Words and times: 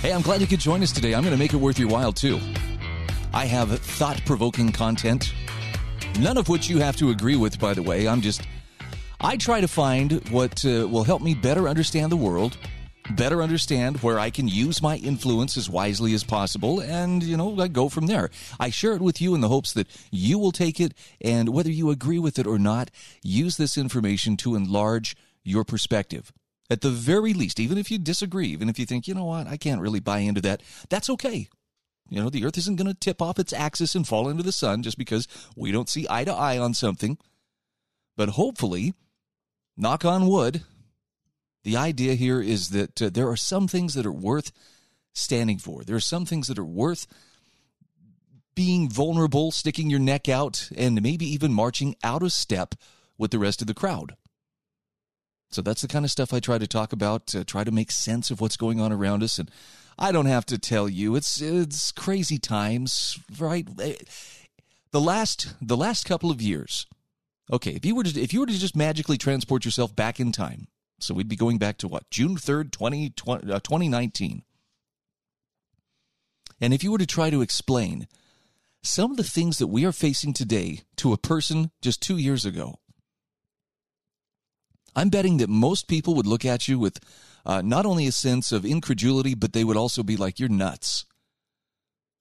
Hey, 0.00 0.12
I'm 0.12 0.22
glad 0.22 0.40
you 0.40 0.46
could 0.46 0.60
join 0.60 0.80
us 0.84 0.92
today. 0.92 1.12
I'm 1.12 1.24
going 1.24 1.34
to 1.34 1.38
make 1.38 1.52
it 1.52 1.56
worth 1.56 1.76
your 1.76 1.88
while, 1.88 2.12
too. 2.12 2.38
I 3.34 3.46
have 3.46 3.80
thought 3.80 4.24
provoking 4.24 4.70
content, 4.70 5.34
none 6.20 6.38
of 6.38 6.48
which 6.48 6.68
you 6.68 6.78
have 6.78 6.94
to 6.98 7.10
agree 7.10 7.34
with, 7.34 7.58
by 7.58 7.74
the 7.74 7.82
way. 7.82 8.06
I'm 8.06 8.20
just, 8.20 8.42
I 9.20 9.36
try 9.36 9.60
to 9.60 9.66
find 9.66 10.26
what 10.30 10.64
uh, 10.64 10.86
will 10.86 11.02
help 11.02 11.20
me 11.20 11.34
better 11.34 11.68
understand 11.68 12.12
the 12.12 12.16
world, 12.16 12.56
better 13.10 13.42
understand 13.42 13.96
where 13.96 14.20
I 14.20 14.30
can 14.30 14.46
use 14.46 14.80
my 14.80 14.98
influence 14.98 15.56
as 15.56 15.68
wisely 15.68 16.14
as 16.14 16.22
possible, 16.22 16.78
and, 16.78 17.20
you 17.20 17.36
know, 17.36 17.60
I 17.60 17.66
go 17.66 17.88
from 17.88 18.06
there. 18.06 18.30
I 18.60 18.70
share 18.70 18.92
it 18.92 19.02
with 19.02 19.20
you 19.20 19.34
in 19.34 19.40
the 19.40 19.48
hopes 19.48 19.72
that 19.72 19.88
you 20.12 20.38
will 20.38 20.52
take 20.52 20.78
it, 20.78 20.94
and 21.20 21.48
whether 21.48 21.72
you 21.72 21.90
agree 21.90 22.20
with 22.20 22.38
it 22.38 22.46
or 22.46 22.60
not, 22.60 22.92
use 23.24 23.56
this 23.56 23.76
information 23.76 24.36
to 24.38 24.54
enlarge 24.54 25.16
your 25.42 25.64
perspective. 25.64 26.32
At 26.70 26.82
the 26.82 26.90
very 26.90 27.32
least, 27.32 27.58
even 27.58 27.78
if 27.78 27.90
you 27.90 27.98
disagree, 27.98 28.48
even 28.48 28.68
if 28.68 28.78
you 28.78 28.84
think, 28.84 29.08
you 29.08 29.14
know 29.14 29.24
what, 29.24 29.46
I 29.46 29.56
can't 29.56 29.80
really 29.80 30.00
buy 30.00 30.18
into 30.18 30.42
that, 30.42 30.62
that's 30.90 31.08
okay. 31.10 31.48
You 32.10 32.22
know, 32.22 32.30
the 32.30 32.44
earth 32.44 32.58
isn't 32.58 32.76
going 32.76 32.88
to 32.88 32.94
tip 32.94 33.20
off 33.22 33.38
its 33.38 33.52
axis 33.52 33.94
and 33.94 34.06
fall 34.06 34.28
into 34.28 34.42
the 34.42 34.52
sun 34.52 34.82
just 34.82 34.98
because 34.98 35.28
we 35.56 35.72
don't 35.72 35.88
see 35.88 36.06
eye 36.08 36.24
to 36.24 36.32
eye 36.32 36.58
on 36.58 36.74
something. 36.74 37.18
But 38.16 38.30
hopefully, 38.30 38.94
knock 39.76 40.04
on 40.04 40.26
wood, 40.26 40.62
the 41.64 41.76
idea 41.76 42.14
here 42.14 42.40
is 42.40 42.70
that 42.70 43.00
uh, 43.00 43.10
there 43.10 43.28
are 43.28 43.36
some 43.36 43.68
things 43.68 43.94
that 43.94 44.06
are 44.06 44.12
worth 44.12 44.52
standing 45.12 45.58
for. 45.58 45.84
There 45.84 45.96
are 45.96 46.00
some 46.00 46.24
things 46.24 46.48
that 46.48 46.58
are 46.58 46.64
worth 46.64 47.06
being 48.54 48.88
vulnerable, 48.90 49.52
sticking 49.52 49.90
your 49.90 50.00
neck 50.00 50.28
out, 50.28 50.68
and 50.74 51.00
maybe 51.02 51.26
even 51.26 51.52
marching 51.52 51.94
out 52.02 52.22
of 52.22 52.32
step 52.32 52.74
with 53.16 53.30
the 53.30 53.38
rest 53.38 53.60
of 53.60 53.66
the 53.66 53.74
crowd. 53.74 54.16
So 55.50 55.62
that's 55.62 55.80
the 55.80 55.88
kind 55.88 56.04
of 56.04 56.10
stuff 56.10 56.34
I 56.34 56.40
try 56.40 56.58
to 56.58 56.66
talk 56.66 56.92
about, 56.92 57.26
to 57.28 57.44
try 57.44 57.64
to 57.64 57.70
make 57.70 57.90
sense 57.90 58.30
of 58.30 58.40
what's 58.40 58.56
going 58.56 58.80
on 58.80 58.92
around 58.92 59.22
us. 59.22 59.38
And 59.38 59.50
I 59.98 60.12
don't 60.12 60.26
have 60.26 60.46
to 60.46 60.58
tell 60.58 60.88
you, 60.88 61.16
it's 61.16 61.40
it's 61.40 61.90
crazy 61.92 62.38
times, 62.38 63.18
right? 63.38 63.66
The 63.76 65.00
last 65.00 65.54
the 65.60 65.76
last 65.76 66.04
couple 66.04 66.30
of 66.30 66.42
years. 66.42 66.86
Okay, 67.50 67.72
if 67.72 67.86
you 67.86 67.94
were 67.94 68.04
to 68.04 68.20
if 68.20 68.32
you 68.32 68.40
were 68.40 68.46
to 68.46 68.58
just 68.58 68.76
magically 68.76 69.16
transport 69.16 69.64
yourself 69.64 69.96
back 69.96 70.20
in 70.20 70.32
time, 70.32 70.68
so 71.00 71.14
we'd 71.14 71.28
be 71.28 71.36
going 71.36 71.58
back 71.58 71.78
to 71.78 71.88
what 71.88 72.10
June 72.10 72.36
third, 72.36 72.72
20, 72.72 73.10
20, 73.10 73.52
uh, 73.52 73.60
2019. 73.60 74.42
And 76.60 76.74
if 76.74 76.82
you 76.82 76.92
were 76.92 76.98
to 76.98 77.06
try 77.06 77.30
to 77.30 77.40
explain 77.40 78.08
some 78.82 79.10
of 79.10 79.16
the 79.16 79.24
things 79.24 79.58
that 79.58 79.68
we 79.68 79.84
are 79.84 79.92
facing 79.92 80.32
today 80.32 80.80
to 80.96 81.12
a 81.12 81.18
person 81.18 81.70
just 81.80 82.02
two 82.02 82.16
years 82.16 82.44
ago, 82.44 82.80
I'm 84.94 85.08
betting 85.08 85.38
that 85.38 85.48
most 85.48 85.88
people 85.88 86.14
would 86.14 86.26
look 86.26 86.44
at 86.44 86.68
you 86.68 86.78
with 86.78 86.98
uh, 87.46 87.62
not 87.62 87.86
only 87.86 88.06
a 88.06 88.12
sense 88.12 88.52
of 88.52 88.64
incredulity, 88.64 89.34
but 89.34 89.52
they 89.52 89.64
would 89.64 89.76
also 89.76 90.02
be 90.02 90.16
like, 90.16 90.38
"You're 90.38 90.48
nuts." 90.48 91.04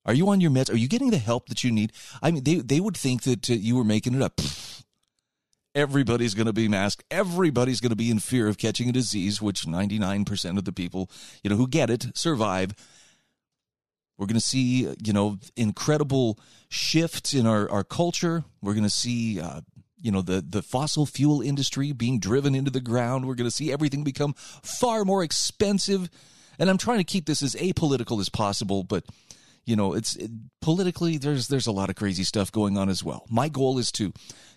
Are 0.08 0.14
you 0.14 0.30
on 0.30 0.40
your 0.40 0.52
meds? 0.52 0.72
Are 0.72 0.78
you 0.78 0.88
getting 0.88 1.10
the 1.10 1.18
help 1.18 1.50
that 1.50 1.66
you 1.66 1.72
need? 1.72 1.92
I 2.22 2.32
mean, 2.32 2.44
they 2.44 2.56
they 2.56 2.80
would 2.80 2.95
think 2.95 3.23
that 3.23 3.50
uh, 3.50 3.54
you 3.54 3.76
were 3.76 3.83
making 3.83 4.16
it 4.16 4.22
up. 4.22 4.39
Everybody's 5.76 6.33
going 6.33 6.48
to 6.48 6.54
be 6.54 6.67
masked. 6.67 7.04
Everybody's 7.11 7.82
going 7.82 7.92
to 7.92 7.95
be 7.95 8.10
in 8.10 8.20
fear 8.20 8.48
of 8.48 8.58
catching 8.58 8.89
a 8.89 8.92
disease, 8.92 9.42
which 9.44 9.67
99% 9.67 10.58
of 10.58 10.66
the 10.66 10.72
people, 10.72 11.08
you 11.44 11.52
know, 11.52 11.56
who 11.56 11.67
get 11.67 11.92
it 11.92 12.08
survive. 12.16 12.73
We're 14.17 14.26
going 14.26 14.39
to 14.39 14.42
see, 14.42 14.92
you 15.04 15.14
know, 15.14 15.38
incredible 15.56 16.39
shifts 16.70 17.36
in 17.36 17.45
our, 17.45 17.70
our 17.70 17.83
culture. 17.83 18.44
We're 18.60 18.73
going 18.73 18.86
to 18.86 18.89
see 18.89 19.39
uh, 19.39 19.61
you 19.97 20.11
know 20.11 20.21
the 20.21 20.43
the 20.47 20.61
fossil 20.61 21.05
fuel 21.05 21.41
industry 21.41 21.91
being 21.91 22.19
driven 22.19 22.55
into 22.55 22.71
the 22.71 22.81
ground. 22.81 23.25
We're 23.25 23.35
going 23.35 23.49
to 23.49 23.55
see 23.55 23.71
everything 23.71 24.03
become 24.03 24.33
far 24.33 25.05
more 25.05 25.23
expensive. 25.23 26.09
And 26.59 26.69
i'm 26.71 26.77
trying 26.80 26.97
to 26.97 27.03
keep 27.03 27.27
this 27.27 27.43
as 27.43 27.53
apolitical 27.55 28.19
as 28.19 28.30
possible 28.30 28.83
but 28.83 29.05
you 29.65 29.75
know 29.75 29.93
it's 29.93 30.15
it, 30.15 30.31
politically 30.61 31.17
there's 31.17 31.49
there's 31.49 31.67
a 31.67 31.71
lot 31.71 31.89
of 31.91 31.95
crazy 31.95 32.23
stuff 32.23 32.52
going 32.52 32.77
on 32.77 32.89
as 32.89 33.03
well. 33.03 33.25
My 33.30 33.49
goal 33.49 33.77
is 33.77 33.91
to 33.93 34.13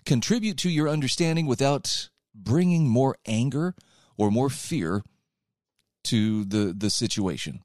contribute 0.06 0.56
to 0.58 0.70
your 0.70 0.88
understanding 0.88 1.46
without 1.46 2.08
bringing 2.34 2.88
more 2.88 3.16
anger 3.26 3.74
or 4.16 4.30
more 4.30 4.48
fear 4.48 5.02
to 6.04 6.44
the 6.44 6.74
the 6.76 6.88
situation. 6.88 7.60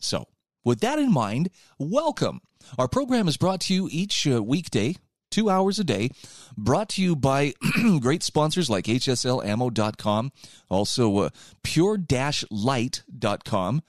So 0.00 0.26
with 0.64 0.80
that 0.80 0.98
in 0.98 1.12
mind 1.12 1.50
welcome. 1.78 2.40
Our 2.78 2.88
program 2.88 3.28
is 3.28 3.36
brought 3.36 3.60
to 3.62 3.74
you 3.74 3.88
each 3.92 4.26
uh, 4.26 4.42
weekday 4.42 4.96
two 5.36 5.50
hours 5.50 5.78
a 5.78 5.84
day. 5.84 6.08
Brought 6.56 6.88
to 6.90 7.02
you 7.02 7.14
by 7.14 7.52
great 8.00 8.22
sponsors 8.22 8.70
like 8.70 8.86
HSLAmmo.com, 8.86 10.32
also 10.70 11.18
uh, 11.18 11.28
pure-light.com. 11.62 13.82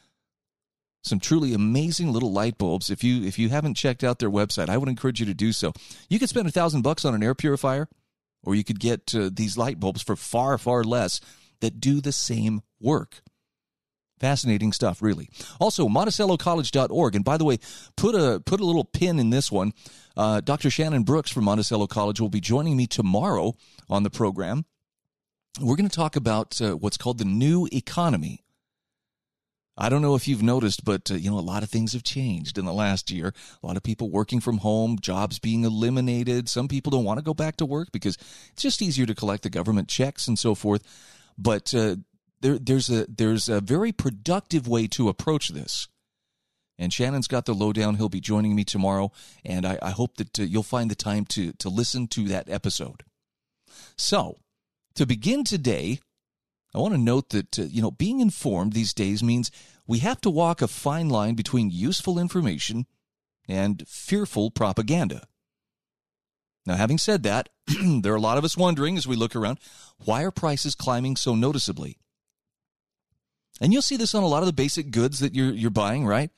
Some 1.03 1.19
truly 1.21 1.53
amazing 1.53 2.11
little 2.11 2.33
light 2.33 2.57
bulbs. 2.57 2.89
If 2.89 3.01
you 3.01 3.23
if 3.23 3.39
you 3.39 3.47
haven't 3.47 3.75
checked 3.75 4.03
out 4.03 4.19
their 4.19 4.29
website, 4.29 4.67
I 4.67 4.75
would 4.75 4.89
encourage 4.89 5.21
you 5.21 5.25
to 5.27 5.33
do 5.33 5.53
so. 5.53 5.71
You 6.09 6.19
could 6.19 6.27
spend 6.27 6.49
a 6.49 6.51
thousand 6.51 6.81
bucks 6.81 7.05
on 7.05 7.15
an 7.15 7.23
air 7.23 7.33
purifier, 7.33 7.87
or 8.43 8.55
you 8.55 8.65
could 8.65 8.81
get 8.81 9.15
uh, 9.15 9.29
these 9.31 9.57
light 9.57 9.79
bulbs 9.79 10.01
for 10.01 10.17
far 10.17 10.57
far 10.57 10.83
less 10.83 11.21
that 11.61 11.79
do 11.79 12.01
the 12.01 12.11
same 12.11 12.61
work. 12.81 13.21
Fascinating 14.19 14.73
stuff, 14.73 15.01
really. 15.01 15.29
Also, 15.59 15.87
MonticelloCollege.org. 15.87 17.15
And 17.15 17.23
by 17.23 17.37
the 17.37 17.45
way, 17.45 17.59
put 17.95 18.15
a 18.15 18.39
put 18.39 18.59
a 18.59 18.65
little 18.65 18.83
pin 18.83 19.19
in 19.19 19.29
this 19.29 19.51
one. 19.51 19.73
Uh, 20.15 20.41
Dr. 20.41 20.71
Shannon 20.71 21.03
Brooks 21.03 21.31
from 21.31 21.43
Monticello 21.43 21.85
College 21.85 22.19
will 22.19 22.29
be 22.29 22.41
joining 22.41 22.75
me 22.75 22.87
tomorrow 22.87 23.53
on 23.89 24.03
the 24.03 24.09
program. 24.09 24.65
We're 25.59 25.75
going 25.75 25.89
to 25.89 25.95
talk 25.95 26.15
about 26.15 26.59
uh, 26.61 26.73
what's 26.73 26.97
called 26.97 27.19
the 27.19 27.25
new 27.25 27.67
economy. 27.71 28.43
I 29.77 29.89
don't 29.89 30.01
know 30.01 30.15
if 30.15 30.27
you've 30.27 30.41
noticed, 30.41 30.83
but 30.83 31.11
uh, 31.11 31.15
you 31.15 31.29
know 31.29 31.37
a 31.37 31.41
lot 31.41 31.61
of 31.61 31.69
things 31.69 31.93
have 31.93 32.03
changed 32.03 32.57
in 32.57 32.65
the 32.65 32.73
last 32.73 33.11
year. 33.11 33.33
A 33.61 33.67
lot 33.67 33.77
of 33.77 33.83
people 33.83 34.09
working 34.09 34.39
from 34.39 34.57
home, 34.57 34.97
jobs 34.99 35.37
being 35.37 35.63
eliminated. 35.63 36.49
Some 36.49 36.67
people 36.67 36.89
don't 36.89 37.03
want 37.03 37.19
to 37.19 37.23
go 37.23 37.35
back 37.35 37.57
to 37.57 37.65
work 37.65 37.89
because 37.91 38.17
it's 38.51 38.63
just 38.63 38.81
easier 38.81 39.05
to 39.05 39.13
collect 39.13 39.43
the 39.43 39.51
government 39.51 39.87
checks 39.87 40.27
and 40.27 40.39
so 40.39 40.55
forth. 40.55 40.81
But 41.37 41.75
uh, 41.75 41.97
there, 42.41 42.57
there's 42.57 42.89
a 42.89 43.05
there's 43.07 43.49
a 43.49 43.61
very 43.61 43.91
productive 43.91 44.67
way 44.67 44.87
to 44.87 45.09
approach 45.09 45.49
this. 45.49 45.87
And 46.79 46.93
Shannon's 46.93 47.27
got 47.27 47.45
the 47.45 47.53
lowdown. 47.53 47.95
He'll 47.95 48.07
be 48.07 48.21
joining 48.21 48.55
me 48.55 48.63
tomorrow, 48.63 49.11
and 49.43 49.65
I, 49.65 49.79
I 49.81 49.89
hope 49.89 50.17
that 50.17 50.39
uh, 50.39 50.43
you'll 50.43 50.61
find 50.63 50.91
the 50.91 50.95
time 50.95 51.25
to 51.25 51.53
to 51.53 51.69
listen 51.69 52.07
to 52.09 52.25
that 52.25 52.49
episode. 52.49 53.03
So, 53.97 54.37
to 54.95 55.05
begin 55.07 55.43
today, 55.43 55.99
I 56.75 56.79
want 56.79 56.93
to 56.93 56.99
note 56.99 57.29
that 57.29 57.57
uh, 57.57 57.63
you 57.63 57.81
know 57.81 57.91
being 57.91 58.19
informed 58.19 58.73
these 58.73 58.93
days 58.93 59.23
means 59.23 59.49
we 59.87 59.99
have 59.99 60.21
to 60.21 60.29
walk 60.29 60.61
a 60.61 60.67
fine 60.67 61.09
line 61.09 61.33
between 61.33 61.71
useful 61.71 62.19
information 62.19 62.85
and 63.47 63.87
fearful 63.87 64.51
propaganda. 64.51 65.27
Now, 66.67 66.75
having 66.75 66.97
said 66.97 67.23
that, 67.23 67.49
there 68.01 68.11
are 68.11 68.17
a 68.17 68.21
lot 68.21 68.37
of 68.37 68.43
us 68.43 68.57
wondering 68.57 68.97
as 68.97 69.07
we 69.07 69.15
look 69.15 69.35
around 69.35 69.57
why 70.03 70.23
are 70.23 70.31
prices 70.31 70.75
climbing 70.75 71.15
so 71.15 71.33
noticeably? 71.33 71.97
And 73.59 73.73
you'll 73.73 73.81
see 73.81 73.97
this 73.97 74.13
on 74.13 74.23
a 74.23 74.27
lot 74.27 74.43
of 74.43 74.47
the 74.47 74.53
basic 74.53 74.91
goods 74.91 75.19
that 75.19 75.33
you're 75.33 75.51
you're 75.51 75.69
buying, 75.69 76.05
right? 76.05 76.29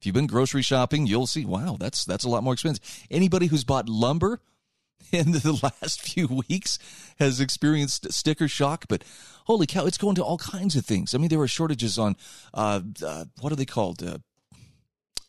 If 0.00 0.06
you've 0.06 0.14
been 0.14 0.26
grocery 0.26 0.62
shopping, 0.62 1.06
you'll 1.06 1.26
see, 1.26 1.44
wow, 1.44 1.76
that's 1.78 2.04
that's 2.04 2.24
a 2.24 2.28
lot 2.28 2.42
more 2.42 2.54
expensive. 2.54 2.82
Anybody 3.10 3.46
who's 3.46 3.64
bought 3.64 3.88
lumber 3.88 4.40
in 5.12 5.32
the 5.32 5.58
last 5.62 6.00
few 6.00 6.44
weeks 6.48 6.78
has 7.18 7.40
experienced 7.40 8.12
sticker 8.12 8.48
shock, 8.48 8.86
but 8.88 9.04
holy 9.44 9.66
cow, 9.66 9.84
it's 9.84 9.98
going 9.98 10.14
to 10.14 10.24
all 10.24 10.38
kinds 10.38 10.76
of 10.76 10.86
things. 10.86 11.14
I 11.14 11.18
mean, 11.18 11.28
there 11.28 11.40
are 11.40 11.48
shortages 11.48 11.98
on 11.98 12.16
uh, 12.54 12.80
uh, 13.04 13.24
what 13.40 13.52
are 13.52 13.56
they 13.56 13.66
called? 13.66 14.02
Uh, 14.02 14.18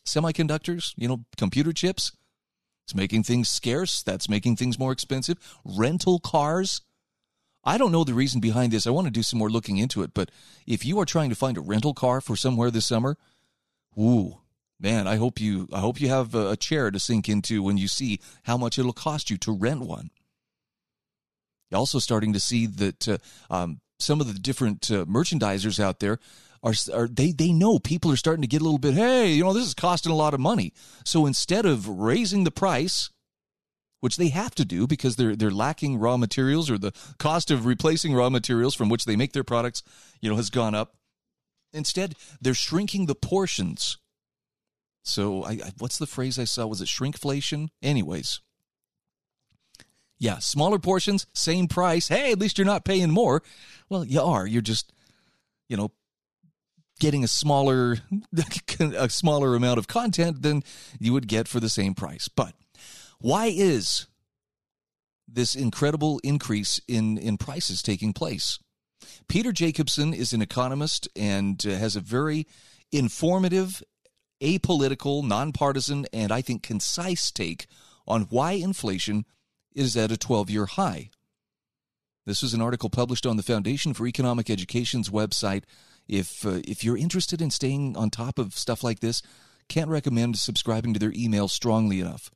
semiconductors, 0.06 0.94
you 0.96 1.08
know, 1.08 1.24
computer 1.36 1.72
chips. 1.72 2.12
It's 2.84 2.94
making 2.94 3.22
things 3.22 3.48
scarce. 3.48 4.02
That's 4.02 4.28
making 4.28 4.56
things 4.56 4.78
more 4.78 4.90
expensive. 4.90 5.38
Rental 5.64 6.18
cars 6.18 6.80
I 7.64 7.78
don't 7.78 7.92
know 7.92 8.04
the 8.04 8.14
reason 8.14 8.40
behind 8.40 8.72
this. 8.72 8.86
I 8.86 8.90
want 8.90 9.06
to 9.06 9.12
do 9.12 9.22
some 9.22 9.38
more 9.38 9.50
looking 9.50 9.78
into 9.78 10.02
it. 10.02 10.12
But 10.14 10.30
if 10.66 10.84
you 10.84 10.98
are 11.00 11.04
trying 11.04 11.30
to 11.30 11.36
find 11.36 11.56
a 11.56 11.60
rental 11.60 11.94
car 11.94 12.20
for 12.20 12.36
somewhere 12.36 12.70
this 12.70 12.86
summer, 12.86 13.16
ooh, 13.98 14.38
man, 14.80 15.06
I 15.06 15.16
hope 15.16 15.40
you 15.40 15.68
I 15.72 15.80
hope 15.80 16.00
you 16.00 16.08
have 16.08 16.34
a 16.34 16.56
chair 16.56 16.90
to 16.90 16.98
sink 16.98 17.28
into 17.28 17.62
when 17.62 17.78
you 17.78 17.88
see 17.88 18.20
how 18.44 18.56
much 18.56 18.78
it'll 18.78 18.92
cost 18.92 19.30
you 19.30 19.38
to 19.38 19.52
rent 19.52 19.80
one. 19.80 20.10
You're 21.70 21.78
also 21.78 22.00
starting 22.00 22.32
to 22.32 22.40
see 22.40 22.66
that 22.66 23.08
uh, 23.08 23.18
um, 23.48 23.80
some 23.98 24.20
of 24.20 24.26
the 24.26 24.38
different 24.38 24.90
uh, 24.90 25.04
merchandisers 25.06 25.80
out 25.80 26.00
there 26.00 26.18
are, 26.62 26.74
are 26.92 27.08
they 27.08 27.32
they 27.32 27.52
know 27.52 27.78
people 27.78 28.10
are 28.12 28.16
starting 28.16 28.42
to 28.42 28.48
get 28.48 28.60
a 28.60 28.64
little 28.64 28.78
bit 28.78 28.94
hey 28.94 29.32
you 29.32 29.42
know 29.42 29.52
this 29.52 29.66
is 29.66 29.74
costing 29.74 30.12
a 30.12 30.16
lot 30.16 30.34
of 30.34 30.40
money 30.40 30.72
so 31.04 31.26
instead 31.26 31.66
of 31.66 31.88
raising 31.88 32.44
the 32.44 32.50
price 32.50 33.10
which 34.02 34.16
they 34.16 34.28
have 34.28 34.52
to 34.52 34.64
do 34.64 34.88
because 34.88 35.14
they're 35.14 35.36
they're 35.36 35.52
lacking 35.52 35.96
raw 35.96 36.16
materials 36.16 36.68
or 36.68 36.76
the 36.76 36.92
cost 37.18 37.52
of 37.52 37.64
replacing 37.64 38.12
raw 38.12 38.28
materials 38.28 38.74
from 38.74 38.88
which 38.88 39.04
they 39.04 39.14
make 39.14 39.32
their 39.32 39.44
products 39.44 39.84
you 40.20 40.28
know 40.28 40.34
has 40.36 40.50
gone 40.50 40.74
up. 40.74 40.96
Instead 41.72 42.16
they're 42.40 42.52
shrinking 42.52 43.06
the 43.06 43.14
portions. 43.14 43.98
So 45.04 45.44
I, 45.44 45.52
I 45.52 45.72
what's 45.78 45.98
the 45.98 46.08
phrase 46.08 46.36
i 46.36 46.42
saw? 46.42 46.66
Was 46.66 46.82
it 46.82 46.88
shrinkflation? 46.88 47.68
Anyways. 47.80 48.40
Yeah 50.18 50.40
smaller 50.40 50.80
portions 50.80 51.28
same 51.32 51.68
price. 51.68 52.08
Hey 52.08 52.32
at 52.32 52.40
least 52.40 52.58
you're 52.58 52.66
not 52.66 52.84
paying 52.84 53.10
more. 53.10 53.40
Well 53.88 54.04
you 54.04 54.20
are. 54.20 54.48
You're 54.48 54.62
just 54.62 54.92
you 55.68 55.76
know 55.76 55.92
getting 56.98 57.22
a 57.22 57.28
smaller 57.28 57.98
a 58.80 59.08
smaller 59.08 59.54
amount 59.54 59.78
of 59.78 59.86
content 59.86 60.42
than 60.42 60.64
you 60.98 61.12
would 61.12 61.28
get 61.28 61.46
for 61.46 61.60
the 61.60 61.68
same 61.68 61.94
price. 61.94 62.26
But 62.26 62.56
why 63.22 63.46
is 63.46 64.06
this 65.28 65.54
incredible 65.54 66.20
increase 66.24 66.80
in 66.88 67.16
in 67.18 67.38
prices 67.38 67.82
taking 67.82 68.12
place? 68.12 68.58
Peter 69.28 69.52
Jacobsen 69.52 70.12
is 70.12 70.32
an 70.32 70.42
economist 70.42 71.08
and 71.16 71.64
uh, 71.66 71.70
has 71.70 71.96
a 71.96 72.00
very 72.00 72.46
informative, 72.90 73.82
apolitical, 74.40 75.24
nonpartisan, 75.26 76.06
and 76.12 76.32
I 76.32 76.42
think 76.42 76.62
concise 76.62 77.30
take 77.30 77.66
on 78.06 78.22
why 78.22 78.52
inflation 78.52 79.24
is 79.72 79.96
at 79.96 80.12
a 80.12 80.16
12 80.16 80.50
year 80.50 80.66
high. 80.66 81.10
This 82.26 82.42
is 82.42 82.54
an 82.54 82.60
article 82.60 82.90
published 82.90 83.26
on 83.26 83.36
the 83.36 83.42
Foundation 83.42 83.94
for 83.94 84.06
Economic 84.06 84.50
Education's 84.50 85.10
website 85.10 85.62
if 86.08 86.44
uh, 86.44 86.60
if 86.64 86.82
you're 86.82 86.96
interested 86.96 87.40
in 87.40 87.50
staying 87.50 87.96
on 87.96 88.10
top 88.10 88.38
of 88.38 88.54
stuff 88.54 88.82
like 88.82 88.98
this, 88.98 89.22
can't 89.68 89.90
recommend 89.90 90.38
subscribing 90.38 90.92
to 90.92 91.00
their 91.00 91.12
email 91.14 91.46
strongly 91.46 92.00
enough. 92.00 92.30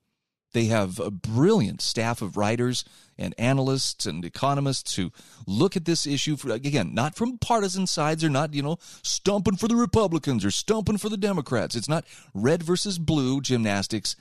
They 0.56 0.64
have 0.68 0.98
a 0.98 1.10
brilliant 1.10 1.82
staff 1.82 2.22
of 2.22 2.38
writers 2.38 2.82
and 3.18 3.34
analysts 3.36 4.06
and 4.06 4.24
economists 4.24 4.94
who 4.94 5.12
look 5.46 5.76
at 5.76 5.84
this 5.84 6.06
issue 6.06 6.34
for, 6.34 6.50
again, 6.50 6.94
not 6.94 7.14
from 7.14 7.36
partisan 7.36 7.86
sides. 7.86 8.22
They're 8.22 8.30
not, 8.30 8.54
you 8.54 8.62
know, 8.62 8.78
stumping 9.02 9.58
for 9.58 9.68
the 9.68 9.76
Republicans 9.76 10.46
or 10.46 10.50
stumping 10.50 10.96
for 10.96 11.10
the 11.10 11.18
Democrats. 11.18 11.76
It's 11.76 11.90
not 11.90 12.06
red 12.32 12.62
versus 12.62 12.98
blue 12.98 13.42
gymnastics. 13.42 14.16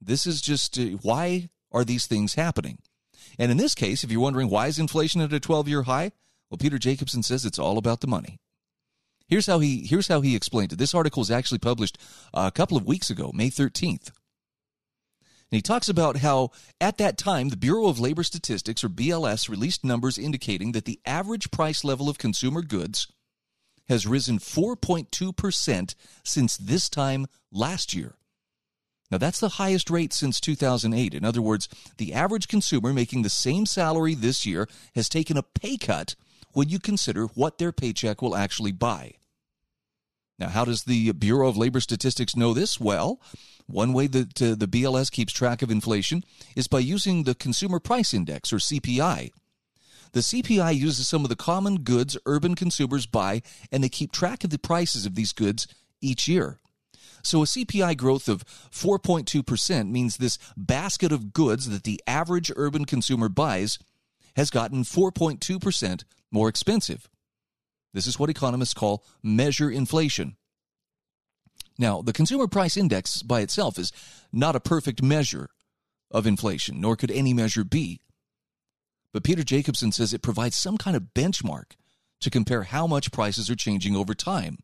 This 0.00 0.28
is 0.28 0.40
just 0.40 0.78
uh, 0.78 0.98
why 1.02 1.48
are 1.72 1.84
these 1.84 2.06
things 2.06 2.34
happening? 2.34 2.78
And 3.36 3.50
in 3.50 3.56
this 3.56 3.74
case, 3.74 4.04
if 4.04 4.12
you're 4.12 4.20
wondering 4.20 4.48
why 4.48 4.68
is 4.68 4.78
inflation 4.78 5.22
at 5.22 5.32
a 5.32 5.40
12 5.40 5.66
year 5.66 5.82
high, 5.82 6.12
well, 6.50 6.58
Peter 6.58 6.78
Jacobsen 6.78 7.24
says 7.24 7.44
it's 7.44 7.58
all 7.58 7.78
about 7.78 8.00
the 8.00 8.06
money. 8.06 8.38
Here's 9.26 9.46
how 9.46 9.58
he 9.58 9.84
here's 9.88 10.06
how 10.06 10.20
he 10.20 10.36
explained 10.36 10.72
it. 10.72 10.78
This 10.78 10.94
article 10.94 11.20
was 11.20 11.32
actually 11.32 11.58
published 11.58 11.98
a 12.32 12.52
couple 12.52 12.76
of 12.76 12.86
weeks 12.86 13.10
ago, 13.10 13.32
May 13.34 13.50
13th. 13.50 14.12
And 15.52 15.58
he 15.58 15.62
talks 15.62 15.90
about 15.90 16.16
how 16.16 16.50
at 16.80 16.96
that 16.96 17.18
time 17.18 17.50
the 17.50 17.58
Bureau 17.58 17.86
of 17.86 18.00
Labor 18.00 18.22
Statistics 18.22 18.82
or 18.82 18.88
BLS 18.88 19.50
released 19.50 19.84
numbers 19.84 20.16
indicating 20.16 20.72
that 20.72 20.86
the 20.86 20.98
average 21.04 21.50
price 21.50 21.84
level 21.84 22.08
of 22.08 22.16
consumer 22.16 22.62
goods 22.62 23.06
has 23.86 24.06
risen 24.06 24.38
4.2% 24.38 25.94
since 26.24 26.56
this 26.56 26.88
time 26.88 27.26
last 27.50 27.92
year. 27.92 28.14
Now, 29.10 29.18
that's 29.18 29.40
the 29.40 29.50
highest 29.50 29.90
rate 29.90 30.14
since 30.14 30.40
2008. 30.40 31.12
In 31.12 31.22
other 31.22 31.42
words, 31.42 31.68
the 31.98 32.14
average 32.14 32.48
consumer 32.48 32.94
making 32.94 33.20
the 33.20 33.28
same 33.28 33.66
salary 33.66 34.14
this 34.14 34.46
year 34.46 34.66
has 34.94 35.10
taken 35.10 35.36
a 35.36 35.42
pay 35.42 35.76
cut 35.76 36.14
when 36.52 36.70
you 36.70 36.78
consider 36.78 37.26
what 37.26 37.58
their 37.58 37.72
paycheck 37.72 38.22
will 38.22 38.34
actually 38.34 38.72
buy. 38.72 39.16
Now, 40.38 40.48
how 40.48 40.64
does 40.64 40.84
the 40.84 41.12
Bureau 41.12 41.46
of 41.46 41.58
Labor 41.58 41.80
Statistics 41.80 42.34
know 42.34 42.54
this? 42.54 42.80
Well, 42.80 43.20
one 43.72 43.92
way 43.92 44.06
that 44.06 44.40
uh, 44.40 44.54
the 44.54 44.68
BLS 44.68 45.10
keeps 45.10 45.32
track 45.32 45.62
of 45.62 45.70
inflation 45.70 46.24
is 46.54 46.68
by 46.68 46.78
using 46.78 47.24
the 47.24 47.34
Consumer 47.34 47.80
Price 47.80 48.12
Index, 48.12 48.52
or 48.52 48.56
CPI. 48.56 49.30
The 50.12 50.20
CPI 50.20 50.76
uses 50.76 51.08
some 51.08 51.24
of 51.24 51.30
the 51.30 51.36
common 51.36 51.78
goods 51.78 52.18
urban 52.26 52.54
consumers 52.54 53.06
buy, 53.06 53.40
and 53.72 53.82
they 53.82 53.88
keep 53.88 54.12
track 54.12 54.44
of 54.44 54.50
the 54.50 54.58
prices 54.58 55.06
of 55.06 55.14
these 55.14 55.32
goods 55.32 55.66
each 56.02 56.28
year. 56.28 56.60
So 57.22 57.42
a 57.42 57.46
CPI 57.46 57.96
growth 57.96 58.28
of 58.28 58.44
4.2% 58.70 59.90
means 59.90 60.16
this 60.16 60.38
basket 60.56 61.12
of 61.12 61.32
goods 61.32 61.70
that 61.70 61.84
the 61.84 62.00
average 62.06 62.52
urban 62.56 62.84
consumer 62.84 63.28
buys 63.30 63.78
has 64.36 64.50
gotten 64.50 64.82
4.2% 64.82 66.04
more 66.30 66.48
expensive. 66.48 67.08
This 67.94 68.06
is 68.06 68.18
what 68.18 68.30
economists 68.30 68.74
call 68.74 69.04
measure 69.22 69.70
inflation. 69.70 70.36
Now, 71.82 72.00
the 72.00 72.12
Consumer 72.12 72.46
Price 72.46 72.76
Index 72.76 73.24
by 73.24 73.40
itself 73.40 73.76
is 73.76 73.90
not 74.32 74.54
a 74.54 74.60
perfect 74.60 75.02
measure 75.02 75.50
of 76.12 76.28
inflation, 76.28 76.80
nor 76.80 76.94
could 76.94 77.10
any 77.10 77.34
measure 77.34 77.64
be. 77.64 78.00
But 79.12 79.24
Peter 79.24 79.42
Jacobsen 79.42 79.90
says 79.90 80.14
it 80.14 80.22
provides 80.22 80.54
some 80.54 80.78
kind 80.78 80.96
of 80.96 81.12
benchmark 81.12 81.72
to 82.20 82.30
compare 82.30 82.62
how 82.62 82.86
much 82.86 83.10
prices 83.10 83.50
are 83.50 83.56
changing 83.56 83.96
over 83.96 84.14
time. 84.14 84.58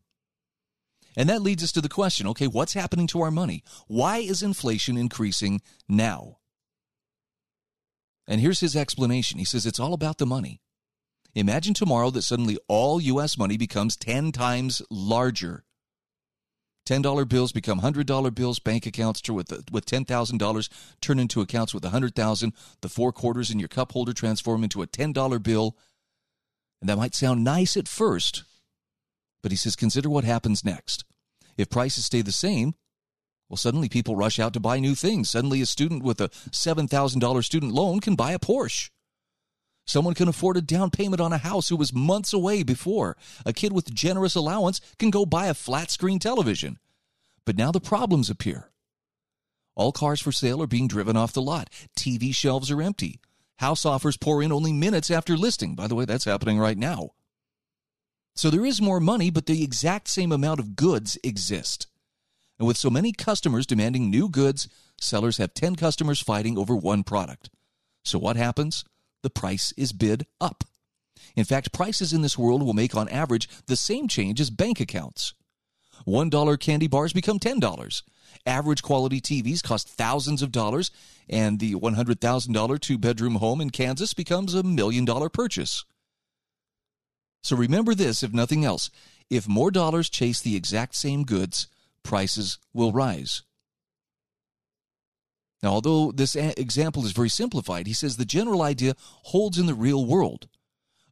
And 1.17 1.27
that 1.27 1.41
leads 1.41 1.61
us 1.61 1.73
to 1.73 1.81
the 1.81 1.89
question 1.89 2.25
okay, 2.25 2.47
what's 2.47 2.71
happening 2.71 3.07
to 3.07 3.19
our 3.19 3.31
money? 3.31 3.65
Why 3.87 4.19
is 4.19 4.41
inflation 4.41 4.95
increasing 4.95 5.59
now? 5.89 6.37
And 8.29 8.39
here's 8.39 8.61
his 8.61 8.77
explanation. 8.77 9.39
He 9.39 9.45
says 9.45 9.65
it's 9.65 9.79
all 9.79 9.93
about 9.93 10.19
the 10.19 10.25
money. 10.25 10.61
Imagine 11.35 11.73
tomorrow 11.73 12.11
that 12.11 12.21
suddenly 12.21 12.57
all 12.69 13.01
U.S. 13.01 13.37
money 13.37 13.57
becomes 13.57 13.97
10 13.97 14.31
times 14.31 14.81
larger. 14.89 15.65
$10 16.89 17.29
bills 17.29 17.51
become 17.51 17.81
$100 17.81 18.33
bills. 18.33 18.59
Bank 18.59 18.85
accounts 18.85 19.27
with, 19.29 19.51
with 19.71 19.85
$10,000 19.85 20.69
turn 21.01 21.19
into 21.19 21.41
accounts 21.41 21.73
with 21.73 21.83
100000 21.83 22.53
The 22.81 22.89
four 22.89 23.11
quarters 23.11 23.51
in 23.51 23.59
your 23.59 23.67
cup 23.67 23.91
holder 23.91 24.13
transform 24.13 24.63
into 24.63 24.81
a 24.81 24.87
$10 24.87 25.43
bill. 25.43 25.77
And 26.81 26.89
that 26.89 26.97
might 26.97 27.13
sound 27.13 27.43
nice 27.43 27.75
at 27.77 27.87
first, 27.87 28.43
but 29.43 29.51
he 29.51 29.57
says 29.57 29.75
consider 29.75 30.09
what 30.09 30.23
happens 30.23 30.63
next. 30.63 31.03
If 31.57 31.69
prices 31.69 32.05
stay 32.05 32.21
the 32.21 32.31
same, 32.31 32.73
well, 33.49 33.57
suddenly 33.57 33.89
people 33.89 34.15
rush 34.15 34.39
out 34.39 34.53
to 34.53 34.59
buy 34.59 34.79
new 34.79 34.95
things. 34.95 35.29
Suddenly, 35.29 35.61
a 35.61 35.65
student 35.65 36.03
with 36.03 36.21
a 36.21 36.29
$7,000 36.29 37.43
student 37.43 37.73
loan 37.73 37.99
can 37.99 38.15
buy 38.15 38.31
a 38.31 38.39
Porsche. 38.39 38.89
Someone 39.89 40.13
can 40.13 40.27
afford 40.27 40.55
a 40.55 40.61
down 40.61 40.91
payment 40.91 41.19
on 41.19 41.33
a 41.33 41.39
house 41.39 41.69
who 41.69 41.75
was 41.75 41.91
months 41.91 42.31
away 42.31 42.61
before. 42.61 43.17
A 43.43 43.51
kid 43.51 43.73
with 43.73 43.91
generous 43.91 44.35
allowance 44.35 44.81
can 44.99 45.09
go 45.09 45.25
buy 45.25 45.47
a 45.47 45.55
flat 45.55 45.89
screen 45.89 46.19
television. 46.19 46.77
But 47.43 47.57
now 47.57 47.71
the 47.71 47.81
problems 47.81 48.29
appear. 48.29 48.69
All 49.75 49.91
cars 49.91 50.21
for 50.21 50.31
sale 50.31 50.61
are 50.61 50.67
being 50.67 50.87
driven 50.87 51.17
off 51.17 51.33
the 51.33 51.41
lot. 51.41 51.71
TV 51.97 52.35
shelves 52.35 52.69
are 52.69 52.83
empty. 52.83 53.19
House 53.57 53.83
offers 53.83 54.15
pour 54.15 54.43
in 54.43 54.51
only 54.51 54.73
minutes 54.73 55.09
after 55.09 55.35
listing. 55.35 55.73
By 55.73 55.87
the 55.87 55.95
way, 55.95 56.05
that's 56.05 56.25
happening 56.25 56.59
right 56.59 56.77
now. 56.77 57.09
So 58.35 58.51
there 58.51 58.67
is 58.67 58.79
more 58.79 58.99
money, 58.99 59.31
but 59.31 59.47
the 59.47 59.63
exact 59.63 60.07
same 60.07 60.31
amount 60.31 60.59
of 60.59 60.75
goods 60.75 61.17
exist. 61.23 61.87
And 62.59 62.67
with 62.67 62.77
so 62.77 62.91
many 62.91 63.11
customers 63.11 63.65
demanding 63.65 64.11
new 64.11 64.29
goods, 64.29 64.67
sellers 65.01 65.37
have 65.37 65.55
10 65.55 65.77
customers 65.77 66.21
fighting 66.21 66.59
over 66.59 66.75
one 66.75 67.01
product. 67.01 67.49
So 68.03 68.19
what 68.19 68.35
happens? 68.35 68.85
The 69.23 69.29
price 69.29 69.73
is 69.77 69.93
bid 69.93 70.25
up. 70.39 70.63
In 71.35 71.45
fact, 71.45 71.71
prices 71.71 72.13
in 72.13 72.21
this 72.21 72.37
world 72.37 72.63
will 72.63 72.73
make 72.73 72.95
on 72.95 73.09
average 73.09 73.49
the 73.67 73.75
same 73.75 74.07
change 74.07 74.39
as 74.41 74.49
bank 74.49 74.79
accounts. 74.79 75.33
$1 76.07 76.59
candy 76.59 76.87
bars 76.87 77.13
become 77.13 77.39
$10. 77.39 78.01
Average 78.45 78.81
quality 78.81 79.19
TVs 79.19 79.61
cost 79.61 79.89
thousands 79.89 80.41
of 80.41 80.51
dollars, 80.51 80.91
and 81.27 81.59
the 81.59 81.75
$100,000 81.75 82.79
two 82.79 82.97
bedroom 82.97 83.35
home 83.35 83.59
in 83.59 83.69
Kansas 83.69 84.13
becomes 84.13 84.53
a 84.53 84.63
million 84.63 85.03
dollar 85.03 85.29
purchase. 85.29 85.83
So 87.43 87.55
remember 87.55 87.95
this, 87.95 88.23
if 88.23 88.33
nothing 88.33 88.65
else 88.65 88.89
if 89.29 89.47
more 89.47 89.69
dollars 89.71 90.09
chase 90.09 90.41
the 90.41 90.55
exact 90.55 90.95
same 90.95 91.23
goods, 91.23 91.67
prices 92.03 92.57
will 92.73 92.91
rise. 92.91 93.43
Now, 95.61 95.73
although 95.73 96.11
this 96.11 96.35
example 96.35 97.05
is 97.05 97.11
very 97.11 97.29
simplified, 97.29 97.87
he 97.87 97.93
says 97.93 98.15
the 98.15 98.25
general 98.25 98.61
idea 98.61 98.95
holds 98.99 99.57
in 99.57 99.65
the 99.65 99.73
real 99.73 100.05
world. 100.05 100.47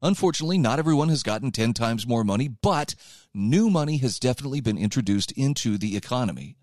Unfortunately, 0.01 0.57
not 0.57 0.79
everyone 0.79 1.09
has 1.09 1.23
gotten 1.23 1.51
10 1.51 1.73
times 1.73 2.07
more 2.07 2.23
money, 2.23 2.47
but 2.47 2.95
new 3.33 3.69
money 3.69 3.97
has 3.97 4.19
definitely 4.19 4.61
been 4.61 4.77
introduced 4.77 5.31
into 5.33 5.77
the 5.77 5.97
economy. 5.97 6.55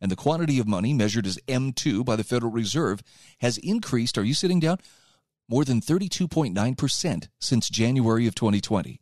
And 0.00 0.10
the 0.10 0.16
quantity 0.16 0.58
of 0.58 0.66
money 0.66 0.94
measured 0.94 1.26
as 1.26 1.38
M2 1.46 2.04
by 2.04 2.16
the 2.16 2.24
Federal 2.24 2.50
Reserve 2.50 3.02
has 3.40 3.58
increased, 3.58 4.16
are 4.16 4.24
you 4.24 4.34
sitting 4.34 4.58
down? 4.58 4.78
More 5.48 5.64
than 5.64 5.80
32.9% 5.80 7.28
since 7.38 7.68
January 7.68 8.26
of 8.26 8.34
2020. 8.34 9.00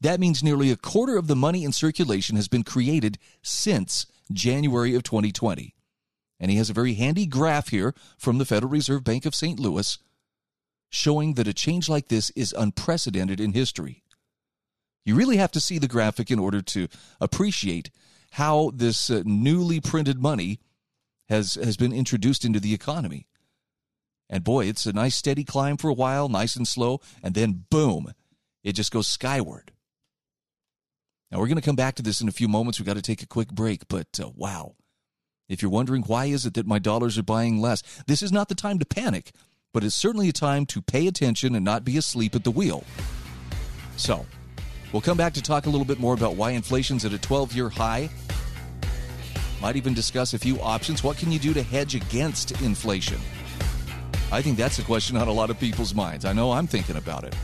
That 0.00 0.20
means 0.20 0.44
nearly 0.44 0.70
a 0.70 0.76
quarter 0.76 1.16
of 1.16 1.26
the 1.26 1.36
money 1.36 1.64
in 1.64 1.72
circulation 1.72 2.36
has 2.36 2.48
been 2.48 2.62
created 2.62 3.18
since 3.42 4.06
January 4.32 4.94
of 4.94 5.02
2020. 5.02 5.74
And 6.38 6.50
he 6.50 6.58
has 6.58 6.68
a 6.68 6.74
very 6.74 6.94
handy 6.94 7.26
graph 7.26 7.68
here 7.68 7.94
from 8.18 8.38
the 8.38 8.44
Federal 8.44 8.70
Reserve 8.70 9.04
Bank 9.04 9.24
of 9.24 9.34
St. 9.34 9.58
Louis 9.58 9.98
showing 10.90 11.34
that 11.34 11.48
a 11.48 11.54
change 11.54 11.88
like 11.88 12.08
this 12.08 12.30
is 12.30 12.54
unprecedented 12.56 13.40
in 13.40 13.52
history. 13.52 14.02
You 15.04 15.14
really 15.14 15.36
have 15.36 15.52
to 15.52 15.60
see 15.60 15.78
the 15.78 15.88
graphic 15.88 16.30
in 16.30 16.38
order 16.38 16.62
to 16.62 16.88
appreciate 17.20 17.90
how 18.32 18.70
this 18.74 19.08
uh, 19.08 19.22
newly 19.24 19.80
printed 19.80 20.20
money 20.20 20.58
has 21.28 21.54
has 21.54 21.76
been 21.76 21.92
introduced 21.92 22.44
into 22.44 22.60
the 22.60 22.74
economy. 22.74 23.26
And 24.28 24.42
boy, 24.42 24.66
it's 24.66 24.86
a 24.86 24.92
nice 24.92 25.14
steady 25.14 25.44
climb 25.44 25.76
for 25.76 25.88
a 25.88 25.94
while, 25.94 26.28
nice 26.28 26.56
and 26.56 26.66
slow, 26.66 27.00
and 27.22 27.34
then 27.34 27.64
boom, 27.70 28.12
it 28.64 28.72
just 28.72 28.92
goes 28.92 29.06
skyward. 29.06 29.72
Now 31.30 31.38
we're 31.38 31.46
going 31.46 31.56
to 31.56 31.62
come 31.62 31.76
back 31.76 31.94
to 31.96 32.02
this 32.02 32.20
in 32.20 32.28
a 32.28 32.32
few 32.32 32.48
moments. 32.48 32.78
We've 32.78 32.86
got 32.86 32.96
to 32.96 33.02
take 33.02 33.22
a 33.22 33.26
quick 33.26 33.50
break, 33.50 33.88
but 33.88 34.18
uh, 34.20 34.30
wow. 34.34 34.74
If 35.48 35.62
you're 35.62 35.70
wondering 35.70 36.02
why 36.02 36.24
is 36.26 36.44
it 36.44 36.54
that 36.54 36.66
my 36.66 36.80
dollars 36.80 37.16
are 37.18 37.22
buying 37.22 37.60
less, 37.60 37.82
this 38.06 38.20
is 38.20 38.32
not 38.32 38.48
the 38.48 38.54
time 38.56 38.80
to 38.80 38.84
panic, 38.84 39.30
but 39.72 39.84
it's 39.84 39.94
certainly 39.94 40.28
a 40.28 40.32
time 40.32 40.66
to 40.66 40.82
pay 40.82 41.06
attention 41.06 41.54
and 41.54 41.64
not 41.64 41.84
be 41.84 41.96
asleep 41.96 42.34
at 42.34 42.42
the 42.42 42.50
wheel. 42.50 42.82
So, 43.96 44.26
we'll 44.92 45.02
come 45.02 45.16
back 45.16 45.34
to 45.34 45.42
talk 45.42 45.66
a 45.66 45.70
little 45.70 45.84
bit 45.84 46.00
more 46.00 46.14
about 46.14 46.34
why 46.34 46.50
inflation's 46.50 47.04
at 47.04 47.12
a 47.12 47.18
12-year 47.18 47.68
high. 47.68 48.10
Might 49.62 49.76
even 49.76 49.94
discuss 49.94 50.34
a 50.34 50.38
few 50.38 50.60
options. 50.60 51.04
What 51.04 51.16
can 51.16 51.30
you 51.30 51.38
do 51.38 51.54
to 51.54 51.62
hedge 51.62 51.94
against 51.94 52.60
inflation? 52.62 53.20
I 54.32 54.42
think 54.42 54.58
that's 54.58 54.80
a 54.80 54.82
question 54.82 55.16
on 55.16 55.28
a 55.28 55.32
lot 55.32 55.50
of 55.50 55.60
people's 55.60 55.94
minds. 55.94 56.24
I 56.24 56.32
know 56.32 56.50
I'm 56.50 56.66
thinking 56.66 56.96
about 56.96 57.22
it. 57.22 57.36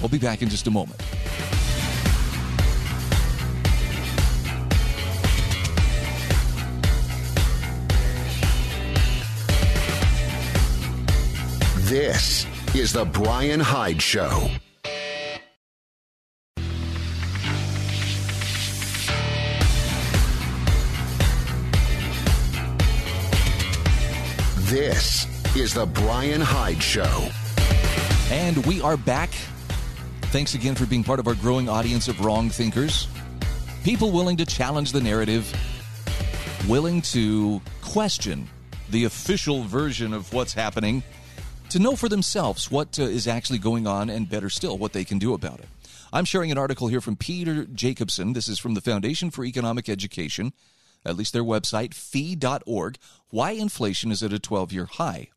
We'll 0.00 0.08
be 0.08 0.18
back 0.18 0.42
in 0.42 0.48
just 0.48 0.66
a 0.66 0.72
moment. 0.72 1.00
This 11.94 12.44
is 12.74 12.92
The 12.92 13.04
Brian 13.04 13.60
Hyde 13.60 14.02
Show. 14.02 14.50
This 24.62 25.28
is 25.54 25.72
The 25.72 25.86
Brian 25.86 26.40
Hyde 26.40 26.82
Show. 26.82 27.28
And 28.28 28.66
we 28.66 28.80
are 28.80 28.96
back. 28.96 29.30
Thanks 30.32 30.54
again 30.54 30.74
for 30.74 30.86
being 30.86 31.04
part 31.04 31.20
of 31.20 31.28
our 31.28 31.36
growing 31.36 31.68
audience 31.68 32.08
of 32.08 32.24
wrong 32.24 32.50
thinkers. 32.50 33.06
People 33.84 34.10
willing 34.10 34.36
to 34.38 34.44
challenge 34.44 34.90
the 34.90 35.00
narrative, 35.00 35.48
willing 36.68 37.02
to 37.02 37.62
question 37.82 38.48
the 38.90 39.04
official 39.04 39.62
version 39.62 40.12
of 40.12 40.32
what's 40.32 40.52
happening, 40.52 41.04
to 41.74 41.80
know 41.80 41.96
for 41.96 42.08
themselves 42.08 42.70
what 42.70 43.00
uh, 43.00 43.02
is 43.02 43.26
actually 43.26 43.58
going 43.58 43.84
on, 43.84 44.08
and 44.08 44.30
better 44.30 44.48
still, 44.48 44.78
what 44.78 44.92
they 44.92 45.02
can 45.02 45.18
do 45.18 45.34
about 45.34 45.58
it. 45.58 45.66
I'm 46.12 46.24
sharing 46.24 46.52
an 46.52 46.58
article 46.58 46.86
here 46.86 47.00
from 47.00 47.16
Peter 47.16 47.64
Jacobsen. 47.64 48.32
This 48.32 48.46
is 48.46 48.60
from 48.60 48.74
the 48.74 48.80
Foundation 48.80 49.28
for 49.28 49.44
Economic 49.44 49.88
Education, 49.88 50.52
at 51.04 51.16
least 51.16 51.32
their 51.32 51.42
website, 51.42 51.92
fee.org, 51.92 52.96
why 53.30 53.50
inflation 53.50 54.12
is 54.12 54.22
at 54.22 54.32
a 54.32 54.38
12 54.38 54.72
year 54.72 54.84
high. 54.84 55.30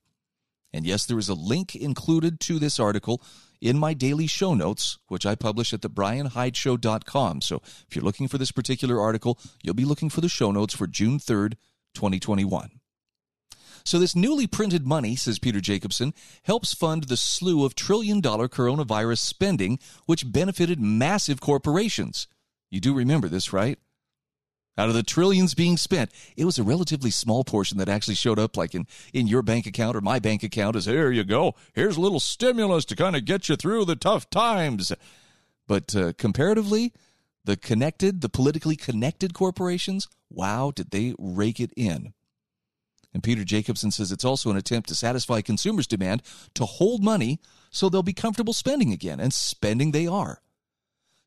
And 0.71 0.85
yes, 0.85 1.07
there 1.07 1.17
is 1.17 1.27
a 1.27 1.33
link 1.33 1.75
included 1.75 2.39
to 2.41 2.59
this 2.59 2.79
article 2.79 3.19
in 3.59 3.79
my 3.79 3.95
daily 3.95 4.27
show 4.27 4.53
notes, 4.53 4.99
which 5.07 5.25
I 5.25 5.33
publish 5.33 5.73
at 5.73 5.81
thebrianhydeshow.com. 5.81 7.41
So 7.41 7.63
if 7.65 7.95
you're 7.95 8.05
looking 8.05 8.27
for 8.27 8.37
this 8.37 8.51
particular 8.51 9.01
article, 9.01 9.39
you'll 9.63 9.73
be 9.73 9.85
looking 9.85 10.11
for 10.11 10.21
the 10.21 10.29
show 10.29 10.51
notes 10.51 10.75
for 10.75 10.85
June 10.85 11.17
3rd, 11.17 11.53
2021. 11.95 12.79
So 13.87 13.99
this 13.99 14.17
newly 14.17 14.47
printed 14.47 14.85
money, 14.85 15.15
says 15.15 15.39
Peter 15.39 15.61
Jacobsen, 15.61 16.13
helps 16.43 16.73
fund 16.73 17.05
the 17.05 17.15
slew 17.15 17.63
of 17.63 17.73
trillion 17.73 18.19
dollar 18.19 18.49
coronavirus 18.49 19.19
spending, 19.19 19.79
which 20.05 20.29
benefited 20.29 20.77
massive 20.77 21.39
corporations. 21.39 22.27
You 22.69 22.81
do 22.81 22.93
remember 22.93 23.29
this, 23.29 23.53
right? 23.53 23.79
Out 24.77 24.89
of 24.89 24.93
the 24.93 25.03
trillions 25.03 25.53
being 25.53 25.77
spent, 25.77 26.11
it 26.35 26.43
was 26.43 26.59
a 26.59 26.63
relatively 26.63 27.11
small 27.11 27.45
portion 27.45 27.77
that 27.77 27.87
actually 27.87 28.15
showed 28.15 28.39
up 28.39 28.57
like 28.57 28.75
in, 28.75 28.87
in 29.13 29.25
your 29.25 29.41
bank 29.41 29.65
account 29.65 29.95
or 29.95 30.01
my 30.01 30.19
bank 30.19 30.43
account 30.43 30.75
as 30.75 30.83
here 30.83 31.09
you 31.09 31.23
go. 31.23 31.55
Here's 31.73 31.95
a 31.95 32.01
little 32.01 32.19
stimulus 32.19 32.83
to 32.87 32.95
kind 32.97 33.15
of 33.15 33.23
get 33.23 33.47
you 33.47 33.55
through 33.55 33.85
the 33.85 33.95
tough 33.95 34.29
times. 34.29 34.91
But 35.65 35.95
uh, 35.95 36.11
comparatively, 36.17 36.91
the 37.45 37.55
connected, 37.55 38.19
the 38.19 38.27
politically 38.27 38.75
connected 38.75 39.33
corporations, 39.33 40.09
wow, 40.29 40.73
did 40.75 40.91
they 40.91 41.15
rake 41.17 41.61
it 41.61 41.71
in. 41.77 42.11
And 43.13 43.23
Peter 43.23 43.43
Jacobsen 43.43 43.91
says 43.91 44.11
it's 44.11 44.25
also 44.25 44.51
an 44.51 44.57
attempt 44.57 44.89
to 44.89 44.95
satisfy 44.95 45.41
consumers' 45.41 45.87
demand 45.87 46.21
to 46.55 46.65
hold 46.65 47.03
money 47.03 47.39
so 47.71 47.89
they'll 47.89 48.03
be 48.03 48.13
comfortable 48.13 48.53
spending 48.53 48.91
again, 48.91 49.19
and 49.19 49.33
spending 49.33 49.91
they 49.91 50.07
are. 50.07 50.41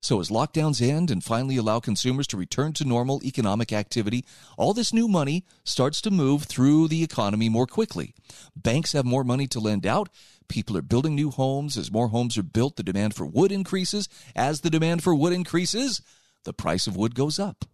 So, 0.03 0.19
as 0.19 0.31
lockdowns 0.31 0.81
end 0.81 1.11
and 1.11 1.23
finally 1.23 1.59
allow 1.59 1.79
consumers 1.79 2.27
to 2.29 2.39
return 2.39 2.73
to 2.75 2.87
normal 2.87 3.23
economic 3.23 3.71
activity, 3.71 4.25
all 4.57 4.73
this 4.73 4.95
new 4.95 5.07
money 5.07 5.45
starts 5.63 6.01
to 6.03 6.11
move 6.11 6.45
through 6.45 6.89
the 6.89 7.03
economy 7.03 7.51
more 7.51 7.67
quickly. 7.67 8.15
Banks 8.57 8.93
have 8.93 9.05
more 9.05 9.25
money 9.25 9.47
to 9.49 9.61
lend 9.61 9.87
out. 9.87 10.09
People 10.49 10.77
are 10.79 10.83
building 10.83 11.15
new 11.15 11.31
homes. 11.31 11.77
As 11.77 11.93
more 11.93 12.09
homes 12.09 12.39
are 12.39 12.43
built, 12.43 12.77
the 12.77 12.83
demand 12.83 13.15
for 13.15 13.27
wood 13.27 13.53
increases. 13.53 14.09
As 14.35 14.63
the 14.63 14.71
demand 14.71 15.03
for 15.03 15.15
wood 15.15 15.35
increases, 15.35 16.01
the 16.45 16.55
price 16.55 16.87
of 16.87 16.97
wood 16.97 17.15
goes 17.15 17.39
up. 17.39 17.67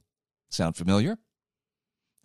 Sound 0.51 0.77
familiar? 0.77 1.19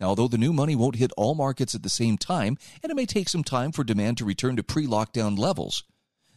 Now, 0.02 0.08
although 0.08 0.26
the 0.26 0.36
new 0.36 0.52
money 0.52 0.74
won't 0.74 0.96
hit 0.96 1.12
all 1.16 1.36
markets 1.36 1.76
at 1.76 1.84
the 1.84 1.88
same 1.88 2.18
time, 2.18 2.58
and 2.82 2.90
it 2.90 2.96
may 2.96 3.06
take 3.06 3.28
some 3.28 3.44
time 3.44 3.70
for 3.70 3.84
demand 3.84 4.18
to 4.18 4.24
return 4.24 4.56
to 4.56 4.64
pre 4.64 4.84
lockdown 4.84 5.38
levels, 5.38 5.84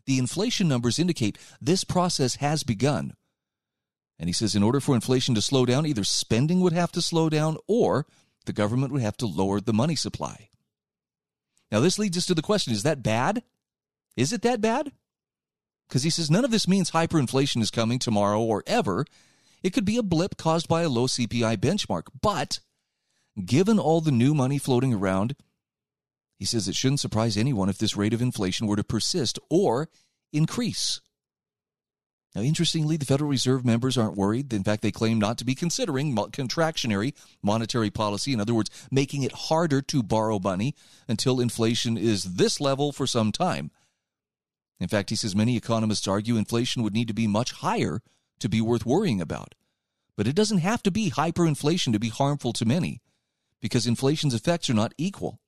the 0.05 0.19
inflation 0.19 0.67
numbers 0.67 1.00
indicate 1.00 1.39
this 1.60 1.84
process 1.84 2.36
has 2.36 2.62
begun. 2.62 3.15
And 4.19 4.29
he 4.29 4.34
says 4.34 4.53
in 4.53 4.62
order 4.62 4.79
for 4.79 4.93
inflation 4.93 5.34
to 5.34 5.41
slow 5.41 5.65
down, 5.65 5.88
either 5.88 6.03
spending 6.03 6.62
would 6.62 6.74
have 6.74 6.91
to 6.91 7.01
slow 7.01 7.27
down 7.27 7.57
or 7.67 8.05
the 8.45 8.53
government 8.53 8.93
would 8.93 9.01
have 9.01 9.17
to 9.17 9.25
lower 9.25 9.60
the 9.60 9.74
money 9.74 9.95
supply. 9.95 10.50
Now, 11.72 11.79
this 11.79 11.98
leads 11.98 12.19
us 12.19 12.27
to 12.27 12.36
the 12.36 12.43
question 12.43 12.72
is 12.72 12.84
that 12.84 13.01
bad? 13.01 13.41
Is 14.15 14.31
it 14.31 14.43
that 14.43 14.62
bad? 14.62 14.91
Because 15.89 16.03
he 16.03 16.12
says 16.12 16.29
none 16.29 16.45
of 16.45 16.51
this 16.51 16.67
means 16.67 16.91
hyperinflation 16.91 17.63
is 17.63 17.72
coming 17.72 17.98
tomorrow 17.98 18.39
or 18.39 18.63
ever. 18.67 19.07
It 19.63 19.74
could 19.74 19.86
be 19.86 19.98
a 19.98 20.03
blip 20.03 20.38
caused 20.38 20.67
by 20.67 20.84
a 20.84 20.89
low 20.89 21.07
CPI 21.07 21.57
benchmark. 21.57 22.03
But 22.22 22.60
given 23.44 23.80
all 23.80 24.01
the 24.01 24.12
new 24.12 24.34
money 24.34 24.58
floating 24.58 24.94
around, 24.94 25.36
he 26.38 26.46
says 26.46 26.68
it 26.68 26.75
shouldn't 26.75 27.00
surprise 27.00 27.38
anyone 27.38 27.70
if 27.70 27.77
this 27.77 27.98
rate 27.98 28.13
of 28.13 28.22
inflation 28.22 28.68
were 28.68 28.75
to 28.75 28.84
persist 28.84 29.39
or 29.50 29.89
increase. 30.32 31.01
Now, 32.36 32.42
interestingly, 32.42 32.98
the 32.98 33.06
Federal 33.06 33.30
Reserve 33.30 33.63
members 33.63 33.98
aren't 33.98 34.18
worried. 34.18 34.51
In 34.51 34.63
fact, 34.63 34.82
they 34.82 34.92
claim 34.92 35.20
not 35.20 35.38
to 35.38 35.46
be 35.46 35.56
considering 35.56 36.13
contractionary 36.13 37.13
monetary 37.42 37.89
policy. 37.89 38.34
In 38.34 38.42
other 38.42 38.54
words, 38.54 38.70
making 38.92 39.24
it 39.24 39.32
harder 39.32 39.82
to 39.84 40.04
borrow 40.04 40.38
money 40.38 40.75
until 41.08 41.39
inflation 41.39 41.98
is 41.98 42.36
this 42.36 42.60
level 42.60 42.92
for 42.92 43.08
some 43.08 43.32
time. 43.32 43.72
In 44.82 44.89
fact, 44.89 45.10
he 45.10 45.15
says 45.15 45.34
many 45.34 45.56
economists 45.56 46.10
argue 46.10 46.36
inflation 46.36 46.84
would 46.84 46.94
need 46.94 47.08
to 47.08 47.13
be 47.13 47.27
much 47.27 47.54
higher 47.54 48.01
to 48.39 48.50
be 48.50 48.60
worth 48.60 48.86
worrying 48.86 49.22
about. 49.22 49.56
But 50.18 50.27
it 50.27 50.36
doesn't 50.36 50.58
have 50.58 50.84
to 50.84 50.92
be 50.92 51.12
hyperinflation 51.12 51.94
to 51.94 52.00
be 52.00 52.10
harmful 52.10 52.51
to 52.54 52.65
many, 52.65 53.01
because 53.62 53.88
inflation's 53.88 54.34
effects 54.34 54.70
are 54.70 54.76
not 54.76 54.94
equal. 54.98 55.40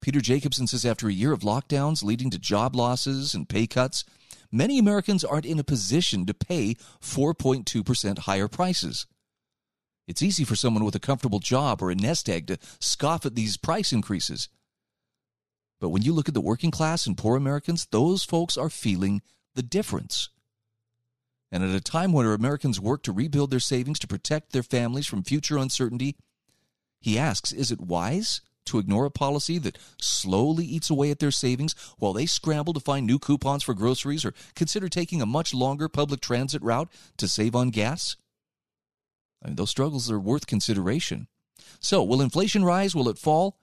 Peter 0.00 0.20
Jacobsen 0.20 0.66
says 0.66 0.84
after 0.84 1.08
a 1.08 1.12
year 1.12 1.32
of 1.32 1.40
lockdowns 1.40 2.02
leading 2.02 2.28
to 2.30 2.38
job 2.38 2.74
losses 2.74 3.34
and 3.34 3.48
pay 3.48 3.66
cuts, 3.66 4.04
many 4.50 4.78
Americans 4.78 5.24
aren't 5.24 5.46
in 5.46 5.60
a 5.60 5.64
position 5.64 6.26
to 6.26 6.34
pay 6.34 6.74
4.2% 7.00 8.18
higher 8.18 8.48
prices. 8.48 9.06
It's 10.08 10.22
easy 10.22 10.44
for 10.44 10.56
someone 10.56 10.84
with 10.84 10.96
a 10.96 11.00
comfortable 11.00 11.38
job 11.38 11.80
or 11.80 11.90
a 11.90 11.94
nest 11.94 12.28
egg 12.28 12.48
to 12.48 12.58
scoff 12.80 13.24
at 13.24 13.36
these 13.36 13.56
price 13.56 13.92
increases. 13.92 14.48
But 15.80 15.90
when 15.90 16.02
you 16.02 16.12
look 16.12 16.28
at 16.28 16.34
the 16.34 16.40
working 16.40 16.70
class 16.70 17.06
and 17.06 17.16
poor 17.16 17.36
Americans, 17.36 17.86
those 17.90 18.24
folks 18.24 18.56
are 18.56 18.68
feeling 18.68 19.22
the 19.54 19.62
difference. 19.62 20.28
And 21.52 21.62
at 21.62 21.74
a 21.74 21.80
time 21.80 22.12
when 22.12 22.26
Americans 22.26 22.80
work 22.80 23.02
to 23.04 23.12
rebuild 23.12 23.50
their 23.50 23.60
savings 23.60 23.98
to 24.00 24.06
protect 24.06 24.52
their 24.52 24.62
families 24.62 25.06
from 25.06 25.22
future 25.22 25.58
uncertainty, 25.58 26.16
he 27.02 27.18
asks, 27.18 27.52
is 27.52 27.70
it 27.70 27.80
wise 27.80 28.40
to 28.64 28.78
ignore 28.78 29.04
a 29.04 29.10
policy 29.10 29.58
that 29.58 29.76
slowly 30.00 30.64
eats 30.64 30.88
away 30.88 31.10
at 31.10 31.18
their 31.18 31.32
savings 31.32 31.74
while 31.98 32.12
they 32.12 32.26
scramble 32.26 32.72
to 32.72 32.80
find 32.80 33.06
new 33.06 33.18
coupons 33.18 33.64
for 33.64 33.74
groceries 33.74 34.24
or 34.24 34.32
consider 34.54 34.88
taking 34.88 35.20
a 35.20 35.26
much 35.26 35.52
longer 35.52 35.88
public 35.88 36.20
transit 36.20 36.62
route 36.62 36.88
to 37.16 37.26
save 37.26 37.56
on 37.56 37.70
gas? 37.70 38.16
I 39.42 39.48
mean, 39.48 39.56
those 39.56 39.70
struggles 39.70 40.10
are 40.10 40.20
worth 40.20 40.46
consideration. 40.46 41.26
So, 41.80 42.04
will 42.04 42.22
inflation 42.22 42.64
rise? 42.64 42.94
Will 42.94 43.08
it 43.08 43.18
fall? 43.18 43.58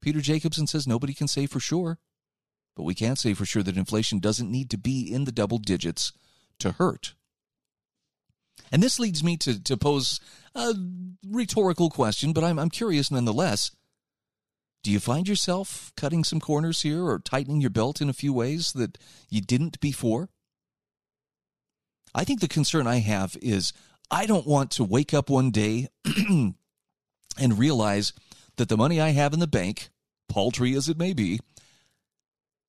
Peter 0.00 0.20
Jacobsen 0.20 0.66
says 0.66 0.86
nobody 0.86 1.14
can 1.14 1.28
say 1.28 1.46
for 1.46 1.60
sure. 1.60 1.98
But 2.74 2.82
we 2.82 2.94
can't 2.94 3.18
say 3.18 3.34
for 3.34 3.44
sure 3.44 3.62
that 3.62 3.76
inflation 3.76 4.18
doesn't 4.18 4.50
need 4.50 4.70
to 4.70 4.78
be 4.78 5.12
in 5.12 5.24
the 5.24 5.32
double 5.32 5.58
digits 5.58 6.12
to 6.58 6.72
hurt. 6.72 7.14
And 8.72 8.82
this 8.82 8.98
leads 8.98 9.22
me 9.22 9.36
to, 9.38 9.62
to 9.62 9.76
pose 9.76 10.18
a 10.54 10.74
rhetorical 11.28 11.90
question, 11.90 12.32
but 12.32 12.44
I'm, 12.44 12.58
I'm 12.58 12.70
curious 12.70 13.10
nonetheless. 13.10 13.70
Do 14.82 14.90
you 14.90 14.98
find 14.98 15.28
yourself 15.28 15.92
cutting 15.96 16.24
some 16.24 16.40
corners 16.40 16.82
here 16.82 17.04
or 17.04 17.20
tightening 17.20 17.60
your 17.60 17.70
belt 17.70 18.00
in 18.00 18.08
a 18.08 18.14
few 18.14 18.32
ways 18.32 18.72
that 18.72 18.98
you 19.28 19.40
didn't 19.40 19.80
before? 19.80 20.28
I 22.14 22.24
think 22.24 22.40
the 22.40 22.48
concern 22.48 22.86
I 22.86 22.98
have 22.98 23.36
is 23.40 23.72
I 24.10 24.26
don't 24.26 24.46
want 24.46 24.70
to 24.72 24.84
wake 24.84 25.14
up 25.14 25.30
one 25.30 25.50
day 25.50 25.88
and 26.28 26.54
realize 27.38 28.12
that 28.56 28.68
the 28.68 28.76
money 28.76 29.00
I 29.00 29.10
have 29.10 29.32
in 29.32 29.40
the 29.40 29.46
bank, 29.46 29.90
paltry 30.28 30.74
as 30.74 30.88
it 30.88 30.98
may 30.98 31.12
be, 31.12 31.40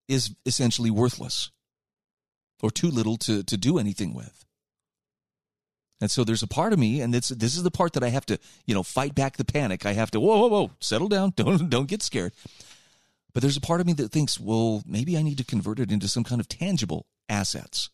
is 0.07 0.35
essentially 0.45 0.91
worthless 0.91 1.49
or 2.61 2.71
too 2.71 2.89
little 2.89 3.17
to, 3.17 3.43
to 3.43 3.57
do 3.57 3.77
anything 3.77 4.13
with. 4.13 4.45
And 6.03 6.12
so 6.12 6.25
there's 6.25 6.43
a 6.43 6.48
part 6.48 6.74
of 6.74 6.79
me, 6.79 7.00
and 7.00 7.13
this 7.13 7.29
this 7.29 7.55
is 7.55 7.63
the 7.63 7.72
part 7.72 7.93
that 7.93 8.03
I 8.03 8.10
have 8.10 8.25
to, 8.25 8.38
you 8.65 8.75
know, 8.75 8.83
fight 8.83 9.15
back 9.15 9.38
the 9.38 9.45
panic. 9.45 9.86
I 9.86 9.93
have 9.93 10.12
to, 10.12 10.19
whoa, 10.19 10.38
whoa, 10.38 10.48
whoa, 10.50 10.72
settle 10.81 11.07
down, 11.07 11.31
don't 11.38 11.69
don't 11.69 11.88
get 11.88 12.01
scared. 12.01 12.33
But 13.31 13.41
there's 13.41 13.55
a 13.55 13.62
part 13.62 13.79
of 13.79 13.88
me 13.88 13.93
that 13.93 14.12
thinks, 14.12 14.38
well, 14.38 14.83
maybe 14.86 15.17
I 15.17 15.22
need 15.22 15.38
to 15.38 15.45
convert 15.45 15.79
it 15.79 15.93
into 15.93 16.10
some 16.10 16.25
kind 16.25 16.41
of 16.41 16.50
tangible 16.50 17.05
assets, 17.29 17.89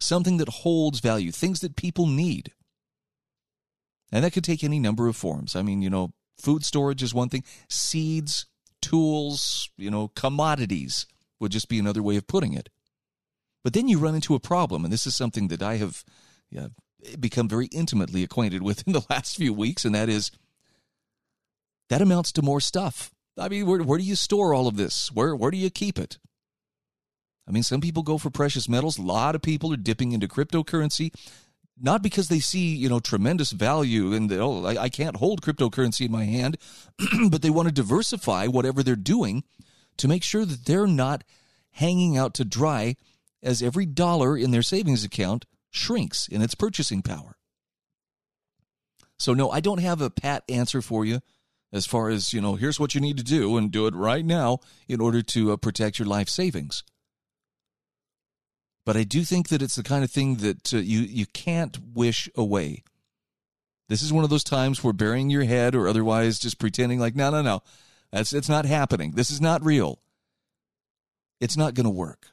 something 0.00 0.36
that 0.36 0.50
holds 0.50 1.00
value, 1.00 1.32
things 1.32 1.60
that 1.60 1.76
people 1.76 2.06
need. 2.06 2.52
And 4.12 4.22
that 4.22 4.34
could 4.34 4.44
take 4.44 4.62
any 4.62 4.78
number 4.78 5.08
of 5.08 5.16
forms. 5.16 5.56
I 5.56 5.62
mean, 5.62 5.80
you 5.80 5.88
know, 5.88 6.12
food 6.36 6.62
storage 6.62 7.02
is 7.02 7.14
one 7.14 7.30
thing, 7.30 7.44
seeds, 7.70 8.44
tools, 8.82 9.70
you 9.78 9.90
know, 9.90 10.08
commodities 10.08 11.06
would 11.38 11.52
just 11.52 11.70
be 11.70 11.78
another 11.78 12.02
way 12.02 12.16
of 12.16 12.26
putting 12.26 12.52
it. 12.52 12.68
But 13.64 13.72
then 13.72 13.88
you 13.88 13.98
run 13.98 14.14
into 14.14 14.34
a 14.34 14.40
problem, 14.40 14.84
and 14.84 14.92
this 14.92 15.06
is 15.06 15.16
something 15.16 15.48
that 15.48 15.62
I 15.62 15.76
have 15.78 16.04
yeah, 16.50 16.68
become 17.18 17.48
very 17.48 17.66
intimately 17.66 18.22
acquainted 18.22 18.62
with 18.62 18.86
in 18.86 18.92
the 18.92 19.04
last 19.10 19.36
few 19.36 19.52
weeks, 19.52 19.84
and 19.84 19.94
that 19.94 20.08
is 20.08 20.30
that 21.90 22.00
amounts 22.00 22.32
to 22.32 22.42
more 22.42 22.60
stuff. 22.60 23.10
I 23.36 23.48
mean, 23.48 23.66
where, 23.66 23.82
where 23.82 23.98
do 23.98 24.04
you 24.04 24.16
store 24.16 24.54
all 24.54 24.66
of 24.68 24.76
this? 24.76 25.10
Where, 25.12 25.34
where 25.34 25.50
do 25.50 25.56
you 25.56 25.70
keep 25.70 25.98
it? 25.98 26.18
I 27.48 27.52
mean, 27.52 27.62
some 27.62 27.80
people 27.80 28.02
go 28.02 28.16
for 28.16 28.30
precious 28.30 28.68
metals. 28.68 28.96
A 28.96 29.02
lot 29.02 29.34
of 29.34 29.42
people 29.42 29.72
are 29.72 29.76
dipping 29.76 30.12
into 30.12 30.28
cryptocurrency, 30.28 31.12
not 31.80 32.02
because 32.02 32.28
they 32.28 32.38
see, 32.38 32.76
you 32.76 32.88
know, 32.88 33.00
tremendous 33.00 33.50
value 33.50 34.12
and, 34.12 34.30
oh, 34.32 34.64
I, 34.64 34.82
I 34.82 34.88
can't 34.88 35.16
hold 35.16 35.42
cryptocurrency 35.42 36.06
in 36.06 36.12
my 36.12 36.24
hand, 36.24 36.58
but 37.30 37.42
they 37.42 37.50
want 37.50 37.66
to 37.66 37.74
diversify 37.74 38.46
whatever 38.46 38.82
they're 38.82 38.94
doing 38.94 39.42
to 39.96 40.06
make 40.06 40.22
sure 40.22 40.44
that 40.44 40.66
they're 40.66 40.86
not 40.86 41.24
hanging 41.72 42.16
out 42.16 42.34
to 42.34 42.44
dry 42.44 42.96
as 43.42 43.62
every 43.62 43.86
dollar 43.86 44.36
in 44.36 44.50
their 44.50 44.62
savings 44.62 45.02
account 45.02 45.44
shrinks 45.70 46.28
in 46.28 46.42
its 46.42 46.54
purchasing 46.54 47.02
power. 47.02 47.36
So, 49.18 49.34
no, 49.34 49.50
I 49.50 49.60
don't 49.60 49.80
have 49.80 50.00
a 50.00 50.10
pat 50.10 50.44
answer 50.48 50.80
for 50.80 51.04
you 51.04 51.20
as 51.72 51.86
far 51.86 52.08
as, 52.08 52.32
you 52.32 52.40
know, 52.40 52.56
here's 52.56 52.80
what 52.80 52.94
you 52.94 53.00
need 53.00 53.16
to 53.18 53.24
do 53.24 53.56
and 53.56 53.70
do 53.70 53.86
it 53.86 53.94
right 53.94 54.24
now 54.24 54.58
in 54.88 55.00
order 55.00 55.22
to 55.22 55.52
uh, 55.52 55.56
protect 55.56 55.98
your 55.98 56.08
life 56.08 56.28
savings. 56.28 56.82
But 58.86 58.96
I 58.96 59.04
do 59.04 59.22
think 59.24 59.48
that 59.48 59.62
it's 59.62 59.76
the 59.76 59.82
kind 59.82 60.02
of 60.02 60.10
thing 60.10 60.36
that 60.36 60.74
uh, 60.74 60.78
you, 60.78 61.00
you 61.00 61.26
can't 61.26 61.78
wish 61.94 62.28
away. 62.34 62.82
This 63.88 64.02
is 64.02 64.12
one 64.12 64.24
of 64.24 64.30
those 64.30 64.44
times 64.44 64.82
where 64.82 64.92
burying 64.92 65.30
your 65.30 65.44
head 65.44 65.74
or 65.74 65.86
otherwise 65.86 66.38
just 66.38 66.58
pretending 66.58 66.98
like, 66.98 67.14
no, 67.14 67.30
no, 67.30 67.42
no, 67.42 67.62
that's, 68.10 68.32
it's 68.32 68.48
not 68.48 68.64
happening. 68.64 69.12
This 69.12 69.30
is 69.30 69.40
not 69.40 69.64
real. 69.64 70.00
It's 71.40 71.56
not 71.56 71.74
going 71.74 71.84
to 71.84 71.90
work. 71.90 72.28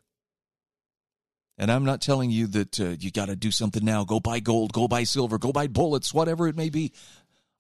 And 1.58 1.72
I'm 1.72 1.86
not 1.86 2.02
telling 2.02 2.30
you 2.30 2.46
that 2.48 2.80
uh, 2.80 2.96
you 3.00 3.12
got 3.12 3.28
to 3.28 3.36
do 3.36 3.50
something 3.50 3.84
now. 3.84 4.04
Go 4.04 4.20
buy 4.20 4.40
gold, 4.40 4.74
go 4.74 4.88
buy 4.88 5.04
silver, 5.04 5.40
go 5.40 5.52
buy 5.52 5.68
bullets, 5.68 6.14
whatever 6.14 6.48
it 6.48 6.56
may 6.56 6.70
be. 6.70 6.94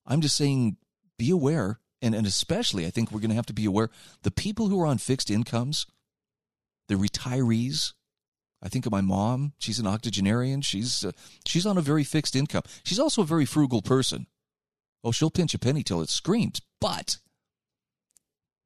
I'm 0.05 0.21
just 0.21 0.37
saying 0.37 0.77
be 1.17 1.31
aware. 1.31 1.79
And, 2.01 2.13
and 2.13 2.27
especially, 2.27 2.85
I 2.85 2.91
think 2.91 3.11
we're 3.11 3.21
going 3.21 3.31
to 3.31 3.35
have 3.35 3.47
to 3.47 3.53
be 3.53 3.65
aware 3.65 3.89
the 4.21 4.29
people 4.29 4.67
who 4.67 4.79
are 4.79 4.85
on 4.85 4.99
fixed 4.99 5.31
incomes, 5.31 5.87
the 6.87 6.95
retirees. 6.95 7.93
I 8.61 8.69
think 8.69 8.85
of 8.85 8.91
my 8.91 9.01
mom. 9.01 9.53
She's 9.57 9.79
an 9.79 9.87
octogenarian. 9.87 10.61
She's 10.61 11.03
uh, 11.03 11.11
she's 11.45 11.65
on 11.65 11.77
a 11.77 11.81
very 11.81 12.03
fixed 12.03 12.35
income. 12.35 12.63
She's 12.83 12.99
also 12.99 13.23
a 13.23 13.25
very 13.25 13.45
frugal 13.45 13.81
person. 13.81 14.27
Oh, 15.03 15.11
she'll 15.11 15.31
pinch 15.31 15.53
a 15.53 15.59
penny 15.59 15.83
till 15.83 16.01
it 16.01 16.09
screams. 16.09 16.61
But 16.79 17.17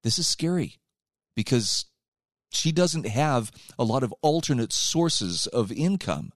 this 0.04 0.18
is 0.18 0.28
scary 0.28 0.80
because 1.36 1.86
she 2.52 2.72
doesn't 2.72 3.08
have 3.08 3.52
a 3.80 3.84
lot 3.84 4.04
of 4.04 4.14
alternate 4.22 4.74
sources 4.74 5.48
of 5.48 5.72
income 5.72 6.34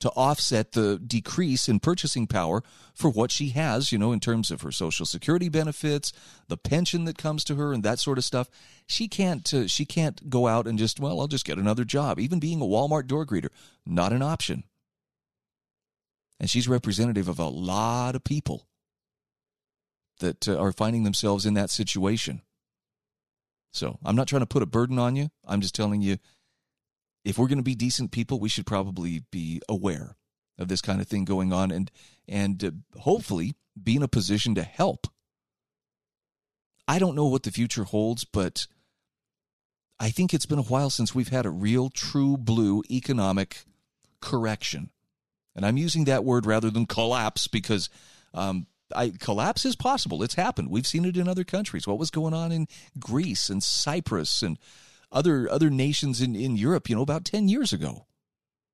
to 0.00 0.10
offset 0.10 0.72
the 0.72 0.98
decrease 0.98 1.68
in 1.68 1.80
purchasing 1.80 2.26
power 2.26 2.62
for 2.94 3.08
what 3.08 3.30
she 3.30 3.50
has, 3.50 3.90
you 3.90 3.96
know, 3.96 4.12
in 4.12 4.20
terms 4.20 4.50
of 4.50 4.60
her 4.60 4.72
social 4.72 5.06
security 5.06 5.48
benefits, 5.48 6.12
the 6.48 6.56
pension 6.56 7.04
that 7.04 7.16
comes 7.16 7.44
to 7.44 7.54
her 7.54 7.72
and 7.72 7.82
that 7.82 7.98
sort 7.98 8.18
of 8.18 8.24
stuff. 8.24 8.50
She 8.86 9.08
can't 9.08 9.54
uh, 9.54 9.66
she 9.66 9.84
can't 9.84 10.28
go 10.28 10.46
out 10.46 10.66
and 10.66 10.78
just, 10.78 11.00
well, 11.00 11.20
I'll 11.20 11.28
just 11.28 11.46
get 11.46 11.58
another 11.58 11.84
job. 11.84 12.18
Even 12.18 12.38
being 12.38 12.60
a 12.60 12.66
Walmart 12.66 13.06
door 13.06 13.24
greeter, 13.24 13.48
not 13.86 14.12
an 14.12 14.20
option. 14.20 14.64
And 16.40 16.50
she's 16.50 16.68
representative 16.68 17.28
of 17.28 17.38
a 17.38 17.48
lot 17.48 18.14
of 18.14 18.24
people 18.24 18.66
that 20.18 20.48
uh, 20.48 20.58
are 20.58 20.72
finding 20.72 21.04
themselves 21.04 21.46
in 21.46 21.54
that 21.54 21.70
situation. 21.70 22.42
So 23.74 23.98
I'm 24.04 24.14
not 24.14 24.28
trying 24.28 24.42
to 24.42 24.46
put 24.46 24.62
a 24.62 24.66
burden 24.66 24.98
on 24.98 25.16
you. 25.16 25.30
I'm 25.46 25.60
just 25.60 25.74
telling 25.74 26.00
you 26.00 26.18
if 27.24 27.38
we're 27.38 27.48
going 27.48 27.58
to 27.58 27.64
be 27.64 27.74
decent 27.74 28.12
people, 28.12 28.38
we 28.38 28.48
should 28.48 28.66
probably 28.66 29.24
be 29.32 29.60
aware 29.68 30.16
of 30.58 30.68
this 30.68 30.80
kind 30.80 31.00
of 31.00 31.08
thing 31.08 31.24
going 31.24 31.52
on 31.52 31.70
and 31.72 31.90
and 32.28 32.64
uh, 32.64 32.70
hopefully 33.00 33.56
be 33.82 33.96
in 33.96 34.02
a 34.02 34.08
position 34.08 34.54
to 34.54 34.62
help. 34.62 35.08
I 36.86 36.98
don't 36.98 37.16
know 37.16 37.26
what 37.26 37.42
the 37.42 37.50
future 37.50 37.84
holds, 37.84 38.24
but 38.24 38.68
I 39.98 40.10
think 40.10 40.32
it's 40.32 40.46
been 40.46 40.58
a 40.58 40.62
while 40.62 40.90
since 40.90 41.14
we've 41.14 41.28
had 41.28 41.46
a 41.46 41.50
real 41.50 41.90
true 41.90 42.36
blue 42.36 42.82
economic 42.90 43.64
correction. 44.20 44.90
And 45.56 45.66
I'm 45.66 45.76
using 45.76 46.04
that 46.04 46.24
word 46.24 46.46
rather 46.46 46.70
than 46.70 46.86
collapse 46.86 47.48
because 47.48 47.88
um, 48.32 48.66
I, 48.94 49.10
collapse 49.18 49.64
is 49.64 49.76
possible. 49.76 50.22
It's 50.22 50.34
happened. 50.34 50.70
We've 50.70 50.86
seen 50.86 51.04
it 51.04 51.16
in 51.16 51.28
other 51.28 51.44
countries. 51.44 51.86
What 51.86 51.98
was 51.98 52.10
going 52.10 52.34
on 52.34 52.52
in 52.52 52.66
Greece 52.98 53.48
and 53.48 53.62
Cyprus 53.62 54.42
and 54.42 54.58
other 55.10 55.50
other 55.50 55.70
nations 55.70 56.20
in, 56.20 56.34
in 56.34 56.56
Europe, 56.56 56.88
you 56.88 56.96
know, 56.96 57.02
about 57.02 57.24
10 57.24 57.48
years 57.48 57.72
ago? 57.72 58.06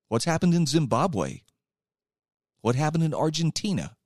What's 0.09 0.25
happened 0.25 0.55
in 0.55 0.67
Zimbabwe? 0.67 1.43
What 2.61 2.75
happened 2.75 3.05
in 3.05 3.15
Argentina? 3.15 3.97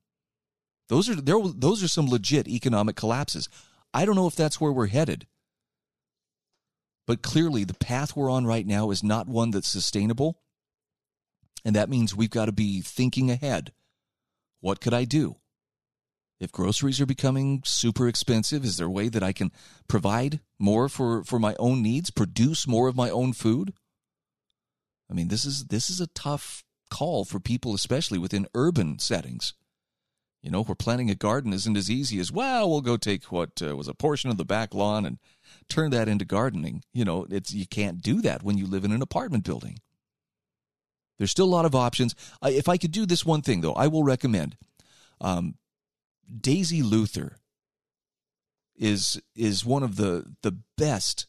Those 0.89 1.09
are 1.09 1.15
there 1.15 1.41
those 1.41 1.83
are 1.83 1.89
some 1.89 2.09
legit 2.09 2.47
economic 2.49 2.97
collapses. 2.97 3.49
I 3.93 4.05
don't 4.05 4.17
know 4.17 4.27
if 4.27 4.37
that's 4.37 4.61
where 4.61 4.73
we're 4.73 4.89
headed. 4.89 5.27
But 7.07 7.23
clearly 7.23 7.65
the 7.65 7.75
path 7.75 8.17
we're 8.17 8.31
on 8.31 8.47
right 8.47 8.67
now 8.67 8.91
is 8.91 9.03
not 9.03 9.29
one 9.29 9.51
that's 9.51 9.69
sustainable. 9.69 10.41
And 11.65 11.77
that 11.77 11.89
means 11.89 12.15
we've 12.15 12.31
got 12.31 12.47
to 12.47 12.53
be 12.53 12.81
thinking 12.81 13.31
ahead. 13.31 13.73
What 14.61 14.81
could 14.81 14.95
I 14.95 15.05
do? 15.05 15.37
If 16.41 16.53
groceries 16.53 17.01
are 17.01 17.07
becoming 17.07 17.63
super 17.65 18.09
expensive, 18.09 18.65
is 18.65 18.77
there 18.77 18.89
a 18.89 18.91
way 18.91 19.09
that 19.09 19.23
I 19.23 19.33
can 19.33 19.53
provide 19.89 20.41
more 20.59 20.89
for, 20.89 21.25
for 21.25 21.39
my 21.39 21.55
own 21.59 21.83
needs, 21.83 22.11
produce 22.11 22.67
more 22.67 22.89
of 22.89 22.97
my 22.97 23.11
own 23.11 23.33
food? 23.33 23.73
I 25.11 25.15
mean, 25.15 25.29
this 25.29 25.45
is 25.45 25.67
this 25.67 25.91
is 25.91 26.01
a 26.01 26.09
tough 26.09 26.65
call 26.91 27.25
for 27.25 27.39
people, 27.39 27.75
especially 27.75 28.19
within 28.19 28.47
urban 28.55 28.99
settings. 28.99 29.55
You 30.43 30.51
know, 30.51 30.63
where 30.63 30.75
planting 30.75 31.09
a 31.09 31.15
garden 31.15 31.55
isn't 31.55 31.77
as 31.77 31.91
easy 31.91 32.19
as 32.19 32.31
well. 32.31 32.69
We'll 32.69 32.83
go 32.83 32.99
take 32.99 33.33
what 33.33 33.63
uh, 33.63 33.75
was 33.77 33.89
a 33.89 33.95
portion 33.95 34.29
of 34.29 34.37
the 34.37 34.45
back 34.45 34.75
lawn 34.75 35.07
and 35.07 35.19
turn 35.71 35.91
that 35.93 36.09
into 36.09 36.27
gardening. 36.27 36.83
You 36.93 37.05
know, 37.05 37.27
it's 37.31 37.53
you 37.53 37.67
can't 37.67 38.03
do 38.03 38.21
that 38.23 38.43
when 38.43 38.59
you 38.59 38.67
live 38.67 38.85
in 38.85 38.93
an 38.93 39.01
apartment 39.01 39.45
building. 39.45 39.79
There's 41.17 41.31
still 41.31 41.47
a 41.47 41.57
lot 41.57 41.65
of 41.65 41.75
options. 41.75 42.15
if 42.43 42.69
I 42.69 42.77
could 42.77 42.91
do 42.91 43.07
this 43.07 43.25
one 43.25 43.41
thing, 43.41 43.61
though, 43.61 43.73
I 43.73 43.87
will 43.87 44.03
recommend 44.03 44.57
um, 45.21 45.55
Daisy 46.41 46.83
Luther 46.83 47.39
is 48.77 49.21
is 49.37 49.65
one 49.65 49.83
of 49.83 49.97
the 49.97 50.35
the 50.43 50.59
best 50.77 51.27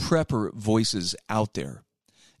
prepper 0.00 0.52
voices 0.54 1.14
out 1.28 1.54
there. 1.54 1.84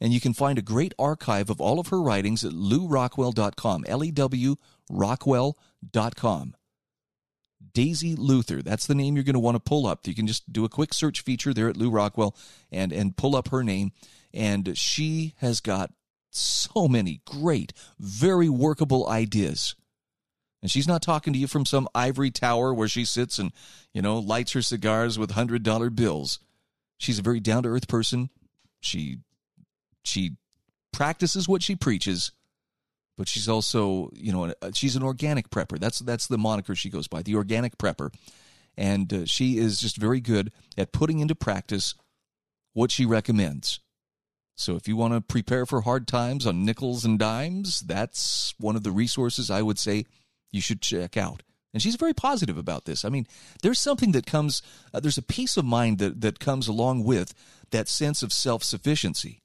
And 0.02 0.14
you 0.14 0.20
can 0.20 0.32
find 0.32 0.58
a 0.58 0.62
great 0.62 0.94
archive 0.98 1.50
of 1.50 1.60
all 1.60 1.78
of 1.78 1.88
her 1.88 2.00
writings 2.00 2.42
at 2.42 2.52
lewrockwell.com, 2.52 3.84
L 3.86 4.02
E 4.02 4.10
W 4.10 4.56
rockwell.com. 4.90 6.54
Daisy 7.72 8.16
Luther, 8.16 8.62
that's 8.62 8.86
the 8.86 8.94
name 8.94 9.14
you're 9.14 9.24
going 9.24 9.34
to 9.34 9.38
want 9.38 9.56
to 9.56 9.60
pull 9.60 9.86
up. 9.86 10.06
You 10.06 10.14
can 10.14 10.26
just 10.26 10.50
do 10.50 10.64
a 10.64 10.70
quick 10.70 10.94
search 10.94 11.20
feature 11.20 11.52
there 11.52 11.68
at 11.68 11.76
Lew 11.76 11.90
Rockwell 11.90 12.34
and 12.72 12.92
and 12.92 13.16
pull 13.16 13.36
up 13.36 13.48
her 13.48 13.62
name 13.62 13.92
and 14.32 14.76
she 14.76 15.34
has 15.38 15.60
got 15.60 15.92
so 16.30 16.88
many 16.88 17.20
great, 17.26 17.72
very 17.98 18.48
workable 18.48 19.08
ideas 19.08 19.74
and 20.62 20.70
she's 20.70 20.88
not 20.88 21.02
talking 21.02 21.32
to 21.32 21.38
you 21.38 21.46
from 21.46 21.64
some 21.64 21.88
ivory 21.94 22.30
tower 22.30 22.74
where 22.74 22.88
she 22.88 23.04
sits 23.04 23.38
and, 23.38 23.52
you 23.94 24.02
know, 24.02 24.18
lights 24.18 24.52
her 24.52 24.62
cigars 24.62 25.18
with 25.18 25.32
$100 25.32 25.94
bills. 25.94 26.38
She's 26.98 27.18
a 27.18 27.22
very 27.22 27.40
down 27.40 27.62
to 27.62 27.70
earth 27.70 27.88
person. 27.88 28.30
She 28.80 29.18
she 30.02 30.36
practices 30.92 31.48
what 31.48 31.62
she 31.62 31.76
preaches, 31.76 32.32
but 33.16 33.28
she's 33.28 33.48
also, 33.48 34.10
you 34.14 34.32
know, 34.32 34.52
she's 34.74 34.96
an 34.96 35.02
organic 35.02 35.50
prepper. 35.50 35.78
That's 35.78 36.00
that's 36.00 36.26
the 36.26 36.38
moniker 36.38 36.74
she 36.74 36.90
goes 36.90 37.08
by, 37.08 37.22
the 37.22 37.36
organic 37.36 37.78
prepper. 37.78 38.12
And 38.76 39.12
uh, 39.12 39.26
she 39.26 39.58
is 39.58 39.80
just 39.80 39.96
very 39.96 40.20
good 40.20 40.52
at 40.76 40.92
putting 40.92 41.20
into 41.20 41.34
practice 41.34 41.94
what 42.72 42.90
she 42.90 43.04
recommends. 43.06 43.80
So 44.56 44.76
if 44.76 44.86
you 44.86 44.94
want 44.94 45.14
to 45.14 45.22
prepare 45.22 45.64
for 45.64 45.80
hard 45.80 46.06
times 46.06 46.46
on 46.46 46.66
nickels 46.66 47.04
and 47.04 47.18
dimes, 47.18 47.80
that's 47.80 48.54
one 48.58 48.76
of 48.76 48.82
the 48.82 48.90
resources 48.90 49.50
I 49.50 49.62
would 49.62 49.78
say 49.78 50.04
you 50.50 50.60
should 50.60 50.80
check 50.80 51.16
out. 51.16 51.42
And 51.72 51.80
she's 51.80 51.96
very 51.96 52.14
positive 52.14 52.58
about 52.58 52.84
this. 52.84 53.04
I 53.04 53.10
mean, 53.10 53.26
there's 53.62 53.78
something 53.78 54.12
that 54.12 54.26
comes, 54.26 54.60
uh, 54.92 55.00
there's 55.00 55.18
a 55.18 55.22
peace 55.22 55.56
of 55.56 55.64
mind 55.64 55.98
that, 55.98 56.20
that 56.20 56.40
comes 56.40 56.66
along 56.66 57.04
with 57.04 57.32
that 57.70 57.88
sense 57.88 58.22
of 58.22 58.32
self 58.32 58.64
sufficiency. 58.64 59.40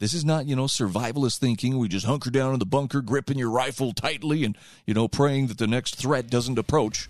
This 0.00 0.14
is 0.14 0.24
not, 0.24 0.46
you 0.46 0.56
know, 0.56 0.64
survivalist 0.64 1.38
thinking. 1.38 1.78
We 1.78 1.86
just 1.86 2.06
hunker 2.06 2.30
down 2.30 2.52
in 2.52 2.58
the 2.58 2.66
bunker, 2.66 3.00
gripping 3.00 3.38
your 3.38 3.50
rifle 3.50 3.92
tightly 3.92 4.42
and, 4.42 4.58
you 4.84 4.94
know, 4.94 5.06
praying 5.06 5.46
that 5.46 5.58
the 5.58 5.68
next 5.68 5.94
threat 5.94 6.28
doesn't 6.28 6.58
approach. 6.58 7.08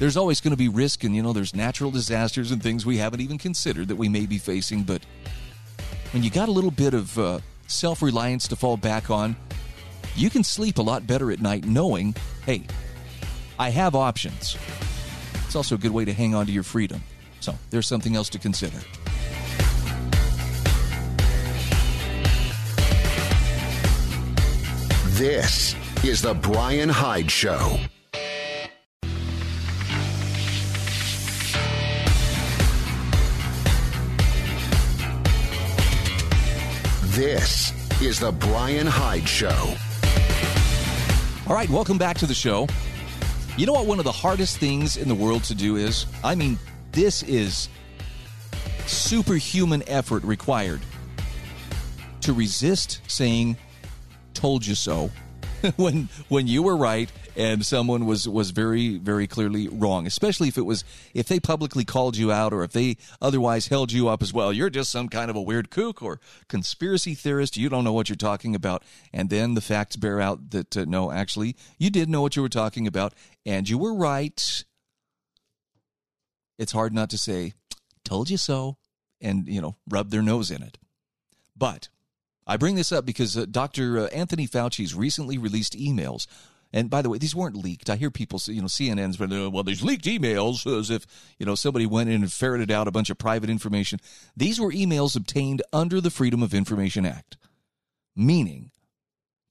There's 0.00 0.16
always 0.16 0.40
going 0.40 0.50
to 0.50 0.56
be 0.56 0.68
risk, 0.68 1.04
and, 1.04 1.14
you 1.14 1.22
know, 1.22 1.32
there's 1.32 1.54
natural 1.54 1.92
disasters 1.92 2.50
and 2.50 2.60
things 2.60 2.84
we 2.84 2.98
haven't 2.98 3.20
even 3.20 3.38
considered 3.38 3.86
that 3.88 3.96
we 3.96 4.08
may 4.08 4.26
be 4.26 4.38
facing. 4.38 4.82
But 4.82 5.06
when 6.10 6.24
you 6.24 6.30
got 6.30 6.48
a 6.48 6.52
little 6.52 6.72
bit 6.72 6.94
of 6.94 7.16
uh, 7.16 7.38
self 7.68 8.02
reliance 8.02 8.48
to 8.48 8.56
fall 8.56 8.76
back 8.76 9.08
on, 9.08 9.36
you 10.16 10.30
can 10.30 10.42
sleep 10.42 10.78
a 10.78 10.82
lot 10.82 11.06
better 11.06 11.30
at 11.30 11.40
night 11.40 11.64
knowing, 11.66 12.14
hey, 12.44 12.62
I 13.58 13.70
have 13.70 13.94
options. 13.94 14.56
It's 15.44 15.54
also 15.54 15.74
a 15.74 15.78
good 15.78 15.90
way 15.90 16.04
to 16.04 16.12
hang 16.12 16.34
on 16.34 16.46
to 16.46 16.52
your 16.52 16.62
freedom. 16.62 17.02
So 17.40 17.54
there's 17.70 17.86
something 17.86 18.16
else 18.16 18.30
to 18.30 18.38
consider. 18.38 18.78
This 25.18 25.74
is 26.04 26.22
the 26.22 26.34
Brian 26.34 26.88
Hyde 26.88 27.30
Show. 27.30 27.78
This 37.04 37.72
is 38.02 38.20
the 38.20 38.30
Brian 38.32 38.86
Hyde 38.86 39.26
Show. 39.26 39.74
All 41.48 41.54
right, 41.54 41.70
welcome 41.70 41.96
back 41.96 42.18
to 42.18 42.26
the 42.26 42.34
show. 42.34 42.66
You 43.56 43.66
know 43.66 43.72
what 43.72 43.86
one 43.86 44.00
of 44.00 44.04
the 44.04 44.10
hardest 44.10 44.58
things 44.58 44.96
in 44.96 45.06
the 45.06 45.14
world 45.14 45.44
to 45.44 45.54
do 45.54 45.76
is? 45.76 46.06
I 46.24 46.34
mean, 46.34 46.58
this 46.90 47.22
is 47.22 47.68
superhuman 48.86 49.84
effort 49.86 50.24
required 50.24 50.80
to 52.22 52.32
resist 52.32 53.00
saying 53.06 53.56
told 54.34 54.66
you 54.66 54.74
so 54.74 55.12
when 55.76 56.08
when 56.28 56.48
you 56.48 56.64
were 56.64 56.76
right 56.76 57.12
and 57.36 57.64
someone 57.64 58.06
was 58.06 58.28
was 58.28 58.50
very 58.50 58.96
very 58.96 59.26
clearly 59.26 59.68
wrong 59.68 60.06
especially 60.06 60.48
if 60.48 60.56
it 60.56 60.62
was 60.62 60.84
if 61.14 61.28
they 61.28 61.38
publicly 61.38 61.84
called 61.84 62.16
you 62.16 62.32
out 62.32 62.52
or 62.52 62.64
if 62.64 62.72
they 62.72 62.96
otherwise 63.20 63.66
held 63.68 63.92
you 63.92 64.08
up 64.08 64.22
as 64.22 64.32
well. 64.32 64.52
You're 64.52 64.70
just 64.70 64.90
some 64.90 65.08
kind 65.08 65.30
of 65.30 65.36
a 65.36 65.42
weird 65.42 65.70
kook 65.70 66.02
or 66.02 66.20
conspiracy 66.48 67.14
theorist. 67.14 67.56
You 67.56 67.68
don't 67.68 67.84
know 67.84 67.92
what 67.92 68.08
you're 68.08 68.16
talking 68.16 68.54
about. 68.54 68.82
And 69.12 69.30
then 69.30 69.54
the 69.54 69.60
facts 69.60 69.96
bear 69.96 70.20
out 70.20 70.50
that 70.50 70.76
uh, 70.76 70.84
no 70.86 71.12
actually 71.12 71.56
you 71.78 71.90
did 71.90 72.08
know 72.08 72.22
what 72.22 72.36
you 72.36 72.42
were 72.42 72.48
talking 72.48 72.86
about 72.86 73.14
and 73.44 73.68
you 73.68 73.78
were 73.78 73.94
right. 73.94 74.64
It's 76.58 76.72
hard 76.72 76.94
not 76.94 77.10
to 77.10 77.18
say 77.18 77.52
told 78.04 78.30
you 78.30 78.36
so 78.36 78.78
and 79.20 79.46
you 79.46 79.60
know 79.60 79.76
rub 79.88 80.10
their 80.10 80.22
nose 80.22 80.50
in 80.50 80.62
it. 80.62 80.78
But 81.56 81.88
I 82.46 82.56
bring 82.56 82.76
this 82.76 82.92
up 82.92 83.04
because 83.04 83.36
uh, 83.36 83.46
Dr. 83.50 83.98
Uh, 83.98 84.06
Anthony 84.06 84.46
Fauci's 84.46 84.94
recently 84.94 85.36
released 85.36 85.76
emails 85.76 86.26
and 86.76 86.90
by 86.90 87.00
the 87.00 87.08
way, 87.08 87.16
these 87.16 87.34
weren't 87.34 87.56
leaked. 87.56 87.88
I 87.88 87.96
hear 87.96 88.10
people 88.10 88.38
say, 88.38 88.52
you 88.52 88.60
know, 88.60 88.66
CNN's 88.66 89.18
uh, 89.18 89.50
well, 89.50 89.62
there's 89.62 89.82
leaked 89.82 90.04
emails 90.04 90.66
as 90.78 90.90
if, 90.90 91.06
you 91.38 91.46
know, 91.46 91.54
somebody 91.54 91.86
went 91.86 92.10
in 92.10 92.20
and 92.20 92.30
ferreted 92.30 92.70
out 92.70 92.86
a 92.86 92.90
bunch 92.90 93.08
of 93.08 93.16
private 93.16 93.48
information. 93.48 93.98
These 94.36 94.60
were 94.60 94.70
emails 94.70 95.16
obtained 95.16 95.62
under 95.72 96.02
the 96.02 96.10
Freedom 96.10 96.42
of 96.42 96.52
Information 96.52 97.06
Act, 97.06 97.38
meaning 98.14 98.72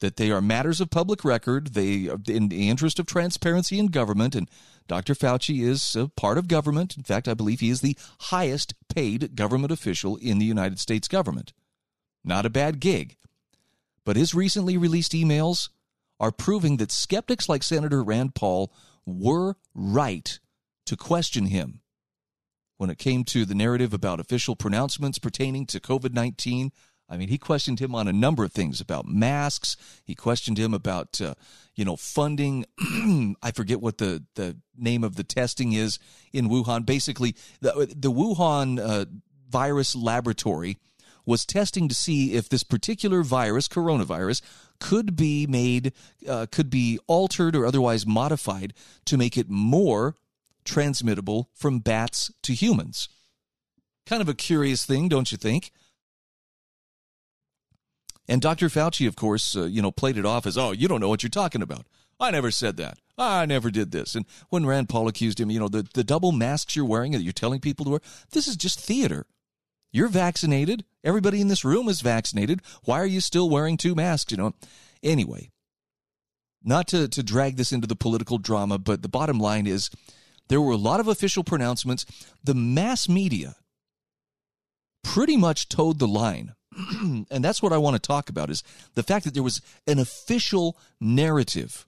that 0.01 0.17
they 0.17 0.29
are 0.29 0.39
matters 0.39 0.79
of 0.79 0.91
public 0.91 1.25
record. 1.25 1.73
They 1.73 2.07
are 2.09 2.19
in 2.27 2.49
the 2.49 2.69
interest 2.69 2.99
of 2.99 3.07
transparency 3.07 3.79
in 3.79 3.87
government. 3.87 4.35
And 4.35 4.47
Dr. 4.87 5.15
Fauci 5.15 5.63
is 5.63 5.95
a 5.95 6.09
part 6.09 6.37
of 6.37 6.47
government. 6.47 6.95
In 6.95 7.01
fact, 7.01 7.27
I 7.27 7.33
believe 7.33 7.59
he 7.59 7.71
is 7.71 7.81
the 7.81 7.97
highest 8.19 8.75
paid 8.87 9.35
government 9.35 9.71
official 9.71 10.15
in 10.17 10.37
the 10.37 10.45
United 10.45 10.79
States 10.79 11.07
government. 11.07 11.53
Not 12.23 12.45
a 12.45 12.51
bad 12.51 12.79
gig. 12.79 13.17
But 14.03 14.15
his 14.15 14.35
recently 14.35 14.77
released 14.77 15.13
emails 15.13 15.69
are 16.19 16.31
proving 16.31 16.77
that 16.77 16.91
skeptics 16.91 17.49
like 17.49 17.63
Senator 17.63 18.03
Rand 18.03 18.35
Paul 18.35 18.71
were 19.05 19.55
right 19.73 20.39
to 20.85 20.95
question 20.95 21.47
him 21.47 21.81
when 22.77 22.89
it 22.89 22.97
came 22.97 23.23
to 23.23 23.45
the 23.45 23.55
narrative 23.55 23.93
about 23.93 24.19
official 24.19 24.55
pronouncements 24.55 25.19
pertaining 25.19 25.65
to 25.67 25.79
COVID 25.79 26.13
19. 26.13 26.71
I 27.07 27.17
mean, 27.17 27.27
he 27.27 27.37
questioned 27.37 27.79
him 27.79 27.93
on 27.93 28.07
a 28.07 28.13
number 28.13 28.43
of 28.43 28.51
things 28.51 28.81
about 28.81 29.05
masks. 29.05 29.77
He 30.03 30.15
questioned 30.15 30.57
him 30.57 30.73
about, 30.73 31.21
uh, 31.21 31.35
you 31.75 31.85
know, 31.85 31.95
funding. 31.95 32.65
I 33.43 33.51
forget 33.53 33.79
what 33.79 33.99
the, 33.99 34.23
the 34.33 34.57
name 34.75 35.03
of 35.03 35.15
the 35.15 35.23
testing 35.23 35.73
is 35.73 35.99
in 36.33 36.49
Wuhan. 36.49 36.83
Basically, 36.83 37.35
the, 37.61 37.93
the 37.95 38.11
Wuhan 38.11 38.79
uh, 38.79 39.05
virus 39.47 39.95
laboratory 39.95 40.77
was 41.25 41.45
testing 41.45 41.87
to 41.87 41.95
see 41.95 42.33
if 42.33 42.49
this 42.49 42.63
particular 42.63 43.23
virus, 43.23 43.67
coronavirus, 43.67 44.41
could 44.79 45.15
be 45.15 45.47
made, 45.47 45.93
uh, 46.27 46.45
could 46.51 46.69
be 46.69 46.99
altered 47.07 47.55
or 47.55 47.65
otherwise 47.65 48.05
modified 48.05 48.73
to 49.05 49.17
make 49.17 49.37
it 49.37 49.49
more 49.49 50.15
transmittable 50.63 51.49
from 51.53 51.79
bats 51.79 52.31
to 52.43 52.53
humans. 52.53 53.07
Kind 54.05 54.21
of 54.21 54.29
a 54.29 54.33
curious 54.33 54.85
thing, 54.85 55.07
don't 55.07 55.31
you 55.31 55.37
think? 55.37 55.71
And 58.27 58.41
Dr. 58.41 58.69
Fauci, 58.69 59.07
of 59.07 59.15
course, 59.15 59.55
uh, 59.55 59.65
you 59.65 59.81
know, 59.81 59.91
played 59.91 60.17
it 60.17 60.25
off 60.25 60.45
as, 60.45 60.57
oh, 60.57 60.71
you 60.71 60.87
don't 60.87 60.99
know 60.99 61.09
what 61.09 61.21
you're 61.21 61.29
talking 61.29 61.61
about. 61.61 61.85
I 62.19 62.31
never 62.31 62.49
said 62.49 62.77
that. 62.77 62.97
I 63.17 63.45
never 63.45 63.69
did 63.69 63.91
this. 63.91 64.15
And 64.15 64.25
when 64.49 64.65
Rand 64.65 64.89
Paul 64.89 65.07
accused 65.07 65.39
him, 65.39 65.51
you 65.51 65.59
know, 65.59 65.67
the, 65.67 65.87
the 65.93 66.03
double 66.03 66.31
masks 66.31 66.75
you're 66.75 66.85
wearing 66.85 67.11
that 67.11 67.21
you're 67.21 67.33
telling 67.33 67.59
people 67.59 67.85
to 67.85 67.91
wear, 67.91 68.01
this 68.31 68.47
is 68.47 68.55
just 68.55 68.79
theater. 68.79 69.25
You're 69.95 70.09
vaccinated. 70.09 70.83
Everybody 71.05 71.39
in 71.39 71.47
this 71.47 71.63
room 71.63 71.87
is 71.87 72.01
vaccinated. 72.01 72.61
Why 72.83 72.99
are 72.99 73.05
you 73.05 73.21
still 73.21 73.49
wearing 73.49 73.77
two 73.77 73.95
masks? 73.95 74.29
You 74.29 74.37
know. 74.37 74.53
Anyway, 75.01 75.51
not 76.61 76.89
to, 76.89 77.07
to 77.07 77.23
drag 77.23 77.55
this 77.55 77.71
into 77.71 77.87
the 77.87 77.95
political 77.95 78.37
drama, 78.37 78.77
but 78.77 79.03
the 79.03 79.07
bottom 79.07 79.39
line 79.39 79.65
is 79.65 79.89
there 80.49 80.59
were 80.59 80.73
a 80.73 80.75
lot 80.75 80.99
of 80.99 81.07
official 81.07 81.45
pronouncements. 81.45 82.05
The 82.43 82.53
mass 82.53 83.07
media 83.07 83.55
pretty 85.01 85.37
much 85.37 85.69
toed 85.69 85.99
the 85.99 86.09
line. 86.09 86.55
and 87.01 87.41
that's 87.41 87.61
what 87.61 87.71
I 87.71 87.77
want 87.77 87.95
to 87.95 88.05
talk 88.05 88.27
about 88.27 88.49
is 88.49 88.63
the 88.95 89.03
fact 89.03 89.23
that 89.23 89.33
there 89.33 89.43
was 89.43 89.61
an 89.87 89.99
official 89.99 90.77
narrative 90.99 91.87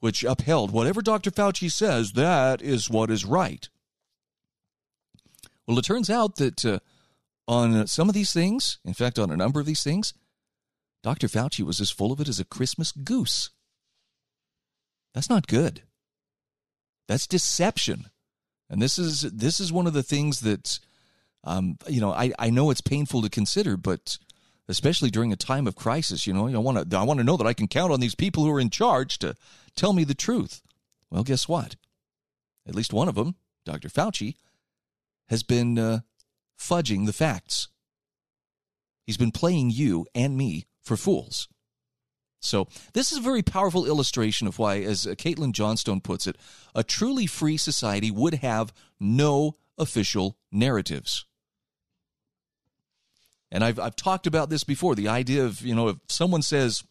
which 0.00 0.24
upheld 0.24 0.70
whatever 0.70 1.02
Dr. 1.02 1.30
Fauci 1.30 1.70
says, 1.70 2.12
that 2.12 2.62
is 2.62 2.88
what 2.88 3.10
is 3.10 3.26
right. 3.26 3.68
Well, 5.66 5.78
it 5.78 5.84
turns 5.84 6.08
out 6.08 6.36
that 6.36 6.64
uh, 6.64 6.78
on 7.48 7.86
some 7.86 8.08
of 8.08 8.14
these 8.14 8.32
things, 8.32 8.78
in 8.84 8.94
fact, 8.94 9.18
on 9.18 9.30
a 9.30 9.36
number 9.36 9.60
of 9.60 9.66
these 9.66 9.82
things, 9.82 10.14
Dr. 11.02 11.26
Fauci 11.26 11.64
was 11.64 11.80
as 11.80 11.90
full 11.90 12.12
of 12.12 12.20
it 12.20 12.28
as 12.28 12.38
a 12.38 12.44
Christmas 12.44 12.92
goose. 12.92 13.50
That's 15.14 15.28
not 15.28 15.46
good. 15.46 15.82
That's 17.08 17.26
deception. 17.26 18.06
And 18.70 18.80
this 18.80 18.98
is 18.98 19.22
this 19.22 19.60
is 19.60 19.72
one 19.72 19.86
of 19.86 19.92
the 19.92 20.02
things 20.02 20.40
that 20.40 20.78
um, 21.44 21.76
you 21.88 22.00
know, 22.00 22.12
I, 22.12 22.32
I 22.38 22.50
know 22.50 22.70
it's 22.70 22.80
painful 22.80 23.22
to 23.22 23.28
consider, 23.28 23.76
but 23.76 24.16
especially 24.68 25.10
during 25.10 25.32
a 25.32 25.36
time 25.36 25.66
of 25.66 25.74
crisis, 25.74 26.26
you 26.26 26.32
know, 26.32 26.46
I 26.46 26.58
want 26.58 26.90
to 26.90 26.96
I 26.96 27.02
want 27.02 27.18
to 27.18 27.24
know 27.24 27.36
that 27.36 27.46
I 27.46 27.52
can 27.52 27.68
count 27.68 27.92
on 27.92 28.00
these 28.00 28.14
people 28.14 28.44
who 28.44 28.52
are 28.52 28.60
in 28.60 28.70
charge 28.70 29.18
to 29.18 29.34
tell 29.74 29.92
me 29.92 30.04
the 30.04 30.14
truth. 30.14 30.62
Well, 31.10 31.24
guess 31.24 31.48
what? 31.48 31.76
At 32.66 32.74
least 32.74 32.92
one 32.92 33.08
of 33.08 33.16
them, 33.16 33.34
Dr. 33.64 33.88
Fauci, 33.88 34.36
has 35.28 35.42
been 35.42 35.78
uh, 35.78 36.00
fudging 36.62 37.06
the 37.06 37.12
facts. 37.12 37.68
He's 39.04 39.16
been 39.16 39.32
playing 39.32 39.70
you 39.70 40.06
and 40.14 40.36
me 40.36 40.66
for 40.82 40.96
fools. 40.96 41.48
So, 42.40 42.66
this 42.92 43.12
is 43.12 43.18
a 43.18 43.22
very 43.22 43.42
powerful 43.42 43.86
illustration 43.86 44.48
of 44.48 44.58
why, 44.58 44.80
as 44.80 45.06
Caitlin 45.06 45.52
Johnstone 45.52 46.00
puts 46.00 46.26
it, 46.26 46.36
a 46.74 46.82
truly 46.82 47.26
free 47.26 47.56
society 47.56 48.10
would 48.10 48.34
have 48.34 48.72
no 48.98 49.56
official 49.78 50.36
narratives. 50.50 51.24
And 53.52 53.62
I've, 53.62 53.78
I've 53.78 53.96
talked 53.96 54.26
about 54.26 54.50
this 54.50 54.64
before 54.64 54.94
the 54.94 55.08
idea 55.08 55.44
of, 55.44 55.60
you 55.60 55.74
know, 55.74 55.88
if 55.88 55.96
someone 56.08 56.42
says, 56.42 56.82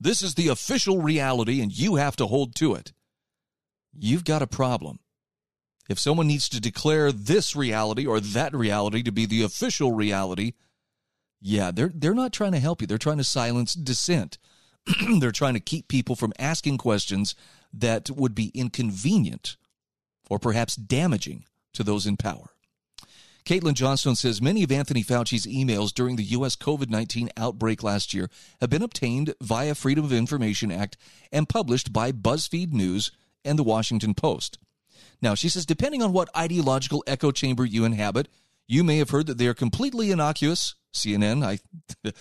this 0.00 0.22
is 0.22 0.34
the 0.34 0.48
official 0.48 1.00
reality 1.00 1.60
and 1.60 1.70
you 1.70 1.96
have 1.96 2.16
to 2.16 2.26
hold 2.26 2.54
to 2.56 2.74
it, 2.74 2.92
you've 3.92 4.24
got 4.24 4.42
a 4.42 4.46
problem. 4.46 4.98
If 5.88 5.98
someone 5.98 6.26
needs 6.26 6.48
to 6.50 6.60
declare 6.60 7.12
this 7.12 7.56
reality 7.56 8.06
or 8.06 8.20
that 8.20 8.54
reality 8.54 9.02
to 9.02 9.12
be 9.12 9.24
the 9.26 9.42
official 9.42 9.92
reality, 9.92 10.52
yeah, 11.40 11.70
they're 11.70 11.92
they're 11.94 12.14
not 12.14 12.32
trying 12.32 12.52
to 12.52 12.60
help 12.60 12.80
you. 12.80 12.86
They're 12.86 12.98
trying 12.98 13.18
to 13.18 13.24
silence 13.24 13.74
dissent. 13.74 14.38
they're 15.20 15.32
trying 15.32 15.54
to 15.54 15.60
keep 15.60 15.88
people 15.88 16.16
from 16.16 16.32
asking 16.38 16.78
questions 16.78 17.34
that 17.72 18.10
would 18.10 18.34
be 18.34 18.50
inconvenient 18.54 19.56
or 20.28 20.38
perhaps 20.38 20.76
damaging 20.76 21.44
to 21.72 21.82
those 21.82 22.06
in 22.06 22.16
power. 22.16 22.50
Caitlin 23.44 23.74
Johnstone 23.74 24.14
says 24.14 24.42
many 24.42 24.62
of 24.62 24.70
Anthony 24.70 25.02
Fauci's 25.02 25.46
emails 25.46 25.94
during 25.94 26.16
the 26.16 26.24
U.S. 26.24 26.54
COVID 26.54 26.90
19 26.90 27.30
outbreak 27.36 27.82
last 27.82 28.12
year 28.12 28.28
have 28.60 28.68
been 28.68 28.82
obtained 28.82 29.32
via 29.40 29.74
Freedom 29.74 30.04
of 30.04 30.12
Information 30.12 30.70
Act 30.70 30.98
and 31.32 31.48
published 31.48 31.90
by 31.90 32.12
BuzzFeed 32.12 32.72
News 32.72 33.10
and 33.46 33.58
the 33.58 33.64
Washington 33.64 34.12
Post. 34.12 34.58
Now, 35.20 35.34
she 35.34 35.48
says, 35.48 35.66
depending 35.66 36.02
on 36.02 36.12
what 36.12 36.34
ideological 36.36 37.04
echo 37.06 37.30
chamber 37.30 37.64
you 37.64 37.84
inhabit, 37.84 38.28
you 38.66 38.84
may 38.84 38.98
have 38.98 39.10
heard 39.10 39.26
that 39.26 39.38
they 39.38 39.46
are 39.46 39.54
completely 39.54 40.10
innocuous. 40.10 40.74
CNN, 40.92 41.44
I 41.44 41.58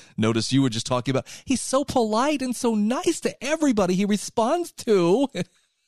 noticed 0.18 0.52
you 0.52 0.62
were 0.62 0.70
just 0.70 0.86
talking 0.86 1.12
about, 1.12 1.28
he's 1.46 1.62
so 1.62 1.84
polite 1.84 2.42
and 2.42 2.56
so 2.56 2.76
nice 2.76 3.20
to 3.22 3.44
everybody 3.44 3.96
he 3.96 4.06
responds 4.06 4.72
to. 4.74 5.28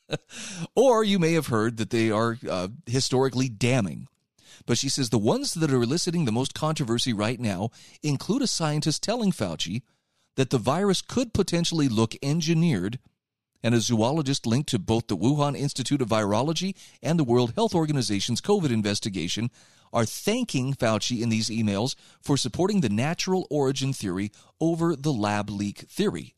or 0.76 1.04
you 1.04 1.18
may 1.18 1.32
have 1.32 1.48
heard 1.48 1.76
that 1.78 1.90
they 1.90 2.10
are 2.10 2.38
uh, 2.48 2.68
historically 2.86 3.48
damning. 3.48 4.08
But 4.66 4.78
she 4.78 4.88
says 4.88 5.10
the 5.10 5.18
ones 5.18 5.54
that 5.54 5.72
are 5.72 5.82
eliciting 5.82 6.24
the 6.24 6.32
most 6.32 6.54
controversy 6.54 7.12
right 7.12 7.40
now 7.40 7.70
include 8.02 8.42
a 8.42 8.46
scientist 8.46 9.02
telling 9.02 9.32
Fauci 9.32 9.82
that 10.36 10.50
the 10.50 10.58
virus 10.58 11.02
could 11.02 11.32
potentially 11.32 11.88
look 11.88 12.14
engineered 12.22 12.98
and 13.62 13.74
a 13.74 13.80
zoologist 13.80 14.46
linked 14.46 14.68
to 14.70 14.78
both 14.78 15.06
the 15.06 15.16
Wuhan 15.16 15.56
Institute 15.56 16.00
of 16.00 16.08
Virology 16.08 16.74
and 17.02 17.18
the 17.18 17.24
World 17.24 17.52
Health 17.54 17.74
Organization's 17.74 18.40
COVID 18.40 18.70
investigation 18.70 19.50
are 19.92 20.04
thanking 20.04 20.74
Fauci 20.74 21.20
in 21.20 21.28
these 21.28 21.50
emails 21.50 21.94
for 22.22 22.36
supporting 22.36 22.80
the 22.80 22.88
natural 22.88 23.46
origin 23.50 23.92
theory 23.92 24.30
over 24.60 24.94
the 24.94 25.12
lab 25.12 25.50
leak 25.50 25.78
theory. 25.78 26.34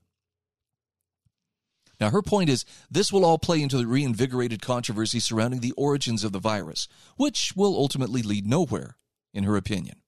Now, 2.00 2.10
her 2.10 2.22
point 2.22 2.50
is 2.50 2.64
this 2.90 3.12
will 3.12 3.24
all 3.24 3.38
play 3.38 3.62
into 3.62 3.76
the 3.76 3.86
reinvigorated 3.86 4.60
controversy 4.60 5.20
surrounding 5.20 5.60
the 5.60 5.74
origins 5.76 6.24
of 6.24 6.32
the 6.32 6.40
virus, 6.40 6.88
which 7.16 7.52
will 7.54 7.76
ultimately 7.76 8.22
lead 8.22 8.46
nowhere, 8.46 8.96
in 9.32 9.44
her 9.44 9.56
opinion. 9.56 10.01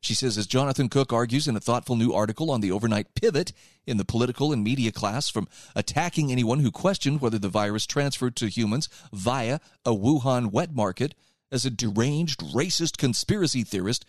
She 0.00 0.14
says, 0.14 0.38
as 0.38 0.46
Jonathan 0.46 0.88
Cook 0.88 1.12
argues 1.12 1.46
in 1.46 1.56
a 1.56 1.60
thoughtful 1.60 1.94
new 1.94 2.12
article 2.12 2.50
on 2.50 2.62
the 2.62 2.72
overnight 2.72 3.14
pivot 3.14 3.52
in 3.86 3.98
the 3.98 4.04
political 4.04 4.52
and 4.52 4.64
media 4.64 4.90
class 4.90 5.28
from 5.28 5.46
attacking 5.76 6.32
anyone 6.32 6.60
who 6.60 6.70
questioned 6.70 7.20
whether 7.20 7.38
the 7.38 7.50
virus 7.50 7.86
transferred 7.86 8.34
to 8.36 8.48
humans 8.48 8.88
via 9.12 9.60
a 9.84 9.90
Wuhan 9.90 10.52
wet 10.52 10.74
market 10.74 11.14
as 11.52 11.66
a 11.66 11.70
deranged, 11.70 12.40
racist 12.40 12.96
conspiracy 12.96 13.62
theorist 13.62 14.06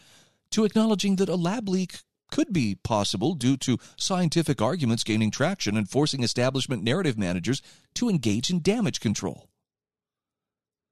to 0.51 0.63
acknowledging 0.63 1.17
that 1.17 1.29
a 1.29 1.35
lab 1.35 1.67
leak 1.67 1.99
could 2.31 2.53
be 2.53 2.75
possible 2.75 3.33
due 3.33 3.57
to 3.57 3.77
scientific 3.97 4.61
arguments 4.61 5.03
gaining 5.03 5.29
traction 5.29 5.75
and 5.75 5.89
forcing 5.89 6.23
establishment 6.23 6.83
narrative 6.83 7.17
managers 7.17 7.61
to 7.93 8.09
engage 8.09 8.49
in 8.49 8.61
damage 8.61 9.01
control. 9.01 9.50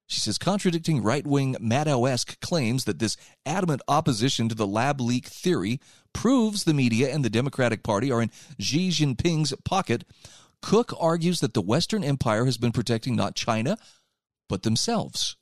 She 0.09 0.19
says, 0.19 0.39
contradicting 0.39 1.03
right 1.03 1.25
wing 1.25 1.55
Maddow-esque 1.61 2.41
claims 2.41 2.85
that 2.85 2.97
this 2.97 3.15
adamant 3.45 3.83
opposition 3.87 4.49
to 4.49 4.55
the 4.55 4.65
lab 4.65 4.99
leak 4.99 5.27
theory 5.27 5.79
proves 6.13 6.63
the 6.63 6.73
media 6.73 7.13
and 7.13 7.23
the 7.23 7.29
Democratic 7.29 7.83
Party 7.83 8.11
are 8.11 8.19
in 8.19 8.31
Xi 8.57 8.89
Jinping's 8.89 9.53
pocket, 9.63 10.03
Cook 10.63 10.93
argues 10.99 11.41
that 11.41 11.53
the 11.53 11.61
Western 11.61 12.03
Empire 12.03 12.45
has 12.45 12.57
been 12.57 12.71
protecting 12.71 13.15
not 13.15 13.35
China, 13.35 13.77
but 14.49 14.63
themselves. 14.63 15.37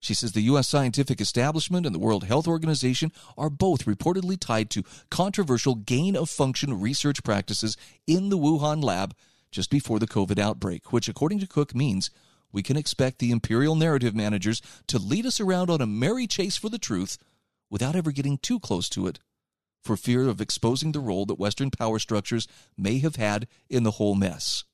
She 0.00 0.12
says 0.12 0.32
the 0.32 0.42
U.S. 0.42 0.66
scientific 0.66 1.20
establishment 1.20 1.86
and 1.86 1.94
the 1.94 2.00
World 2.00 2.24
Health 2.24 2.48
Organization 2.48 3.12
are 3.38 3.48
both 3.48 3.86
reportedly 3.86 4.38
tied 4.38 4.68
to 4.70 4.82
controversial 5.12 5.76
gain 5.76 6.16
of 6.16 6.28
function 6.28 6.80
research 6.80 7.22
practices 7.22 7.76
in 8.04 8.30
the 8.30 8.38
Wuhan 8.38 8.82
lab 8.82 9.14
just 9.52 9.70
before 9.70 10.00
the 10.00 10.08
COVID 10.08 10.40
outbreak, 10.40 10.92
which, 10.92 11.08
according 11.08 11.38
to 11.38 11.46
Cook, 11.46 11.72
means 11.72 12.10
we 12.52 12.62
can 12.62 12.76
expect 12.76 13.18
the 13.18 13.30
imperial 13.30 13.74
narrative 13.74 14.14
managers 14.14 14.62
to 14.86 14.98
lead 14.98 15.26
us 15.26 15.40
around 15.40 15.70
on 15.70 15.80
a 15.80 15.86
merry 15.86 16.26
chase 16.26 16.56
for 16.56 16.68
the 16.68 16.78
truth 16.78 17.18
without 17.70 17.96
ever 17.96 18.12
getting 18.12 18.38
too 18.38 18.60
close 18.60 18.88
to 18.88 19.06
it 19.06 19.18
for 19.82 19.96
fear 19.96 20.28
of 20.28 20.40
exposing 20.40 20.92
the 20.92 21.00
role 21.00 21.26
that 21.26 21.38
Western 21.38 21.70
power 21.70 21.98
structures 21.98 22.48
may 22.76 22.98
have 22.98 23.16
had 23.16 23.46
in 23.70 23.84
the 23.84 23.92
whole 23.92 24.14
mess. 24.14 24.64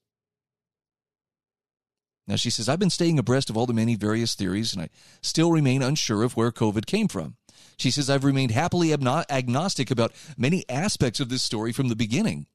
Now, 2.26 2.36
she 2.36 2.50
says, 2.50 2.68
I've 2.68 2.78
been 2.78 2.88
staying 2.88 3.18
abreast 3.18 3.50
of 3.50 3.56
all 3.56 3.66
the 3.66 3.74
many 3.74 3.96
various 3.96 4.34
theories, 4.34 4.72
and 4.72 4.82
I 4.82 4.88
still 5.22 5.50
remain 5.50 5.82
unsure 5.82 6.22
of 6.22 6.36
where 6.36 6.52
COVID 6.52 6.86
came 6.86 7.08
from. 7.08 7.36
She 7.76 7.90
says, 7.90 8.08
I've 8.08 8.24
remained 8.24 8.52
happily 8.52 8.92
agnostic 8.92 9.90
about 9.90 10.12
many 10.36 10.64
aspects 10.68 11.20
of 11.20 11.28
this 11.28 11.42
story 11.42 11.72
from 11.72 11.88
the 11.88 11.96
beginning 11.96 12.46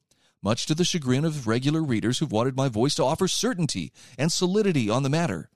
much 0.41 0.65
to 0.65 0.75
the 0.75 0.83
chagrin 0.83 1.25
of 1.25 1.47
regular 1.47 1.81
readers 1.81 2.19
who've 2.19 2.31
wanted 2.31 2.55
my 2.55 2.69
voice 2.69 2.95
to 2.95 3.03
offer 3.03 3.27
certainty 3.27 3.91
and 4.17 4.31
solidity 4.31 4.89
on 4.89 5.03
the 5.03 5.09
matter. 5.09 5.49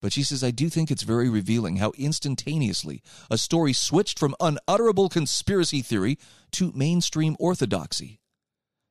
But 0.00 0.12
she 0.12 0.22
says, 0.22 0.42
I 0.42 0.50
do 0.50 0.68
think 0.68 0.90
it's 0.90 1.02
very 1.02 1.28
revealing 1.28 1.76
how 1.76 1.92
instantaneously 1.98 3.02
a 3.30 3.36
story 3.36 3.72
switched 3.72 4.18
from 4.18 4.34
unutterable 4.40 5.08
conspiracy 5.08 5.82
theory 5.82 6.18
to 6.52 6.72
mainstream 6.74 7.36
orthodoxy. 7.38 8.20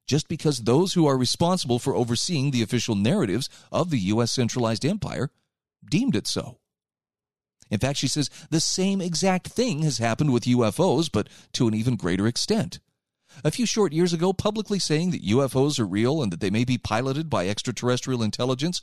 Just 0.06 0.28
because 0.28 0.60
those 0.60 0.94
who 0.94 1.08
are 1.08 1.18
responsible 1.18 1.80
for 1.80 1.96
overseeing 1.96 2.52
the 2.52 2.62
official 2.62 2.96
narratives 2.96 3.50
of 3.72 3.90
the 3.90 4.00
U.S. 4.00 4.32
centralized 4.32 4.86
empire 4.86 5.32
deemed 5.88 6.16
it 6.16 6.28
so. 6.28 6.60
In 7.72 7.80
fact, 7.80 7.98
she 7.98 8.08
says 8.08 8.30
the 8.50 8.60
same 8.60 9.02
exact 9.02 9.48
thing 9.48 9.84
has 9.84 10.00
happened 10.00 10.34
with 10.34 10.46
UFOs, 10.46 11.10
but 11.12 11.30
to 11.54 11.68
an 11.68 11.76
even 11.76 11.96
greater 11.96 12.28
extent 12.28 12.80
a 13.44 13.52
few 13.52 13.66
short 13.66 13.94
years 13.94 14.14
ago 14.14 14.34
publicly 14.34 14.80
saying 14.80 15.12
that 15.12 15.26
UFOs 15.26 15.80
are 15.80 15.86
real 15.86 16.22
and 16.22 16.32
that 16.32 16.40
they 16.40 16.50
may 16.50 16.64
be 16.64 16.78
piloted 16.78 17.30
by 17.30 17.48
extraterrestrial 17.48 18.24
intelligence 18.24 18.82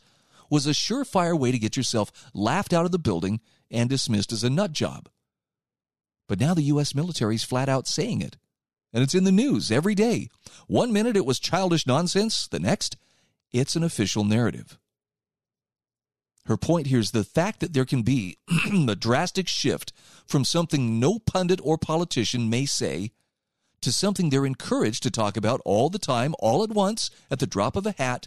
was 0.51 0.67
a 0.67 0.71
surefire 0.71 1.39
way 1.39 1.51
to 1.51 1.59
get 1.59 1.77
yourself 1.77 2.13
laughed 2.33 2.73
out 2.73 2.85
of 2.85 2.93
the 2.93 2.99
building 2.99 3.41
and 3.71 3.91
dismissed 3.91 4.33
as 4.33 4.45
a 4.45 4.51
nut 4.51 4.73
job. 4.73 5.09
But 6.29 6.41
now 6.41 6.55
the 6.55 6.63
U.S. 6.63 6.95
military 6.95 7.35
is 7.35 7.45
flat 7.45 7.69
out 7.69 7.87
saying 7.87 8.21
it. 8.21 8.37
And 8.93 9.03
it's 9.03 9.15
in 9.15 9.25
the 9.25 9.33
news 9.33 9.71
every 9.71 9.95
day. 9.95 10.29
One 10.67 10.93
minute 10.93 11.17
it 11.17 11.27
was 11.27 11.39
childish 11.39 11.87
nonsense, 11.87 12.49
the 12.49 12.61
next, 12.61 12.97
it's 13.53 13.77
an 13.77 13.83
official 13.83 14.25
narrative. 14.25 14.79
Her 16.47 16.57
point 16.57 16.87
here 16.87 17.01
is 17.01 17.11
the 17.11 17.25
fact 17.25 17.61
that 17.61 17.73
there 17.73 17.85
can 17.85 18.03
be 18.03 18.39
a 18.89 18.95
drastic 18.95 19.49
shift 19.49 19.93
from 20.27 20.45
something 20.45 21.01
no 21.01 21.19
pundit 21.19 21.61
or 21.63 21.77
politician 21.77 22.49
may 22.49 22.65
say 22.65 23.11
to 23.87 23.93
something 23.93 24.31
they're 24.31 24.45
encouraged 24.45 25.05
to 25.05 25.13
talk 25.13 25.37
about 25.37 25.61
all 25.65 25.89
the 25.91 25.99
time, 26.01 26.35
all 26.41 26.65
at 26.65 26.71
once, 26.71 27.09
at 27.31 27.39
the 27.39 27.47
drop 27.47 27.77
of 27.77 27.87
a 27.87 27.93
hat, 27.93 28.27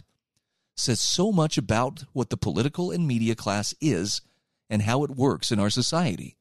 says 0.74 0.98
so 0.98 1.30
much 1.30 1.58
about 1.58 2.04
what 2.14 2.30
the 2.30 2.36
political 2.38 2.90
and 2.90 3.06
media 3.06 3.34
class 3.34 3.74
is 3.78 4.22
and 4.70 4.80
how 4.80 5.04
it 5.04 5.10
works 5.10 5.52
in 5.52 5.60
our 5.60 5.68
society. 5.68 6.38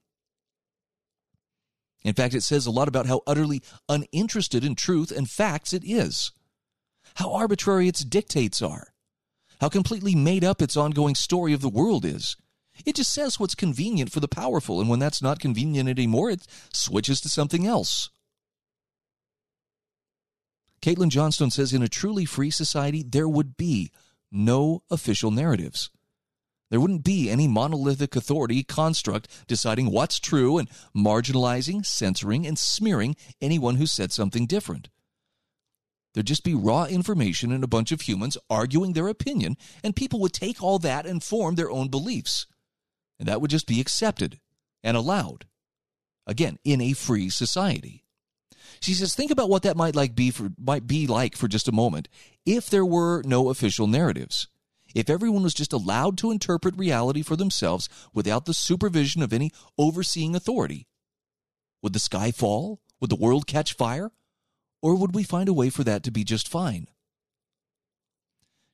In 2.02 2.14
fact, 2.14 2.34
it 2.34 2.44
says 2.44 2.66
a 2.66 2.72
lot 2.72 2.88
about 2.88 3.08
how 3.08 3.22
utterly 3.28 3.62
uninterested 3.90 4.64
in 4.64 4.74
truth 4.74 5.12
and 5.12 5.30
facts 5.30 5.74
it 5.74 5.84
is, 5.84 6.32
how 7.16 7.34
arbitrary 7.34 7.90
its 7.90 8.06
dictates 8.06 8.62
are, 8.62 8.94
how 9.60 9.68
completely 9.68 10.16
made 10.16 10.46
up 10.46 10.62
its 10.62 10.78
ongoing 10.78 11.14
story 11.14 11.52
of 11.52 11.60
the 11.60 11.68
world 11.68 12.06
is. 12.06 12.38
It 12.86 12.96
just 12.96 13.14
says 13.14 13.38
what's 13.38 13.54
convenient 13.54 14.14
for 14.14 14.22
the 14.22 14.30
powerful, 14.30 14.80
and 14.80 14.90
when 14.90 15.00
that's 15.00 15.22
not 15.22 15.42
convenient 15.42 15.90
anymore, 15.90 16.32
it 16.32 16.48
switches 16.72 17.20
to 17.20 17.28
something 17.28 17.68
else. 17.68 18.10
Caitlin 20.82 21.10
Johnstone 21.10 21.52
says 21.52 21.74
in 21.74 21.84
a 21.84 21.88
truly 21.90 22.26
free 22.26 22.52
society, 22.52 23.04
there 23.04 23.28
would 23.28 23.58
be 23.58 23.92
no 24.32 24.84
official 24.90 25.32
narratives. 25.32 25.90
There 26.70 26.80
wouldn't 26.80 27.04
be 27.04 27.30
any 27.30 27.48
monolithic 27.48 28.16
authority 28.16 28.64
construct 28.64 29.28
deciding 29.48 29.92
what's 29.92 30.20
true 30.20 30.58
and 30.58 30.70
marginalizing, 30.96 31.86
censoring, 31.86 32.46
and 32.46 32.60
smearing 32.60 33.16
anyone 33.42 33.76
who 33.76 33.88
said 33.88 34.12
something 34.12 34.46
different. 34.46 34.90
There'd 36.14 36.28
just 36.28 36.44
be 36.44 36.56
raw 36.56 36.86
information 36.86 37.52
and 37.52 37.64
a 37.64 37.68
bunch 37.68 37.92
of 37.92 38.02
humans 38.02 38.38
arguing 38.50 38.94
their 38.94 39.08
opinion, 39.08 39.58
and 39.84 39.96
people 39.96 40.20
would 40.22 40.34
take 40.34 40.62
all 40.62 40.80
that 40.80 41.06
and 41.06 41.24
form 41.24 41.56
their 41.56 41.72
own 41.72 41.90
beliefs. 41.90 42.46
And 43.20 43.28
that 43.28 43.42
would 43.42 43.52
just 43.52 43.68
be 43.68 43.82
accepted 43.82 44.40
and 44.84 44.96
allowed. 44.96 45.46
Again, 46.26 46.58
in 46.64 46.82
a 46.82 46.94
free 46.94 47.30
society. 47.30 48.04
She 48.82 48.94
says, 48.94 49.14
think 49.14 49.32
about 49.32 49.50
what 49.50 49.64
that 49.64 49.78
might 49.78 49.96
like 49.96 50.16
be 50.16 50.32
for 50.32 50.50
might 50.58 50.88
be 50.88 51.06
like 51.08 51.36
for 51.36 51.48
just 51.48 51.68
a 51.68 51.74
moment 51.74 52.08
if 52.46 52.70
there 52.70 52.86
were 52.86 53.22
no 53.24 53.50
official 53.50 53.88
narratives. 53.88 54.48
If 54.96 55.10
everyone 55.10 55.44
was 55.44 55.54
just 55.54 55.74
allowed 55.74 56.18
to 56.20 56.32
interpret 56.32 56.78
reality 56.78 57.22
for 57.22 57.36
themselves 57.36 57.90
without 58.14 58.46
the 58.46 58.54
supervision 58.54 59.22
of 59.22 59.34
any 59.34 59.52
overseeing 59.78 60.36
authority. 60.36 60.88
Would 61.82 61.94
the 61.94 62.00
sky 62.00 62.32
fall? 62.32 62.80
Would 63.00 63.12
the 63.12 63.16
world 63.16 63.46
catch 63.46 63.74
fire? 63.74 64.12
Or 64.82 64.96
would 64.96 65.14
we 65.14 65.24
find 65.24 65.48
a 65.48 65.54
way 65.54 65.70
for 65.70 65.84
that 65.84 66.04
to 66.04 66.12
be 66.12 66.24
just 66.24 66.48
fine? 66.48 66.88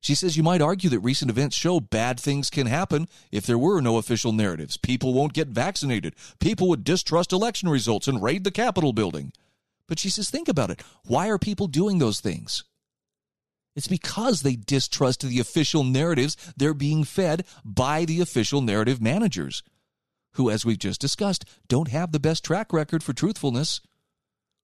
She 0.01 0.13
says 0.13 0.37
you 0.37 0.43
might 0.43 0.61
argue 0.61 0.89
that 0.91 0.99
recent 0.99 1.31
events 1.31 1.57
show 1.57 1.79
bad 1.79 2.19
things 2.19 2.51
can 2.51 2.67
happen 2.67 3.07
if 3.31 3.45
there 3.47 3.57
were 3.57 3.81
no 3.81 3.97
official 3.97 4.31
narratives. 4.31 4.77
People 4.77 5.15
won't 5.15 5.33
get 5.33 5.47
vaccinated. 5.47 6.15
People 6.39 6.69
would 6.69 6.83
distrust 6.83 7.33
election 7.33 7.69
results 7.69 8.07
and 8.07 8.21
raid 8.21 8.43
the 8.43 8.51
Capitol 8.51 8.93
building. 8.93 9.33
But 9.87 9.99
she 9.99 10.09
says, 10.09 10.29
think 10.29 10.47
about 10.47 10.71
it. 10.71 10.81
Why 11.05 11.29
are 11.29 11.37
people 11.37 11.67
doing 11.67 11.99
those 11.99 12.19
things? 12.19 12.63
It's 13.75 13.87
because 13.87 14.41
they 14.41 14.55
distrust 14.55 15.21
the 15.21 15.39
official 15.39 15.83
narratives 15.83 16.37
they're 16.55 16.73
being 16.73 17.03
fed 17.03 17.45
by 17.63 18.05
the 18.05 18.21
official 18.21 18.61
narrative 18.61 19.01
managers, 19.01 19.63
who, 20.33 20.49
as 20.49 20.65
we've 20.65 20.79
just 20.79 21.01
discussed, 21.01 21.45
don't 21.67 21.89
have 21.89 22.11
the 22.11 22.19
best 22.19 22.43
track 22.43 22.71
record 22.71 23.03
for 23.03 23.13
truthfulness. 23.13 23.81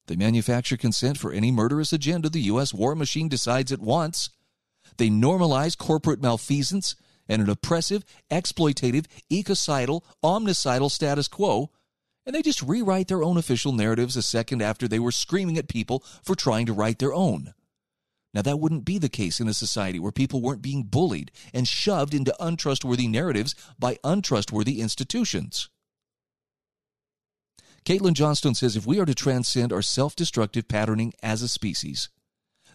They 0.08 0.16
manufacture 0.16 0.78
consent 0.78 1.18
for 1.18 1.32
any 1.32 1.52
murderous 1.52 1.94
agenda 1.94 2.30
the 2.30 2.42
U.S. 2.44 2.74
war 2.74 2.96
machine 2.96 3.28
decides 3.28 3.72
it 3.72 3.82
wants. 3.82 4.30
They 4.98 5.10
normalize 5.10 5.78
corporate 5.78 6.22
malfeasance 6.22 6.96
and 7.28 7.42
an 7.42 7.50
oppressive, 7.50 8.04
exploitative, 8.30 9.06
ecocidal, 9.30 10.06
omnicidal 10.24 10.90
status 10.90 11.28
quo, 11.28 11.70
and 12.26 12.36
they 12.36 12.42
just 12.42 12.62
rewrite 12.62 13.08
their 13.08 13.24
own 13.24 13.38
official 13.38 13.72
narratives 13.72 14.16
a 14.16 14.22
second 14.22 14.62
after 14.62 14.88
they 14.88 15.00
were 15.00 15.12
screaming 15.12 15.58
at 15.58 15.68
people 15.68 16.04
for 16.24 16.36
trying 16.36 16.66
to 16.66 16.74
write 16.74 17.00
their 17.00 17.14
own. 17.14 17.54
Now, 18.34 18.42
that 18.44 18.60
wouldn't 18.60 18.86
be 18.86 18.98
the 18.98 19.10
case 19.10 19.40
in 19.40 19.50
a 19.50 19.54
society 19.54 20.00
where 20.00 20.12
people 20.12 20.42
weren't 20.42 20.62
being 20.62 20.84
bullied 20.84 21.32
and 21.54 21.68
shoved 21.68 22.14
into 22.14 22.36
untrustworthy 22.44 23.08
narratives 23.08 23.56
by 23.78 23.98
untrustworthy 24.04 24.80
institutions. 24.80 25.70
Caitlin 27.84 28.14
Johnstone 28.14 28.56
says 28.56 28.76
if 28.78 28.86
we 28.86 29.00
are 29.00 29.06
to 29.06 29.16
transcend 29.16 29.74
our 29.74 29.82
self 29.82 30.16
destructive 30.16 30.68
patterning 30.68 31.14
as 31.22 31.42
a 31.42 31.48
species, 31.48 32.10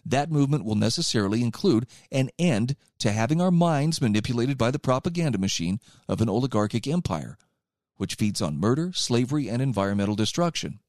that 0.05 0.31
movement 0.31 0.63
will 0.63 0.75
necessarily 0.75 1.41
include 1.41 1.87
an 2.11 2.29
end 2.37 2.75
to 2.99 3.11
having 3.11 3.41
our 3.41 3.51
minds 3.51 4.01
manipulated 4.01 4.57
by 4.57 4.69
the 4.69 4.79
propaganda 4.79 5.37
machine 5.37 5.79
of 6.07 6.21
an 6.21 6.29
oligarchic 6.29 6.87
empire, 6.87 7.37
which 7.97 8.15
feeds 8.15 8.41
on 8.41 8.59
murder, 8.59 8.91
slavery, 8.93 9.49
and 9.49 9.61
environmental 9.61 10.15
destruction. 10.15 10.79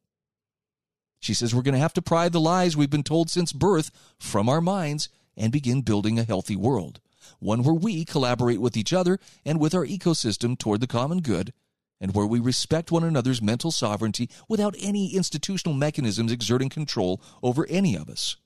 She 1.20 1.34
says 1.34 1.54
we're 1.54 1.62
going 1.62 1.74
to 1.74 1.80
have 1.80 1.94
to 1.94 2.02
pry 2.02 2.28
the 2.28 2.40
lies 2.40 2.76
we've 2.76 2.90
been 2.90 3.02
told 3.02 3.28
since 3.30 3.52
birth 3.52 3.90
from 4.18 4.48
our 4.48 4.60
minds 4.60 5.08
and 5.36 5.52
begin 5.52 5.82
building 5.82 6.18
a 6.18 6.24
healthy 6.24 6.56
world, 6.56 7.00
one 7.40 7.62
where 7.62 7.74
we 7.74 8.04
collaborate 8.04 8.60
with 8.60 8.76
each 8.76 8.92
other 8.92 9.18
and 9.44 9.58
with 9.58 9.74
our 9.74 9.84
ecosystem 9.84 10.56
toward 10.56 10.80
the 10.80 10.86
common 10.86 11.20
good, 11.20 11.52
and 12.00 12.14
where 12.14 12.26
we 12.26 12.38
respect 12.38 12.92
one 12.92 13.02
another's 13.02 13.42
mental 13.42 13.72
sovereignty 13.72 14.30
without 14.48 14.76
any 14.80 15.14
institutional 15.14 15.74
mechanisms 15.74 16.30
exerting 16.30 16.68
control 16.68 17.20
over 17.42 17.66
any 17.68 17.96
of 17.96 18.08
us. 18.08 18.36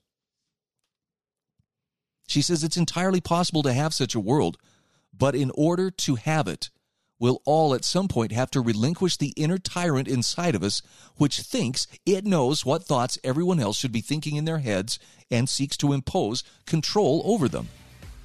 She 2.27 2.41
says 2.41 2.63
it's 2.63 2.77
entirely 2.77 3.21
possible 3.21 3.61
to 3.63 3.73
have 3.73 3.93
such 3.93 4.15
a 4.15 4.19
world, 4.19 4.57
but 5.15 5.35
in 5.35 5.51
order 5.53 5.91
to 5.91 6.15
have 6.15 6.47
it, 6.47 6.69
we'll 7.23 7.41
all 7.45 7.73
at 7.73 7.85
some 7.85 8.09
point 8.09 8.33
have 8.33 8.51
to 8.51 8.59
relinquish 8.59 9.15
the 9.15 9.31
inner 9.37 9.57
tyrant 9.57 10.09
inside 10.09 10.55
of 10.55 10.61
us, 10.61 10.81
which 11.15 11.39
thinks 11.39 11.87
it 12.05 12.25
knows 12.25 12.65
what 12.65 12.83
thoughts 12.83 13.17
everyone 13.23 13.61
else 13.61 13.77
should 13.77 13.93
be 13.93 14.01
thinking 14.01 14.35
in 14.35 14.43
their 14.43 14.57
heads 14.57 14.99
and 15.31 15.47
seeks 15.47 15.77
to 15.77 15.93
impose 15.93 16.43
control 16.65 17.21
over 17.23 17.47
them. 17.47 17.69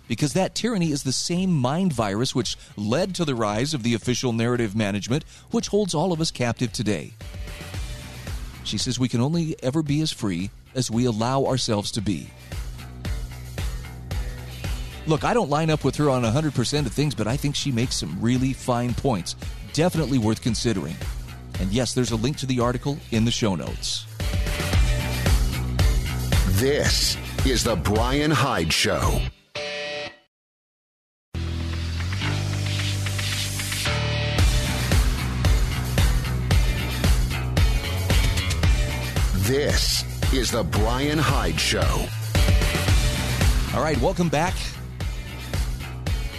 Because 0.08 0.32
that 0.32 0.56
tyranny 0.56 0.90
is 0.90 1.04
the 1.04 1.12
same 1.12 1.52
mind 1.52 1.92
virus 1.92 2.34
which 2.34 2.56
led 2.76 3.14
to 3.14 3.24
the 3.24 3.36
rise 3.36 3.72
of 3.72 3.84
the 3.84 3.94
official 3.94 4.32
narrative 4.32 4.74
management, 4.74 5.22
which 5.52 5.68
holds 5.68 5.94
all 5.94 6.12
of 6.12 6.20
us 6.20 6.32
captive 6.32 6.72
today. 6.72 7.12
She 8.64 8.78
says 8.78 8.98
we 8.98 9.08
can 9.08 9.20
only 9.20 9.54
ever 9.62 9.84
be 9.84 10.00
as 10.00 10.10
free 10.10 10.50
as 10.74 10.90
we 10.90 11.04
allow 11.04 11.44
ourselves 11.44 11.92
to 11.92 12.00
be. 12.00 12.30
Look, 15.08 15.24
I 15.24 15.32
don't 15.32 15.48
line 15.48 15.70
up 15.70 15.84
with 15.84 15.96
her 15.96 16.10
on 16.10 16.22
100% 16.22 16.84
of 16.84 16.92
things, 16.92 17.14
but 17.14 17.26
I 17.26 17.34
think 17.34 17.56
she 17.56 17.72
makes 17.72 17.96
some 17.96 18.20
really 18.20 18.52
fine 18.52 18.92
points. 18.92 19.36
Definitely 19.72 20.18
worth 20.18 20.42
considering. 20.42 20.96
And 21.60 21.72
yes, 21.72 21.94
there's 21.94 22.10
a 22.10 22.16
link 22.16 22.36
to 22.36 22.46
the 22.46 22.60
article 22.60 22.98
in 23.10 23.24
the 23.24 23.30
show 23.30 23.54
notes. 23.54 24.04
This 26.60 27.16
is 27.46 27.64
The 27.64 27.74
Brian 27.76 28.30
Hyde 28.30 28.70
Show. 28.70 29.22
This 39.46 40.04
is 40.34 40.50
The 40.50 40.64
Brian 40.64 41.18
Hyde 41.18 41.58
Show. 41.58 42.06
All 43.74 43.82
right, 43.82 43.98
welcome 44.02 44.28
back. 44.28 44.54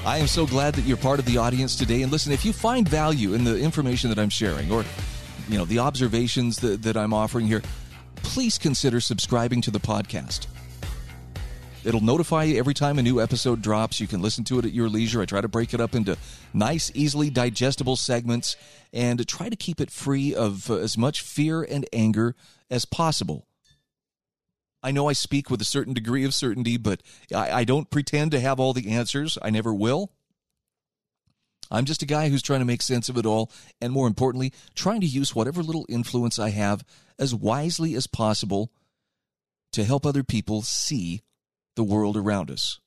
I 0.09 0.17
am 0.17 0.25
so 0.25 0.47
glad 0.47 0.73
that 0.73 0.85
you're 0.85 0.97
part 0.97 1.19
of 1.19 1.25
the 1.25 1.37
audience 1.37 1.75
today. 1.75 2.01
And 2.01 2.11
listen, 2.11 2.31
if 2.31 2.43
you 2.43 2.51
find 2.51 2.89
value 2.89 3.35
in 3.35 3.43
the 3.43 3.59
information 3.59 4.09
that 4.09 4.17
I'm 4.17 4.31
sharing 4.31 4.71
or, 4.71 4.83
you 5.47 5.55
know, 5.55 5.65
the 5.65 5.77
observations 5.77 6.57
that, 6.61 6.81
that 6.81 6.97
I'm 6.97 7.13
offering 7.13 7.45
here, 7.45 7.61
please 8.15 8.57
consider 8.57 9.01
subscribing 9.01 9.61
to 9.61 9.69
the 9.69 9.79
podcast. 9.79 10.47
It'll 11.85 12.01
notify 12.01 12.45
you 12.45 12.57
every 12.57 12.73
time 12.73 12.97
a 12.97 13.03
new 13.03 13.21
episode 13.21 13.61
drops. 13.61 13.99
You 13.99 14.07
can 14.07 14.19
listen 14.19 14.43
to 14.45 14.57
it 14.57 14.65
at 14.65 14.73
your 14.73 14.89
leisure. 14.89 15.21
I 15.21 15.25
try 15.25 15.41
to 15.41 15.47
break 15.47 15.75
it 15.75 15.79
up 15.79 15.93
into 15.93 16.17
nice, 16.55 16.91
easily 16.95 17.29
digestible 17.29 17.95
segments 17.95 18.55
and 18.91 19.27
try 19.27 19.47
to 19.47 19.55
keep 19.55 19.79
it 19.79 19.91
free 19.91 20.33
of 20.33 20.71
uh, 20.71 20.77
as 20.77 20.97
much 20.97 21.21
fear 21.21 21.61
and 21.61 21.85
anger 21.93 22.35
as 22.71 22.83
possible. 22.83 23.45
I 24.81 24.91
know 24.91 25.09
I 25.09 25.13
speak 25.13 25.49
with 25.49 25.61
a 25.61 25.65
certain 25.65 25.93
degree 25.93 26.23
of 26.23 26.33
certainty, 26.33 26.77
but 26.77 27.03
I, 27.33 27.51
I, 27.51 27.63
don't 27.65 27.89
pretend 27.89 28.31
to 28.31 28.39
have 28.39 28.59
all 28.59 28.73
the 28.73 28.91
answers. 28.91 29.37
I 29.41 29.49
never 29.49 29.73
will. 29.73 30.11
I'm 31.71 31.85
just 31.85 32.01
a 32.01 32.07
guy 32.07 32.29
who's 32.29 32.41
trying 32.41 32.61
to 32.61 32.65
make 32.65 32.81
sense 32.81 33.09
of 33.09 33.17
it 33.17 33.25
all, 33.25 33.51
and 33.81 33.93
more 33.93 34.07
importantly, 34.07 34.53
trying 34.73 35.01
to 35.01 35.07
use 35.07 35.35
whatever 35.35 35.61
little 35.61 35.85
influence 35.89 36.39
I 36.39 36.49
have 36.49 36.83
as 37.19 37.35
wisely 37.35 37.93
as 37.95 38.07
possible 38.07 38.71
to 39.73 39.83
help 39.83 40.05
other 40.05 40.23
people 40.23 40.61
see 40.61 41.21
the 41.75 41.83
world 41.83 42.17
around 42.17 42.49
us. 42.49 42.79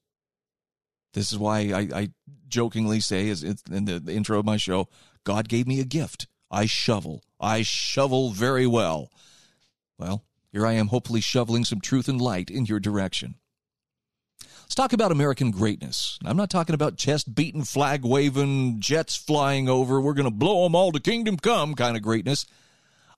This 1.14 1.31
is 1.31 1.38
why 1.38 1.70
I, 1.72 2.00
I 2.00 2.09
jokingly 2.48 3.00
say, 3.00 3.28
as 3.28 3.42
in 3.42 3.85
the 3.85 4.02
intro 4.09 4.38
of 4.38 4.46
my 4.46 4.57
show, 4.57 4.88
God 5.24 5.48
gave 5.48 5.66
me 5.66 5.78
a 5.78 5.85
gift. 5.85 6.26
I 6.50 6.66
shovel. 6.66 7.22
I 7.40 7.62
shovel 7.62 8.31
very 8.31 8.66
well. 8.66 9.11
Well, 9.98 10.24
here 10.52 10.66
I 10.66 10.72
am, 10.72 10.88
hopefully 10.88 11.22
shoveling 11.22 11.64
some 11.64 11.80
truth 11.80 12.08
and 12.08 12.20
light 12.20 12.50
in 12.50 12.66
your 12.66 12.78
direction. 12.78 13.36
Let's 14.62 14.74
talk 14.74 14.92
about 14.92 15.12
American 15.12 15.50
greatness. 15.50 16.18
I'm 16.24 16.36
not 16.36 16.50
talking 16.50 16.74
about 16.74 16.96
chest 16.96 17.34
beating, 17.34 17.64
flag 17.64 18.04
waving, 18.04 18.80
jets 18.80 19.16
flying 19.16 19.68
over, 19.68 20.00
we're 20.00 20.14
going 20.14 20.24
to 20.24 20.30
blow 20.30 20.64
them 20.64 20.74
all 20.74 20.92
to 20.92 21.00
kingdom 21.00 21.36
come 21.36 21.74
kind 21.74 21.96
of 21.96 22.02
greatness. 22.02 22.46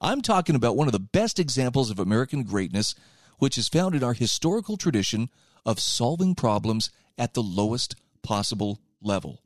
I'm 0.00 0.20
talking 0.20 0.54
about 0.54 0.76
one 0.76 0.88
of 0.88 0.92
the 0.92 1.00
best 1.00 1.38
examples 1.38 1.90
of 1.90 1.98
American 1.98 2.44
greatness, 2.44 2.94
which 3.38 3.58
is 3.58 3.68
found 3.68 3.94
in 3.94 4.04
our 4.04 4.14
historical 4.14 4.76
tradition 4.76 5.28
of 5.66 5.80
solving 5.80 6.34
problems 6.34 6.90
at 7.18 7.34
the 7.34 7.42
lowest 7.42 7.96
possible 8.22 8.80
level. 9.00 9.42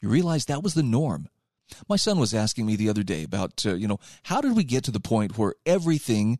You 0.00 0.08
realize 0.08 0.46
that 0.46 0.62
was 0.62 0.74
the 0.74 0.82
norm. 0.82 1.28
My 1.88 1.96
son 1.96 2.18
was 2.18 2.34
asking 2.34 2.66
me 2.66 2.76
the 2.76 2.88
other 2.88 3.02
day 3.02 3.24
about, 3.24 3.64
uh, 3.66 3.74
you 3.74 3.88
know, 3.88 3.98
how 4.24 4.40
did 4.40 4.56
we 4.56 4.64
get 4.64 4.84
to 4.84 4.90
the 4.90 5.00
point 5.00 5.38
where 5.38 5.54
everything 5.66 6.38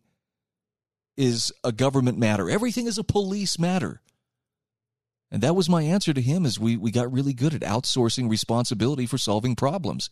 is 1.17 1.51
a 1.63 1.71
government 1.71 2.17
matter? 2.17 2.49
Everything 2.49 2.87
is 2.87 2.97
a 2.97 3.03
police 3.03 3.59
matter. 3.59 4.01
And 5.31 5.41
that 5.41 5.55
was 5.55 5.67
my 5.67 5.81
answer 5.81 6.13
to 6.13 6.21
him 6.21 6.45
as 6.45 6.59
we, 6.59 6.77
we 6.77 6.91
got 6.91 7.11
really 7.11 7.33
good 7.33 7.55
at 7.55 7.61
outsourcing 7.61 8.29
responsibility 8.29 9.07
for 9.07 9.17
solving 9.17 9.55
problems. 9.55 10.11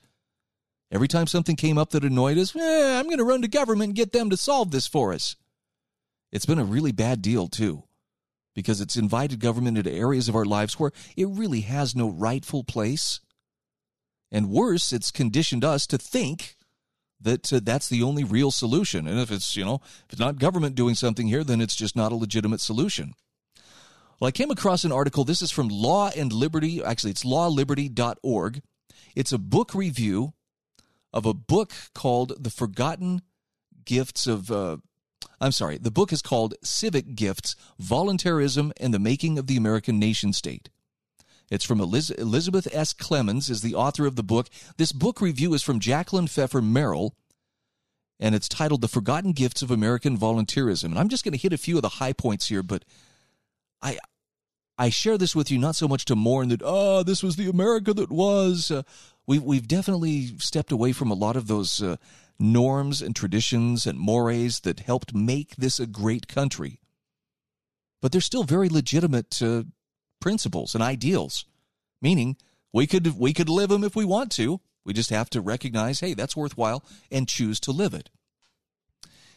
Every 0.92 1.08
time 1.08 1.28
something 1.28 1.56
came 1.56 1.78
up 1.78 1.92
that 1.92 2.04
annoyed 2.04 2.38
us, 2.38 2.56
eh, 2.56 3.00
I'm 3.00 3.06
going 3.06 3.20
to 3.20 3.24
run 3.24 3.44
to 3.44 3.48
government 3.48 3.90
and 3.90 3.96
get 3.96 4.12
them 4.12 4.32
to 4.32 4.38
solve 4.38 4.72
this 4.72 4.88
for 4.88 5.14
us. 5.14 5.36
It's 6.32 6.46
been 6.46 6.60
a 6.60 6.66
really 6.66 6.92
bad 6.92 7.22
deal, 7.22 7.48
too, 7.48 7.84
because 8.56 8.82
it's 8.82 8.98
invited 8.98 9.40
government 9.40 9.78
into 9.78 9.92
areas 9.92 10.28
of 10.28 10.36
our 10.36 10.44
lives 10.44 10.80
where 10.80 10.92
it 11.16 11.28
really 11.30 11.62
has 11.62 11.96
no 11.96 12.10
rightful 12.10 12.64
place. 12.64 13.20
And 14.32 14.50
worse, 14.50 14.94
it's 14.94 15.12
conditioned 15.12 15.66
us 15.66 15.86
to 15.88 15.98
think 15.98 16.56
that 17.20 17.52
uh, 17.52 17.60
that's 17.62 17.90
the 17.90 18.02
only 18.02 18.24
real 18.24 18.52
solution. 18.52 19.08
And 19.08 19.20
if 19.20 19.32
it's, 19.32 19.56
you 19.56 19.66
know, 19.66 19.82
if 19.84 20.14
it's 20.14 20.20
not 20.20 20.40
government 20.40 20.76
doing 20.76 20.96
something 20.96 21.28
here, 21.28 21.44
then 21.44 21.62
it's 21.62 21.76
just 21.76 21.96
not 21.96 22.12
a 22.12 22.16
legitimate 22.16 22.62
solution. 22.62 23.14
Well, 24.20 24.28
I 24.28 24.32
came 24.32 24.52
across 24.52 24.84
an 24.84 24.92
article. 24.92 25.24
This 25.24 25.42
is 25.42 25.52
from 25.52 25.68
Law 25.68 26.12
and 26.16 26.32
Liberty. 26.32 26.84
Actually, 26.84 27.12
it's 27.12 27.24
lawliberty.org. 27.24 28.62
It's 29.16 29.32
a 29.32 29.38
book 29.38 29.74
review 29.74 30.34
of 31.14 31.26
a 31.26 31.34
book 31.34 31.74
called 31.94 32.44
The 32.44 32.50
Forgotten 32.50 33.22
Gifts 33.84 34.28
of. 34.28 34.52
Uh, 34.52 34.78
I'm 35.40 35.52
sorry, 35.52 35.80
the 35.80 35.92
book 35.92 36.14
is 36.14 36.22
called 36.22 36.54
Civic 36.64 37.16
Gifts 37.16 37.56
Voluntarism 37.80 38.72
and 38.80 38.94
the 38.94 39.00
Making 39.00 39.40
of 39.40 39.48
the 39.48 39.58
American 39.58 39.98
Nation 39.98 40.34
State. 40.34 40.70
It's 41.52 41.66
from 41.66 41.82
Eliz- 41.82 42.18
Elizabeth 42.18 42.68
S. 42.72 42.94
Clemens 42.94 43.50
is 43.50 43.62
the 43.62 43.76
author 43.76 44.06
of 44.06 44.16
the 44.16 44.24
book. 44.24 44.48
This 44.78 44.94
book 44.94 45.20
review 45.20 45.54
is 45.54 45.62
from 45.62 45.82
Jacqueline 45.82 46.28
Pfeffer 46.28 46.62
Merrill, 46.62 47.14
and 48.22 48.34
it's 48.34 48.48
titled 48.48 48.80
The 48.80 48.88
Forgotten 48.88 49.34
Gifts 49.34 49.62
of 49.62 49.70
American 49.70 50.18
Volunteerism. 50.18 50.86
And 50.86 50.98
I'm 50.98 51.10
just 51.10 51.26
going 51.26 51.34
to 51.34 51.38
hit 51.38 51.52
a 51.52 51.58
few 51.58 51.76
of 51.76 51.82
the 51.82 51.90
high 51.90 52.14
points 52.14 52.48
here, 52.48 52.64
but 52.64 52.86
I 53.82 54.00
I 54.78 54.90
share 54.90 55.18
this 55.18 55.36
with 55.36 55.52
you 55.52 55.60
not 55.60 55.76
so 55.76 55.88
much 55.88 56.06
to 56.06 56.16
mourn 56.16 56.48
that 56.50 56.62
oh 56.64 57.04
this 57.04 57.22
was 57.22 57.36
the 57.36 57.50
America 57.50 57.94
that 57.94 58.10
was. 58.10 58.72
Uh, 58.72 58.84
we've 59.28 59.44
we've 59.44 59.68
definitely 59.68 60.38
stepped 60.38 60.72
away 60.72 60.94
from 60.94 61.12
a 61.12 61.16
lot 61.16 61.36
of 61.36 61.48
those 61.48 61.84
uh, 61.84 61.98
norms 62.40 63.02
and 63.02 63.14
traditions 63.14 63.86
and 63.86 64.00
mores 64.00 64.62
that 64.62 64.80
helped 64.80 65.14
make 65.14 65.58
this 65.58 65.82
a 65.82 65.86
great 65.86 66.30
country. 66.30 66.80
But 68.02 68.14
they're 68.14 68.22
still 68.22 68.44
very 68.44 68.70
legitimate 68.70 69.42
uh, 69.42 69.64
principles 70.22 70.74
and 70.74 70.82
ideals, 70.82 71.46
meaning 72.02 72.38
we 72.72 72.88
could 72.88 73.20
we 73.20 73.34
could 73.34 73.50
live 73.50 73.70
them 73.70 73.84
if 73.84 73.96
we 73.96 74.06
want 74.06 74.32
to. 74.34 74.62
We 74.86 74.94
just 74.94 75.10
have 75.10 75.30
to 75.32 75.42
recognize, 75.42 76.00
hey, 76.00 76.14
that's 76.14 76.36
worthwhile 76.36 76.84
and 77.12 77.28
choose 77.28 77.60
to 77.62 77.72
live 77.72 77.94
it. 77.94 78.10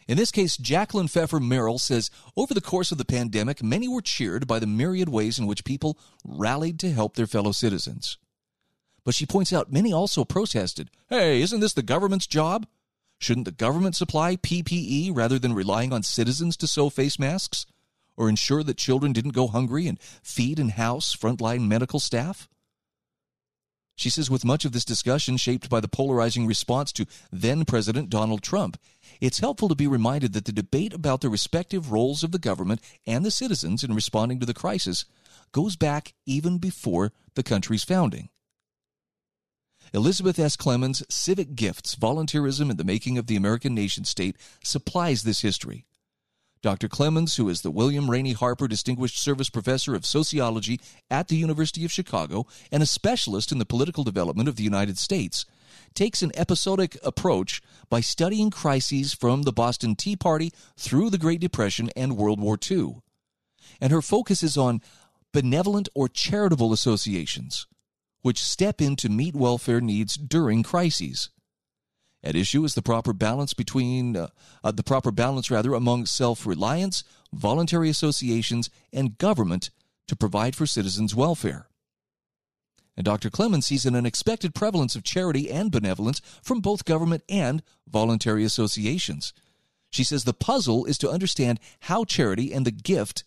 In 0.07 0.17
this 0.17 0.31
case, 0.31 0.55
Jacqueline 0.55 1.07
Pfeffer 1.07 1.39
Merrill 1.39 1.79
says 1.79 2.11
over 2.37 2.53
the 2.53 2.61
course 2.61 2.91
of 2.91 2.97
the 2.97 3.05
pandemic, 3.05 3.63
many 3.63 3.87
were 3.87 4.01
cheered 4.01 4.47
by 4.47 4.59
the 4.59 4.67
myriad 4.67 5.09
ways 5.09 5.39
in 5.39 5.47
which 5.47 5.65
people 5.65 5.97
rallied 6.23 6.79
to 6.79 6.91
help 6.91 7.15
their 7.15 7.27
fellow 7.27 7.51
citizens. 7.51 8.17
But 9.03 9.15
she 9.15 9.25
points 9.25 9.51
out 9.51 9.71
many 9.71 9.91
also 9.91 10.23
protested 10.23 10.89
hey, 11.09 11.41
isn't 11.41 11.59
this 11.59 11.73
the 11.73 11.83
government's 11.83 12.27
job? 12.27 12.67
Shouldn't 13.19 13.45
the 13.45 13.51
government 13.51 13.95
supply 13.95 14.35
PPE 14.35 15.15
rather 15.15 15.39
than 15.39 15.53
relying 15.53 15.93
on 15.93 16.03
citizens 16.03 16.57
to 16.57 16.67
sew 16.67 16.89
face 16.89 17.17
masks? 17.17 17.65
Or 18.17 18.29
ensure 18.29 18.63
that 18.63 18.77
children 18.77 19.13
didn't 19.13 19.31
go 19.31 19.47
hungry 19.47 19.87
and 19.87 19.99
feed 19.99 20.59
and 20.59 20.71
house 20.71 21.15
frontline 21.15 21.67
medical 21.67 21.99
staff? 21.99 22.47
She 23.97 24.09
says, 24.09 24.29
with 24.29 24.43
much 24.43 24.65
of 24.65 24.73
this 24.73 24.83
discussion 24.83 25.37
shaped 25.37 25.69
by 25.69 25.79
the 25.79 25.87
polarizing 25.87 26.45
response 26.45 26.91
to 26.93 27.05
then 27.31 27.63
President 27.63 28.09
Donald 28.09 28.43
Trump, 28.43 28.77
it's 29.21 29.39
helpful 29.39 29.69
to 29.69 29.75
be 29.75 29.87
reminded 29.87 30.33
that 30.33 30.43
the 30.43 30.51
debate 30.51 30.93
about 30.93 31.21
the 31.21 31.29
respective 31.29 31.91
roles 31.91 32.21
of 32.21 32.31
the 32.31 32.39
government 32.39 32.81
and 33.07 33.23
the 33.23 33.31
citizens 33.31 33.83
in 33.83 33.93
responding 33.93 34.39
to 34.41 34.45
the 34.45 34.53
crisis 34.53 35.05
goes 35.53 35.77
back 35.77 36.13
even 36.25 36.57
before 36.57 37.13
the 37.35 37.43
country's 37.43 37.85
founding. 37.85 38.29
Elizabeth 39.93 40.39
S. 40.39 40.57
Clemens' 40.57 41.03
Civic 41.09 41.55
Gifts 41.55 41.95
Volunteerism 41.95 42.69
in 42.69 42.75
the 42.75 42.83
Making 42.83 43.17
of 43.17 43.27
the 43.27 43.37
American 43.37 43.73
Nation 43.73 44.03
State 44.03 44.35
supplies 44.61 45.23
this 45.23 45.41
history. 45.41 45.85
Dr. 46.65 46.89
Clemens, 46.89 47.35
who 47.35 47.47
is 47.47 47.61
the 47.61 47.69
William 47.69 48.09
Rainey 48.09 48.33
Harper 48.33 48.67
Distinguished 48.67 49.19
Service 49.19 49.51
Professor 49.51 49.93
of 49.93 50.03
Sociology 50.03 50.79
at 51.11 51.27
the 51.27 51.35
University 51.35 51.85
of 51.85 51.91
Chicago 51.91 52.47
and 52.71 52.81
a 52.81 52.87
specialist 52.87 53.51
in 53.51 53.59
the 53.59 53.67
political 53.67 54.03
development 54.03 54.49
of 54.49 54.55
the 54.55 54.63
United 54.63 54.97
States, 54.97 55.45
takes 55.93 56.23
an 56.23 56.31
episodic 56.35 56.97
approach 57.03 57.61
by 57.87 57.99
studying 58.01 58.49
crises 58.49 59.13
from 59.13 59.43
the 59.43 59.53
Boston 59.53 59.95
Tea 59.95 60.15
Party 60.15 60.51
through 60.75 61.11
the 61.11 61.19
Great 61.19 61.39
Depression 61.39 61.91
and 61.95 62.17
World 62.17 62.41
War 62.41 62.57
II. 62.59 62.95
And 63.79 63.91
her 63.91 64.01
focus 64.01 64.41
is 64.41 64.57
on 64.57 64.81
benevolent 65.33 65.87
or 65.93 66.07
charitable 66.07 66.73
associations, 66.73 67.67
which 68.23 68.43
step 68.43 68.81
in 68.81 68.95
to 68.95 69.07
meet 69.07 69.35
welfare 69.35 69.81
needs 69.81 70.15
during 70.15 70.63
crises. 70.63 71.29
At 72.25 72.35
issue 72.35 72.65
is 72.65 72.73
the 72.73 72.81
proper 72.81 73.13
balance 73.13 73.53
between 73.53 74.17
uh, 74.17 74.29
uh, 74.63 74.71
the 74.71 74.81
proper 74.81 75.11
balance 75.11 75.51
rather 75.51 75.75
among 75.75 76.07
self-reliance, 76.07 77.03
voluntary 77.31 77.87
associations, 77.87 78.71
and 78.91 79.19
government 79.19 79.69
to 80.07 80.15
provide 80.15 80.55
for 80.55 80.65
citizens' 80.65 81.13
welfare. 81.13 81.67
And 82.97 83.05
Dr. 83.05 83.29
Clemens 83.29 83.67
sees 83.67 83.85
an 83.85 83.95
unexpected 83.95 84.55
prevalence 84.55 84.95
of 84.95 85.03
charity 85.03 85.51
and 85.51 85.71
benevolence 85.71 86.19
from 86.41 86.61
both 86.61 86.85
government 86.85 87.23
and 87.29 87.61
voluntary 87.87 88.43
associations. 88.43 89.31
She 89.91 90.03
says 90.03 90.23
the 90.23 90.33
puzzle 90.33 90.85
is 90.85 90.97
to 90.99 91.11
understand 91.11 91.59
how 91.81 92.05
charity 92.05 92.51
and 92.51 92.65
the 92.65 92.71
gift 92.71 93.23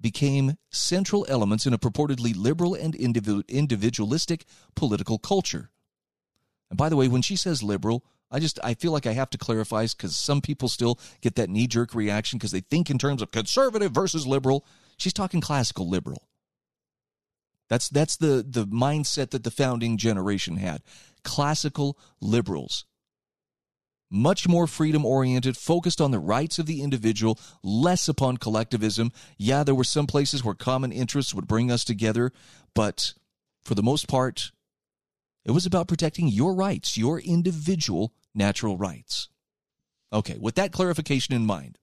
became 0.00 0.56
central 0.70 1.26
elements 1.28 1.66
in 1.66 1.72
a 1.72 1.78
purportedly 1.78 2.36
liberal 2.36 2.74
and 2.74 2.94
individualistic 2.94 4.44
political 4.76 5.18
culture. 5.18 5.70
And 6.70 6.76
by 6.76 6.88
the 6.88 6.96
way, 6.96 7.08
when 7.08 7.22
she 7.22 7.34
says 7.34 7.62
liberal, 7.62 8.04
I 8.30 8.40
just 8.40 8.58
I 8.64 8.74
feel 8.74 8.92
like 8.92 9.06
I 9.06 9.12
have 9.12 9.30
to 9.30 9.38
clarify 9.38 9.86
because 9.86 10.16
some 10.16 10.40
people 10.40 10.68
still 10.68 10.98
get 11.20 11.36
that 11.36 11.50
knee 11.50 11.66
jerk 11.66 11.94
reaction 11.94 12.38
because 12.38 12.50
they 12.50 12.60
think 12.60 12.90
in 12.90 12.98
terms 12.98 13.22
of 13.22 13.30
conservative 13.30 13.92
versus 13.92 14.26
liberal. 14.26 14.64
She's 14.96 15.12
talking 15.12 15.40
classical 15.40 15.88
liberal. 15.88 16.28
That's 17.68 17.88
that's 17.88 18.16
the 18.16 18.44
the 18.48 18.66
mindset 18.66 19.30
that 19.30 19.44
the 19.44 19.50
founding 19.50 19.96
generation 19.96 20.56
had. 20.56 20.82
Classical 21.22 21.98
liberals. 22.20 22.84
Much 24.08 24.46
more 24.46 24.68
freedom 24.68 25.04
oriented, 25.04 25.56
focused 25.56 26.00
on 26.00 26.12
the 26.12 26.20
rights 26.20 26.60
of 26.60 26.66
the 26.66 26.80
individual, 26.80 27.40
less 27.64 28.08
upon 28.08 28.36
collectivism. 28.36 29.10
Yeah, 29.36 29.64
there 29.64 29.74
were 29.74 29.82
some 29.82 30.06
places 30.06 30.44
where 30.44 30.54
common 30.54 30.92
interests 30.92 31.34
would 31.34 31.48
bring 31.48 31.72
us 31.72 31.82
together, 31.82 32.30
but 32.72 33.14
for 33.64 33.74
the 33.74 33.82
most 33.82 34.06
part, 34.06 34.52
it 35.46 35.52
was 35.52 35.64
about 35.64 35.86
protecting 35.86 36.26
your 36.26 36.54
rights, 36.54 36.98
your 36.98 37.20
individual 37.20 38.12
natural 38.34 38.76
rights. 38.76 39.28
Okay, 40.12 40.36
with 40.38 40.56
that 40.56 40.72
clarification 40.72 41.34
in 41.34 41.46
mind, 41.46 41.78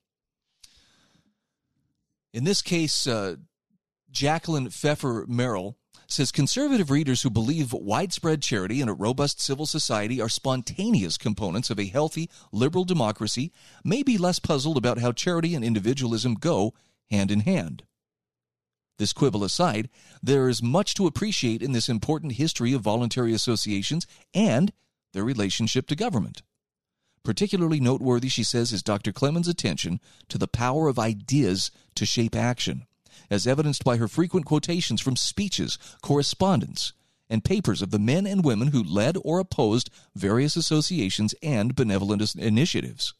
in 2.34 2.44
this 2.44 2.62
case, 2.62 3.08
uh, 3.08 3.38
Jacqueline 4.12 4.70
Pfeffer 4.70 5.26
Merrill 5.30 5.78
says 6.08 6.32
conservative 6.32 6.92
readers 6.92 7.22
who 7.22 7.30
believe 7.30 7.72
widespread 7.72 8.42
charity 8.42 8.82
and 8.82 8.90
a 8.90 8.94
robust 8.94 9.40
civil 9.40 9.66
society 9.66 10.20
are 10.20 10.30
spontaneous 10.30 11.18
components 11.18 11.70
of 11.70 11.80
a 11.80 11.86
healthy 11.86 12.30
liberal 12.52 12.84
democracy 12.84 13.52
may 13.84 14.04
be 14.04 14.18
less 14.18 14.40
puzzled 14.40 14.78
about 14.78 15.00
how 15.00 15.12
charity 15.14 15.56
and 15.56 15.64
individualism 15.64 16.34
go 16.34 16.74
hand 17.10 17.32
in 17.32 17.42
hand. 17.42 17.84
This 18.98 19.14
quibble 19.14 19.44
aside, 19.44 19.90
there 20.22 20.48
is 20.48 20.62
much 20.62 20.94
to 20.96 21.08
appreciate 21.08 21.62
in 21.62 21.72
this 21.72 21.90
important 21.90 22.34
history 22.34 22.74
of 22.74 22.82
voluntary 22.82 23.34
associations 23.34 24.06
and 24.34 24.72
their 25.14 25.24
relationship 25.24 25.88
to 25.88 25.96
government. 25.96 26.44
Particularly 27.24 27.80
noteworthy, 27.80 28.30
she 28.30 28.44
says, 28.44 28.74
is 28.74 28.84
Dr. 28.84 29.14
Clemens' 29.14 29.48
attention 29.48 30.00
to 30.28 30.38
the 30.38 30.48
power 30.48 30.90
of 30.90 31.00
ideas 31.00 31.72
to 31.96 32.06
shape 32.06 32.36
action, 32.36 32.86
as 33.30 33.48
evidenced 33.48 33.84
by 33.84 33.98
her 33.98 34.08
frequent 34.08 34.46
quotations 34.46 35.02
from 35.02 35.16
speeches, 35.16 35.80
correspondence, 36.02 36.94
and 37.30 37.46
papers 37.46 37.82
of 37.82 37.92
the 37.92 38.00
men 38.00 38.28
and 38.28 38.44
women 38.44 38.68
who 38.70 38.84
led 38.84 39.18
or 39.24 39.40
opposed 39.40 39.90
various 40.14 40.56
associations 40.56 41.34
and 41.42 41.76
benevolent 41.76 42.36
initiatives. 42.36 43.14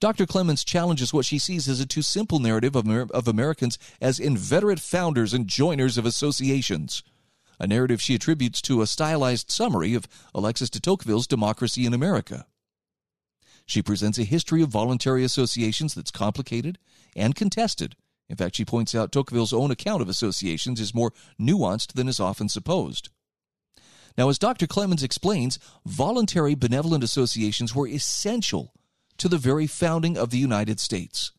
Dr. 0.00 0.26
Clemens 0.26 0.64
challenges 0.64 1.12
what 1.12 1.24
she 1.24 1.38
sees 1.38 1.68
as 1.68 1.80
a 1.80 1.86
too 1.86 2.02
simple 2.02 2.38
narrative 2.38 2.76
of, 2.76 2.88
of 3.10 3.28
Americans 3.28 3.78
as 4.00 4.18
inveterate 4.18 4.80
founders 4.80 5.32
and 5.32 5.46
joiners 5.46 5.98
of 5.98 6.06
associations, 6.06 7.02
a 7.58 7.66
narrative 7.66 8.00
she 8.00 8.14
attributes 8.14 8.60
to 8.62 8.82
a 8.82 8.86
stylized 8.86 9.50
summary 9.50 9.94
of 9.94 10.08
Alexis 10.34 10.70
de 10.70 10.80
Tocqueville's 10.80 11.26
Democracy 11.26 11.86
in 11.86 11.94
America. 11.94 12.46
She 13.66 13.82
presents 13.82 14.18
a 14.18 14.24
history 14.24 14.62
of 14.62 14.68
voluntary 14.68 15.24
associations 15.24 15.94
that's 15.94 16.10
complicated 16.10 16.78
and 17.16 17.34
contested. 17.34 17.96
In 18.28 18.36
fact, 18.36 18.56
she 18.56 18.64
points 18.64 18.94
out 18.94 19.12
Tocqueville's 19.12 19.52
own 19.52 19.70
account 19.70 20.02
of 20.02 20.08
associations 20.08 20.80
is 20.80 20.94
more 20.94 21.12
nuanced 21.40 21.94
than 21.94 22.08
is 22.08 22.20
often 22.20 22.48
supposed. 22.48 23.08
Now, 24.16 24.28
as 24.28 24.38
Dr. 24.38 24.66
Clemens 24.66 25.02
explains, 25.02 25.58
voluntary 25.84 26.54
benevolent 26.54 27.04
associations 27.04 27.74
were 27.74 27.88
essential 27.88 28.72
to 29.18 29.28
the 29.28 29.38
very 29.38 29.66
founding 29.66 30.16
of 30.16 30.30
the 30.30 30.38
United 30.38 30.80
States. 30.80 31.32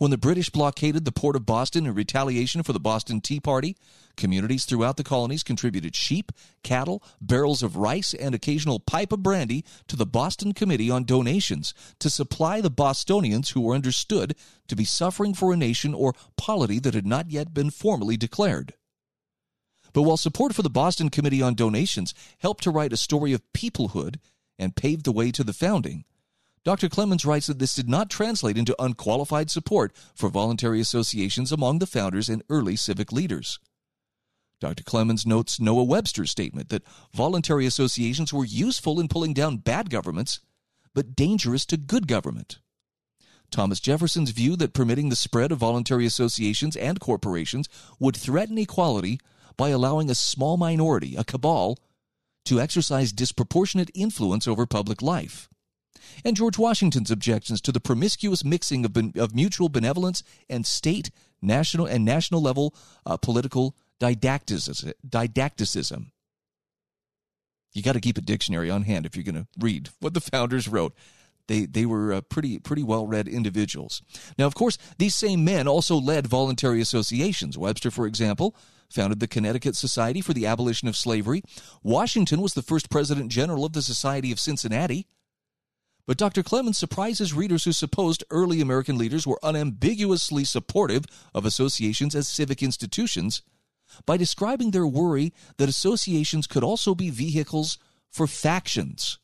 When 0.00 0.10
the 0.10 0.16
British 0.16 0.48
blockaded 0.48 1.04
the 1.04 1.12
port 1.12 1.36
of 1.36 1.44
Boston 1.44 1.84
in 1.84 1.92
retaliation 1.92 2.62
for 2.62 2.72
the 2.72 2.80
Boston 2.80 3.20
Tea 3.20 3.38
Party, 3.38 3.76
communities 4.16 4.64
throughout 4.64 4.96
the 4.96 5.04
colonies 5.04 5.42
contributed 5.42 5.94
sheep, 5.94 6.32
cattle, 6.62 7.02
barrels 7.20 7.62
of 7.62 7.76
rice, 7.76 8.14
and 8.14 8.34
occasional 8.34 8.80
pipe 8.80 9.12
of 9.12 9.22
brandy 9.22 9.62
to 9.88 9.96
the 9.96 10.06
Boston 10.06 10.54
Committee 10.54 10.90
on 10.90 11.04
Donations 11.04 11.74
to 11.98 12.08
supply 12.08 12.62
the 12.62 12.70
Bostonians 12.70 13.50
who 13.50 13.60
were 13.60 13.74
understood 13.74 14.34
to 14.68 14.74
be 14.74 14.86
suffering 14.86 15.34
for 15.34 15.52
a 15.52 15.56
nation 15.56 15.92
or 15.92 16.14
polity 16.38 16.78
that 16.78 16.94
had 16.94 17.06
not 17.06 17.30
yet 17.30 17.52
been 17.52 17.68
formally 17.68 18.16
declared. 18.16 18.72
But 19.92 20.02
while 20.02 20.16
support 20.16 20.54
for 20.54 20.62
the 20.62 20.70
Boston 20.70 21.10
Committee 21.10 21.42
on 21.42 21.54
Donations 21.54 22.14
helped 22.38 22.64
to 22.64 22.70
write 22.70 22.94
a 22.94 22.96
story 22.96 23.34
of 23.34 23.42
peoplehood 23.52 24.16
and 24.58 24.76
paved 24.76 25.04
the 25.04 25.12
way 25.12 25.30
to 25.32 25.44
the 25.44 25.52
founding, 25.52 26.04
Dr. 26.62 26.90
Clemens 26.90 27.24
writes 27.24 27.46
that 27.46 27.58
this 27.58 27.74
did 27.74 27.88
not 27.88 28.10
translate 28.10 28.58
into 28.58 28.76
unqualified 28.82 29.50
support 29.50 29.92
for 30.14 30.28
voluntary 30.28 30.78
associations 30.78 31.52
among 31.52 31.78
the 31.78 31.86
founders 31.86 32.28
and 32.28 32.42
early 32.50 32.76
civic 32.76 33.12
leaders. 33.12 33.58
Dr. 34.60 34.84
Clemens 34.84 35.24
notes 35.24 35.58
Noah 35.58 35.84
Webster's 35.84 36.30
statement 36.30 36.68
that 36.68 36.84
voluntary 37.14 37.64
associations 37.64 38.30
were 38.30 38.44
useful 38.44 39.00
in 39.00 39.08
pulling 39.08 39.32
down 39.32 39.56
bad 39.56 39.88
governments, 39.88 40.40
but 40.92 41.16
dangerous 41.16 41.64
to 41.64 41.78
good 41.78 42.06
government. 42.06 42.58
Thomas 43.50 43.80
Jefferson's 43.80 44.30
view 44.30 44.54
that 44.56 44.74
permitting 44.74 45.08
the 45.08 45.16
spread 45.16 45.52
of 45.52 45.58
voluntary 45.58 46.04
associations 46.04 46.76
and 46.76 47.00
corporations 47.00 47.70
would 47.98 48.14
threaten 48.14 48.58
equality 48.58 49.18
by 49.56 49.70
allowing 49.70 50.10
a 50.10 50.14
small 50.14 50.58
minority, 50.58 51.16
a 51.16 51.24
cabal, 51.24 51.78
to 52.44 52.60
exercise 52.60 53.12
disproportionate 53.12 53.90
influence 53.94 54.46
over 54.46 54.66
public 54.66 55.00
life 55.00 55.48
and 56.24 56.36
George 56.36 56.58
Washington's 56.58 57.10
objections 57.10 57.60
to 57.62 57.72
the 57.72 57.80
promiscuous 57.80 58.44
mixing 58.44 58.84
of, 58.84 58.92
ben- 58.92 59.12
of 59.16 59.34
mutual 59.34 59.68
benevolence 59.68 60.22
and 60.48 60.66
state, 60.66 61.10
national, 61.40 61.86
and 61.86 62.04
national 62.04 62.42
level 62.42 62.74
uh, 63.06 63.16
political 63.16 63.74
didacticism. 63.98 64.92
didacticism. 65.08 66.12
You 67.72 67.82
got 67.82 67.92
to 67.92 68.00
keep 68.00 68.18
a 68.18 68.22
dictionary 68.22 68.70
on 68.70 68.82
hand 68.82 69.06
if 69.06 69.14
you're 69.14 69.24
going 69.24 69.34
to 69.36 69.46
read 69.58 69.90
what 70.00 70.14
the 70.14 70.20
founders 70.20 70.66
wrote. 70.66 70.94
They, 71.46 71.66
they 71.66 71.86
were 71.86 72.12
uh, 72.12 72.20
pretty 72.20 72.60
pretty 72.60 72.84
well 72.84 73.08
read 73.08 73.26
individuals. 73.26 74.02
Now, 74.38 74.46
of 74.46 74.54
course, 74.54 74.78
these 74.98 75.16
same 75.16 75.44
men 75.44 75.66
also 75.66 75.96
led 75.96 76.28
voluntary 76.28 76.80
associations. 76.80 77.58
Webster, 77.58 77.90
for 77.90 78.06
example, 78.06 78.54
founded 78.88 79.18
the 79.18 79.26
Connecticut 79.26 79.74
Society 79.74 80.20
for 80.20 80.32
the 80.32 80.46
Abolition 80.46 80.86
of 80.86 80.96
Slavery. 80.96 81.42
Washington 81.82 82.40
was 82.40 82.54
the 82.54 82.62
first 82.62 82.88
president 82.88 83.32
general 83.32 83.64
of 83.64 83.72
the 83.72 83.82
Society 83.82 84.30
of 84.30 84.38
Cincinnati. 84.38 85.06
But 86.10 86.18
Dr. 86.18 86.42
Clemens 86.42 86.76
surprises 86.76 87.32
readers 87.32 87.62
who 87.62 87.70
supposed 87.70 88.24
early 88.30 88.60
American 88.60 88.98
leaders 88.98 89.28
were 89.28 89.38
unambiguously 89.44 90.42
supportive 90.42 91.04
of 91.32 91.44
associations 91.44 92.16
as 92.16 92.26
civic 92.26 92.64
institutions 92.64 93.42
by 94.06 94.16
describing 94.16 94.72
their 94.72 94.88
worry 94.88 95.32
that 95.58 95.68
associations 95.68 96.48
could 96.48 96.64
also 96.64 96.96
be 96.96 97.10
vehicles 97.10 97.78
for 98.10 98.26
factions. 98.26 99.20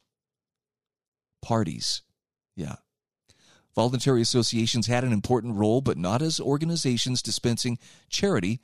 Parties. 1.43 2.03
Yeah. 2.55 2.77
Voluntary 3.75 4.23
associations 4.23 4.87
had 4.87 5.03
an 5.03 5.13
important 5.13 5.57
role, 5.57 5.81
but 5.81 5.99
not 5.99 6.23
as 6.23 6.39
organizations 6.39 7.21
dispensing 7.21 7.81
charity 8.11 8.61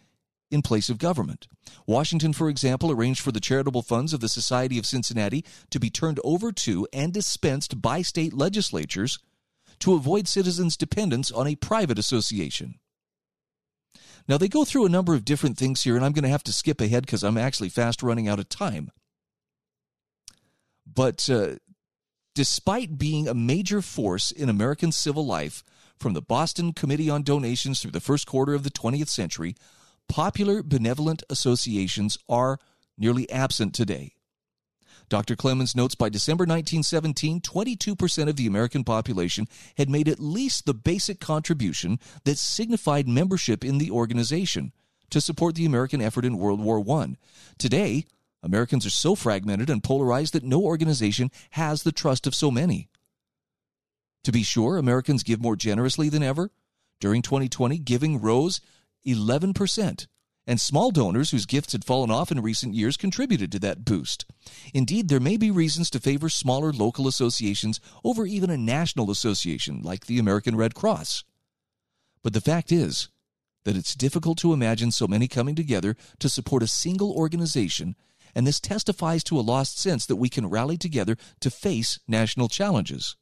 in 0.52 0.62
place 0.62 0.88
of 0.88 0.98
government. 0.98 1.48
Washington, 1.86 2.32
for 2.32 2.48
example, 2.48 2.90
arranged 2.90 3.20
for 3.20 3.32
the 3.32 3.40
charitable 3.40 3.82
funds 3.82 4.12
of 4.12 4.20
the 4.20 4.28
Society 4.28 4.78
of 4.78 4.86
Cincinnati 4.86 5.44
to 5.70 5.80
be 5.80 5.90
turned 5.90 6.20
over 6.22 6.52
to 6.52 6.86
and 6.92 7.12
dispensed 7.12 7.80
by 7.80 8.02
state 8.02 8.32
legislatures 8.32 9.18
to 9.80 9.94
avoid 9.94 10.28
citizens' 10.28 10.76
dependence 10.76 11.30
on 11.30 11.46
a 11.46 11.56
private 11.56 11.98
association. 11.98 12.78
Now, 14.28 14.38
they 14.38 14.48
go 14.48 14.64
through 14.64 14.86
a 14.86 14.90
number 14.90 15.14
of 15.14 15.24
different 15.24 15.58
things 15.58 15.82
here, 15.82 15.96
and 15.96 16.04
I'm 16.04 16.12
going 16.12 16.22
to 16.22 16.28
have 16.28 16.44
to 16.44 16.52
skip 16.52 16.80
ahead 16.80 17.04
because 17.04 17.24
I'm 17.24 17.38
actually 17.38 17.68
fast 17.68 18.02
running 18.02 18.28
out 18.28 18.38
of 18.38 18.48
time. 18.48 18.90
But 20.86 21.28
uh, 21.28 21.56
despite 22.34 22.98
being 22.98 23.26
a 23.26 23.34
major 23.34 23.82
force 23.82 24.30
in 24.30 24.48
American 24.48 24.92
civil 24.92 25.26
life 25.26 25.64
from 25.98 26.14
the 26.14 26.22
Boston 26.22 26.72
Committee 26.72 27.10
on 27.10 27.22
Donations 27.22 27.80
through 27.80 27.90
the 27.92 28.00
first 28.00 28.26
quarter 28.26 28.54
of 28.54 28.62
the 28.62 28.70
20th 28.70 29.08
century, 29.08 29.54
popular 30.08 30.62
benevolent 30.62 31.22
associations 31.30 32.18
are 32.28 32.58
nearly 32.98 33.30
absent 33.30 33.74
today. 33.74 34.14
Dr. 35.08 35.36
Clemens 35.36 35.76
notes 35.76 35.94
by 35.94 36.08
December 36.08 36.44
1917, 36.44 37.40
22% 37.40 38.28
of 38.28 38.36
the 38.36 38.46
American 38.46 38.82
population 38.82 39.46
had 39.76 39.90
made 39.90 40.08
at 40.08 40.20
least 40.20 40.64
the 40.64 40.72
basic 40.72 41.20
contribution 41.20 41.98
that 42.24 42.38
signified 42.38 43.06
membership 43.06 43.64
in 43.64 43.78
the 43.78 43.90
organization 43.90 44.72
to 45.10 45.20
support 45.20 45.54
the 45.54 45.66
American 45.66 46.00
effort 46.00 46.24
in 46.24 46.38
World 46.38 46.60
War 46.60 46.82
I. 46.98 47.16
Today, 47.58 48.06
Americans 48.42 48.86
are 48.86 48.90
so 48.90 49.14
fragmented 49.14 49.68
and 49.68 49.84
polarized 49.84 50.32
that 50.32 50.44
no 50.44 50.62
organization 50.62 51.30
has 51.50 51.82
the 51.82 51.92
trust 51.92 52.26
of 52.26 52.34
so 52.34 52.50
many. 52.50 52.88
To 54.24 54.32
be 54.32 54.42
sure, 54.42 54.78
Americans 54.78 55.22
give 55.22 55.40
more 55.40 55.56
generously 55.56 56.08
than 56.08 56.22
ever. 56.22 56.50
During 57.00 57.22
2020, 57.22 57.78
giving 57.78 58.20
rose 58.20 58.60
11%, 59.06 60.06
and 60.46 60.60
small 60.60 60.90
donors 60.90 61.30
whose 61.30 61.46
gifts 61.46 61.72
had 61.72 61.84
fallen 61.84 62.10
off 62.10 62.32
in 62.32 62.40
recent 62.40 62.74
years 62.74 62.96
contributed 62.96 63.52
to 63.52 63.58
that 63.60 63.84
boost. 63.84 64.24
Indeed, 64.74 65.08
there 65.08 65.20
may 65.20 65.36
be 65.36 65.50
reasons 65.50 65.90
to 65.90 66.00
favor 66.00 66.28
smaller 66.28 66.72
local 66.72 67.06
associations 67.06 67.80
over 68.04 68.26
even 68.26 68.50
a 68.50 68.56
national 68.56 69.10
association 69.10 69.82
like 69.82 70.06
the 70.06 70.18
American 70.18 70.56
Red 70.56 70.74
Cross. 70.74 71.24
But 72.22 72.32
the 72.32 72.40
fact 72.40 72.72
is 72.72 73.08
that 73.64 73.76
it's 73.76 73.94
difficult 73.94 74.38
to 74.38 74.52
imagine 74.52 74.90
so 74.90 75.06
many 75.06 75.28
coming 75.28 75.54
together 75.54 75.96
to 76.18 76.28
support 76.28 76.62
a 76.62 76.68
single 76.68 77.12
organization 77.12 77.94
and 78.34 78.46
this 78.46 78.60
testifies 78.60 79.22
to 79.24 79.38
a 79.38 79.42
lost 79.42 79.78
sense 79.78 80.06
that 80.06 80.16
we 80.16 80.28
can 80.28 80.48
rally 80.48 80.76
together 80.76 81.16
to 81.40 81.50
face 81.50 81.98
national 82.08 82.48
challenges. 82.48 83.16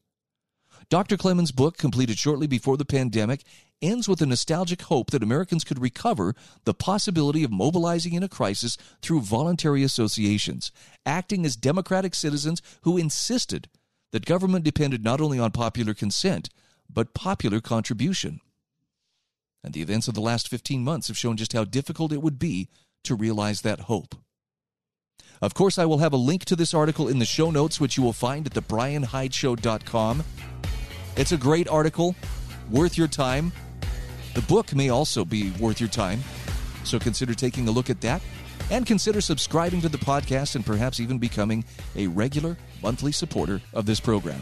Dr. 0.88 1.16
Clemens' 1.16 1.52
book, 1.52 1.76
completed 1.76 2.18
shortly 2.18 2.46
before 2.46 2.76
the 2.76 2.84
pandemic, 2.84 3.44
ends 3.82 4.08
with 4.08 4.20
a 4.20 4.26
nostalgic 4.26 4.82
hope 4.82 5.10
that 5.10 5.22
Americans 5.22 5.64
could 5.64 5.80
recover 5.80 6.34
the 6.64 6.74
possibility 6.74 7.44
of 7.44 7.50
mobilizing 7.50 8.12
in 8.12 8.22
a 8.22 8.28
crisis 8.28 8.76
through 9.02 9.20
voluntary 9.20 9.82
associations, 9.82 10.70
acting 11.06 11.44
as 11.44 11.56
democratic 11.56 12.14
citizens 12.14 12.60
who 12.82 12.96
insisted 12.96 13.68
that 14.12 14.26
government 14.26 14.64
depended 14.64 15.04
not 15.04 15.20
only 15.20 15.38
on 15.38 15.50
popular 15.50 15.94
consent, 15.94 16.48
but 16.88 17.14
popular 17.14 17.60
contribution. 17.60 18.40
And 19.62 19.74
the 19.74 19.82
events 19.82 20.08
of 20.08 20.14
the 20.14 20.20
last 20.20 20.48
15 20.48 20.82
months 20.82 21.08
have 21.08 21.18
shown 21.18 21.36
just 21.36 21.52
how 21.52 21.64
difficult 21.64 22.12
it 22.12 22.22
would 22.22 22.38
be 22.38 22.68
to 23.04 23.14
realize 23.14 23.60
that 23.60 23.80
hope. 23.80 24.14
Of 25.42 25.54
course, 25.54 25.78
I 25.78 25.86
will 25.86 25.98
have 25.98 26.12
a 26.12 26.18
link 26.18 26.44
to 26.46 26.56
this 26.56 26.74
article 26.74 27.08
in 27.08 27.18
the 27.18 27.24
show 27.24 27.50
notes, 27.50 27.80
which 27.80 27.96
you 27.96 28.02
will 28.02 28.12
find 28.12 28.46
at 28.46 28.52
thebrianhydeshow.com. 28.52 30.24
It's 31.16 31.32
a 31.32 31.36
great 31.36 31.68
article, 31.68 32.14
worth 32.70 32.98
your 32.98 33.08
time. 33.08 33.52
The 34.34 34.42
book 34.42 34.74
may 34.74 34.90
also 34.90 35.24
be 35.24 35.50
worth 35.52 35.80
your 35.80 35.88
time, 35.88 36.20
so 36.84 36.98
consider 36.98 37.34
taking 37.34 37.66
a 37.68 37.70
look 37.70 37.90
at 37.90 38.00
that 38.02 38.22
and 38.70 38.86
consider 38.86 39.20
subscribing 39.20 39.80
to 39.80 39.88
the 39.88 39.98
podcast 39.98 40.54
and 40.54 40.64
perhaps 40.64 41.00
even 41.00 41.18
becoming 41.18 41.64
a 41.96 42.06
regular 42.06 42.56
monthly 42.82 43.12
supporter 43.12 43.60
of 43.74 43.86
this 43.86 44.00
program. 44.00 44.40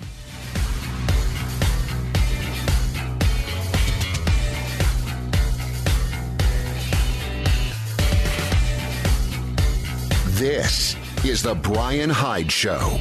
This 10.39 10.95
is 11.25 11.43
The 11.43 11.57
Brian 11.57 12.11
Hyde 12.11 12.53
Show. 12.53 13.01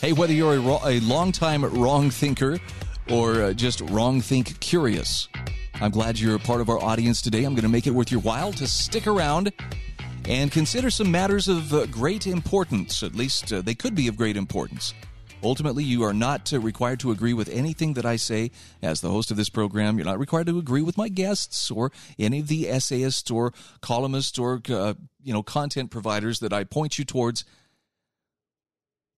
Hey, 0.00 0.12
whether 0.12 0.32
you're 0.32 0.54
a, 0.54 0.60
a 0.60 1.00
long-time 1.00 1.64
wrong 1.64 2.10
thinker 2.10 2.60
or 3.10 3.42
uh, 3.42 3.52
just 3.52 3.80
wrong 3.80 4.20
think 4.20 4.60
curious, 4.60 5.28
I'm 5.74 5.90
glad 5.90 6.20
you're 6.20 6.36
a 6.36 6.38
part 6.38 6.60
of 6.60 6.68
our 6.68 6.78
audience 6.78 7.20
today. 7.20 7.42
I'm 7.42 7.54
going 7.54 7.64
to 7.64 7.68
make 7.68 7.88
it 7.88 7.90
worth 7.90 8.12
your 8.12 8.20
while 8.20 8.52
to 8.52 8.68
stick 8.68 9.08
around 9.08 9.52
and 10.28 10.52
consider 10.52 10.90
some 10.90 11.10
matters 11.10 11.48
of 11.48 11.74
uh, 11.74 11.86
great 11.86 12.28
importance. 12.28 13.02
At 13.02 13.16
least 13.16 13.52
uh, 13.52 13.60
they 13.60 13.74
could 13.74 13.96
be 13.96 14.06
of 14.06 14.16
great 14.16 14.36
importance. 14.36 14.94
Ultimately, 15.42 15.82
you 15.82 16.04
are 16.04 16.14
not 16.14 16.52
uh, 16.52 16.60
required 16.60 17.00
to 17.00 17.10
agree 17.10 17.32
with 17.32 17.48
anything 17.48 17.94
that 17.94 18.06
I 18.06 18.14
say 18.14 18.52
as 18.80 19.00
the 19.00 19.10
host 19.10 19.32
of 19.32 19.36
this 19.36 19.48
program. 19.48 19.98
You're 19.98 20.06
not 20.06 20.20
required 20.20 20.46
to 20.46 20.60
agree 20.60 20.82
with 20.82 20.96
my 20.96 21.08
guests 21.08 21.72
or 21.72 21.90
any 22.20 22.38
of 22.38 22.46
the 22.46 22.68
essayists 22.68 23.32
or 23.32 23.52
columnists 23.80 24.38
or 24.38 24.62
you 24.64 25.32
know 25.32 25.42
content 25.42 25.90
providers 25.90 26.38
that 26.38 26.52
I 26.52 26.62
point 26.62 27.00
you 27.00 27.04
towards. 27.04 27.44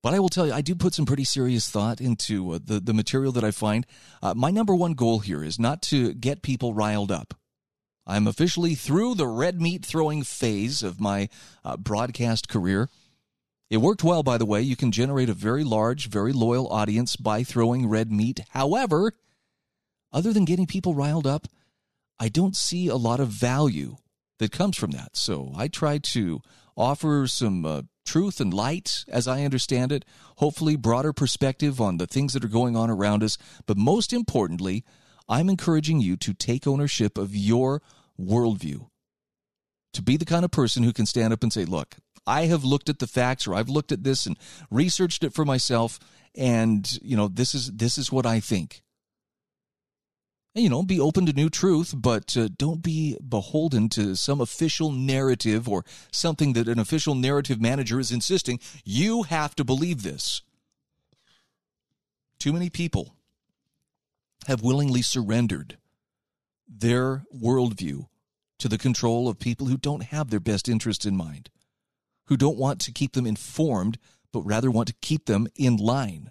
But 0.03 0.15
I 0.15 0.19
will 0.19 0.29
tell 0.31 0.47
you, 0.47 0.53
I 0.53 0.63
do 0.63 0.75
put 0.75 0.95
some 0.95 1.05
pretty 1.05 1.25
serious 1.25 1.69
thought 1.69 2.01
into 2.01 2.53
uh, 2.53 2.59
the, 2.65 2.81
the 2.81 2.95
material 2.95 3.33
that 3.33 3.45
I 3.45 3.51
find. 3.51 3.87
Uh, 4.23 4.35
my 4.35 4.51
number 4.51 4.75
one 4.75 4.95
goal 4.95 5.19
here 5.19 5.45
is 5.45 5.59
not 5.59 5.83
to 5.83 6.15
get 6.15 6.43
people 6.43 6.73
riled 6.73 7.13
up. 7.13 7.35
I'm 8.07 8.27
officially 8.27 8.75
through 8.75 9.15
the 9.15 9.27
red 9.27 9.61
meat 9.61 9.85
throwing 9.85 10.23
phase 10.23 10.83
of 10.83 11.01
my 11.01 11.29
uh, 11.65 11.77
broadcast 11.77 12.49
career. 12.49 12.89
It 13.69 13.77
worked 13.77 14.03
well, 14.03 14.23
by 14.23 14.39
the 14.39 14.47
way. 14.47 14.63
You 14.63 14.75
can 14.75 14.91
generate 14.91 15.29
a 15.29 15.35
very 15.35 15.63
large, 15.63 16.09
very 16.09 16.33
loyal 16.33 16.67
audience 16.69 17.15
by 17.15 17.45
throwing 17.45 17.89
red 17.89 18.11
meat. 18.11 18.41
However, 18.51 19.13
other 20.13 20.33
than 20.33 20.45
getting 20.45 20.67
people 20.67 20.95
riled 20.95 21.27
up, 21.27 21.47
I 22.19 22.29
don't 22.29 22.57
see 22.57 22.89
a 22.89 22.97
lot 22.97 23.21
of 23.21 23.29
value 23.29 23.97
that 24.39 24.51
comes 24.51 24.77
from 24.77 24.91
that. 24.93 25.17
So 25.17 25.53
I 25.57 25.69
try 25.69 25.99
to 25.99 26.41
offer 26.77 27.27
some 27.29 27.65
uh, 27.65 27.83
truth 28.05 28.41
and 28.41 28.53
light 28.53 29.05
as 29.09 29.29
I 29.29 29.45
understand 29.45 29.93
it, 29.93 30.05
hopefully, 30.37 30.77
broader 30.77 31.13
perspective 31.13 31.81
on 31.81 31.99
the 31.99 32.07
things 32.07 32.33
that 32.33 32.45
are 32.45 32.49
going 32.49 32.77
on 32.77 32.91
around 32.91 33.23
us. 33.23 33.39
But 33.67 33.77
most 33.77 34.13
importantly, 34.13 34.85
I'm 35.29 35.49
encouraging 35.49 36.01
you 36.01 36.17
to 36.19 36.35
take 36.35 36.67
ownership 36.67 37.17
of 37.17 37.35
your 37.35 37.83
worldview. 38.21 38.89
To 39.95 40.03
be 40.03 40.17
the 40.17 40.25
kind 40.25 40.45
of 40.45 40.51
person 40.51 40.83
who 40.83 40.93
can 40.93 41.07
stand 41.07 41.33
up 41.33 41.43
and 41.43 41.53
say, 41.53 41.65
look, 41.65 41.97
I 42.27 42.47
have 42.47 42.65
looked 42.65 42.89
at 42.89 42.99
the 42.99 43.07
facts 43.07 43.47
or 43.47 43.55
I've 43.55 43.69
looked 43.69 43.93
at 43.93 44.05
this 44.05 44.27
and 44.27 44.37
researched 44.71 45.25
it 45.25 45.35
for 45.35 45.45
myself 45.45 45.99
and 46.37 46.99
you 47.03 47.17
know 47.17 47.29
this 47.29 47.55
is 47.55 47.73
this 47.73 47.99
is 47.99 48.13
what 48.13 48.27
I 48.27 48.41
think. 48.41 48.83
You 50.55 50.69
know, 50.69 50.83
be 50.83 50.99
open 50.99 51.27
to 51.27 51.33
new 51.33 51.49
truth, 51.49 51.95
but 51.97 52.37
uh, 52.37 52.49
don't 52.59 52.83
be 52.83 53.17
beholden 53.27 53.89
to 53.91 54.17
some 54.17 54.41
official 54.41 54.91
narrative 54.91 55.69
or 55.69 55.85
something 56.11 56.55
that 56.55 56.67
an 56.67 56.81
official 56.81 57.15
narrative 57.15 57.61
manager 57.61 58.01
is 58.01 58.11
insisting 58.11 58.59
you 58.85 59.23
have 59.23 59.55
to 59.57 59.65
believe 59.65 60.03
this. 60.03 60.43
too 62.41 62.53
many 62.53 62.71
people 62.71 63.15
have 64.49 64.63
willingly 64.63 65.03
surrendered 65.03 65.77
their 66.67 67.25
worldview 67.37 68.07
to 68.59 68.69
the 68.69 68.79
control 68.79 69.29
of 69.29 69.39
people 69.39 69.67
who 69.67 69.77
don't 69.77 70.05
have 70.05 70.31
their 70.31 70.41
best 70.41 70.69
interest 70.69 71.05
in 71.05 71.17
mind, 71.17 71.51
who 72.27 72.37
don't 72.37 72.59
want 72.59 72.81
to 72.81 72.93
keep 72.93 73.13
them 73.13 73.27
informed, 73.27 73.99
but 74.33 74.43
rather 74.43 74.71
want 74.71 74.89
to 74.89 74.95
keep 75.01 75.27
them 75.27 75.47
in 75.55 75.77
line. 75.77 76.31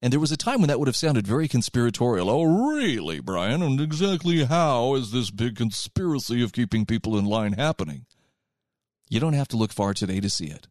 And 0.00 0.12
there 0.12 0.20
was 0.20 0.30
a 0.30 0.36
time 0.36 0.60
when 0.60 0.68
that 0.68 0.78
would 0.78 0.86
have 0.86 0.96
sounded 0.96 1.26
very 1.26 1.48
conspiratorial. 1.48 2.30
Oh, 2.30 2.44
really, 2.74 3.18
Brian? 3.18 3.62
And 3.62 3.80
exactly 3.80 4.44
how 4.44 4.94
is 4.94 5.10
this 5.10 5.30
big 5.30 5.56
conspiracy 5.56 6.42
of 6.42 6.52
keeping 6.52 6.86
people 6.86 7.18
in 7.18 7.24
line 7.24 7.54
happening? 7.54 8.06
You 9.08 9.18
don't 9.18 9.32
have 9.32 9.48
to 9.48 9.56
look 9.56 9.72
far 9.72 9.94
today 9.94 10.20
to 10.20 10.30
see 10.30 10.46
it. 10.46 10.68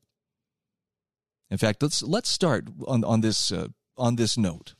In 1.49 1.57
fact, 1.57 1.81
let's 1.81 2.01
let's 2.03 2.29
start 2.29 2.67
on 2.85 3.03
on 3.03 3.21
this 3.21 3.51
uh, 3.51 3.67
on 3.97 4.15
this 4.15 4.37
note. 4.37 4.75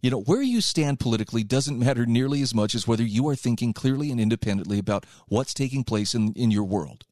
You 0.00 0.10
know, 0.10 0.20
where 0.20 0.42
you 0.42 0.60
stand 0.60 1.00
politically 1.00 1.44
doesn't 1.44 1.78
matter 1.78 2.04
nearly 2.06 2.42
as 2.42 2.54
much 2.54 2.74
as 2.74 2.86
whether 2.86 3.02
you 3.02 3.26
are 3.28 3.36
thinking 3.36 3.72
clearly 3.72 4.10
and 4.10 4.20
independently 4.20 4.78
about 4.78 5.06
what's 5.28 5.54
taking 5.54 5.82
place 5.82 6.14
in, 6.14 6.32
in 6.34 6.50
your 6.50 6.64
world. 6.64 7.06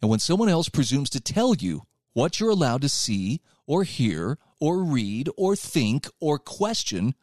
And 0.00 0.08
when 0.08 0.20
someone 0.20 0.48
else 0.48 0.68
presumes 0.68 1.10
to 1.10 1.20
tell 1.20 1.54
you 1.54 1.82
what 2.12 2.38
you're 2.38 2.50
allowed 2.50 2.82
to 2.82 2.88
see 2.88 3.40
or 3.66 3.82
hear 3.82 4.38
or 4.64 4.82
read 4.82 5.28
or 5.36 5.54
think 5.54 6.08
or 6.20 6.38
question, 6.38 7.14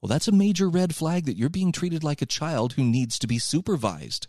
well, 0.00 0.08
that's 0.08 0.28
a 0.28 0.32
major 0.32 0.68
red 0.68 0.94
flag 0.94 1.24
that 1.24 1.36
you're 1.36 1.48
being 1.48 1.72
treated 1.72 2.04
like 2.04 2.22
a 2.22 2.26
child 2.26 2.74
who 2.74 2.84
needs 2.84 3.18
to 3.18 3.26
be 3.26 3.40
supervised. 3.40 4.28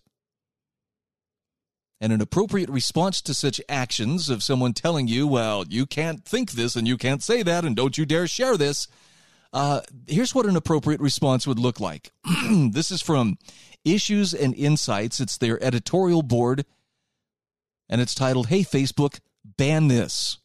And 2.01 2.11
an 2.11 2.19
appropriate 2.19 2.69
response 2.69 3.21
to 3.21 3.35
such 3.35 3.61
actions 3.69 4.27
of 4.27 4.41
someone 4.41 4.73
telling 4.73 5.07
you, 5.07 5.27
well, 5.27 5.65
you 5.69 5.85
can't 5.85 6.25
think 6.25 6.53
this 6.53 6.75
and 6.75 6.87
you 6.87 6.97
can't 6.97 7.21
say 7.21 7.43
that 7.43 7.63
and 7.63 7.75
don't 7.75 7.95
you 7.95 8.07
dare 8.07 8.25
share 8.25 8.57
this. 8.57 8.87
Uh, 9.53 9.81
here's 10.07 10.33
what 10.33 10.47
an 10.47 10.55
appropriate 10.55 11.01
response 11.01 11.45
would 11.45 11.59
look 11.59 11.79
like. 11.79 12.11
this 12.71 12.89
is 12.89 13.03
from 13.03 13.37
Issues 13.85 14.33
and 14.33 14.55
Insights. 14.55 15.19
It's 15.19 15.37
their 15.37 15.63
editorial 15.63 16.23
board, 16.23 16.65
and 17.87 18.01
it's 18.01 18.15
titled, 18.15 18.47
Hey, 18.47 18.61
Facebook, 18.61 19.19
ban 19.43 19.89
this. 19.89 20.39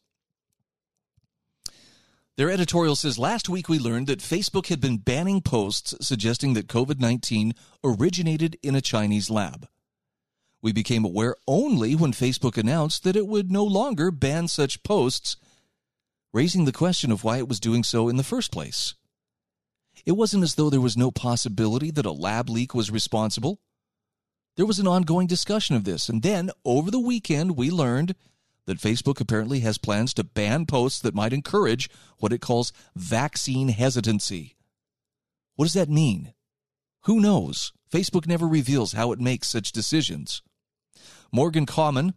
Their 2.37 2.51
editorial 2.51 2.97
says 2.97 3.16
last 3.16 3.49
week 3.49 3.68
we 3.68 3.78
learned 3.78 4.09
that 4.09 4.18
Facebook 4.18 4.66
had 4.66 4.80
been 4.80 4.97
banning 4.97 5.41
posts 5.41 5.95
suggesting 6.01 6.55
that 6.55 6.66
COVID 6.66 6.99
19 6.99 7.53
originated 7.85 8.59
in 8.61 8.74
a 8.74 8.80
Chinese 8.80 9.30
lab. 9.30 9.68
We 10.61 10.72
became 10.72 11.05
aware 11.05 11.37
only 11.47 11.95
when 11.95 12.12
Facebook 12.12 12.59
announced 12.59 13.05
that 13.05 13.14
it 13.14 13.28
would 13.28 13.53
no 13.53 13.62
longer 13.62 14.11
ban 14.11 14.49
such 14.49 14.82
posts, 14.82 15.37
raising 16.32 16.64
the 16.64 16.72
question 16.72 17.12
of 17.12 17.22
why 17.22 17.39
it 17.39 17.49
was 17.49 17.61
doing 17.61 17.85
so 17.85 18.09
in 18.09 18.16
the 18.16 18.24
first 18.24 18.51
place. 18.51 18.95
It 20.05 20.12
wasn't 20.12 20.43
as 20.43 20.57
though 20.57 20.70
there 20.70 20.80
was 20.80 20.97
no 20.97 21.12
possibility 21.12 21.93
that 21.93 22.07
a 22.07 22.11
lab 22.11 22.51
leak 22.51 22.74
was 22.74 22.91
responsible. 22.91 23.61
There 24.57 24.66
was 24.66 24.80
an 24.80 24.89
ongoing 24.89 25.28
discussion 25.28 25.76
of 25.76 25.85
this, 25.85 26.09
and 26.09 26.22
then 26.22 26.51
over 26.64 26.91
the 26.91 26.99
weekend 26.99 27.57
we 27.57 27.70
learned 27.70 28.16
that 28.66 28.78
Facebook 28.78 29.20
apparently 29.20 29.60
has 29.60 29.78
plans 29.78 30.14
to 30.14 30.24
ban 30.24 30.66
posts 30.66 31.00
that 31.00 31.14
might 31.14 31.32
encourage 31.32 31.90
what 32.18 32.32
it 32.32 32.40
calls 32.40 32.72
vaccine 32.96 33.68
hesitancy. 33.68 34.56
What 35.56 35.66
does 35.66 35.74
that 35.74 35.88
mean? 35.88 36.34
Who 37.02 37.20
knows? 37.20 37.72
Facebook 37.92 38.26
never 38.26 38.46
reveals 38.46 38.92
how 38.92 39.12
it 39.12 39.20
makes 39.20 39.48
such 39.48 39.72
decisions. 39.72 40.42
Morgan 41.30 41.66
Kahmann, 41.66 42.14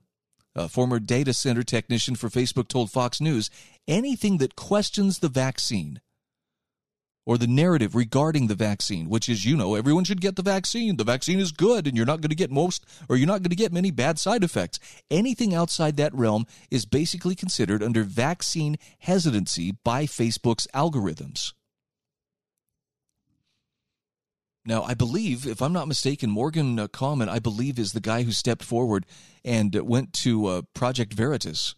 a 0.55 0.69
former 0.69 0.99
data 0.99 1.33
center 1.33 1.63
technician 1.63 2.15
for 2.15 2.29
Facebook, 2.29 2.67
told 2.67 2.89
Fox 2.89 3.21
News 3.21 3.49
anything 3.87 4.37
that 4.37 4.55
questions 4.55 5.19
the 5.19 5.29
vaccine 5.29 6.01
or 7.27 7.37
the 7.37 7.45
narrative 7.45 7.93
regarding 7.93 8.47
the 8.47 8.55
vaccine, 8.55 9.09
which 9.09 9.27
is, 9.27 9.43
you 9.43 9.57
know, 9.57 9.75
everyone 9.75 10.05
should 10.05 10.21
get 10.21 10.37
the 10.37 10.41
vaccine. 10.41 10.95
The 10.95 11.03
vaccine 11.03 11.41
is 11.41 11.51
good 11.51 11.85
and 11.85 11.97
you're 11.97 12.05
not 12.05 12.21
going 12.21 12.29
to 12.29 12.35
get 12.35 12.49
most, 12.49 12.85
or 13.09 13.17
you're 13.17 13.27
not 13.27 13.41
going 13.43 13.49
to 13.49 13.55
get 13.55 13.73
many 13.73 13.91
bad 13.91 14.17
side 14.17 14.45
effects. 14.45 14.79
Anything 15.11 15.53
outside 15.53 15.97
that 15.97 16.15
realm 16.15 16.45
is 16.71 16.85
basically 16.85 17.35
considered 17.35 17.83
under 17.83 18.03
vaccine 18.03 18.77
hesitancy 18.99 19.75
by 19.83 20.05
Facebook's 20.05 20.67
algorithms. 20.73 21.51
Now, 24.65 24.83
I 24.83 24.93
believe, 24.93 25.45
if 25.45 25.61
I'm 25.61 25.73
not 25.73 25.89
mistaken, 25.89 26.29
Morgan 26.29 26.79
uh, 26.79 26.87
Kahmann, 26.87 27.27
I 27.27 27.39
believe, 27.39 27.77
is 27.77 27.91
the 27.91 27.99
guy 27.99 28.23
who 28.23 28.31
stepped 28.31 28.63
forward 28.63 29.05
and 29.43 29.75
went 29.75 30.13
to 30.23 30.45
uh, 30.45 30.61
Project 30.73 31.11
Veritas 31.13 31.75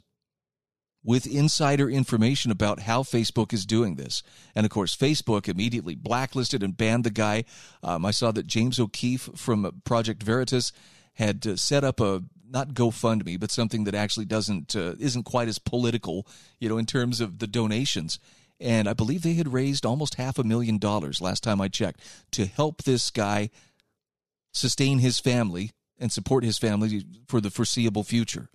with 1.04 1.26
insider 1.26 1.90
information 1.90 2.52
about 2.52 2.82
how 2.82 3.04
Facebook 3.04 3.54
is 3.54 3.66
doing 3.66 3.96
this. 3.96 4.22
And 4.54 4.66
of 4.66 4.72
course, 4.72 4.96
Facebook 4.96 5.48
immediately 5.48 5.96
blacklisted 5.96 6.62
and 6.62 6.76
banned 6.76 7.04
the 7.04 7.10
guy. 7.10 7.46
Um, 7.82 8.06
I 8.06 8.12
saw 8.12 8.32
that 8.32 8.48
James 8.48 8.80
O'Keefe 8.80 9.30
from 9.36 9.82
Project 9.86 10.24
Veritas 10.24 10.72
had 11.14 11.46
uh, 11.48 11.56
set 11.56 11.84
up 11.84 12.00
a 12.00 12.24
not 12.52 12.70
GoFundMe, 12.70 13.40
but 13.40 13.52
something 13.52 13.84
that 13.84 13.96
actually 13.96 14.26
doesn't 14.26 14.76
uh, 14.76 14.96
isn't 15.00 15.24
quite 15.24 15.48
as 15.48 15.60
political, 15.60 16.28
you 16.60 16.68
know, 16.68 16.78
in 16.78 16.86
terms 16.86 17.22
of 17.22 17.40
the 17.40 17.48
donations 17.48 18.20
and 18.60 18.90
I 18.90 18.94
believe 18.94 19.22
they 19.22 19.36
had 19.36 19.54
raised 19.54 19.86
almost 19.86 20.16
half 20.16 20.38
a 20.38 20.44
million 20.44 20.78
dollars 20.78 21.22
last 21.22 21.44
time 21.44 21.62
I 21.62 21.70
checked 21.70 22.02
to 22.32 22.46
help 22.46 22.84
this 22.84 23.10
guy 23.10 23.50
sustain 24.52 25.00
his 25.00 25.20
family 25.20 25.72
and 25.98 26.12
support 26.12 26.44
his 26.44 26.58
family 26.58 27.06
for 27.28 27.40
the 27.40 27.50
foreseeable 27.50 28.04
future. 28.04 28.50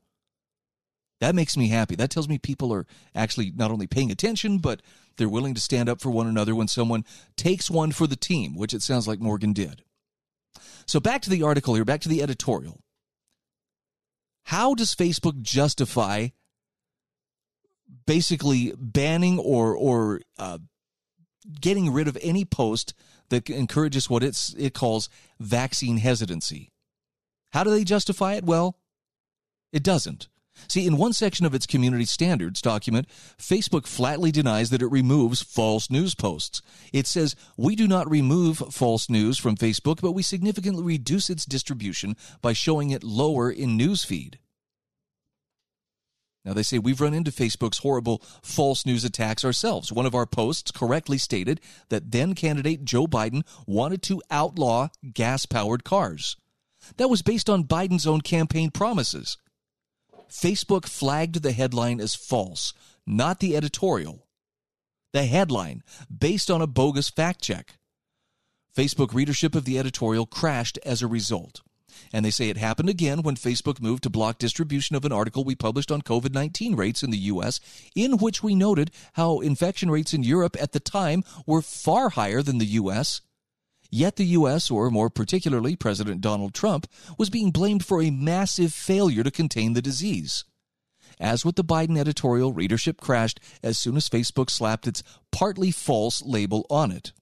That 1.20 1.34
makes 1.34 1.56
me 1.56 1.68
happy. 1.68 1.94
That 1.94 2.10
tells 2.10 2.28
me 2.28 2.38
people 2.38 2.72
are 2.72 2.86
actually 3.14 3.52
not 3.54 3.70
only 3.70 3.86
paying 3.86 4.10
attention, 4.10 4.58
but 4.58 4.82
they're 5.16 5.28
willing 5.28 5.54
to 5.54 5.60
stand 5.60 5.88
up 5.88 6.00
for 6.00 6.10
one 6.10 6.26
another 6.26 6.54
when 6.54 6.68
someone 6.68 7.04
takes 7.36 7.70
one 7.70 7.92
for 7.92 8.06
the 8.06 8.16
team, 8.16 8.56
which 8.56 8.74
it 8.74 8.82
sounds 8.82 9.06
like 9.06 9.20
Morgan 9.20 9.52
did. 9.52 9.82
So 10.86 11.00
back 11.00 11.22
to 11.22 11.30
the 11.30 11.42
article 11.42 11.74
here, 11.74 11.84
back 11.84 12.00
to 12.02 12.08
the 12.08 12.22
editorial. 12.22 12.80
How 14.44 14.74
does 14.74 14.94
Facebook 14.94 15.40
justify 15.40 16.28
basically 18.06 18.72
banning 18.76 19.38
or 19.38 19.74
or 19.74 20.20
uh, 20.38 20.58
getting 21.60 21.92
rid 21.92 22.08
of 22.08 22.18
any 22.22 22.44
post 22.44 22.94
that 23.28 23.48
encourages 23.48 24.10
what 24.10 24.22
it's 24.22 24.54
it 24.58 24.74
calls 24.74 25.08
vaccine 25.40 25.98
hesitancy. 25.98 26.70
How 27.52 27.64
do 27.64 27.70
they 27.70 27.84
justify 27.84 28.34
it? 28.34 28.44
Well, 28.44 28.78
it 29.72 29.82
doesn't. 29.82 30.28
See, 30.68 30.86
in 30.86 30.96
one 30.96 31.12
section 31.12 31.44
of 31.44 31.54
its 31.54 31.66
community 31.66 32.04
standards 32.04 32.62
document, 32.62 33.08
Facebook 33.38 33.86
flatly 33.86 34.30
denies 34.30 34.70
that 34.70 34.82
it 34.82 34.90
removes 34.90 35.42
false 35.42 35.90
news 35.90 36.14
posts. 36.14 36.62
It 36.92 37.06
says, 37.06 37.34
We 37.56 37.74
do 37.76 37.88
not 37.88 38.10
remove 38.10 38.58
false 38.70 39.10
news 39.10 39.38
from 39.38 39.56
Facebook, 39.56 40.00
but 40.00 40.12
we 40.12 40.22
significantly 40.22 40.82
reduce 40.82 41.28
its 41.28 41.44
distribution 41.44 42.16
by 42.40 42.52
showing 42.52 42.90
it 42.90 43.02
lower 43.02 43.50
in 43.50 43.78
newsfeed. 43.78 44.36
Now, 46.44 46.52
they 46.52 46.62
say 46.62 46.78
we've 46.78 47.00
run 47.00 47.14
into 47.14 47.30
Facebook's 47.30 47.78
horrible 47.78 48.22
false 48.42 48.84
news 48.84 49.02
attacks 49.02 49.44
ourselves. 49.44 49.90
One 49.90 50.04
of 50.04 50.14
our 50.14 50.26
posts 50.26 50.70
correctly 50.70 51.16
stated 51.16 51.60
that 51.88 52.10
then 52.10 52.34
candidate 52.34 52.84
Joe 52.84 53.06
Biden 53.06 53.42
wanted 53.66 54.02
to 54.02 54.22
outlaw 54.30 54.88
gas 55.14 55.46
powered 55.46 55.84
cars. 55.84 56.36
That 56.98 57.08
was 57.08 57.22
based 57.22 57.48
on 57.48 57.64
Biden's 57.64 58.06
own 58.06 58.20
campaign 58.20 58.70
promises. 58.70 59.38
Facebook 60.30 60.86
flagged 60.86 61.42
the 61.42 61.52
headline 61.52 62.00
as 62.00 62.14
false, 62.14 62.72
not 63.06 63.40
the 63.40 63.56
editorial. 63.56 64.26
The 65.12 65.24
headline, 65.24 65.82
based 66.16 66.50
on 66.50 66.60
a 66.60 66.66
bogus 66.66 67.08
fact 67.08 67.40
check. 67.42 67.78
Facebook 68.76 69.14
readership 69.14 69.54
of 69.54 69.64
the 69.64 69.78
editorial 69.78 70.26
crashed 70.26 70.78
as 70.84 71.02
a 71.02 71.06
result. 71.06 71.62
And 72.12 72.24
they 72.24 72.30
say 72.30 72.48
it 72.48 72.56
happened 72.56 72.88
again 72.88 73.22
when 73.22 73.36
Facebook 73.36 73.80
moved 73.80 74.02
to 74.02 74.10
block 74.10 74.38
distribution 74.38 74.96
of 74.96 75.04
an 75.04 75.12
article 75.12 75.44
we 75.44 75.54
published 75.54 75.92
on 75.92 76.02
COVID 76.02 76.34
19 76.34 76.74
rates 76.74 77.02
in 77.02 77.10
the 77.10 77.18
U.S., 77.18 77.60
in 77.94 78.18
which 78.18 78.42
we 78.42 78.54
noted 78.54 78.90
how 79.12 79.40
infection 79.40 79.90
rates 79.90 80.12
in 80.12 80.24
Europe 80.24 80.56
at 80.60 80.72
the 80.72 80.80
time 80.80 81.22
were 81.46 81.62
far 81.62 82.10
higher 82.10 82.42
than 82.42 82.58
the 82.58 82.66
U.S. 82.66 83.20
Yet 83.96 84.16
the 84.16 84.24
U.S., 84.38 84.72
or 84.72 84.90
more 84.90 85.08
particularly 85.08 85.76
President 85.76 86.20
Donald 86.20 86.52
Trump, 86.52 86.88
was 87.16 87.30
being 87.30 87.52
blamed 87.52 87.84
for 87.84 88.02
a 88.02 88.10
massive 88.10 88.74
failure 88.74 89.22
to 89.22 89.30
contain 89.30 89.74
the 89.74 89.80
disease. 89.80 90.44
As 91.20 91.44
with 91.44 91.54
the 91.54 91.62
Biden 91.62 91.96
editorial, 91.96 92.52
readership 92.52 93.00
crashed 93.00 93.38
as 93.62 93.78
soon 93.78 93.96
as 93.96 94.08
Facebook 94.08 94.50
slapped 94.50 94.88
its 94.88 95.04
partly 95.30 95.70
false 95.70 96.22
label 96.22 96.66
on 96.68 96.90
it. 96.90 97.12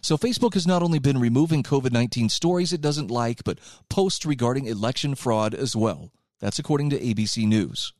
So 0.00 0.18
Facebook 0.18 0.54
has 0.54 0.66
not 0.66 0.82
only 0.82 0.98
been 0.98 1.20
removing 1.20 1.62
COVID 1.62 1.92
19 1.92 2.30
stories 2.30 2.72
it 2.72 2.80
doesn't 2.80 3.08
like, 3.08 3.44
but 3.44 3.60
posts 3.88 4.26
regarding 4.26 4.66
election 4.66 5.14
fraud 5.14 5.54
as 5.54 5.76
well. 5.76 6.10
That's 6.40 6.58
according 6.58 6.90
to 6.90 6.98
ABC 6.98 7.46
News. 7.46 7.92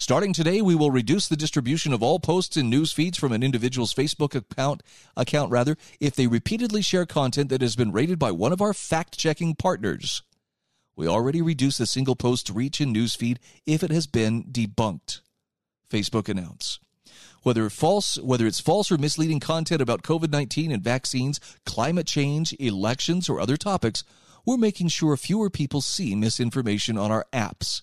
Starting 0.00 0.32
today, 0.32 0.62
we 0.62 0.76
will 0.76 0.92
reduce 0.92 1.26
the 1.26 1.36
distribution 1.36 1.92
of 1.92 2.04
all 2.04 2.20
posts 2.20 2.56
and 2.56 2.70
news 2.70 2.92
feeds 2.92 3.18
from 3.18 3.32
an 3.32 3.42
individual's 3.42 3.92
Facebook 3.92 4.32
account, 4.32 4.80
account 5.16 5.50
rather, 5.50 5.76
if 5.98 6.14
they 6.14 6.28
repeatedly 6.28 6.80
share 6.80 7.04
content 7.04 7.48
that 7.48 7.62
has 7.62 7.74
been 7.74 7.90
rated 7.90 8.16
by 8.16 8.30
one 8.30 8.52
of 8.52 8.62
our 8.62 8.72
fact-checking 8.72 9.56
partners. 9.56 10.22
We 10.94 11.08
already 11.08 11.42
reduce 11.42 11.80
a 11.80 11.86
single 11.86 12.14
post's 12.14 12.48
reach 12.48 12.80
in 12.80 12.94
newsfeed 12.94 13.38
if 13.66 13.82
it 13.82 13.90
has 13.90 14.06
been 14.06 14.44
debunked. 14.44 15.20
Facebook 15.90 16.28
announced. 16.28 16.78
Whether 17.42 17.68
false, 17.68 18.18
whether 18.18 18.46
it's 18.46 18.60
false 18.60 18.92
or 18.92 18.98
misleading 18.98 19.40
content 19.40 19.82
about 19.82 20.02
COVID-19 20.02 20.72
and 20.72 20.82
vaccines, 20.82 21.40
climate 21.66 22.06
change, 22.06 22.54
elections, 22.60 23.28
or 23.28 23.40
other 23.40 23.56
topics, 23.56 24.04
we're 24.46 24.58
making 24.58 24.88
sure 24.88 25.16
fewer 25.16 25.50
people 25.50 25.80
see 25.80 26.14
misinformation 26.14 26.96
on 26.96 27.10
our 27.10 27.26
apps. 27.32 27.82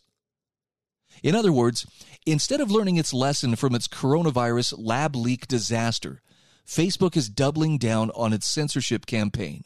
In 1.24 1.36
other 1.36 1.52
words, 1.52 1.86
instead 2.26 2.62
of 2.62 2.72
learning 2.72 2.98
its 2.98 3.14
lesson 3.14 3.56
from 3.56 3.76
its 3.76 3.88
coronavirus 3.88 4.76
lab 4.78 5.16
leak 5.16 5.48
disaster, 5.48 6.22
Facebook 6.66 7.16
is 7.16 7.30
doubling 7.30 7.78
down 7.78 8.12
on 8.12 8.34
its 8.34 8.48
censorship 8.48 9.06
campaign. 9.06 9.64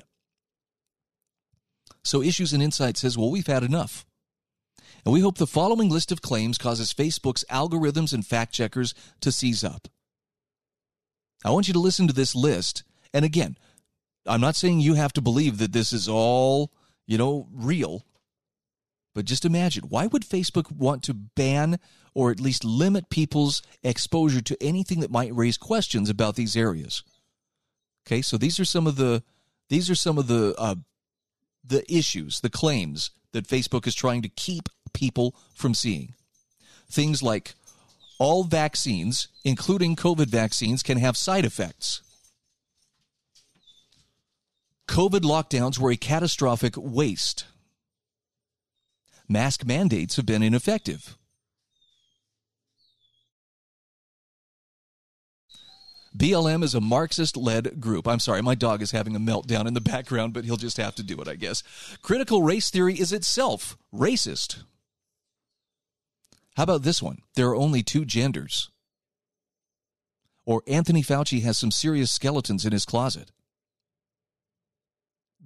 So 2.03 2.21
Issues 2.21 2.53
and 2.53 2.63
Insight 2.63 2.97
says, 2.97 3.17
well, 3.17 3.31
we've 3.31 3.47
had 3.47 3.63
enough. 3.63 4.05
And 5.05 5.13
we 5.13 5.21
hope 5.21 5.37
the 5.37 5.47
following 5.47 5.89
list 5.89 6.11
of 6.11 6.21
claims 6.21 6.57
causes 6.57 6.93
Facebook's 6.93 7.45
algorithms 7.49 8.13
and 8.13 8.25
fact 8.25 8.53
checkers 8.53 8.93
to 9.21 9.31
seize 9.31 9.63
up. 9.63 9.87
I 11.45 11.51
want 11.51 11.67
you 11.67 11.73
to 11.73 11.79
listen 11.79 12.07
to 12.07 12.13
this 12.13 12.35
list. 12.35 12.83
And 13.13 13.23
again, 13.23 13.57
I'm 14.25 14.41
not 14.41 14.55
saying 14.55 14.81
you 14.81 14.95
have 14.95 15.13
to 15.13 15.21
believe 15.21 15.57
that 15.59 15.71
this 15.71 15.93
is 15.93 16.09
all, 16.09 16.71
you 17.07 17.17
know, 17.17 17.47
real. 17.53 18.05
But 19.13 19.25
just 19.25 19.45
imagine 19.45 19.85
why 19.89 20.07
would 20.07 20.23
Facebook 20.23 20.71
want 20.71 21.03
to 21.03 21.13
ban 21.13 21.79
or 22.13 22.31
at 22.31 22.39
least 22.39 22.63
limit 22.63 23.09
people's 23.09 23.61
exposure 23.83 24.41
to 24.41 24.57
anything 24.61 24.99
that 24.99 25.11
might 25.11 25.35
raise 25.35 25.57
questions 25.57 26.09
about 26.09 26.35
these 26.35 26.55
areas? 26.55 27.03
Okay, 28.05 28.21
so 28.21 28.37
these 28.37 28.59
are 28.59 28.65
some 28.65 28.87
of 28.87 28.95
the 28.95 29.23
these 29.69 29.89
are 29.89 29.95
some 29.95 30.17
of 30.17 30.27
the 30.27 30.55
uh, 30.57 30.75
the 31.63 31.83
issues, 31.93 32.41
the 32.41 32.49
claims 32.49 33.11
that 33.31 33.47
Facebook 33.47 33.85
is 33.87 33.95
trying 33.95 34.21
to 34.21 34.29
keep 34.29 34.69
people 34.93 35.35
from 35.53 35.73
seeing. 35.73 36.13
Things 36.89 37.21
like 37.21 37.53
all 38.17 38.43
vaccines, 38.43 39.27
including 39.45 39.95
COVID 39.95 40.27
vaccines, 40.27 40.83
can 40.83 40.97
have 40.97 41.15
side 41.15 41.45
effects. 41.45 42.01
COVID 44.87 45.21
lockdowns 45.21 45.77
were 45.77 45.91
a 45.91 45.97
catastrophic 45.97 46.73
waste. 46.75 47.45
Mask 49.29 49.63
mandates 49.63 50.15
have 50.15 50.25
been 50.25 50.41
ineffective. 50.41 51.15
BLM 56.17 56.63
is 56.63 56.73
a 56.73 56.81
Marxist 56.81 57.37
led 57.37 57.79
group. 57.79 58.07
I'm 58.07 58.19
sorry, 58.19 58.41
my 58.41 58.55
dog 58.55 58.81
is 58.81 58.89
having 58.91 59.15
a 59.15 59.19
meltdown 59.19 59.67
in 59.67 59.75
the 59.75 59.81
background, 59.81 60.33
but 60.33 60.43
he'll 60.43 60.57
just 60.57 60.77
have 60.77 60.95
to 60.95 61.03
do 61.03 61.21
it, 61.21 61.27
I 61.27 61.35
guess. 61.35 61.61
Critical 62.01 62.41
race 62.41 62.71
theory 62.71 62.99
is 62.99 63.13
itself 63.13 63.77
racist. 63.93 64.63
How 66.57 66.63
about 66.63 66.81
this 66.81 67.01
one? 67.01 67.19
There 67.35 67.47
are 67.49 67.55
only 67.55 67.83
two 67.83 68.05
genders. 68.05 68.71
Or 70.45 70.63
Anthony 70.65 71.03
Fauci 71.03 71.43
has 71.43 71.59
some 71.59 71.71
serious 71.71 72.11
skeletons 72.11 72.65
in 72.65 72.71
his 72.71 72.85
closet. 72.85 73.31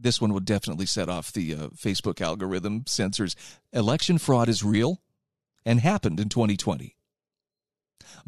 This 0.04 0.20
one 0.20 0.34
would 0.34 0.44
definitely 0.44 0.86
set 0.86 1.08
off 1.08 1.32
the 1.32 1.54
uh, 1.54 1.58
Facebook 1.70 2.20
algorithm 2.20 2.84
censors. 2.86 3.38
Election 3.72 4.18
fraud 4.18 4.50
is 4.50 4.62
real 4.62 5.02
and 5.66 5.80
happened 5.80 6.20
in 6.20 6.28
2020. 6.28 6.98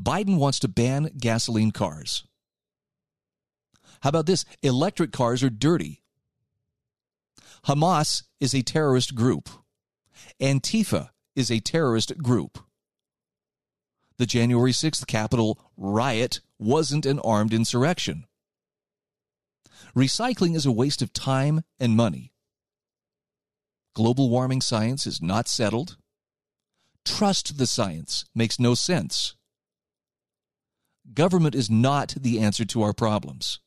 Biden 0.01 0.37
wants 0.37 0.57
to 0.59 0.69
ban 0.69 1.11
gasoline 1.17 1.71
cars. 1.71 2.23
How 3.99 4.09
about 4.09 4.25
this? 4.25 4.45
Electric 4.63 5.11
cars 5.11 5.43
are 5.43 5.49
dirty. 5.49 6.01
Hamas 7.65 8.23
is 8.39 8.55
a 8.55 8.61
terrorist 8.61 9.13
group. 9.13 9.49
Antifa 10.41 11.09
is 11.35 11.51
a 11.51 11.59
terrorist 11.59 12.17
group. 12.19 12.57
The 14.17 14.25
January 14.25 14.71
6th 14.71 15.05
Capitol 15.07 15.59
riot 15.75 16.39
wasn't 16.57 17.05
an 17.05 17.19
armed 17.19 17.53
insurrection. 17.53 18.27
Recycling 19.95 20.55
is 20.55 20.65
a 20.65 20.71
waste 20.71 21.01
of 21.01 21.13
time 21.13 21.61
and 21.79 21.95
money. 21.95 22.33
Global 23.93 24.29
warming 24.29 24.59
science 24.59 25.07
is 25.07 25.21
not 25.21 25.47
settled. 25.47 25.95
Trust 27.05 27.57
the 27.57 27.67
science 27.67 28.25
makes 28.35 28.59
no 28.59 28.75
sense. 28.75 29.35
Government 31.13 31.55
is 31.55 31.69
not 31.69 32.15
the 32.19 32.39
answer 32.39 32.65
to 32.65 32.81
our 32.81 32.93
problems. 32.93 33.61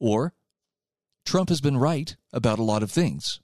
Or 0.00 0.32
Trump 1.26 1.50
has 1.50 1.60
been 1.60 1.76
right 1.76 2.16
about 2.32 2.58
a 2.58 2.62
lot 2.62 2.82
of 2.82 2.90
things. 2.90 3.40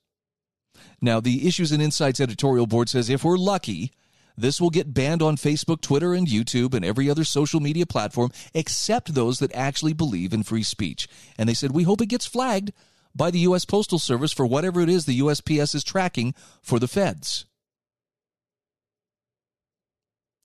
Now, 1.03 1.21
the 1.21 1.47
Issues 1.47 1.71
and 1.71 1.83
Insights 1.83 2.21
editorial 2.21 2.67
board 2.67 2.89
says 2.89 3.11
if 3.11 3.25
we're 3.25 3.37
lucky, 3.37 3.93
this 4.37 4.61
will 4.61 4.71
get 4.71 4.93
banned 4.93 5.23
on 5.23 5.37
Facebook, 5.37 5.81
Twitter, 5.81 6.15
and 6.15 6.27
YouTube 6.27 6.75
and 6.75 6.85
every 6.85 7.09
other 7.09 7.25
social 7.25 7.61
media 7.61 7.87
platform 7.87 8.31
except 8.53 9.15
those 9.15 9.39
that 9.39 9.55
actually 9.55 9.93
believe 9.93 10.33
in 10.33 10.43
free 10.43 10.63
speech. 10.63 11.09
And 11.39 11.49
they 11.49 11.55
said, 11.55 11.73
we 11.73 11.85
hope 11.85 12.01
it 12.01 12.07
gets 12.07 12.27
flagged 12.27 12.73
by 13.15 13.31
the 13.31 13.41
U.S. 13.41 13.65
Postal 13.65 13.99
Service 13.99 14.33
for 14.33 14.45
whatever 14.45 14.81
it 14.81 14.89
is 14.89 15.07
the 15.07 15.21
USPS 15.21 15.75
is 15.75 15.85
tracking 15.85 16.35
for 16.63 16.79
the 16.79 16.89
feds. 16.89 17.47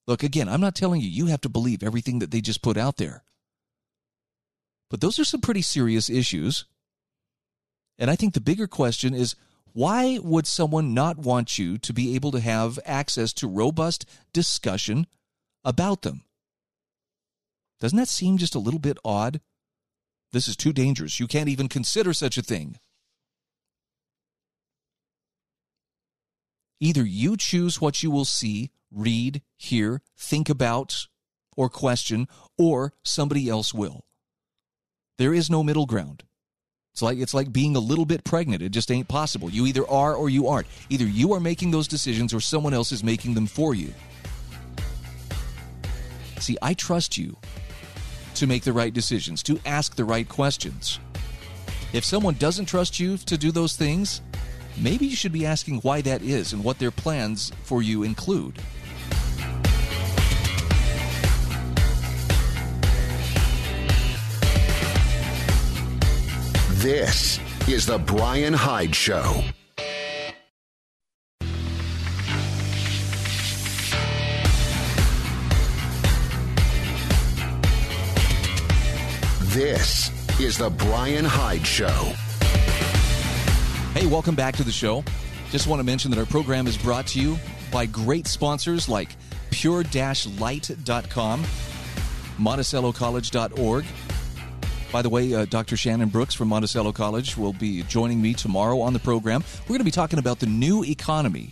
Look, 0.06 0.24
again, 0.24 0.50
I'm 0.50 0.62
not 0.62 0.76
telling 0.76 1.02
you 1.02 1.08
you 1.08 1.28
have 1.28 1.42
to 1.42 1.50
believe 1.50 1.84
everything 1.84 2.20
that 2.20 2.32
they 2.32 2.42
just 2.42 2.62
put 2.62 2.78
out 2.78 2.98
there. 2.98 3.24
But 4.90 5.02
those 5.02 5.20
are 5.20 5.24
some 5.24 5.42
pretty 5.42 5.62
serious 5.62 6.10
issues. 6.10 6.66
And 7.98 8.10
I 8.10 8.16
think 8.16 8.34
the 8.34 8.42
bigger 8.42 8.66
question 8.66 9.14
is 9.14 9.36
why 9.74 10.20
would 10.22 10.48
someone 10.48 10.94
not 10.94 11.18
want 11.18 11.58
you 11.58 11.78
to 11.78 11.94
be 11.94 12.16
able 12.16 12.32
to 12.32 12.40
have 12.40 12.80
access 12.86 13.34
to 13.34 13.48
robust 13.48 14.06
discussion 14.34 15.08
about 15.64 16.02
them? 16.02 16.24
Doesn't 17.80 17.98
that 17.98 18.10
seem 18.10 18.38
just 18.38 18.56
a 18.56 18.60
little 18.60 18.80
bit 18.80 18.98
odd? 19.06 19.42
This 20.32 20.48
is 20.48 20.56
too 20.56 20.74
dangerous. 20.74 21.20
You 21.20 21.28
can't 21.28 21.50
even 21.50 21.68
consider 21.68 22.14
such 22.14 22.38
a 22.38 22.42
thing. 22.44 22.78
Either 26.80 27.06
you 27.06 27.36
choose 27.36 27.82
what 27.82 28.04
you 28.04 28.12
will 28.12 28.26
see 28.26 28.72
read, 28.92 29.42
hear, 29.58 30.02
think 30.18 30.50
about, 30.50 31.08
or 31.56 31.70
question, 31.70 32.28
or 32.58 32.94
somebody 33.04 33.50
else 33.50 33.74
will. 33.74 34.06
There 35.18 35.34
is 35.34 35.50
no 35.50 35.64
middle 35.64 35.86
ground. 35.86 36.24
It's 37.00 37.02
like 37.02 37.20
it's 37.20 37.34
like 37.34 37.54
being 37.54 37.78
a 37.78 37.80
little 37.80 38.04
bit 38.04 38.26
pregnant. 38.26 38.62
It 38.62 38.74
just 38.74 38.92
ain't 38.92 39.08
possible. 39.08 39.50
You 39.50 39.66
either 39.68 39.90
are 39.90 40.14
or 40.14 40.30
you 40.30 40.50
aren't. 40.50 40.68
Either 40.90 41.06
you 41.06 41.32
are 41.32 41.40
making 41.40 41.72
those 41.72 41.88
decisions 41.88 42.34
or 42.34 42.42
someone 42.42 42.74
else 42.74 42.92
is 42.92 43.06
making 43.06 43.36
them 43.36 43.48
for 43.48 43.74
you. 43.74 43.94
See, 46.42 46.58
I 46.62 46.74
trust 46.74 47.18
you 47.18 47.38
to 48.36 48.48
make 48.48 48.64
the 48.64 48.74
right 48.74 48.94
decisions, 48.94 49.42
to 49.44 49.58
ask 49.66 49.96
the 49.96 50.04
right 50.04 50.28
questions. 50.28 51.00
If 51.94 52.04
someone 52.04 52.34
doesn't 52.34 52.66
trust 52.66 53.00
you 53.00 53.16
to 53.16 53.38
do 53.38 53.54
those 53.54 53.78
things, 53.78 54.22
maybe 54.76 55.06
you 55.06 55.16
should 55.16 55.32
be 55.32 55.46
asking 55.46 55.78
why 55.78 56.02
that 56.02 56.22
is 56.22 56.52
and 56.52 56.66
what 56.66 56.80
their 56.80 56.92
plans 56.92 57.54
for 57.64 57.82
you 57.82 58.04
include. 58.04 58.60
This 66.80 67.42
is 67.68 67.86
The 67.86 67.98
Brian 67.98 68.54
Hyde 68.54 68.96
Show. 68.96 69.44
This 79.42 80.10
is 80.40 80.58
The 80.58 80.70
Brian 80.70 81.26
Hyde 81.26 81.68
Show. 81.68 81.88
Hey, 83.94 84.08
welcome 84.08 84.36
back 84.36 84.56
to 84.56 84.64
the 84.64 84.72
show. 84.72 85.04
Just 85.50 85.68
want 85.68 85.82
to 85.82 85.84
mention 85.84 86.10
that 86.12 86.18
our 86.18 86.26
program 86.26 86.66
is 86.66 86.78
brought 86.78 87.08
to 87.08 87.20
you 87.20 87.38
by 87.74 87.88
great 87.88 88.26
sponsors 88.26 88.88
like 88.88 89.10
pure-light.com, 89.52 91.44
monticellocollege.org, 92.38 93.86
by 94.92 95.02
the 95.04 95.10
way, 95.10 95.34
uh, 95.34 95.46
Dr. 95.46 95.78
Shannon 95.78 96.10
Brooks 96.10 96.34
from 96.34 96.48
Monticello 96.48 96.92
College 96.92 97.38
will 97.38 97.54
be 97.54 97.84
joining 97.84 98.22
me 98.22 98.34
tomorrow 98.34 98.80
on 98.82 98.94
the 98.94 99.00
program. 99.00 99.44
We're 99.64 99.74
going 99.74 99.80
to 99.80 99.86
be 99.86 99.92
talking 99.92 100.20
about 100.20 100.40
the 100.40 100.48
new 100.48 100.84
economy. 100.84 101.52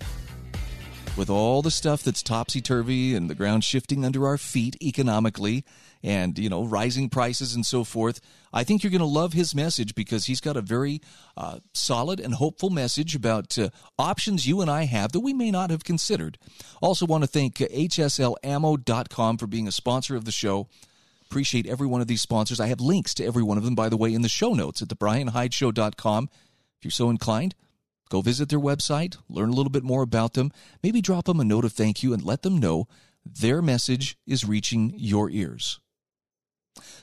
With 1.16 1.30
all 1.30 1.62
the 1.62 1.72
stuff 1.72 2.04
that's 2.04 2.22
topsy 2.22 2.62
turvy 2.62 3.16
and 3.16 3.30
the 3.30 3.36
ground 3.36 3.64
shifting 3.64 4.06
under 4.06 4.28
our 4.28 4.38
feet 4.38 4.76
economically 4.84 5.66
and, 6.04 6.38
you 6.38 6.48
know, 6.48 6.64
rising 6.64 7.10
prices 7.10 7.56
and 7.56 7.66
so 7.66 7.84
forth, 7.84 8.22
I 8.54 8.64
think 8.64 8.84
you're 8.84 8.92
going 8.92 9.00
to 9.00 9.06
love 9.06 9.34
his 9.34 9.56
message 9.56 9.96
because 9.96 10.26
he's 10.26 10.42
got 10.42 10.58
a 10.58 10.62
very 10.62 11.02
uh, 11.36 11.60
solid 11.74 12.20
and 12.20 12.36
hopeful 12.36 12.70
message 12.70 13.16
about 13.16 13.58
uh, 13.58 13.70
options 13.98 14.48
you 14.48 14.62
and 14.62 14.70
I 14.70 14.86
have 14.86 15.12
that 15.12 15.22
we 15.22 15.34
may 15.34 15.50
not 15.50 15.72
have 15.72 15.84
considered. 15.84 16.38
Also, 16.82 17.06
want 17.06 17.24
to 17.24 17.28
thank 17.28 17.56
HSLAmmo.com 17.56 19.38
for 19.38 19.48
being 19.48 19.68
a 19.68 19.72
sponsor 19.72 20.16
of 20.16 20.26
the 20.26 20.32
show. 20.32 20.68
Appreciate 21.30 21.68
every 21.68 21.88
one 21.88 22.00
of 22.00 22.08
these 22.08 22.22
sponsors. 22.22 22.62
I 22.62 22.68
have 22.68 22.80
links 22.80 23.14
to 23.16 23.26
every 23.26 23.44
one 23.44 23.58
of 23.58 23.66
them, 23.66 23.76
by 23.76 23.90
the 23.90 23.98
way, 23.98 24.14
in 24.14 24.22
the 24.22 24.30
show 24.30 24.54
notes 24.54 24.82
at 24.82 24.88
thebrianhydeshow.com. 24.88 26.30
If 26.78 26.86
you're 26.86 26.92
so 26.92 27.10
inclined, 27.10 27.54
go 28.10 28.22
visit 28.22 28.48
their 28.48 28.60
website, 28.60 29.18
learn 29.28 29.50
a 29.50 29.54
little 29.54 29.70
bit 29.70 29.84
more 29.84 30.04
about 30.04 30.36
them, 30.36 30.52
maybe 30.82 31.02
drop 31.02 31.26
them 31.26 31.42
a 31.42 31.44
note 31.44 31.66
of 31.66 31.74
thank 31.74 32.02
you, 32.02 32.14
and 32.14 32.24
let 32.24 32.44
them 32.44 32.58
know 32.58 32.88
their 33.26 33.62
message 33.62 34.18
is 34.26 34.46
reaching 34.46 34.94
your 34.96 35.30
ears. 35.30 35.82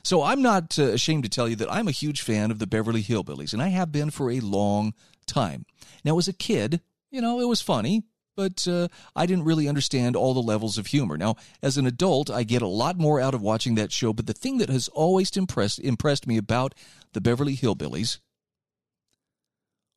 So 0.03 0.23
I'm 0.23 0.41
not 0.41 0.79
uh, 0.79 0.85
ashamed 0.85 1.23
to 1.25 1.29
tell 1.29 1.47
you 1.47 1.55
that 1.57 1.71
I'm 1.71 1.87
a 1.87 1.91
huge 1.91 2.21
fan 2.21 2.49
of 2.49 2.57
the 2.57 2.67
Beverly 2.67 3.03
Hillbillies, 3.03 3.53
and 3.53 3.61
I 3.61 3.67
have 3.67 3.91
been 3.91 4.09
for 4.09 4.31
a 4.31 4.39
long 4.39 4.95
time. 5.27 5.67
Now, 6.03 6.17
as 6.17 6.27
a 6.27 6.33
kid, 6.33 6.81
you 7.11 7.21
know, 7.21 7.39
it 7.39 7.47
was 7.47 7.61
funny, 7.61 8.03
but 8.35 8.67
uh, 8.67 8.87
I 9.15 9.25
didn't 9.25 9.45
really 9.45 9.67
understand 9.67 10.15
all 10.15 10.33
the 10.33 10.41
levels 10.41 10.77
of 10.77 10.87
humor. 10.87 11.17
Now, 11.17 11.35
as 11.61 11.77
an 11.77 11.85
adult, 11.85 12.29
I 12.29 12.43
get 12.43 12.61
a 12.61 12.67
lot 12.67 12.97
more 12.97 13.19
out 13.19 13.33
of 13.33 13.41
watching 13.41 13.75
that 13.75 13.91
show, 13.91 14.13
but 14.13 14.27
the 14.27 14.33
thing 14.33 14.57
that 14.57 14.69
has 14.69 14.87
always 14.89 15.35
impressed 15.35 15.79
impressed 15.79 16.27
me 16.27 16.37
about 16.37 16.75
the 17.13 17.21
Beverly 17.21 17.55
Hillbillies 17.55 18.19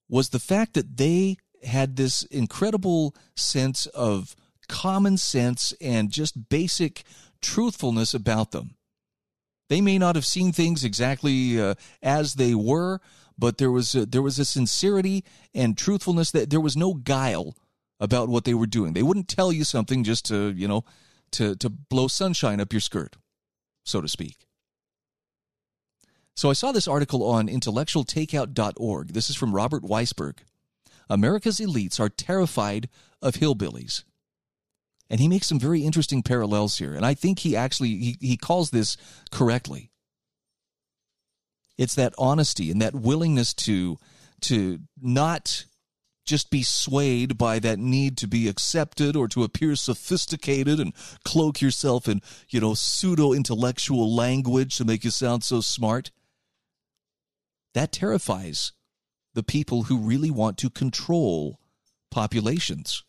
was 0.09 0.31
the 0.31 0.39
fact 0.39 0.75
that 0.75 0.97
they 0.97 1.37
had 1.65 1.97
this 1.97 2.23
incredible 2.25 3.15
sense 3.37 3.87
of 3.87 4.37
common 4.69 5.17
sense 5.17 5.75
and 5.81 6.11
just 6.11 6.49
basic 6.49 7.03
truthfulness 7.41 8.15
about 8.15 8.53
them. 8.53 8.77
They 9.69 9.81
may 9.81 9.99
not 9.99 10.15
have 10.15 10.25
seen 10.25 10.53
things 10.53 10.85
exactly 10.85 11.61
uh, 11.61 11.75
as 12.03 12.35
they 12.35 12.55
were, 12.55 13.01
but 13.39 13.59
there 13.59 13.71
was 13.71 13.95
a, 13.95 14.07
there 14.07 14.23
was 14.23 14.39
a 14.39 14.45
sincerity 14.45 15.25
and 15.55 15.77
truthfulness 15.77 16.31
that 16.31 16.51
there 16.51 16.61
was 16.61 16.77
no 16.77 16.95
guile 16.95 17.55
about 18.01 18.29
what 18.29 18.45
they 18.45 18.55
were 18.55 18.67
doing. 18.67 18.93
They 18.93 19.03
wouldn't 19.03 19.29
tell 19.29 19.53
you 19.53 19.65
something 19.65 20.05
just 20.05 20.27
to, 20.27 20.51
you 20.51 20.69
know, 20.69 20.85
to 21.33 21.57
to 21.57 21.69
blow 21.69 22.09
sunshine 22.09 22.61
up 22.61 22.73
your 22.73 22.81
skirt, 22.81 23.17
so 23.85 24.01
to 24.01 24.09
speak. 24.09 24.47
So 26.35 26.51
I 26.51 26.53
saw 26.53 26.71
this 26.71 26.87
article 26.87 27.25
on 27.25 27.49
intellectualtakeout.org. 27.49 29.09
This 29.09 29.29
is 29.29 29.35
from 29.35 29.53
Robert 29.53 29.83
Weissberg. 29.83 30.39
America's 31.11 31.59
elites 31.59 31.99
are 31.99 32.09
terrified 32.09 32.89
of 33.21 33.35
hillbillies. 33.35 34.05
And 35.11 35.21
he 35.21 35.27
makes 35.29 35.47
some 35.47 35.59
very 35.59 35.83
interesting 35.83 36.23
parallels 36.23 36.79
here. 36.79 36.95
And 36.95 37.05
I 37.05 37.15
think 37.15 37.41
he 37.41 37.57
actually 37.57 37.89
he, 37.89 38.17
he 38.21 38.37
calls 38.37 38.71
this 38.71 38.97
correctly. 39.31 39.91
It's 41.77 41.95
that 41.95 42.15
honesty 42.19 42.71
and 42.71 42.81
that 42.83 42.95
willingness 42.95 43.55
to 43.55 43.99
to 44.43 44.81
not 45.01 45.65
just 46.29 46.51
be 46.51 46.63
swayed 46.63 47.39
by 47.39 47.59
that 47.59 47.79
need 47.79 48.17
to 48.19 48.29
be 48.29 48.49
accepted 48.49 49.17
or 49.17 49.27
to 49.29 49.43
appear 49.43 49.75
sophisticated 49.75 50.79
and 50.79 50.93
cloak 51.25 51.61
yourself 51.61 52.07
in, 52.07 52.21
you 52.49 52.61
know, 52.61 52.75
pseudo 52.75 53.33
intellectual 53.33 54.15
language 54.15 54.77
to 54.77 54.85
make 54.85 55.05
you 55.05 55.11
sound 55.11 55.43
so 55.43 55.61
smart. 55.61 56.11
That 57.75 57.93
terrifies 57.93 58.73
the 59.35 59.43
people 59.43 59.85
who 59.85 59.99
really 59.99 60.31
want 60.31 60.59
to 60.59 60.71
control 60.71 61.59
populations. 62.11 63.03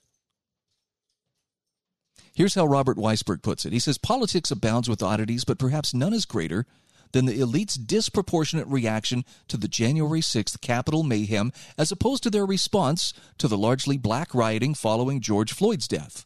Here's 2.34 2.55
how 2.55 2.65
Robert 2.65 2.97
Weissberg 2.97 3.41
puts 3.41 3.65
it. 3.65 3.74
He 3.74 3.80
says 3.80 3.97
politics 3.97 4.49
abounds 4.49 4.88
with 4.88 5.03
oddities, 5.03 5.43
but 5.43 5.59
perhaps 5.59 5.93
none 5.93 6.13
is 6.13 6.26
greater 6.26 6.65
than 7.12 7.26
the 7.26 7.39
elite's 7.39 7.76
disproportionate 7.76 8.68
reaction 8.68 9.26
to 9.47 9.57
the 9.57 9.68
January 9.68 10.22
6th 10.22 10.62
Capitol 10.62 11.03
mayhem 11.03 11.51
as 11.78 11.91
opposed 11.91 12.24
to 12.24 12.30
their 12.30 12.45
response 12.45 13.14
to 13.38 13.47
the 13.47 13.57
largely 13.57 13.97
black 13.97 14.34
rioting 14.34 14.74
following 14.74 15.22
George 15.22 15.53
Floyd's 15.53 15.88
death. 15.88 16.26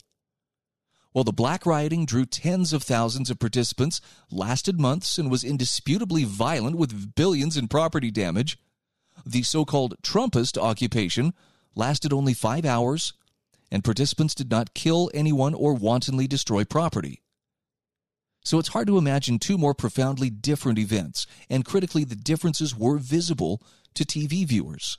While 1.12 1.24
the 1.24 1.32
black 1.32 1.66
rioting 1.66 2.06
drew 2.06 2.26
tens 2.26 2.74
of 2.74 2.82
thousands 2.82 3.30
of 3.30 3.40
participants, 3.40 4.02
lasted 4.32 4.80
months, 4.80 5.20
and 5.20 5.30
was 5.30 5.44
indisputably 5.44 6.24
violent 6.24 6.76
with 6.76 7.14
billions 7.14 7.56
in 7.56 7.68
property 7.68 8.10
damage, 8.10 8.58
the 9.26 9.44
so 9.44 9.64
called 9.64 10.02
Trumpist 10.02 10.58
occupation 10.58 11.34
lasted 11.76 12.12
only 12.12 12.34
five 12.34 12.66
hours 12.66 13.14
and 13.74 13.84
participants 13.84 14.36
did 14.36 14.52
not 14.52 14.76
kill 14.76 15.10
anyone 15.16 15.56
or 15.56 15.74
wantonly 15.74 16.28
destroy 16.28 16.64
property. 16.64 17.23
So 18.46 18.60
it's 18.60 18.70
hard 18.70 18.88
to 18.88 18.98
imagine 18.98 19.40
two 19.40 19.58
more 19.58 19.74
profoundly 19.74 20.30
different 20.30 20.78
events, 20.78 21.26
and 21.50 21.64
critically, 21.64 22.04
the 22.04 22.16
differences 22.16 22.76
were 22.76 22.98
visible 22.98 23.62
to 23.94 24.04
TV 24.04 24.46
viewers. 24.46 24.98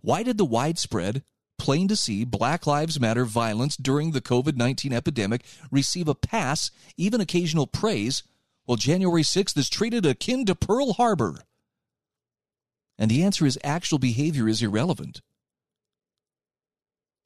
Why 0.00 0.22
did 0.22 0.38
the 0.38 0.44
widespread, 0.44 1.22
plain 1.58 1.88
to 1.88 1.96
see 1.96 2.24
Black 2.24 2.66
Lives 2.66 2.98
Matter 2.98 3.24
violence 3.24 3.76
during 3.76 4.12
the 4.12 4.20
COVID 4.20 4.56
19 4.56 4.92
epidemic 4.92 5.44
receive 5.70 6.08
a 6.08 6.14
pass, 6.14 6.70
even 6.96 7.20
occasional 7.20 7.66
praise, 7.66 8.22
while 8.64 8.76
January 8.76 9.22
6th 9.22 9.56
is 9.56 9.68
treated 9.68 10.06
akin 10.06 10.46
to 10.46 10.54
Pearl 10.54 10.94
Harbor? 10.94 11.42
And 12.98 13.10
the 13.10 13.22
answer 13.22 13.44
is 13.44 13.58
actual 13.62 13.98
behavior 13.98 14.48
is 14.48 14.62
irrelevant. 14.62 15.20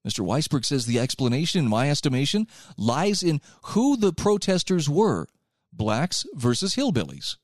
Mr. 0.07 0.24
Weissberg 0.24 0.64
says 0.64 0.86
the 0.86 0.98
explanation, 0.98 1.64
in 1.64 1.68
my 1.68 1.90
estimation, 1.90 2.46
lies 2.76 3.22
in 3.22 3.40
who 3.64 3.96
the 3.96 4.12
protesters 4.12 4.88
were 4.88 5.26
blacks 5.72 6.26
versus 6.34 6.74
hillbillies. 6.74 7.36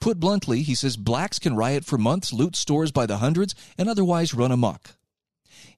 Put 0.00 0.18
bluntly, 0.18 0.62
he 0.62 0.74
says 0.74 0.96
blacks 0.96 1.38
can 1.38 1.54
riot 1.54 1.84
for 1.84 1.96
months, 1.96 2.32
loot 2.32 2.56
stores 2.56 2.90
by 2.90 3.06
the 3.06 3.18
hundreds, 3.18 3.54
and 3.78 3.88
otherwise 3.88 4.34
run 4.34 4.50
amok. 4.50 4.96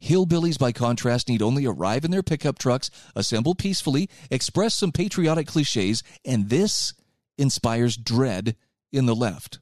Hillbillies, 0.01 0.59
by 0.59 0.73
contrast, 0.73 1.29
need 1.29 1.43
only 1.43 1.67
arrive 1.67 2.05
in 2.05 2.11
their 2.11 2.23
pickup 2.23 2.59
trucks, 2.59 2.91
assemble 3.15 3.55
peacefully, 3.55 4.09
express 4.31 4.75
some 4.75 4.93
patriotic 4.93 5.47
cliches, 5.47 6.03
and 6.25 6.49
this 6.49 6.95
inspires 7.37 7.97
dread 7.97 8.57
in 8.93 9.07
the 9.07 9.15
left. 9.15 9.59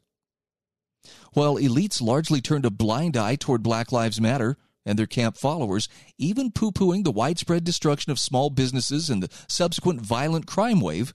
While 1.32 1.56
elites 1.56 2.00
largely 2.00 2.40
turned 2.40 2.64
a 2.64 2.70
blind 2.70 3.16
eye 3.16 3.36
toward 3.36 3.62
Black 3.62 3.92
Lives 3.92 4.20
Matter, 4.20 4.56
and 4.86 4.98
their 4.98 5.06
camp 5.06 5.36
followers, 5.36 5.88
even 6.16 6.50
poo 6.50 6.72
pooing 6.72 7.04
the 7.04 7.10
widespread 7.10 7.64
destruction 7.64 8.10
of 8.10 8.18
small 8.18 8.48
businesses 8.48 9.10
and 9.10 9.22
the 9.22 9.28
subsequent 9.48 10.00
violent 10.00 10.46
crime 10.46 10.80
wave. 10.80 11.12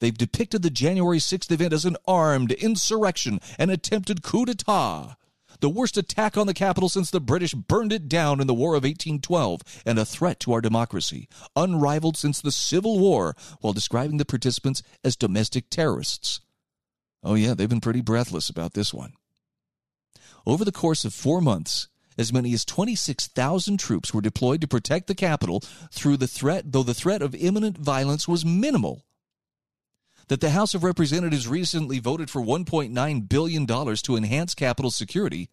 They've 0.00 0.16
depicted 0.16 0.62
the 0.62 0.70
January 0.70 1.18
6th 1.18 1.50
event 1.50 1.74
as 1.74 1.84
an 1.84 1.96
armed 2.06 2.52
insurrection, 2.52 3.40
an 3.58 3.68
attempted 3.68 4.22
coup 4.22 4.46
d'etat, 4.46 5.16
the 5.60 5.68
worst 5.68 5.96
attack 5.96 6.36
on 6.36 6.48
the 6.48 6.54
capital 6.54 6.88
since 6.88 7.10
the 7.10 7.20
British 7.20 7.54
burned 7.54 7.92
it 7.92 8.08
down 8.08 8.40
in 8.40 8.48
the 8.48 8.54
War 8.54 8.70
of 8.70 8.82
1812, 8.82 9.62
and 9.86 9.96
a 9.96 10.04
threat 10.04 10.40
to 10.40 10.52
our 10.52 10.60
democracy, 10.60 11.28
unrivaled 11.54 12.16
since 12.16 12.40
the 12.40 12.50
Civil 12.50 12.98
War, 12.98 13.36
while 13.60 13.72
describing 13.72 14.16
the 14.16 14.24
participants 14.24 14.82
as 15.04 15.14
domestic 15.14 15.70
terrorists. 15.70 16.40
Oh, 17.22 17.34
yeah, 17.34 17.54
they've 17.54 17.68
been 17.68 17.80
pretty 17.80 18.00
breathless 18.00 18.48
about 18.48 18.72
this 18.72 18.92
one. 18.92 19.12
Over 20.44 20.64
the 20.64 20.72
course 20.72 21.04
of 21.04 21.14
four 21.14 21.40
months, 21.40 21.86
as 22.18 22.32
many 22.32 22.52
as 22.52 22.64
26,000 22.64 23.78
troops 23.78 24.12
were 24.12 24.20
deployed 24.20 24.60
to 24.60 24.68
protect 24.68 25.06
the 25.06 25.14
capital 25.14 25.60
through 25.90 26.16
the 26.16 26.26
threat, 26.26 26.72
though 26.72 26.82
the 26.82 26.94
threat 26.94 27.22
of 27.22 27.34
imminent 27.34 27.78
violence 27.78 28.28
was 28.28 28.44
minimal. 28.44 29.04
That 30.28 30.40
the 30.40 30.50
House 30.50 30.74
of 30.74 30.84
Representatives 30.84 31.48
recently 31.48 31.98
voted 31.98 32.30
for 32.30 32.40
$1.9 32.40 33.28
billion 33.28 33.66
to 33.66 34.16
enhance 34.16 34.54
capital 34.54 34.90
security 34.90 35.50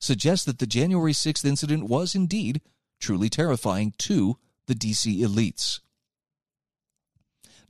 suggests 0.00 0.44
that 0.44 0.58
the 0.58 0.66
January 0.66 1.12
6th 1.12 1.44
incident 1.44 1.84
was 1.84 2.14
indeed 2.14 2.60
truly 3.00 3.28
terrifying 3.28 3.94
to 3.98 4.38
the 4.66 4.74
DC 4.74 5.20
elites. 5.20 5.80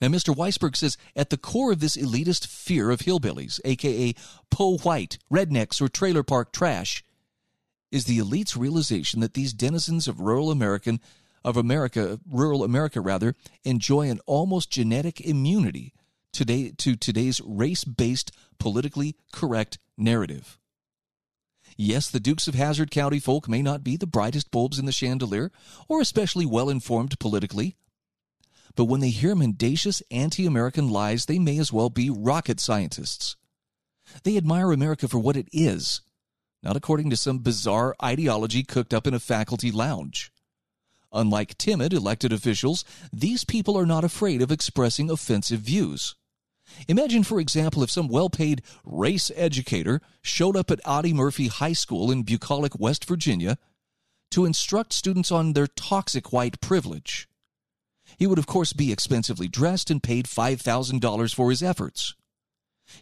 Now, 0.00 0.08
Mr. 0.08 0.34
Weissberg 0.34 0.76
says 0.76 0.96
at 1.14 1.30
the 1.30 1.36
core 1.36 1.72
of 1.72 1.80
this 1.80 1.96
elitist 1.96 2.46
fear 2.46 2.90
of 2.90 3.00
hillbillies, 3.00 3.60
aka 3.64 4.14
po 4.50 4.78
white, 4.78 5.18
rednecks, 5.32 5.80
or 5.80 5.88
trailer 5.88 6.22
park 6.22 6.52
trash, 6.52 7.04
is 7.94 8.06
the 8.06 8.18
elite's 8.18 8.56
realization 8.56 9.20
that 9.20 9.34
these 9.34 9.52
denizens 9.52 10.08
of 10.08 10.18
rural 10.18 10.50
American 10.50 11.00
of 11.44 11.56
America, 11.56 12.18
rural 12.28 12.64
America 12.64 13.00
rather, 13.00 13.36
enjoy 13.62 14.10
an 14.10 14.18
almost 14.26 14.68
genetic 14.68 15.20
immunity 15.20 15.92
today 16.32 16.72
to 16.76 16.96
today's 16.96 17.40
race-based 17.44 18.32
politically 18.58 19.14
correct 19.32 19.78
narrative. 19.96 20.58
Yes, 21.76 22.10
the 22.10 22.18
Dukes 22.18 22.48
of 22.48 22.56
Hazzard 22.56 22.90
County 22.90 23.20
folk 23.20 23.48
may 23.48 23.62
not 23.62 23.84
be 23.84 23.96
the 23.96 24.08
brightest 24.08 24.50
bulbs 24.50 24.80
in 24.80 24.86
the 24.86 24.92
chandelier 24.92 25.52
or 25.86 26.00
especially 26.00 26.46
well 26.46 26.68
informed 26.68 27.20
politically, 27.20 27.76
but 28.74 28.86
when 28.86 28.98
they 28.98 29.10
hear 29.10 29.36
mendacious 29.36 30.02
anti 30.10 30.46
American 30.46 30.88
lies, 30.88 31.26
they 31.26 31.38
may 31.38 31.58
as 31.58 31.72
well 31.72 31.90
be 31.90 32.10
rocket 32.10 32.58
scientists. 32.58 33.36
They 34.24 34.36
admire 34.36 34.72
America 34.72 35.06
for 35.06 35.20
what 35.20 35.36
it 35.36 35.48
is 35.52 36.00
not 36.64 36.76
according 36.76 37.10
to 37.10 37.16
some 37.16 37.38
bizarre 37.38 37.94
ideology 38.02 38.62
cooked 38.62 38.94
up 38.94 39.06
in 39.06 39.14
a 39.14 39.20
faculty 39.20 39.70
lounge. 39.70 40.32
Unlike 41.12 41.58
timid 41.58 41.92
elected 41.92 42.32
officials, 42.32 42.84
these 43.12 43.44
people 43.44 43.78
are 43.78 43.86
not 43.86 44.02
afraid 44.02 44.42
of 44.42 44.50
expressing 44.50 45.10
offensive 45.10 45.60
views. 45.60 46.16
Imagine, 46.88 47.22
for 47.22 47.38
example, 47.38 47.82
if 47.82 47.90
some 47.90 48.08
well 48.08 48.30
paid 48.30 48.62
race 48.84 49.30
educator 49.36 50.00
showed 50.22 50.56
up 50.56 50.70
at 50.70 50.80
Audie 50.86 51.12
Murphy 51.12 51.48
High 51.48 51.74
School 51.74 52.10
in 52.10 52.22
bucolic 52.22 52.78
West 52.80 53.04
Virginia 53.04 53.58
to 54.30 54.44
instruct 54.44 54.92
students 54.92 55.30
on 55.30 55.52
their 55.52 55.66
toxic 55.68 56.32
white 56.32 56.60
privilege. 56.60 57.28
He 58.16 58.26
would, 58.26 58.38
of 58.38 58.46
course, 58.46 58.72
be 58.72 58.90
expensively 58.90 59.46
dressed 59.46 59.90
and 59.90 60.02
paid 60.02 60.26
$5,000 60.26 61.34
for 61.34 61.50
his 61.50 61.62
efforts. 61.62 62.14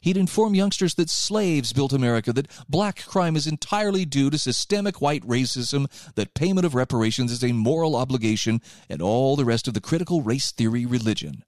He'd 0.01 0.17
inform 0.17 0.55
youngsters 0.55 0.95
that 0.95 1.11
slaves 1.11 1.73
built 1.73 1.93
America, 1.93 2.33
that 2.33 2.51
black 2.69 3.05
crime 3.07 3.37
is 3.37 3.47
entirely 3.47 4.05
due 4.05 4.31
to 4.31 4.39
systemic 4.39 5.01
white 5.01 5.23
racism, 5.23 5.87
that 6.15 6.35
payment 6.35 6.67
of 6.67 6.75
reparations 6.75 7.33
is 7.33 7.45
a 7.45 7.53
moral 7.53 7.97
obligation, 7.97 8.61
and 8.89 9.03
all 9.03 9.37
the 9.37 9.45
rest 9.45 9.69
of 9.69 9.75
the 9.75 9.81
critical 9.81 10.23
race 10.23 10.51
theory 10.53 10.87
religion. 10.87 11.45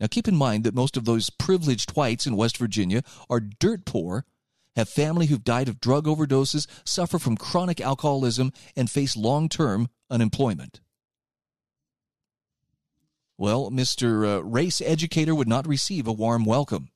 Now 0.00 0.08
keep 0.08 0.26
in 0.26 0.36
mind 0.36 0.64
that 0.64 0.74
most 0.74 0.96
of 0.96 1.04
those 1.04 1.30
privileged 1.30 1.92
whites 1.92 2.26
in 2.26 2.36
West 2.36 2.58
Virginia 2.58 3.02
are 3.30 3.40
dirt 3.40 3.84
poor, 3.84 4.24
have 4.74 4.88
family 4.88 5.26
who've 5.26 5.44
died 5.44 5.68
of 5.68 5.80
drug 5.80 6.06
overdoses, 6.06 6.66
suffer 6.84 7.18
from 7.18 7.36
chronic 7.36 7.80
alcoholism, 7.80 8.52
and 8.74 8.90
face 8.90 9.16
long 9.16 9.48
term 9.48 9.88
unemployment. 10.10 10.80
Well, 13.38 13.70
Mr. 13.70 14.38
Uh, 14.38 14.44
race 14.44 14.80
Educator 14.80 15.34
would 15.34 15.48
not 15.48 15.66
receive 15.66 16.06
a 16.06 16.12
warm 16.12 16.44
welcome. 16.44 16.90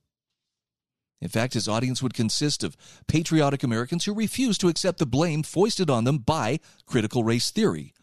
In 1.19 1.29
fact, 1.29 1.53
his 1.53 1.67
audience 1.67 2.03
would 2.03 2.13
consist 2.13 2.63
of 2.63 2.77
patriotic 3.07 3.63
Americans 3.63 4.05
who 4.05 4.13
refused 4.13 4.61
to 4.61 4.67
accept 4.67 4.99
the 4.99 5.05
blame 5.05 5.43
foisted 5.43 5.89
on 5.89 6.03
them 6.03 6.19
by 6.19 6.59
critical 6.85 7.23
race 7.23 7.49
theory. 7.49 7.93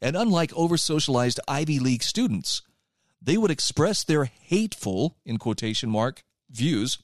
And 0.00 0.16
unlike 0.16 0.52
over 0.54 0.76
socialized 0.76 1.40
Ivy 1.46 1.78
League 1.78 2.02
students, 2.02 2.62
they 3.20 3.36
would 3.36 3.50
express 3.50 4.04
their 4.04 4.24
hateful, 4.24 5.16
in 5.24 5.38
quotation 5.38 5.90
mark, 5.90 6.24
views 6.50 6.98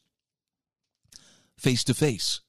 face 1.56 1.84
to 1.84 1.94
face. 1.94 2.40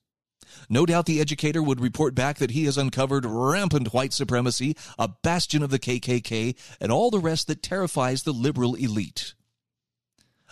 No 0.70 0.86
doubt 0.86 1.06
the 1.06 1.22
educator 1.22 1.62
would 1.62 1.80
report 1.80 2.16
back 2.16 2.38
that 2.38 2.52
he 2.52 2.66
has 2.66 2.78
uncovered 2.78 3.26
rampant 3.26 3.94
white 3.94 4.14
supremacy, 4.14 4.76
a 4.98 5.08
bastion 5.08 5.64
of 5.64 5.70
the 5.70 5.80
KKK, 5.80 6.56
and 6.80 6.92
all 6.92 7.10
the 7.10 7.20
rest 7.20 7.48
that 7.48 7.64
terrifies 7.64 8.24
the 8.24 8.34
liberal 8.34 8.76
elite. 8.76 9.34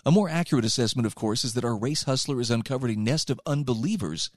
A 0.05 0.11
more 0.11 0.29
accurate 0.29 0.65
assessment, 0.65 1.05
of 1.05 1.15
course, 1.15 1.43
is 1.43 1.53
that 1.53 1.65
our 1.65 1.75
race 1.75 2.03
hustler 2.03 2.37
has 2.37 2.51
uncovered 2.51 2.91
a 2.91 2.95
nest 2.95 3.29
of 3.29 3.39
unbelievers 3.45 4.29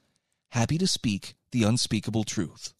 happy 0.51 0.77
to 0.77 0.87
speak 0.87 1.35
the 1.51 1.63
unspeakable 1.63 2.23
truth. 2.23 2.73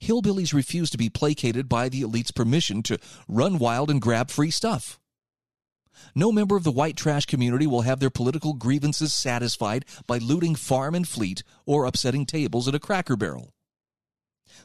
Hillbillies 0.00 0.52
refuse 0.52 0.90
to 0.90 0.98
be 0.98 1.08
placated 1.08 1.68
by 1.68 1.88
the 1.88 2.02
elite's 2.02 2.30
permission 2.30 2.82
to 2.84 2.98
run 3.28 3.58
wild 3.58 3.90
and 3.90 4.00
grab 4.00 4.30
free 4.30 4.50
stuff. 4.50 4.98
No 6.14 6.30
member 6.30 6.56
of 6.56 6.64
the 6.64 6.72
white 6.72 6.96
trash 6.96 7.26
community 7.26 7.66
will 7.66 7.82
have 7.82 8.00
their 8.00 8.10
political 8.10 8.54
grievances 8.54 9.12
satisfied 9.12 9.84
by 10.06 10.18
looting 10.18 10.54
farm 10.54 10.94
and 10.94 11.06
fleet 11.06 11.42
or 11.66 11.84
upsetting 11.84 12.26
tables 12.26 12.68
at 12.68 12.74
a 12.74 12.80
cracker 12.80 13.16
barrel. 13.16 13.52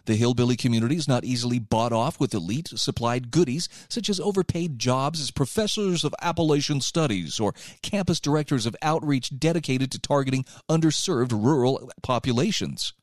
The 0.05 0.15
hillbilly 0.15 0.57
community 0.57 0.97
is 0.97 1.07
not 1.07 1.23
easily 1.23 1.59
bought 1.59 1.93
off 1.93 2.19
with 2.19 2.33
elite 2.33 2.67
supplied 2.75 3.31
goodies 3.31 3.69
such 3.87 4.09
as 4.09 4.19
overpaid 4.19 4.77
jobs 4.77 5.21
as 5.21 5.31
professors 5.31 6.03
of 6.03 6.13
Appalachian 6.21 6.81
studies 6.81 7.39
or 7.39 7.53
campus 7.81 8.19
directors 8.19 8.65
of 8.65 8.75
outreach 8.81 9.39
dedicated 9.39 9.91
to 9.91 9.99
targeting 9.99 10.43
underserved 10.69 11.31
rural 11.31 11.89
populations. 12.01 12.93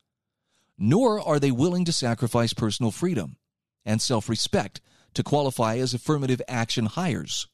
Nor 0.76 1.26
are 1.26 1.40
they 1.40 1.50
willing 1.50 1.86
to 1.86 1.92
sacrifice 1.92 2.52
personal 2.52 2.90
freedom 2.90 3.36
and 3.86 4.02
self 4.02 4.28
respect 4.28 4.82
to 5.14 5.22
qualify 5.22 5.78
as 5.78 5.94
affirmative 5.94 6.42
action 6.48 6.84
hires. 6.84 7.48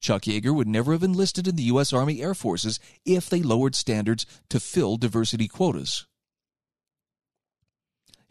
Chuck 0.00 0.22
Yeager 0.22 0.54
would 0.54 0.68
never 0.68 0.92
have 0.92 1.02
enlisted 1.02 1.48
in 1.48 1.56
the 1.56 1.62
U.S. 1.64 1.92
Army 1.92 2.20
Air 2.20 2.34
Forces 2.34 2.80
if 3.06 3.30
they 3.30 3.42
lowered 3.42 3.74
standards 3.74 4.26
to 4.50 4.60
fill 4.60 4.96
diversity 4.96 5.48
quotas. 5.48 6.06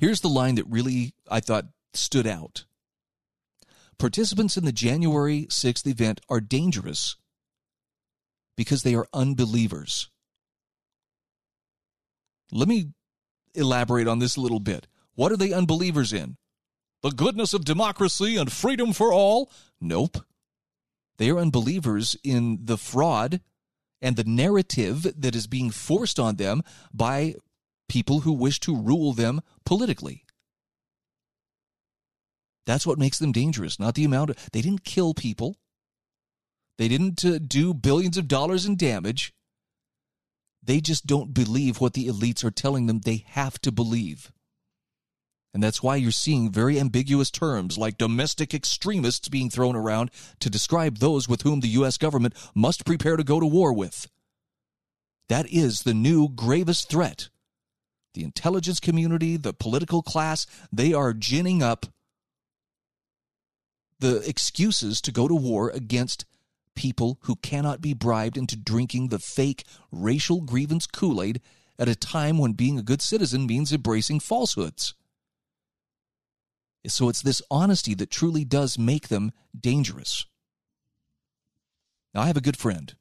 Here's 0.01 0.21
the 0.21 0.29
line 0.29 0.55
that 0.55 0.65
really, 0.67 1.13
I 1.29 1.41
thought, 1.41 1.67
stood 1.93 2.25
out. 2.25 2.65
Participants 3.99 4.57
in 4.57 4.65
the 4.65 4.71
January 4.71 5.45
6th 5.47 5.85
event 5.85 6.21
are 6.27 6.41
dangerous 6.41 7.17
because 8.57 8.81
they 8.81 8.95
are 8.95 9.05
unbelievers. 9.13 10.09
Let 12.51 12.67
me 12.67 12.93
elaborate 13.53 14.07
on 14.07 14.17
this 14.17 14.35
a 14.35 14.41
little 14.41 14.59
bit. 14.59 14.87
What 15.13 15.31
are 15.31 15.37
they 15.37 15.53
unbelievers 15.53 16.11
in? 16.11 16.37
The 17.03 17.11
goodness 17.11 17.53
of 17.53 17.63
democracy 17.63 18.37
and 18.37 18.51
freedom 18.51 18.93
for 18.93 19.13
all? 19.13 19.51
Nope. 19.79 20.17
They 21.17 21.29
are 21.29 21.37
unbelievers 21.37 22.15
in 22.23 22.61
the 22.63 22.77
fraud 22.77 23.39
and 24.01 24.15
the 24.15 24.23
narrative 24.23 25.05
that 25.15 25.35
is 25.35 25.45
being 25.45 25.69
forced 25.69 26.19
on 26.19 26.37
them 26.37 26.63
by 26.91 27.35
people 27.91 28.21
who 28.21 28.31
wish 28.31 28.57
to 28.61 28.73
rule 28.73 29.11
them 29.11 29.41
politically. 29.65 30.23
That's 32.65 32.87
what 32.87 32.97
makes 32.97 33.19
them 33.19 33.33
dangerous, 33.33 33.81
not 33.81 33.95
the 33.95 34.05
amount 34.05 34.29
of. 34.29 34.37
They 34.53 34.61
didn't 34.61 34.85
kill 34.85 35.13
people. 35.13 35.57
They 36.77 36.87
didn't 36.87 37.25
uh, 37.25 37.37
do 37.45 37.73
billions 37.73 38.17
of 38.17 38.29
dollars 38.29 38.65
in 38.65 38.77
damage. 38.77 39.33
They 40.63 40.79
just 40.79 41.05
don't 41.05 41.33
believe 41.33 41.81
what 41.81 41.91
the 41.91 42.07
elites 42.07 42.45
are 42.45 42.51
telling 42.51 42.85
them 42.85 42.99
they 42.99 43.25
have 43.27 43.59
to 43.59 43.73
believe. 43.73 44.31
And 45.53 45.61
that's 45.61 45.83
why 45.83 45.97
you're 45.97 46.11
seeing 46.11 46.49
very 46.49 46.79
ambiguous 46.79 47.29
terms 47.29 47.77
like 47.77 47.97
domestic 47.97 48.53
extremists 48.53 49.27
being 49.27 49.49
thrown 49.49 49.75
around 49.75 50.11
to 50.39 50.49
describe 50.49 50.99
those 50.99 51.27
with 51.27 51.41
whom 51.41 51.59
the 51.59 51.75
U.S. 51.79 51.97
government 51.97 52.35
must 52.55 52.85
prepare 52.85 53.17
to 53.17 53.23
go 53.25 53.41
to 53.41 53.45
war 53.45 53.73
with. 53.73 54.07
That 55.27 55.45
is 55.49 55.83
the 55.83 55.93
new 55.93 56.29
gravest 56.29 56.87
threat. 56.87 57.27
The 58.13 58.23
intelligence 58.23 58.79
community, 58.79 59.37
the 59.37 59.53
political 59.53 60.01
class, 60.01 60.45
they 60.71 60.93
are 60.93 61.13
ginning 61.13 61.63
up 61.63 61.85
the 63.99 64.17
excuses 64.27 64.99
to 65.01 65.11
go 65.11 65.27
to 65.27 65.35
war 65.35 65.69
against 65.69 66.25
people 66.75 67.19
who 67.23 67.35
cannot 67.37 67.81
be 67.81 67.93
bribed 67.93 68.37
into 68.37 68.57
drinking 68.57 69.07
the 69.07 69.19
fake 69.19 69.63
racial 69.91 70.41
grievance 70.41 70.87
Kool 70.87 71.21
Aid 71.21 71.39
at 71.77 71.87
a 71.87 71.95
time 71.95 72.37
when 72.37 72.53
being 72.53 72.77
a 72.77 72.83
good 72.83 73.01
citizen 73.01 73.45
means 73.45 73.71
embracing 73.71 74.19
falsehoods. 74.19 74.93
So 76.87 77.09
it's 77.09 77.21
this 77.21 77.41
honesty 77.51 77.93
that 77.95 78.09
truly 78.09 78.43
does 78.43 78.79
make 78.79 79.07
them 79.07 79.31
dangerous. 79.57 80.25
Now, 82.13 82.21
I 82.21 82.27
have 82.27 82.37
a 82.37 82.41
good 82.41 82.57
friend 82.57 82.93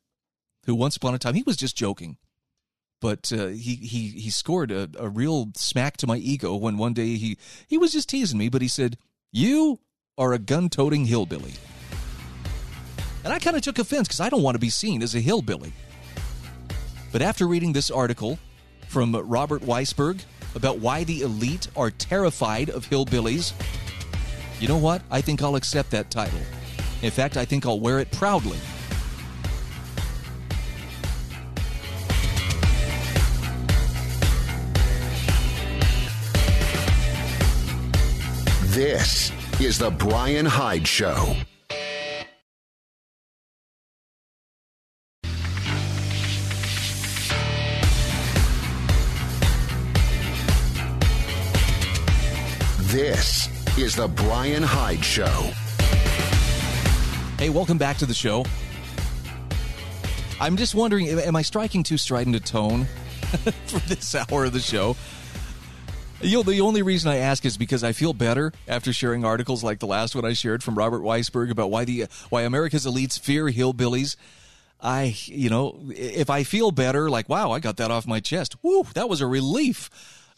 who 0.66 0.74
once 0.74 0.96
upon 0.96 1.14
a 1.14 1.18
time, 1.18 1.34
he 1.34 1.42
was 1.42 1.56
just 1.56 1.76
joking, 1.76 2.18
but 3.00 3.32
uh, 3.32 3.48
he, 3.48 3.76
he, 3.76 4.08
he 4.08 4.30
scored 4.30 4.70
a, 4.70 4.88
a 4.98 5.08
real 5.08 5.50
smack 5.56 5.96
to 5.98 6.06
my 6.06 6.16
ego 6.16 6.54
when 6.54 6.76
one 6.76 6.92
day 6.92 7.16
he, 7.16 7.38
he 7.66 7.78
was 7.78 7.92
just 7.92 8.08
teasing 8.08 8.38
me, 8.38 8.48
but 8.48 8.62
he 8.62 8.68
said, 8.68 8.96
You 9.32 9.80
are 10.18 10.32
a 10.32 10.38
gun 10.38 10.68
toting 10.68 11.06
hillbilly. 11.06 11.54
And 13.24 13.32
I 13.32 13.38
kind 13.38 13.56
of 13.56 13.62
took 13.62 13.78
offense 13.78 14.08
because 14.08 14.20
I 14.20 14.28
don't 14.28 14.42
want 14.42 14.54
to 14.54 14.60
be 14.60 14.70
seen 14.70 15.02
as 15.02 15.14
a 15.14 15.20
hillbilly. 15.20 15.72
But 17.12 17.22
after 17.22 17.46
reading 17.46 17.72
this 17.72 17.90
article 17.90 18.38
from 18.88 19.14
Robert 19.14 19.62
Weissberg 19.62 20.22
about 20.54 20.78
why 20.78 21.04
the 21.04 21.22
elite 21.22 21.68
are 21.76 21.90
terrified 21.90 22.70
of 22.70 22.88
hillbillies, 22.88 23.52
you 24.60 24.68
know 24.68 24.78
what? 24.78 25.02
I 25.10 25.20
think 25.20 25.42
I'll 25.42 25.56
accept 25.56 25.90
that 25.90 26.10
title. 26.10 26.40
In 27.02 27.10
fact, 27.10 27.36
I 27.36 27.44
think 27.44 27.66
I'll 27.66 27.80
wear 27.80 27.98
it 27.98 28.10
proudly. 28.10 28.58
This 38.70 39.32
is 39.60 39.80
The 39.80 39.90
Brian 39.90 40.46
Hyde 40.46 40.86
Show. 40.86 41.34
This 52.82 53.48
is 53.76 53.96
The 53.96 54.06
Brian 54.06 54.62
Hyde 54.62 55.04
Show. 55.04 55.26
Hey, 57.40 57.50
welcome 57.50 57.76
back 57.76 57.96
to 57.96 58.06
the 58.06 58.14
show. 58.14 58.44
I'm 60.40 60.56
just 60.56 60.76
wondering, 60.76 61.08
am 61.08 61.34
I 61.34 61.42
striking 61.42 61.82
too 61.82 61.98
strident 61.98 62.36
a 62.36 62.40
tone 62.40 62.84
for 63.66 63.80
this 63.88 64.14
hour 64.14 64.44
of 64.44 64.52
the 64.52 64.60
show? 64.60 64.94
You 66.22 66.36
know, 66.36 66.42
the 66.42 66.60
only 66.60 66.82
reason 66.82 67.10
I 67.10 67.16
ask 67.16 67.46
is 67.46 67.56
because 67.56 67.82
I 67.82 67.92
feel 67.92 68.12
better 68.12 68.52
after 68.68 68.92
sharing 68.92 69.24
articles 69.24 69.64
like 69.64 69.78
the 69.78 69.86
last 69.86 70.14
one 70.14 70.26
I 70.26 70.34
shared 70.34 70.62
from 70.62 70.74
Robert 70.74 71.00
Weissberg 71.00 71.50
about 71.50 71.70
why 71.70 71.86
the 71.86 72.06
why 72.28 72.42
America's 72.42 72.84
elites 72.84 73.18
fear 73.18 73.46
hillbillies. 73.46 74.16
I, 74.82 75.14
you 75.24 75.48
know, 75.48 75.80
if 75.90 76.28
I 76.28 76.42
feel 76.44 76.72
better, 76.72 77.08
like 77.08 77.30
wow, 77.30 77.52
I 77.52 77.58
got 77.58 77.78
that 77.78 77.90
off 77.90 78.06
my 78.06 78.20
chest. 78.20 78.62
Woo, 78.62 78.84
that 78.94 79.08
was 79.08 79.22
a 79.22 79.26
relief. 79.26 79.88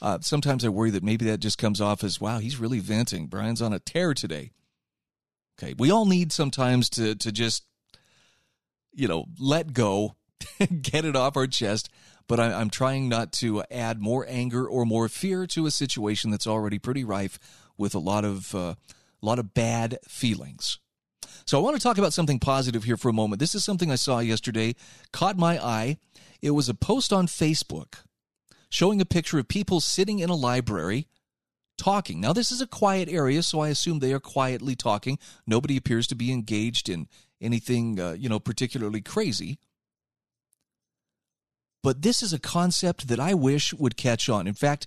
Uh, 0.00 0.18
sometimes 0.20 0.64
I 0.64 0.68
worry 0.68 0.90
that 0.90 1.02
maybe 1.02 1.24
that 1.26 1.38
just 1.38 1.58
comes 1.58 1.80
off 1.80 2.02
as, 2.04 2.20
wow, 2.20 2.38
he's 2.38 2.58
really 2.58 2.80
venting. 2.80 3.26
Brian's 3.26 3.62
on 3.62 3.72
a 3.72 3.78
tear 3.78 4.14
today. 4.14 4.50
Okay, 5.58 5.74
we 5.78 5.90
all 5.90 6.06
need 6.06 6.32
sometimes 6.32 6.88
to 6.90 7.16
to 7.16 7.32
just, 7.32 7.64
you 8.92 9.08
know, 9.08 9.26
let 9.36 9.72
go, 9.72 10.14
get 10.80 11.04
it 11.04 11.16
off 11.16 11.36
our 11.36 11.48
chest. 11.48 11.88
But 12.28 12.40
I, 12.40 12.52
I'm 12.52 12.70
trying 12.70 13.08
not 13.08 13.32
to 13.34 13.62
add 13.70 14.00
more 14.00 14.24
anger 14.28 14.66
or 14.66 14.84
more 14.84 15.08
fear 15.08 15.46
to 15.48 15.66
a 15.66 15.70
situation 15.70 16.30
that's 16.30 16.46
already 16.46 16.78
pretty 16.78 17.04
rife 17.04 17.38
with 17.76 17.94
a 17.94 17.98
lot 17.98 18.24
of 18.24 18.54
uh, 18.54 18.74
a 19.22 19.26
lot 19.26 19.38
of 19.38 19.54
bad 19.54 19.98
feelings. 20.08 20.78
So 21.44 21.58
I 21.58 21.62
want 21.62 21.76
to 21.76 21.82
talk 21.82 21.98
about 21.98 22.12
something 22.12 22.38
positive 22.38 22.84
here 22.84 22.96
for 22.96 23.08
a 23.08 23.12
moment. 23.12 23.40
This 23.40 23.54
is 23.54 23.64
something 23.64 23.90
I 23.90 23.96
saw 23.96 24.20
yesterday, 24.20 24.74
caught 25.12 25.36
my 25.36 25.62
eye. 25.62 25.98
It 26.40 26.50
was 26.50 26.68
a 26.68 26.74
post 26.74 27.12
on 27.12 27.26
Facebook 27.26 28.04
showing 28.68 29.00
a 29.00 29.06
picture 29.06 29.38
of 29.38 29.48
people 29.48 29.80
sitting 29.80 30.18
in 30.18 30.30
a 30.30 30.34
library 30.34 31.08
talking. 31.76 32.20
Now, 32.20 32.32
this 32.32 32.52
is 32.52 32.60
a 32.60 32.66
quiet 32.66 33.08
area, 33.08 33.42
so 33.42 33.60
I 33.60 33.68
assume 33.68 33.98
they 33.98 34.12
are 34.12 34.20
quietly 34.20 34.74
talking. 34.74 35.18
Nobody 35.46 35.76
appears 35.76 36.06
to 36.08 36.14
be 36.14 36.32
engaged 36.32 36.88
in 36.88 37.08
anything, 37.40 38.00
uh, 38.00 38.12
you 38.12 38.28
know, 38.28 38.38
particularly 38.38 39.00
crazy. 39.00 39.58
But 41.82 42.02
this 42.02 42.22
is 42.22 42.32
a 42.32 42.38
concept 42.38 43.08
that 43.08 43.20
I 43.20 43.34
wish 43.34 43.74
would 43.74 43.96
catch 43.96 44.28
on. 44.28 44.46
In 44.46 44.54
fact, 44.54 44.86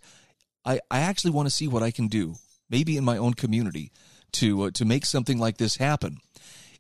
I, 0.63 0.79
I 0.89 1.01
actually 1.01 1.31
want 1.31 1.47
to 1.47 1.53
see 1.53 1.67
what 1.67 1.83
I 1.83 1.91
can 1.91 2.07
do, 2.07 2.35
maybe 2.69 2.97
in 2.97 3.03
my 3.03 3.17
own 3.17 3.33
community, 3.33 3.91
to 4.33 4.63
uh, 4.63 4.71
to 4.71 4.85
make 4.85 5.05
something 5.05 5.37
like 5.37 5.57
this 5.57 5.77
happen. 5.77 6.17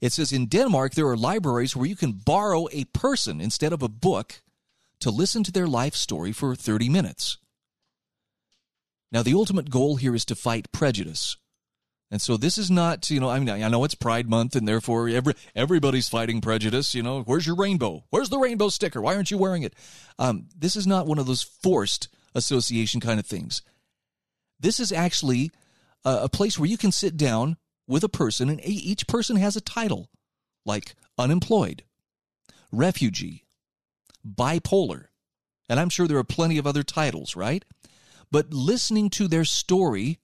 It 0.01 0.11
says 0.11 0.31
in 0.31 0.47
Denmark 0.47 0.93
there 0.93 1.07
are 1.07 1.17
libraries 1.17 1.75
where 1.75 1.87
you 1.87 1.95
can 1.95 2.11
borrow 2.11 2.67
a 2.71 2.85
person 2.85 3.41
instead 3.41 3.73
of 3.73 3.83
a 3.83 3.89
book 3.89 4.41
to 4.99 5.09
listen 5.11 5.43
to 5.43 5.51
their 5.51 5.67
life 5.67 5.95
story 5.95 6.31
for 6.31 6.55
30 6.55 6.89
minutes. 6.89 7.37
Now, 9.11 9.23
the 9.23 9.33
ultimate 9.33 9.69
goal 9.69 9.95
here 9.95 10.15
is 10.15 10.25
to 10.25 10.35
fight 10.35 10.71
prejudice. 10.71 11.37
And 12.11 12.21
so 12.21 12.37
this 12.37 12.57
is 12.57 12.69
not, 12.69 13.09
you 13.09 13.19
know, 13.19 13.29
I 13.29 13.39
mean, 13.39 13.49
I 13.49 13.67
know 13.67 13.83
it's 13.83 13.95
Pride 13.95 14.29
Month, 14.29 14.55
and 14.55 14.67
therefore 14.67 15.09
every 15.09 15.33
everybody's 15.55 16.07
fighting 16.07 16.39
prejudice. 16.39 16.93
You 16.93 17.03
know, 17.03 17.23
where's 17.23 17.47
your 17.47 17.55
rainbow? 17.55 18.03
Where's 18.09 18.29
the 18.29 18.37
rainbow 18.37 18.69
sticker? 18.69 19.01
Why 19.01 19.15
aren't 19.15 19.31
you 19.31 19.37
wearing 19.37 19.63
it? 19.63 19.73
Um, 20.19 20.47
this 20.55 20.75
is 20.75 20.85
not 20.85 21.07
one 21.07 21.17
of 21.17 21.25
those 21.25 21.41
forced 21.41 22.07
association 22.35 23.01
kind 23.01 23.19
of 23.19 23.25
things. 23.25 23.63
This 24.59 24.79
is 24.79 24.91
actually 24.91 25.51
a, 26.03 26.21
a 26.23 26.29
place 26.29 26.59
where 26.59 26.69
you 26.69 26.77
can 26.77 26.91
sit 26.91 27.17
down 27.17 27.57
with 27.87 28.03
a 28.03 28.09
person, 28.09 28.49
and 28.49 28.61
each 28.63 29.07
person 29.07 29.35
has 29.37 29.55
a 29.55 29.61
title, 29.61 30.09
like 30.65 30.95
unemployed, 31.17 31.83
refugee, 32.71 33.45
bipolar, 34.27 35.05
and 35.67 35.79
I'm 35.79 35.89
sure 35.89 36.07
there 36.07 36.17
are 36.17 36.23
plenty 36.23 36.57
of 36.57 36.67
other 36.67 36.83
titles, 36.83 37.35
right? 37.35 37.65
But 38.31 38.53
listening 38.53 39.09
to 39.11 39.27
their 39.27 39.45
story 39.45 40.19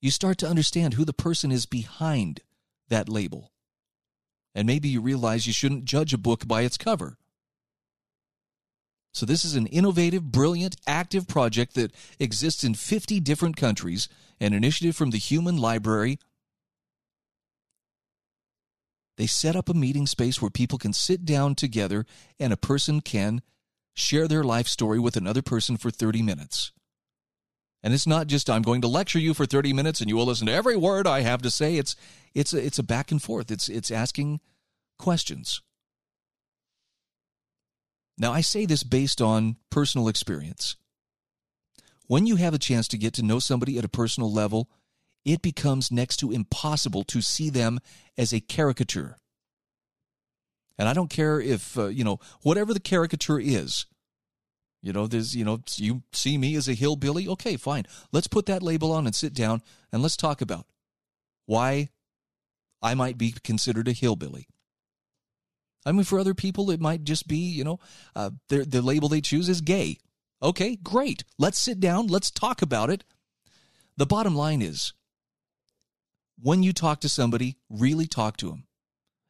you 0.00 0.10
start 0.10 0.38
to 0.38 0.48
understand 0.48 0.94
who 0.94 1.04
the 1.04 1.12
person 1.12 1.52
is 1.52 1.66
behind 1.66 2.40
that 2.88 3.08
label. 3.08 3.52
And 4.54 4.66
maybe 4.66 4.88
you 4.88 5.00
realize 5.00 5.46
you 5.46 5.52
shouldn't 5.52 5.84
judge 5.84 6.12
a 6.12 6.18
book 6.18 6.46
by 6.46 6.62
its 6.62 6.76
cover. 6.76 7.16
So, 9.12 9.26
this 9.26 9.44
is 9.44 9.56
an 9.56 9.66
innovative, 9.66 10.30
brilliant, 10.30 10.76
active 10.86 11.26
project 11.26 11.74
that 11.74 11.92
exists 12.20 12.62
in 12.62 12.74
50 12.74 13.18
different 13.20 13.56
countries, 13.56 14.08
an 14.38 14.52
initiative 14.52 14.94
from 14.94 15.10
the 15.10 15.18
Human 15.18 15.56
Library. 15.56 16.18
They 19.16 19.26
set 19.26 19.56
up 19.56 19.68
a 19.68 19.74
meeting 19.74 20.06
space 20.06 20.40
where 20.40 20.50
people 20.50 20.78
can 20.78 20.92
sit 20.92 21.24
down 21.24 21.56
together 21.56 22.06
and 22.38 22.52
a 22.52 22.56
person 22.56 23.00
can 23.00 23.42
share 23.94 24.28
their 24.28 24.44
life 24.44 24.68
story 24.68 25.00
with 25.00 25.16
another 25.16 25.42
person 25.42 25.76
for 25.76 25.90
30 25.90 26.22
minutes. 26.22 26.72
And 27.82 27.94
it's 27.94 28.06
not 28.06 28.26
just 28.26 28.50
I'm 28.50 28.62
going 28.62 28.82
to 28.82 28.88
lecture 28.88 29.18
you 29.18 29.32
for 29.32 29.46
30 29.46 29.72
minutes 29.72 30.00
and 30.00 30.08
you 30.08 30.16
will 30.16 30.26
listen 30.26 30.46
to 30.46 30.52
every 30.52 30.76
word 30.76 31.06
I 31.06 31.20
have 31.20 31.42
to 31.42 31.50
say. 31.50 31.76
It's 31.76 31.96
it's 32.34 32.52
a, 32.52 32.64
it's 32.64 32.78
a 32.78 32.82
back 32.82 33.10
and 33.10 33.22
forth. 33.22 33.50
It's 33.50 33.68
it's 33.68 33.90
asking 33.90 34.40
questions. 34.98 35.62
Now 38.18 38.32
I 38.32 38.42
say 38.42 38.66
this 38.66 38.82
based 38.82 39.22
on 39.22 39.56
personal 39.70 40.08
experience. 40.08 40.76
When 42.06 42.26
you 42.26 42.36
have 42.36 42.54
a 42.54 42.58
chance 42.58 42.88
to 42.88 42.98
get 42.98 43.14
to 43.14 43.22
know 43.22 43.38
somebody 43.38 43.78
at 43.78 43.84
a 43.84 43.88
personal 43.88 44.32
level, 44.32 44.68
it 45.24 45.42
becomes 45.42 45.90
next 45.90 46.18
to 46.18 46.32
impossible 46.32 47.04
to 47.04 47.20
see 47.20 47.50
them 47.50 47.78
as 48.18 48.32
a 48.32 48.40
caricature. 48.40 49.16
And 50.76 50.88
I 50.88 50.92
don't 50.92 51.10
care 51.10 51.40
if, 51.40 51.78
uh, 51.78 51.86
you 51.86 52.04
know, 52.04 52.20
whatever 52.42 52.72
the 52.72 52.80
caricature 52.80 53.38
is, 53.38 53.86
you 54.82 54.92
know, 54.92 55.06
there's, 55.06 55.36
you 55.36 55.44
know, 55.44 55.60
you 55.76 56.02
see 56.12 56.38
me 56.38 56.54
as 56.56 56.68
a 56.68 56.74
hillbilly. 56.74 57.28
Okay, 57.28 57.56
fine. 57.56 57.86
Let's 58.12 58.26
put 58.26 58.46
that 58.46 58.62
label 58.62 58.92
on 58.92 59.06
and 59.06 59.14
sit 59.14 59.34
down 59.34 59.62
and 59.92 60.02
let's 60.02 60.16
talk 60.16 60.40
about 60.40 60.66
why 61.46 61.90
I 62.82 62.94
might 62.94 63.18
be 63.18 63.34
considered 63.44 63.88
a 63.88 63.92
hillbilly. 63.92 64.48
I 65.84 65.92
mean, 65.92 66.04
for 66.04 66.18
other 66.18 66.34
people, 66.34 66.70
it 66.70 66.80
might 66.80 67.04
just 67.04 67.26
be, 67.26 67.36
you 67.36 67.64
know, 67.64 67.78
uh, 68.14 68.30
the 68.48 68.82
label 68.82 69.08
they 69.08 69.20
choose 69.20 69.48
is 69.48 69.60
gay. 69.60 69.98
Okay, 70.42 70.76
great. 70.76 71.24
Let's 71.38 71.58
sit 71.58 71.80
down. 71.80 72.06
Let's 72.06 72.30
talk 72.30 72.62
about 72.62 72.90
it. 72.90 73.04
The 73.96 74.06
bottom 74.06 74.34
line 74.34 74.62
is 74.62 74.94
when 76.42 76.62
you 76.62 76.72
talk 76.72 77.00
to 77.00 77.08
somebody, 77.08 77.56
really 77.68 78.06
talk 78.06 78.38
to 78.38 78.48
them 78.48 78.64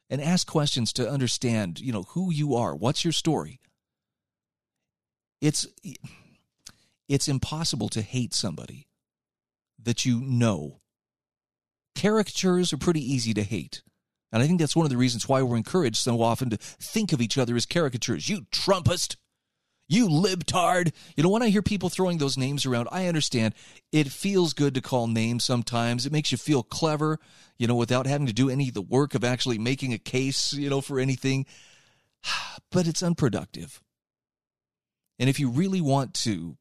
and 0.09 0.21
ask 0.21 0.47
questions 0.47 0.93
to 0.93 1.09
understand, 1.09 1.79
you 1.79 1.91
know, 1.91 2.03
who 2.09 2.31
you 2.31 2.55
are. 2.55 2.73
What's 2.75 3.03
your 3.03 3.11
story? 3.11 3.59
It's 5.41 5.67
it's 7.09 7.27
impossible 7.27 7.89
to 7.89 8.01
hate 8.01 8.33
somebody 8.33 8.87
that 9.81 10.05
you 10.05 10.21
know. 10.21 10.79
Caricatures 11.95 12.71
are 12.71 12.77
pretty 12.77 13.01
easy 13.01 13.33
to 13.33 13.43
hate. 13.43 13.81
And 14.31 14.41
I 14.41 14.47
think 14.47 14.59
that's 14.59 14.75
one 14.75 14.85
of 14.85 14.91
the 14.91 14.97
reasons 14.97 15.27
why 15.27 15.41
we're 15.41 15.57
encouraged 15.57 15.97
so 15.97 16.21
often 16.21 16.49
to 16.51 16.57
think 16.57 17.11
of 17.11 17.21
each 17.21 17.37
other 17.37 17.55
as 17.55 17.65
caricatures. 17.65 18.29
You 18.29 18.43
Trumpist, 18.43 19.17
you 19.89 20.07
libtard. 20.07 20.93
You 21.17 21.23
know, 21.23 21.29
when 21.29 21.41
I 21.41 21.49
hear 21.49 21.61
people 21.61 21.89
throwing 21.89 22.17
those 22.17 22.37
names 22.37 22.65
around, 22.65 22.87
I 22.91 23.07
understand 23.07 23.53
it 23.91 24.07
feels 24.07 24.53
good 24.53 24.73
to 24.75 24.81
call 24.81 25.07
names 25.07 25.43
sometimes. 25.43 26.05
It 26.05 26.13
makes 26.13 26.31
you 26.31 26.37
feel 26.37 26.63
clever, 26.63 27.19
you 27.57 27.67
know, 27.67 27.75
without 27.75 28.07
having 28.07 28.27
to 28.27 28.33
do 28.33 28.49
any 28.49 28.69
of 28.69 28.73
the 28.73 28.81
work 28.81 29.15
of 29.15 29.25
actually 29.25 29.57
making 29.57 29.91
a 29.91 29.97
case, 29.97 30.53
you 30.53 30.69
know, 30.69 30.81
for 30.81 30.99
anything. 30.99 31.45
But 32.71 32.87
it's 32.87 33.03
unproductive. 33.03 33.81
And 35.21 35.29
if 35.29 35.39
you 35.39 35.49
really 35.51 35.81
want 35.81 36.15
to 36.15 36.57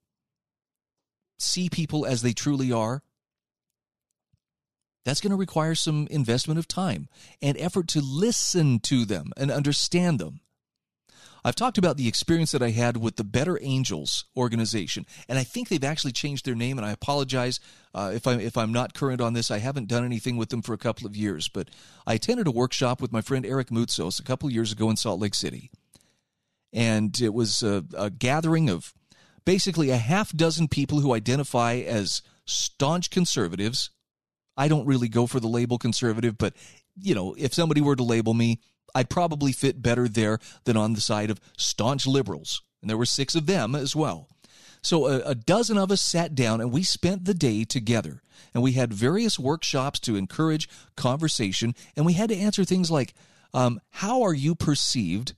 see 1.39 1.71
people 1.71 2.05
as 2.05 2.21
they 2.21 2.35
truly 2.35 2.71
are, 2.71 3.03
that's 5.07 5.23
going 5.23 5.31
to 5.31 5.37
require 5.37 5.75
some 5.75 6.07
investment 6.11 6.59
of 6.59 6.69
time 6.69 7.09
and 7.41 7.57
effort 7.57 7.89
to 7.89 8.03
listen 8.03 8.79
to 8.81 9.07
them 9.07 9.33
and 9.39 9.51
understand 9.51 10.19
them. 10.19 10.41
I've 11.43 11.55
talked 11.55 11.79
about 11.79 11.97
the 11.97 12.07
experience 12.07 12.51
that 12.51 12.61
I 12.61 12.69
had 12.69 12.99
with 12.99 13.17
the 13.17 13.25
Better 13.25 13.59
Angels 13.63 14.27
organization, 14.37 15.07
and 15.27 15.39
I 15.39 15.43
think 15.43 15.71
they've 15.71 15.83
actually 15.83 16.13
changed 16.13 16.45
their 16.45 16.55
name. 16.55 16.77
And 16.77 16.87
I 16.87 16.91
apologize 16.91 17.61
uh, 17.95 18.13
if 18.15 18.27
I'm 18.27 18.41
if 18.41 18.59
I'm 18.59 18.73
not 18.73 18.93
current 18.93 19.23
on 19.23 19.33
this. 19.33 19.51
I 19.51 19.57
haven't 19.57 19.89
done 19.89 20.05
anything 20.05 20.37
with 20.37 20.51
them 20.51 20.61
for 20.61 20.75
a 20.75 20.79
couple 20.79 21.07
of 21.07 21.17
years, 21.17 21.49
but 21.49 21.71
I 22.07 22.13
attended 22.13 22.47
a 22.47 22.51
workshop 22.51 23.01
with 23.01 23.11
my 23.11 23.23
friend 23.23 23.47
Eric 23.47 23.69
Moutsos 23.69 24.21
a 24.21 24.23
couple 24.23 24.49
of 24.49 24.53
years 24.53 24.71
ago 24.71 24.91
in 24.91 24.97
Salt 24.97 25.19
Lake 25.19 25.35
City, 25.35 25.71
and 26.73 27.21
it 27.21 27.35
was 27.35 27.63
a, 27.63 27.85
a 27.97 28.11
gathering 28.11 28.69
of 28.69 28.95
basically 29.45 29.91
a 29.91 29.97
half 29.97 30.33
dozen 30.33 30.69
people 30.69 31.01
who 31.01 31.15
identify 31.15 31.75
as 31.77 32.23
staunch 32.45 33.11
conservatives. 33.11 33.91
I 34.57 34.69
don't 34.69 34.87
really 34.87 35.09
go 35.09 35.27
for 35.27 35.41
the 35.41 35.49
label 35.49 35.79
conservative, 35.79 36.37
but 36.39 36.55
you 36.97 37.15
know, 37.15 37.35
if 37.39 37.55
somebody 37.55 37.81
were 37.81 37.97
to 37.97 38.03
label 38.03 38.35
me, 38.35 38.61
I'd 38.95 39.11
probably 39.11 39.53
fit 39.53 39.83
better 39.83 40.09
there 40.09 40.39
than 40.65 40.77
on 40.77 40.95
the 40.95 41.01
side 41.01 41.31
of 41.31 41.41
staunch 41.57 42.07
liberals. 42.07 42.63
And 42.81 42.91
there 42.91 42.97
were 42.97 43.07
six 43.07 43.35
of 43.35 43.47
them 43.47 43.75
as 43.75 43.95
well. 43.95 44.29
So 44.83 45.07
a, 45.07 45.21
a, 45.21 45.35
dozen 45.35 45.77
of 45.77 45.91
us 45.91 46.01
sat 46.01 46.35
down 46.35 46.61
and 46.61 46.73
we 46.73 46.83
spent 46.83 47.25
the 47.25 47.35
day 47.35 47.65
together. 47.65 48.23
And 48.55 48.63
we 48.63 48.73
had 48.73 48.93
various 48.93 49.39
workshops 49.39 50.01
to 50.01 50.17
encourage 50.17 50.69
conversation. 50.97 51.75
And 51.97 52.07
we 52.07 52.15
had 52.15 52.31
to 52.31 52.37
answer 52.37 52.65
things 52.65 52.91
like, 52.91 53.15
um, 53.53 53.81
how 53.91 54.23
are 54.23 54.35
you 54.35 54.55
perceived 54.55 55.35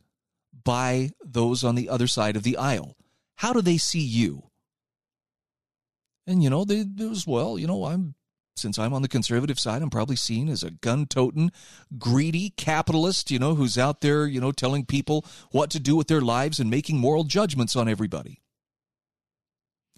by 0.65 1.11
those 1.25 1.65
on 1.65 1.75
the 1.75 1.89
other 1.89 2.07
side 2.07 2.37
of 2.37 2.43
the 2.43 2.57
aisle? 2.57 2.97
How 3.37 3.53
do 3.53 3.61
they 3.61 3.79
see 3.79 4.01
you? 4.01 4.45
And, 6.27 6.43
you 6.43 6.51
know, 6.51 6.65
they, 6.65 6.81
it 6.81 7.27
well, 7.27 7.59
you 7.59 7.67
know, 7.67 7.87
I'm, 7.87 8.15
since 8.55 8.79
I'm 8.79 8.93
on 8.93 9.03
the 9.03 9.09
conservative 9.09 9.59
side, 9.59 9.83
I'm 9.83 9.91
probably 9.91 10.15
seen 10.17 10.49
as 10.49 10.63
a 10.63 10.71
gun 10.71 11.07
toting, 11.07 11.51
greedy 11.99 12.51
capitalist, 12.51 13.31
you 13.31 13.39
know, 13.39 13.55
who's 13.55 13.77
out 13.77 14.03
there, 14.03 14.27
you 14.27 14.41
know, 14.41 14.53
telling 14.53 14.85
people 14.85 15.25
what 15.51 15.71
to 15.71 15.81
do 15.81 15.97
with 15.97 16.07
their 16.07 16.21
lives 16.21 16.61
and 16.61 16.71
making 16.71 16.99
moral 16.99 17.25
judgments 17.25 17.75
on 17.75 17.89
everybody. 17.89 18.43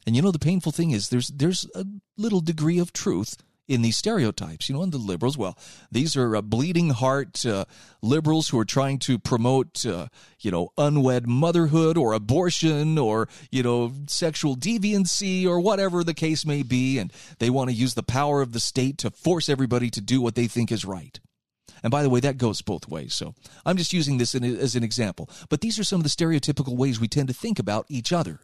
And 0.06 0.14
you 0.14 0.22
know 0.22 0.30
the 0.30 0.38
painful 0.38 0.72
thing 0.72 0.90
is 0.90 1.08
there's 1.08 1.28
there's 1.28 1.66
a 1.74 1.86
little 2.16 2.40
degree 2.40 2.78
of 2.78 2.92
truth 2.92 3.36
in 3.66 3.82
these 3.82 3.96
stereotypes. 3.96 4.68
You 4.68 4.74
know, 4.74 4.82
and 4.82 4.92
the 4.92 4.98
liberals, 4.98 5.38
well, 5.38 5.58
these 5.90 6.16
are 6.16 6.36
uh, 6.36 6.42
bleeding 6.42 6.90
heart 6.90 7.44
uh, 7.46 7.64
liberals 8.02 8.48
who 8.48 8.58
are 8.58 8.64
trying 8.64 8.98
to 9.00 9.18
promote, 9.18 9.84
uh, 9.86 10.08
you 10.40 10.50
know, 10.50 10.70
unwed 10.76 11.26
motherhood 11.26 11.96
or 11.96 12.12
abortion 12.12 12.98
or, 12.98 13.28
you 13.50 13.62
know, 13.62 13.92
sexual 14.06 14.56
deviancy 14.56 15.46
or 15.46 15.60
whatever 15.60 16.04
the 16.04 16.14
case 16.14 16.44
may 16.44 16.62
be. 16.62 16.98
And 16.98 17.12
they 17.38 17.50
want 17.50 17.70
to 17.70 17.76
use 17.76 17.94
the 17.94 18.02
power 18.02 18.42
of 18.42 18.52
the 18.52 18.60
state 18.60 18.98
to 18.98 19.10
force 19.10 19.48
everybody 19.48 19.90
to 19.90 20.00
do 20.00 20.20
what 20.20 20.34
they 20.34 20.46
think 20.46 20.70
is 20.70 20.84
right. 20.84 21.18
And 21.82 21.90
by 21.90 22.02
the 22.02 22.08
way, 22.08 22.20
that 22.20 22.38
goes 22.38 22.62
both 22.62 22.88
ways. 22.88 23.14
So 23.14 23.34
I'm 23.66 23.76
just 23.76 23.92
using 23.92 24.16
this 24.16 24.34
as 24.34 24.74
an 24.74 24.82
example. 24.82 25.28
But 25.50 25.60
these 25.60 25.78
are 25.78 25.84
some 25.84 26.00
of 26.00 26.04
the 26.04 26.08
stereotypical 26.08 26.76
ways 26.76 26.98
we 26.98 27.08
tend 27.08 27.28
to 27.28 27.34
think 27.34 27.58
about 27.58 27.84
each 27.88 28.10
other. 28.10 28.40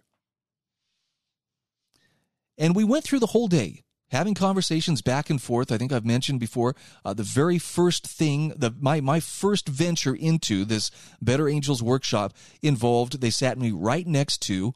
And 2.59 2.77
we 2.77 2.85
went 2.85 3.05
through 3.05 3.21
the 3.21 3.27
whole 3.27 3.49
day 3.49 3.83
having 4.11 4.35
conversations 4.35 5.03
back 5.03 5.31
and 5.31 5.41
forth. 5.41 5.73
I 5.73 5.79
think 5.79 5.93
I've 5.93 6.05
mentioned 6.05 6.41
before 6.41 6.75
uh, 7.05 7.15
the 7.15 7.23
very 7.23 7.59
first 7.59 8.07
thing, 8.07 8.53
the 8.57 8.75
my 8.79 9.01
my 9.01 9.21
first 9.21 9.69
venture 9.69 10.15
into 10.15 10.65
this 10.65 10.91
Better 11.21 11.49
Angels 11.49 11.83
workshop 11.83 12.35
involved. 12.63 13.21
They 13.21 13.31
sat 13.31 13.59
me 13.59 13.71
right 13.71 14.07
next 14.07 14.39
to 14.43 14.75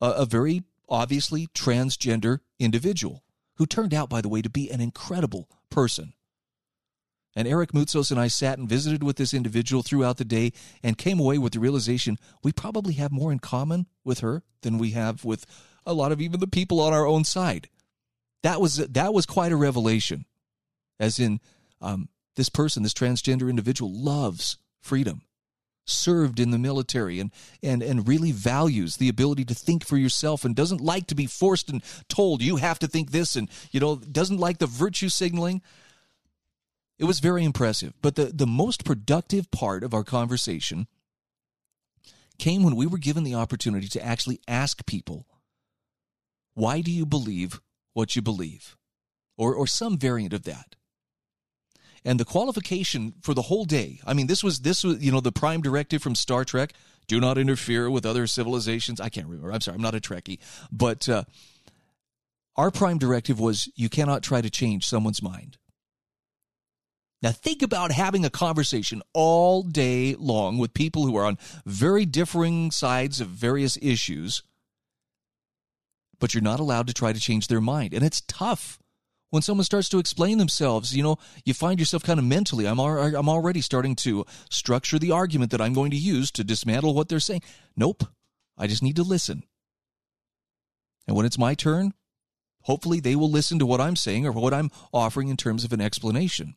a, 0.00 0.10
a 0.10 0.26
very 0.26 0.64
obviously 0.88 1.46
transgender 1.48 2.40
individual 2.58 3.22
who 3.56 3.66
turned 3.66 3.94
out, 3.94 4.08
by 4.08 4.20
the 4.20 4.28
way, 4.28 4.42
to 4.42 4.50
be 4.50 4.70
an 4.70 4.80
incredible 4.80 5.48
person. 5.70 6.12
And 7.34 7.48
Eric 7.48 7.72
Moutsos 7.72 8.10
and 8.10 8.20
I 8.20 8.28
sat 8.28 8.58
and 8.58 8.68
visited 8.68 9.02
with 9.02 9.16
this 9.16 9.32
individual 9.32 9.82
throughout 9.82 10.18
the 10.18 10.24
day 10.24 10.52
and 10.82 10.98
came 10.98 11.18
away 11.18 11.38
with 11.38 11.54
the 11.54 11.60
realization 11.60 12.18
we 12.42 12.52
probably 12.52 12.94
have 12.94 13.10
more 13.10 13.32
in 13.32 13.38
common 13.38 13.86
with 14.04 14.20
her 14.20 14.42
than 14.60 14.76
we 14.76 14.90
have 14.90 15.24
with 15.24 15.46
a 15.86 15.94
lot 15.94 16.12
of 16.12 16.20
even 16.20 16.40
the 16.40 16.46
people 16.46 16.78
on 16.78 16.92
our 16.92 17.06
own 17.06 17.24
side. 17.24 17.68
That 18.42 18.60
was 18.60 18.76
that 18.76 19.14
was 19.14 19.26
quite 19.26 19.52
a 19.52 19.56
revelation. 19.56 20.24
As 20.98 21.18
in, 21.18 21.40
um, 21.80 22.08
this 22.36 22.48
person, 22.48 22.82
this 22.82 22.94
transgender 22.94 23.50
individual, 23.50 23.92
loves 23.92 24.56
freedom, 24.80 25.22
served 25.84 26.40
in 26.40 26.50
the 26.50 26.58
military, 26.58 27.20
and 27.20 27.30
and 27.62 27.82
and 27.82 28.08
really 28.08 28.32
values 28.32 28.96
the 28.96 29.08
ability 29.08 29.44
to 29.46 29.54
think 29.54 29.84
for 29.84 29.96
yourself, 29.96 30.44
and 30.44 30.54
doesn't 30.54 30.80
like 30.80 31.06
to 31.08 31.14
be 31.14 31.26
forced 31.26 31.70
and 31.70 31.82
told 32.08 32.42
you 32.42 32.56
have 32.56 32.78
to 32.80 32.88
think 32.88 33.10
this, 33.10 33.36
and 33.36 33.48
you 33.70 33.80
know 33.80 33.96
doesn't 33.96 34.38
like 34.38 34.58
the 34.58 34.66
virtue 34.66 35.08
signaling. 35.08 35.62
It 36.98 37.04
was 37.04 37.20
very 37.20 37.42
impressive. 37.42 37.94
But 38.00 38.14
the, 38.14 38.26
the 38.26 38.46
most 38.46 38.84
productive 38.84 39.50
part 39.50 39.82
of 39.82 39.92
our 39.92 40.04
conversation 40.04 40.86
came 42.38 42.62
when 42.62 42.76
we 42.76 42.86
were 42.86 42.98
given 42.98 43.24
the 43.24 43.34
opportunity 43.34 43.88
to 43.88 44.04
actually 44.04 44.40
ask 44.46 44.86
people, 44.86 45.26
why 46.54 46.80
do 46.80 46.92
you 46.92 47.04
believe 47.04 47.60
what 47.92 48.16
you 48.16 48.22
believe? 48.22 48.76
Or, 49.36 49.54
or 49.54 49.66
some 49.66 49.98
variant 49.98 50.32
of 50.32 50.44
that. 50.44 50.76
And 52.04 52.18
the 52.18 52.24
qualification 52.24 53.14
for 53.22 53.32
the 53.32 53.42
whole 53.42 53.64
day, 53.64 54.00
I 54.04 54.12
mean, 54.12 54.26
this 54.26 54.42
was, 54.42 54.60
this 54.60 54.82
was, 54.82 55.02
you 55.02 55.12
know, 55.12 55.20
the 55.20 55.32
prime 55.32 55.62
directive 55.62 56.02
from 56.02 56.14
Star 56.14 56.44
Trek 56.44 56.72
do 57.06 57.20
not 57.20 57.38
interfere 57.38 57.90
with 57.90 58.04
other 58.04 58.26
civilizations. 58.26 59.00
I 59.00 59.08
can't 59.08 59.26
remember. 59.26 59.52
I'm 59.52 59.60
sorry, 59.60 59.76
I'm 59.76 59.82
not 59.82 59.94
a 59.94 60.00
Trekkie. 60.00 60.38
But 60.70 61.08
uh, 61.08 61.24
our 62.56 62.70
prime 62.70 62.98
directive 62.98 63.38
was 63.38 63.68
you 63.74 63.88
cannot 63.88 64.22
try 64.22 64.40
to 64.40 64.50
change 64.50 64.86
someone's 64.86 65.22
mind. 65.22 65.58
Now, 67.22 67.30
think 67.30 67.62
about 67.62 67.92
having 67.92 68.24
a 68.24 68.30
conversation 68.30 69.00
all 69.12 69.62
day 69.62 70.16
long 70.18 70.58
with 70.58 70.74
people 70.74 71.06
who 71.06 71.16
are 71.16 71.24
on 71.24 71.38
very 71.64 72.04
differing 72.04 72.72
sides 72.72 73.20
of 73.20 73.28
various 73.28 73.78
issues, 73.80 74.42
but 76.22 76.34
you're 76.34 76.40
not 76.40 76.60
allowed 76.60 76.86
to 76.86 76.94
try 76.94 77.12
to 77.12 77.18
change 77.18 77.48
their 77.48 77.60
mind. 77.60 77.92
And 77.92 78.04
it's 78.04 78.20
tough 78.28 78.78
when 79.30 79.42
someone 79.42 79.64
starts 79.64 79.88
to 79.88 79.98
explain 79.98 80.38
themselves. 80.38 80.96
You 80.96 81.02
know, 81.02 81.16
you 81.44 81.52
find 81.52 81.80
yourself 81.80 82.04
kind 82.04 82.20
of 82.20 82.24
mentally, 82.24 82.68
I'm, 82.68 82.78
I'm 82.78 83.28
already 83.28 83.60
starting 83.60 83.96
to 83.96 84.24
structure 84.48 85.00
the 85.00 85.10
argument 85.10 85.50
that 85.50 85.60
I'm 85.60 85.72
going 85.72 85.90
to 85.90 85.96
use 85.96 86.30
to 86.30 86.44
dismantle 86.44 86.94
what 86.94 87.08
they're 87.08 87.18
saying. 87.18 87.42
Nope. 87.76 88.04
I 88.56 88.68
just 88.68 88.84
need 88.84 88.94
to 88.96 89.02
listen. 89.02 89.42
And 91.08 91.16
when 91.16 91.26
it's 91.26 91.38
my 91.38 91.54
turn, 91.54 91.92
hopefully 92.60 93.00
they 93.00 93.16
will 93.16 93.30
listen 93.30 93.58
to 93.58 93.66
what 93.66 93.80
I'm 93.80 93.96
saying 93.96 94.24
or 94.24 94.30
what 94.30 94.54
I'm 94.54 94.70
offering 94.92 95.26
in 95.26 95.36
terms 95.36 95.64
of 95.64 95.72
an 95.72 95.80
explanation. 95.80 96.54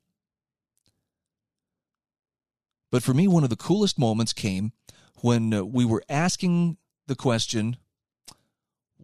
But 2.92 3.02
for 3.02 3.16
me, 3.16 3.28
one 3.28 3.44
of 3.44 3.50
the 3.50 3.56
coolest 3.56 3.98
moments 3.98 4.32
came 4.32 4.74
when 5.22 5.52
uh, 5.52 5.66
we 5.66 5.86
were 5.86 6.04
asking 6.08 6.78
the 7.08 7.16
question, 7.16 7.78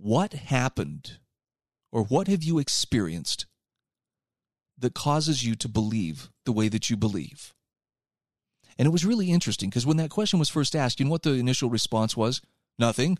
What 0.03 0.33
happened 0.33 1.19
or 1.91 2.03
what 2.03 2.27
have 2.27 2.41
you 2.41 2.57
experienced 2.57 3.45
that 4.75 4.95
causes 4.95 5.45
you 5.45 5.53
to 5.57 5.69
believe 5.69 6.31
the 6.43 6.51
way 6.51 6.69
that 6.69 6.89
you 6.89 6.97
believe? 6.97 7.53
And 8.79 8.87
it 8.87 8.91
was 8.91 9.05
really 9.05 9.29
interesting 9.29 9.69
because 9.69 9.85
when 9.85 9.97
that 9.97 10.09
question 10.09 10.39
was 10.39 10.49
first 10.49 10.75
asked, 10.75 10.99
you 10.99 11.05
know 11.05 11.11
what 11.11 11.21
the 11.21 11.33
initial 11.33 11.69
response 11.69 12.17
was? 12.17 12.41
Nothing. 12.79 13.19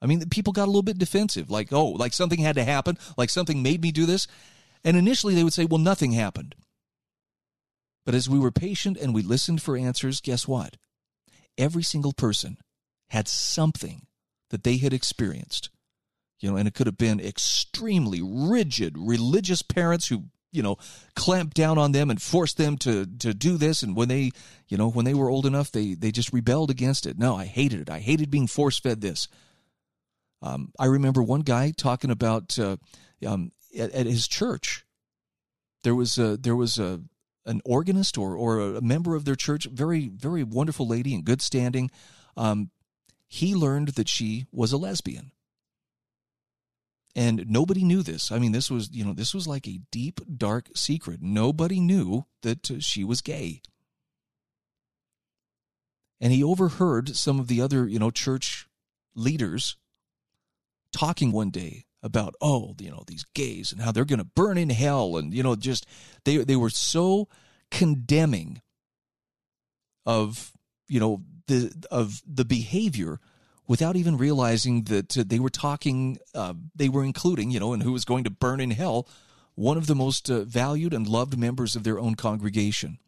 I 0.00 0.06
mean, 0.06 0.26
people 0.30 0.54
got 0.54 0.64
a 0.64 0.72
little 0.72 0.82
bit 0.82 0.96
defensive, 0.96 1.50
like, 1.50 1.74
oh, 1.74 1.88
like 1.88 2.14
something 2.14 2.40
had 2.40 2.56
to 2.56 2.64
happen, 2.64 2.96
like 3.18 3.28
something 3.28 3.62
made 3.62 3.82
me 3.82 3.92
do 3.92 4.06
this. 4.06 4.26
And 4.82 4.96
initially 4.96 5.34
they 5.34 5.44
would 5.44 5.52
say, 5.52 5.66
well, 5.66 5.76
nothing 5.76 6.12
happened. 6.12 6.54
But 8.06 8.14
as 8.14 8.30
we 8.30 8.38
were 8.38 8.50
patient 8.50 8.96
and 8.96 9.14
we 9.14 9.20
listened 9.20 9.60
for 9.60 9.76
answers, 9.76 10.22
guess 10.22 10.48
what? 10.48 10.78
Every 11.58 11.82
single 11.82 12.14
person 12.14 12.56
had 13.10 13.28
something 13.28 14.06
that 14.48 14.64
they 14.64 14.78
had 14.78 14.94
experienced. 14.94 15.68
You 16.42 16.50
know, 16.50 16.56
and 16.56 16.66
it 16.66 16.74
could 16.74 16.88
have 16.88 16.98
been 16.98 17.20
extremely 17.20 18.20
rigid 18.22 18.98
religious 18.98 19.62
parents 19.62 20.08
who, 20.08 20.24
you 20.50 20.62
know, 20.62 20.76
clamped 21.14 21.56
down 21.56 21.78
on 21.78 21.92
them 21.92 22.10
and 22.10 22.20
forced 22.20 22.58
them 22.58 22.76
to 22.78 23.06
to 23.20 23.32
do 23.32 23.56
this 23.56 23.82
and 23.82 23.96
when 23.96 24.08
they, 24.08 24.32
you 24.68 24.76
know, 24.76 24.90
when 24.90 25.04
they 25.04 25.14
were 25.14 25.30
old 25.30 25.46
enough, 25.46 25.70
they 25.70 25.94
they 25.94 26.10
just 26.10 26.32
rebelled 26.32 26.70
against 26.70 27.06
it. 27.06 27.16
No, 27.16 27.36
I 27.36 27.44
hated 27.44 27.80
it. 27.80 27.90
I 27.90 28.00
hated 28.00 28.30
being 28.30 28.48
force-fed 28.48 29.00
this. 29.00 29.28
Um, 30.42 30.72
I 30.78 30.86
remember 30.86 31.22
one 31.22 31.42
guy 31.42 31.70
talking 31.70 32.10
about 32.10 32.58
uh, 32.58 32.76
um, 33.24 33.52
at, 33.78 33.92
at, 33.92 34.06
his 34.06 34.26
church. 34.26 34.84
There 35.84 35.94
was 35.94 36.18
a, 36.18 36.36
there 36.36 36.56
was 36.56 36.78
a 36.78 37.00
an 37.46 37.60
organist 37.64 38.18
or 38.18 38.36
or 38.36 38.60
a 38.60 38.80
member 38.80 39.14
of 39.14 39.24
their 39.24 39.36
church, 39.36 39.66
very 39.66 40.08
very 40.08 40.42
wonderful 40.42 40.86
lady 40.86 41.14
in 41.14 41.22
good 41.22 41.40
standing. 41.40 41.90
Um, 42.36 42.70
he 43.28 43.54
learned 43.54 43.88
that 43.88 44.08
she 44.08 44.46
was 44.52 44.72
a 44.72 44.76
lesbian, 44.76 45.32
and 47.14 47.44
nobody 47.48 47.84
knew 47.84 48.02
this. 48.02 48.32
I 48.32 48.38
mean, 48.38 48.52
this 48.52 48.70
was 48.70 48.90
you 48.92 49.04
know 49.04 49.12
this 49.12 49.34
was 49.34 49.46
like 49.46 49.68
a 49.68 49.80
deep 49.90 50.20
dark 50.36 50.68
secret. 50.74 51.20
Nobody 51.22 51.80
knew 51.80 52.26
that 52.42 52.70
uh, 52.70 52.74
she 52.80 53.04
was 53.04 53.20
gay. 53.20 53.62
And 56.20 56.32
he 56.32 56.42
overheard 56.42 57.16
some 57.16 57.40
of 57.40 57.48
the 57.48 57.60
other 57.60 57.86
you 57.86 57.98
know 57.98 58.10
church 58.10 58.66
leaders 59.14 59.76
talking 60.92 61.32
one 61.32 61.50
day 61.50 61.86
about 62.02 62.34
oh 62.40 62.74
you 62.78 62.90
know 62.90 63.04
these 63.06 63.24
gays 63.34 63.72
and 63.72 63.80
how 63.80 63.92
they're 63.92 64.04
going 64.04 64.18
to 64.18 64.24
burn 64.24 64.58
in 64.58 64.70
hell 64.70 65.16
and 65.16 65.32
you 65.32 65.42
know 65.42 65.54
just 65.54 65.86
they 66.24 66.38
they 66.38 66.56
were 66.56 66.70
so 66.70 67.28
condemning 67.70 68.60
of 70.04 70.52
you 70.88 70.98
know 70.98 71.22
the 71.46 71.72
of 71.90 72.22
the 72.26 72.44
behavior 72.44 73.20
without 73.66 73.96
even 73.96 74.16
realizing 74.16 74.84
that 74.84 75.16
uh, 75.16 75.24
they 75.26 75.38
were 75.38 75.50
talking 75.50 76.18
uh, 76.34 76.54
they 76.74 76.88
were 76.88 77.04
including 77.04 77.50
you 77.50 77.60
know 77.60 77.72
and 77.72 77.82
who 77.82 77.92
was 77.92 78.04
going 78.04 78.24
to 78.24 78.30
burn 78.30 78.60
in 78.60 78.70
hell 78.70 79.08
one 79.54 79.76
of 79.76 79.86
the 79.86 79.94
most 79.94 80.30
uh, 80.30 80.44
valued 80.44 80.94
and 80.94 81.06
loved 81.06 81.38
members 81.38 81.76
of 81.76 81.84
their 81.84 81.98
own 81.98 82.14
congregation 82.14 82.98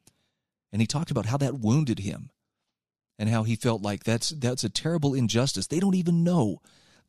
and 0.73 0.81
he 0.81 0.87
talked 0.87 1.11
about 1.11 1.27
how 1.27 1.37
that 1.37 1.59
wounded 1.59 2.01
him 2.01 2.31
and 3.19 3.29
how 3.29 3.43
he 3.43 3.57
felt 3.57 3.83
like 3.83 4.05
that's 4.05 4.31
that's 4.31 4.65
a 4.65 4.69
terrible 4.69 5.15
injustice 5.15 5.67
they 5.67 5.81
don't 5.81 5.95
even 5.95 6.25
know 6.25 6.61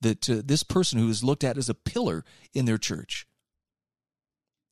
that 0.02 0.30
uh, 0.30 0.42
this 0.44 0.64
person 0.64 1.00
who 1.00 1.10
is 1.10 1.24
looked 1.24 1.44
at 1.44 1.58
as 1.58 1.70
a 1.70 1.74
pillar 1.74 2.24
in 2.54 2.66
their 2.66 2.78
church 2.78 3.28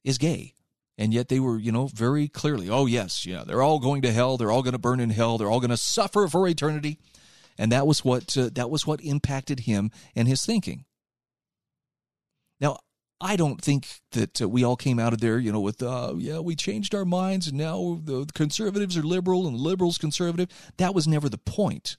is 0.03 0.17
gay. 0.17 0.53
And 0.97 1.13
yet 1.13 1.27
they 1.27 1.39
were, 1.39 1.57
you 1.57 1.71
know, 1.71 1.87
very 1.87 2.27
clearly, 2.27 2.69
oh, 2.69 2.85
yes, 2.85 3.25
yeah, 3.25 3.43
they're 3.45 3.63
all 3.63 3.79
going 3.79 4.03
to 4.03 4.11
hell. 4.11 4.37
They're 4.37 4.51
all 4.51 4.61
going 4.61 4.73
to 4.73 4.79
burn 4.79 4.99
in 4.99 5.09
hell. 5.09 5.37
They're 5.37 5.49
all 5.49 5.59
going 5.59 5.71
to 5.71 5.77
suffer 5.77 6.27
for 6.27 6.47
eternity. 6.47 6.99
And 7.57 7.71
that 7.71 7.87
was 7.87 8.03
what 8.03 8.37
uh, 8.37 8.49
that 8.53 8.69
was 8.69 8.87
what 8.87 9.01
impacted 9.01 9.61
him 9.61 9.91
and 10.15 10.27
his 10.27 10.45
thinking. 10.45 10.85
Now, 12.59 12.77
I 13.21 13.35
don't 13.35 13.61
think 13.61 13.87
that 14.11 14.41
uh, 14.41 14.49
we 14.49 14.63
all 14.63 14.75
came 14.75 14.99
out 14.99 15.13
of 15.13 15.21
there, 15.21 15.39
you 15.39 15.51
know, 15.51 15.61
with 15.61 15.81
uh, 15.81 16.13
yeah, 16.17 16.39
we 16.39 16.55
changed 16.55 16.93
our 16.93 17.05
minds 17.05 17.47
and 17.47 17.57
now 17.57 18.01
the 18.03 18.25
conservatives 18.33 18.97
are 18.97 19.03
liberal 19.03 19.47
and 19.47 19.55
liberals 19.55 19.97
conservative. 19.97 20.49
That 20.77 20.93
was 20.93 21.07
never 21.07 21.29
the 21.29 21.37
point. 21.37 21.97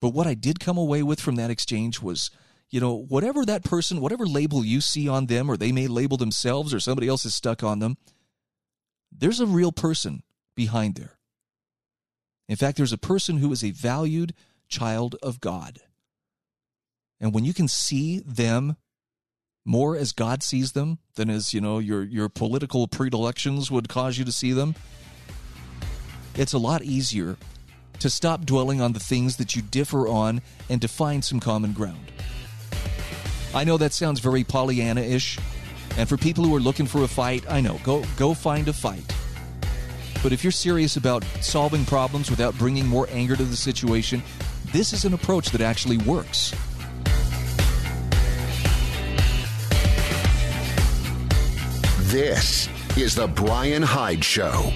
But 0.00 0.10
what 0.10 0.26
I 0.26 0.34
did 0.34 0.60
come 0.60 0.76
away 0.76 1.02
with 1.02 1.20
from 1.20 1.36
that 1.36 1.50
exchange 1.50 2.02
was, 2.02 2.30
you 2.70 2.80
know, 2.80 2.94
whatever 2.94 3.44
that 3.44 3.64
person, 3.64 4.00
whatever 4.00 4.26
label 4.26 4.64
you 4.64 4.80
see 4.80 5.08
on 5.08 5.26
them, 5.26 5.48
or 5.50 5.56
they 5.56 5.72
may 5.72 5.86
label 5.86 6.16
themselves 6.16 6.74
or 6.74 6.80
somebody 6.80 7.08
else 7.08 7.24
is 7.24 7.34
stuck 7.34 7.62
on 7.62 7.78
them, 7.78 7.96
there's 9.10 9.40
a 9.40 9.46
real 9.46 9.72
person 9.72 10.22
behind 10.54 10.96
there. 10.96 11.15
In 12.48 12.56
fact, 12.56 12.76
there's 12.76 12.92
a 12.92 12.98
person 12.98 13.38
who 13.38 13.50
is 13.52 13.64
a 13.64 13.72
valued 13.72 14.34
child 14.68 15.16
of 15.22 15.40
God. 15.40 15.80
And 17.20 17.32
when 17.34 17.44
you 17.44 17.54
can 17.54 17.68
see 17.68 18.20
them 18.20 18.76
more 19.64 19.96
as 19.96 20.12
God 20.12 20.42
sees 20.42 20.72
them 20.72 20.98
than 21.16 21.28
as, 21.28 21.52
you 21.52 21.60
know, 21.60 21.78
your 21.78 22.02
your 22.02 22.28
political 22.28 22.86
predilections 22.86 23.70
would 23.70 23.88
cause 23.88 24.16
you 24.18 24.24
to 24.24 24.32
see 24.32 24.52
them, 24.52 24.74
it's 26.34 26.52
a 26.52 26.58
lot 26.58 26.82
easier 26.82 27.36
to 27.98 28.10
stop 28.10 28.44
dwelling 28.44 28.80
on 28.80 28.92
the 28.92 29.00
things 29.00 29.36
that 29.36 29.56
you 29.56 29.62
differ 29.62 30.06
on 30.06 30.42
and 30.68 30.82
to 30.82 30.88
find 30.88 31.24
some 31.24 31.40
common 31.40 31.72
ground. 31.72 32.12
I 33.54 33.64
know 33.64 33.78
that 33.78 33.94
sounds 33.94 34.20
very 34.20 34.44
Pollyanna 34.44 35.00
ish, 35.00 35.38
and 35.96 36.06
for 36.08 36.18
people 36.18 36.44
who 36.44 36.54
are 36.54 36.60
looking 36.60 36.86
for 36.86 37.02
a 37.02 37.08
fight, 37.08 37.44
I 37.48 37.62
know, 37.62 37.80
go, 37.82 38.04
go 38.16 38.34
find 38.34 38.68
a 38.68 38.72
fight. 38.72 39.14
But 40.22 40.32
if 40.32 40.42
you're 40.42 40.50
serious 40.50 40.96
about 40.96 41.24
solving 41.40 41.84
problems 41.84 42.30
without 42.30 42.56
bringing 42.58 42.86
more 42.86 43.06
anger 43.10 43.36
to 43.36 43.44
the 43.44 43.56
situation, 43.56 44.22
this 44.72 44.92
is 44.92 45.04
an 45.04 45.14
approach 45.14 45.50
that 45.50 45.60
actually 45.60 45.98
works. 45.98 46.52
This 52.10 52.68
is 52.96 53.14
The 53.14 53.26
Brian 53.28 53.82
Hyde 53.82 54.24
Show. 54.24 54.72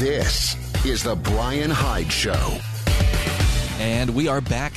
This 0.00 0.56
is 0.86 1.02
The 1.02 1.14
Brian 1.14 1.70
Hyde 1.70 2.10
Show. 2.10 2.58
And 3.78 4.14
we 4.14 4.28
are 4.28 4.40
back. 4.40 4.69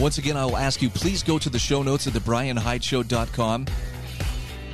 Once 0.00 0.16
again, 0.16 0.34
I 0.34 0.46
will 0.46 0.56
ask 0.56 0.80
you 0.80 0.88
please 0.88 1.22
go 1.22 1.38
to 1.38 1.50
the 1.50 1.58
show 1.58 1.82
notes 1.82 2.06
at 2.06 2.14
thebrianhydeshow.com. 2.14 3.66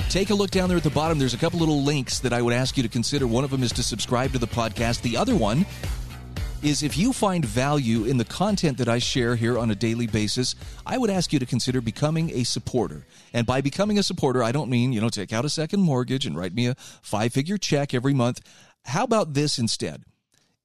Take 0.09 0.31
a 0.31 0.35
look 0.35 0.53
down 0.53 0.69
there 0.69 0.79
at 0.79 0.85
the 0.85 0.91
bottom. 0.91 1.19
There's 1.19 1.35
a 1.35 1.39
couple 1.39 1.59
little 1.59 1.83
links 1.83 2.21
that 2.21 2.33
I 2.33 2.41
would 2.41 2.55
ask 2.55 2.77
you 2.77 2.85
to 2.85 2.89
consider. 2.89 3.27
One 3.27 3.43
of 3.43 3.51
them 3.51 3.65
is 3.65 3.73
to 3.73 3.83
subscribe 3.83 4.33
to 4.35 4.39
the 4.39 4.47
podcast. 4.47 5.03
The 5.03 5.17
other 5.17 5.35
one 5.35 5.67
is 6.63 6.85
if 6.85 6.97
you 6.97 7.13
find 7.13 7.45
value 7.45 8.05
in 8.05 8.19
the 8.19 8.25
content 8.25 8.79
that 8.79 8.89
I 8.89 9.01
share 9.01 9.35
here 9.35 9.59
on 9.59 9.69
a 9.73 9.75
daily 9.75 10.07
basis, 10.07 10.55
I 10.87 10.97
would 10.97 11.11
ask 11.11 11.33
you 11.33 11.41
to 11.41 11.47
consider 11.47 11.81
becoming 11.81 12.31
a 12.31 12.45
supporter. 12.45 13.05
And 13.33 13.49
by 13.49 13.61
becoming 13.61 13.99
a 13.99 14.05
supporter, 14.05 14.45
I 14.45 14.53
don't 14.53 14.71
mean, 14.71 14.93
you 14.93 15.01
know, 15.01 15.09
take 15.09 15.33
out 15.33 15.45
a 15.45 15.51
second 15.51 15.81
mortgage 15.81 16.25
and 16.25 16.37
write 16.39 16.55
me 16.55 16.69
a 16.69 16.77
five 17.03 17.33
figure 17.33 17.59
check 17.59 17.93
every 17.93 18.15
month. 18.15 18.41
How 18.85 19.03
about 19.03 19.35
this 19.35 19.59
instead? 19.59 20.05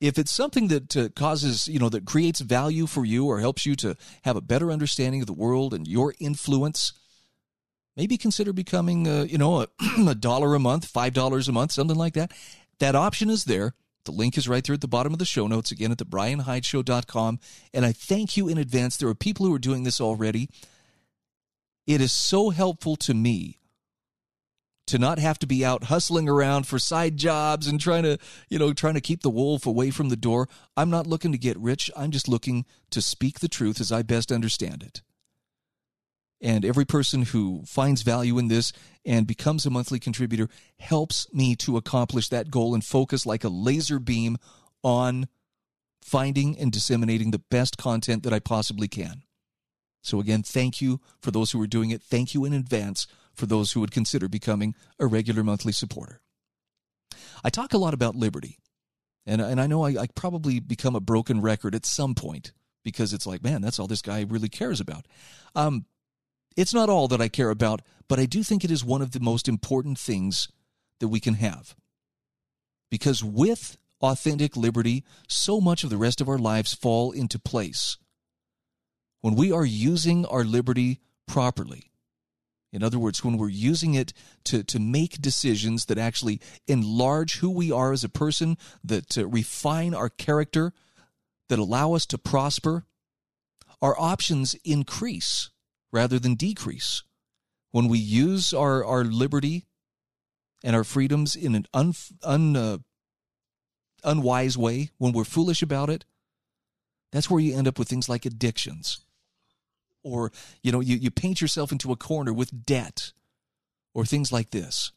If 0.01 0.17
it's 0.17 0.31
something 0.31 0.67
that 0.69 0.97
uh, 0.97 1.09
causes, 1.09 1.67
you 1.67 1.77
know, 1.77 1.89
that 1.89 2.05
creates 2.05 2.39
value 2.39 2.87
for 2.87 3.05
you 3.05 3.27
or 3.27 3.39
helps 3.39 3.67
you 3.67 3.75
to 3.77 3.95
have 4.23 4.35
a 4.35 4.41
better 4.41 4.71
understanding 4.71 5.21
of 5.21 5.27
the 5.27 5.33
world 5.33 5.75
and 5.75 5.87
your 5.87 6.15
influence, 6.19 6.93
maybe 7.95 8.17
consider 8.17 8.51
becoming, 8.51 9.07
uh, 9.07 9.25
you 9.29 9.37
know, 9.37 9.61
a, 9.61 10.15
dollar 10.19 10.55
a 10.55 10.59
month, 10.59 10.85
five 10.85 11.13
dollars 11.13 11.47
a 11.47 11.51
month, 11.51 11.71
something 11.71 11.95
like 11.95 12.15
that. 12.15 12.31
That 12.79 12.95
option 12.95 13.29
is 13.29 13.45
there. 13.45 13.75
The 14.05 14.11
link 14.11 14.39
is 14.39 14.49
right 14.49 14.63
there 14.63 14.73
at 14.73 14.81
the 14.81 14.87
bottom 14.87 15.13
of 15.13 15.19
the 15.19 15.25
show 15.25 15.45
notes, 15.45 15.69
again 15.69 15.91
at 15.91 15.99
the 15.99 16.05
brianhydeshow.com. 16.05 17.39
And 17.71 17.85
I 17.85 17.91
thank 17.91 18.35
you 18.35 18.47
in 18.49 18.57
advance. 18.57 18.97
There 18.97 19.09
are 19.09 19.15
people 19.15 19.45
who 19.45 19.53
are 19.53 19.59
doing 19.59 19.83
this 19.83 20.01
already. 20.01 20.49
It 21.85 22.01
is 22.01 22.11
so 22.11 22.49
helpful 22.49 22.95
to 22.95 23.13
me 23.13 23.59
to 24.87 24.97
not 24.97 25.19
have 25.19 25.39
to 25.39 25.47
be 25.47 25.63
out 25.63 25.85
hustling 25.85 26.27
around 26.27 26.67
for 26.67 26.79
side 26.79 27.17
jobs 27.17 27.67
and 27.67 27.79
trying 27.79 28.03
to, 28.03 28.17
you 28.49 28.59
know, 28.59 28.73
trying 28.73 28.95
to 28.95 29.01
keep 29.01 29.21
the 29.21 29.29
wolf 29.29 29.65
away 29.65 29.89
from 29.91 30.09
the 30.09 30.15
door. 30.15 30.49
I'm 30.75 30.89
not 30.89 31.07
looking 31.07 31.31
to 31.31 31.37
get 31.37 31.57
rich. 31.57 31.89
I'm 31.95 32.11
just 32.11 32.27
looking 32.27 32.65
to 32.89 33.01
speak 33.01 33.39
the 33.39 33.47
truth 33.47 33.79
as 33.79 33.91
I 33.91 34.01
best 34.01 34.31
understand 34.31 34.83
it. 34.83 35.01
And 36.41 36.65
every 36.65 36.85
person 36.85 37.21
who 37.21 37.61
finds 37.67 38.01
value 38.01 38.39
in 38.39 38.47
this 38.47 38.73
and 39.05 39.27
becomes 39.27 39.65
a 39.65 39.69
monthly 39.69 39.99
contributor 39.99 40.49
helps 40.79 41.31
me 41.31 41.55
to 41.57 41.77
accomplish 41.77 42.29
that 42.29 42.49
goal 42.49 42.73
and 42.73 42.83
focus 42.83 43.25
like 43.25 43.43
a 43.43 43.49
laser 43.49 43.99
beam 43.99 44.37
on 44.83 45.27
finding 46.01 46.57
and 46.57 46.71
disseminating 46.71 47.29
the 47.29 47.43
best 47.51 47.77
content 47.77 48.23
that 48.23 48.33
I 48.33 48.39
possibly 48.39 48.87
can. 48.87 49.21
So, 50.01 50.19
again, 50.19 50.41
thank 50.41 50.81
you 50.81 50.99
for 51.21 51.29
those 51.29 51.51
who 51.51 51.61
are 51.61 51.67
doing 51.67 51.91
it. 51.91 52.01
Thank 52.01 52.33
you 52.33 52.43
in 52.43 52.53
advance 52.53 53.05
for 53.41 53.47
those 53.47 53.71
who 53.71 53.79
would 53.79 53.89
consider 53.91 54.29
becoming 54.29 54.75
a 54.99 55.07
regular 55.07 55.43
monthly 55.43 55.71
supporter. 55.71 56.21
I 57.43 57.49
talk 57.49 57.73
a 57.73 57.79
lot 57.79 57.95
about 57.95 58.15
liberty, 58.15 58.59
and, 59.25 59.41
and 59.41 59.59
I 59.59 59.65
know 59.65 59.83
I, 59.83 59.99
I 59.99 60.07
probably 60.13 60.59
become 60.59 60.95
a 60.95 60.99
broken 60.99 61.41
record 61.41 61.73
at 61.73 61.87
some 61.87 62.13
point 62.13 62.53
because 62.83 63.13
it's 63.13 63.25
like, 63.25 63.43
man, 63.43 63.63
that's 63.63 63.79
all 63.79 63.87
this 63.87 64.03
guy 64.03 64.23
really 64.29 64.47
cares 64.47 64.79
about. 64.79 65.07
Um, 65.55 65.85
it's 66.55 66.73
not 66.73 66.87
all 66.87 67.07
that 67.07 67.19
I 67.19 67.29
care 67.29 67.49
about, 67.49 67.81
but 68.07 68.19
I 68.19 68.27
do 68.27 68.43
think 68.43 68.63
it 68.63 68.69
is 68.69 68.85
one 68.85 69.01
of 69.01 69.11
the 69.11 69.19
most 69.19 69.47
important 69.47 69.97
things 69.97 70.47
that 70.99 71.07
we 71.07 71.19
can 71.19 71.33
have. 71.33 71.75
Because 72.91 73.23
with 73.23 73.75
authentic 74.01 74.55
liberty, 74.55 75.03
so 75.27 75.59
much 75.59 75.83
of 75.83 75.89
the 75.89 75.97
rest 75.97 76.21
of 76.21 76.29
our 76.29 76.37
lives 76.37 76.75
fall 76.75 77.11
into 77.11 77.39
place. 77.39 77.97
When 79.21 79.33
we 79.33 79.51
are 79.51 79.65
using 79.65 80.27
our 80.27 80.43
liberty 80.43 80.99
properly, 81.27 81.90
in 82.71 82.83
other 82.83 82.99
words, 82.99 83.23
when 83.23 83.37
we're 83.37 83.49
using 83.49 83.95
it 83.95 84.13
to, 84.45 84.63
to 84.63 84.79
make 84.79 85.21
decisions 85.21 85.85
that 85.85 85.97
actually 85.97 86.39
enlarge 86.67 87.37
who 87.37 87.49
we 87.49 87.71
are 87.71 87.91
as 87.91 88.03
a 88.03 88.09
person, 88.09 88.57
that 88.83 89.17
refine 89.17 89.93
our 89.93 90.09
character, 90.09 90.73
that 91.49 91.59
allow 91.59 91.93
us 91.93 92.05
to 92.07 92.17
prosper, 92.17 92.85
our 93.81 93.99
options 93.99 94.55
increase 94.63 95.49
rather 95.91 96.17
than 96.17 96.35
decrease. 96.35 97.03
When 97.71 97.89
we 97.89 97.99
use 97.99 98.53
our, 98.53 98.85
our 98.85 99.03
liberty 99.03 99.65
and 100.63 100.75
our 100.75 100.85
freedoms 100.85 101.35
in 101.35 101.55
an 101.55 101.65
un, 101.73 101.93
un, 102.23 102.55
uh, 102.55 102.77
unwise 104.03 104.57
way, 104.57 104.91
when 104.97 105.11
we're 105.11 105.25
foolish 105.25 105.61
about 105.61 105.89
it, 105.89 106.05
that's 107.11 107.29
where 107.29 107.41
you 107.41 107.57
end 107.57 107.67
up 107.67 107.77
with 107.77 107.89
things 107.89 108.07
like 108.07 108.25
addictions. 108.25 108.99
Or, 110.03 110.31
you 110.63 110.71
know, 110.71 110.79
you, 110.79 110.97
you 110.97 111.11
paint 111.11 111.41
yourself 111.41 111.71
into 111.71 111.91
a 111.91 111.95
corner 111.97 112.33
with 112.33 112.65
debt 112.65 113.11
or 113.93 114.05
things 114.05 114.31
like 114.31 114.49
this. 114.49 114.91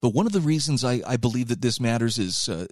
But 0.00 0.14
one 0.14 0.26
of 0.26 0.32
the 0.32 0.40
reasons 0.40 0.84
I, 0.84 1.00
I 1.06 1.16
believe 1.16 1.48
that 1.48 1.62
this 1.62 1.80
matters 1.80 2.18
is 2.18 2.48
uh, 2.48 2.66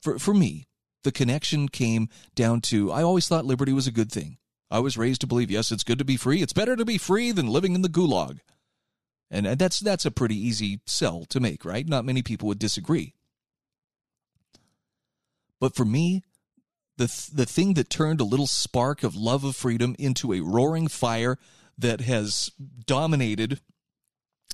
for, 0.00 0.18
for 0.18 0.32
me, 0.32 0.68
the 1.02 1.12
connection 1.12 1.68
came 1.68 2.08
down 2.34 2.60
to 2.62 2.92
I 2.92 3.02
always 3.02 3.26
thought 3.26 3.44
liberty 3.44 3.72
was 3.72 3.86
a 3.86 3.92
good 3.92 4.12
thing. 4.12 4.38
I 4.70 4.78
was 4.78 4.96
raised 4.96 5.22
to 5.22 5.26
believe, 5.26 5.50
yes, 5.50 5.72
it's 5.72 5.82
good 5.82 5.98
to 5.98 6.04
be 6.04 6.16
free. 6.16 6.42
It's 6.42 6.52
better 6.52 6.76
to 6.76 6.84
be 6.84 6.98
free 6.98 7.32
than 7.32 7.48
living 7.48 7.74
in 7.74 7.82
the 7.82 7.88
gulag. 7.88 8.38
And 9.30 9.46
that's 9.46 9.80
that's 9.80 10.06
a 10.06 10.10
pretty 10.10 10.36
easy 10.36 10.80
sell 10.86 11.24
to 11.26 11.40
make, 11.40 11.64
right? 11.64 11.88
Not 11.88 12.04
many 12.04 12.22
people 12.22 12.48
would 12.48 12.58
disagree. 12.58 13.14
But 15.60 15.76
for 15.76 15.84
me, 15.84 16.22
the 17.00 17.08
th- 17.08 17.30
the 17.30 17.46
thing 17.46 17.72
that 17.74 17.88
turned 17.88 18.20
a 18.20 18.24
little 18.24 18.46
spark 18.46 19.02
of 19.02 19.16
love 19.16 19.42
of 19.42 19.56
freedom 19.56 19.96
into 19.98 20.34
a 20.34 20.42
roaring 20.42 20.86
fire 20.86 21.38
that 21.78 22.02
has 22.02 22.50
dominated 22.86 23.58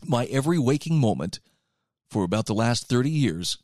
my 0.05 0.27
every 0.27 0.59
waking 0.59 1.01
moment 1.01 1.41
for 2.09 2.23
about 2.23 2.47
the 2.47 2.55
last 2.55 2.89
30 2.89 3.11
years 3.11 3.59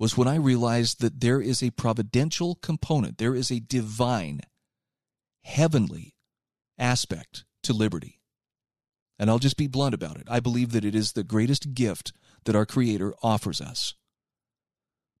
was 0.00 0.16
when 0.16 0.26
I 0.26 0.34
realized 0.34 1.00
that 1.00 1.20
there 1.20 1.40
is 1.40 1.62
a 1.62 1.70
providential 1.70 2.56
component, 2.56 3.18
there 3.18 3.36
is 3.36 3.52
a 3.52 3.60
divine 3.60 4.40
heavenly 5.44 6.16
aspect 6.76 7.44
to 7.62 7.72
liberty. 7.72 8.20
And 9.16 9.30
I'll 9.30 9.38
just 9.38 9.58
be 9.58 9.68
blunt 9.68 9.94
about 9.94 10.16
it. 10.16 10.26
I 10.28 10.40
believe 10.40 10.72
that 10.72 10.84
it 10.84 10.96
is 10.96 11.12
the 11.12 11.22
greatest 11.22 11.72
gift 11.74 12.12
that 12.46 12.56
our 12.56 12.66
Creator 12.66 13.14
offers 13.22 13.60
us. 13.60 13.94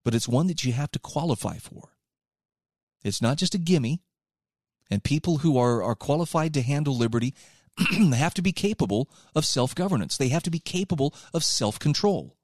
But 0.04 0.16
it's 0.16 0.26
one 0.26 0.48
that 0.48 0.64
you 0.64 0.72
have 0.72 0.90
to 0.92 0.98
qualify 0.98 1.58
for. 1.58 1.90
It's 3.02 3.22
not 3.22 3.36
just 3.36 3.54
a 3.54 3.58
gimme. 3.58 4.02
And 4.90 5.04
people 5.04 5.38
who 5.38 5.56
are, 5.56 5.82
are 5.82 5.94
qualified 5.94 6.52
to 6.54 6.62
handle 6.62 6.96
liberty 6.96 7.34
have 8.14 8.34
to 8.34 8.42
be 8.42 8.52
capable 8.52 9.08
of 9.34 9.44
self 9.44 9.74
governance, 9.74 10.16
they 10.16 10.28
have 10.28 10.42
to 10.42 10.50
be 10.50 10.58
capable 10.58 11.14
of 11.32 11.44
self 11.44 11.78
control. 11.78 12.36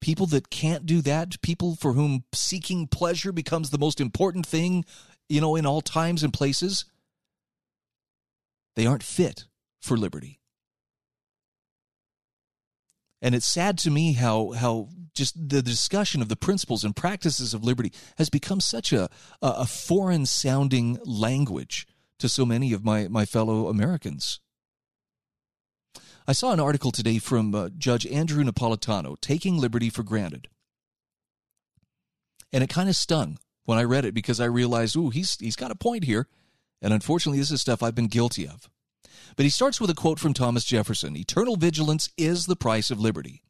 People 0.00 0.26
that 0.26 0.50
can't 0.50 0.84
do 0.84 1.00
that, 1.02 1.40
people 1.40 1.76
for 1.76 1.94
whom 1.94 2.24
seeking 2.34 2.86
pleasure 2.86 3.32
becomes 3.32 3.70
the 3.70 3.78
most 3.78 4.00
important 4.00 4.44
thing 4.44 4.84
you 5.28 5.40
know, 5.40 5.56
in 5.56 5.66
all 5.66 5.80
times 5.80 6.22
and 6.22 6.32
places, 6.32 6.84
they 8.76 8.86
aren't 8.86 9.02
fit 9.02 9.44
for 9.80 9.96
liberty. 9.96 10.40
And 13.24 13.34
it's 13.34 13.46
sad 13.46 13.78
to 13.78 13.90
me 13.90 14.12
how 14.12 14.50
how 14.50 14.90
just 15.14 15.48
the 15.48 15.62
discussion 15.62 16.20
of 16.20 16.28
the 16.28 16.36
principles 16.36 16.84
and 16.84 16.94
practices 16.94 17.54
of 17.54 17.64
liberty 17.64 17.90
has 18.18 18.28
become 18.28 18.60
such 18.60 18.92
a 18.92 19.08
a 19.40 19.64
foreign 19.64 20.26
sounding 20.26 20.98
language 21.06 21.86
to 22.18 22.28
so 22.28 22.44
many 22.44 22.74
of 22.74 22.84
my 22.84 23.08
my 23.08 23.24
fellow 23.24 23.68
Americans. 23.68 24.40
I 26.28 26.32
saw 26.32 26.52
an 26.52 26.60
article 26.60 26.90
today 26.90 27.18
from 27.18 27.54
uh, 27.54 27.70
Judge 27.78 28.06
Andrew 28.06 28.44
Napolitano 28.44 29.18
taking 29.22 29.56
liberty 29.56 29.88
for 29.88 30.02
granted. 30.02 30.48
And 32.52 32.62
it 32.62 32.68
kind 32.68 32.90
of 32.90 32.96
stung 32.96 33.38
when 33.64 33.78
I 33.78 33.84
read 33.84 34.04
it 34.04 34.12
because 34.12 34.38
I 34.38 34.44
realized, 34.44 34.96
ooh, 34.96 35.08
he's 35.08 35.38
he's 35.40 35.56
got 35.56 35.70
a 35.70 35.74
point 35.76 36.04
here. 36.04 36.28
And 36.82 36.92
unfortunately, 36.92 37.38
this 37.38 37.50
is 37.50 37.62
stuff 37.62 37.82
I've 37.82 37.94
been 37.94 38.08
guilty 38.08 38.46
of. 38.46 38.68
But 39.36 39.44
he 39.44 39.50
starts 39.50 39.80
with 39.80 39.90
a 39.90 39.94
quote 39.94 40.18
from 40.18 40.34
Thomas 40.34 40.64
Jefferson 40.64 41.16
Eternal 41.16 41.56
vigilance 41.56 42.10
is 42.16 42.46
the 42.46 42.56
price 42.56 42.90
of 42.90 43.00
liberty. 43.00 43.42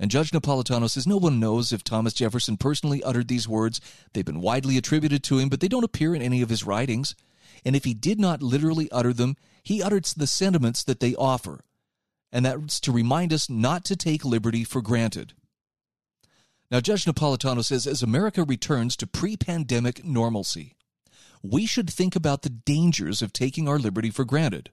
And 0.00 0.10
Judge 0.10 0.30
Napolitano 0.30 0.88
says 0.88 1.06
no 1.06 1.16
one 1.16 1.40
knows 1.40 1.72
if 1.72 1.82
Thomas 1.82 2.12
Jefferson 2.12 2.56
personally 2.56 3.02
uttered 3.02 3.28
these 3.28 3.48
words. 3.48 3.80
They've 4.12 4.24
been 4.24 4.40
widely 4.40 4.76
attributed 4.76 5.24
to 5.24 5.38
him, 5.38 5.48
but 5.48 5.60
they 5.60 5.68
don't 5.68 5.84
appear 5.84 6.14
in 6.14 6.22
any 6.22 6.40
of 6.40 6.50
his 6.50 6.64
writings. 6.64 7.16
And 7.64 7.74
if 7.74 7.84
he 7.84 7.94
did 7.94 8.20
not 8.20 8.42
literally 8.42 8.88
utter 8.92 9.12
them, 9.12 9.36
he 9.62 9.82
uttered 9.82 10.04
the 10.04 10.28
sentiments 10.28 10.84
that 10.84 11.00
they 11.00 11.14
offer. 11.16 11.64
And 12.30 12.44
that's 12.46 12.78
to 12.80 12.92
remind 12.92 13.32
us 13.32 13.50
not 13.50 13.84
to 13.86 13.96
take 13.96 14.24
liberty 14.24 14.62
for 14.62 14.80
granted. 14.80 15.32
Now, 16.70 16.80
Judge 16.80 17.04
Napolitano 17.04 17.64
says 17.64 17.86
as 17.86 18.02
America 18.02 18.44
returns 18.44 18.96
to 18.96 19.06
pre 19.06 19.36
pandemic 19.36 20.04
normalcy, 20.04 20.74
we 21.42 21.66
should 21.66 21.90
think 21.90 22.16
about 22.16 22.42
the 22.42 22.50
dangers 22.50 23.22
of 23.22 23.32
taking 23.32 23.68
our 23.68 23.78
liberty 23.78 24.10
for 24.10 24.24
granted. 24.24 24.70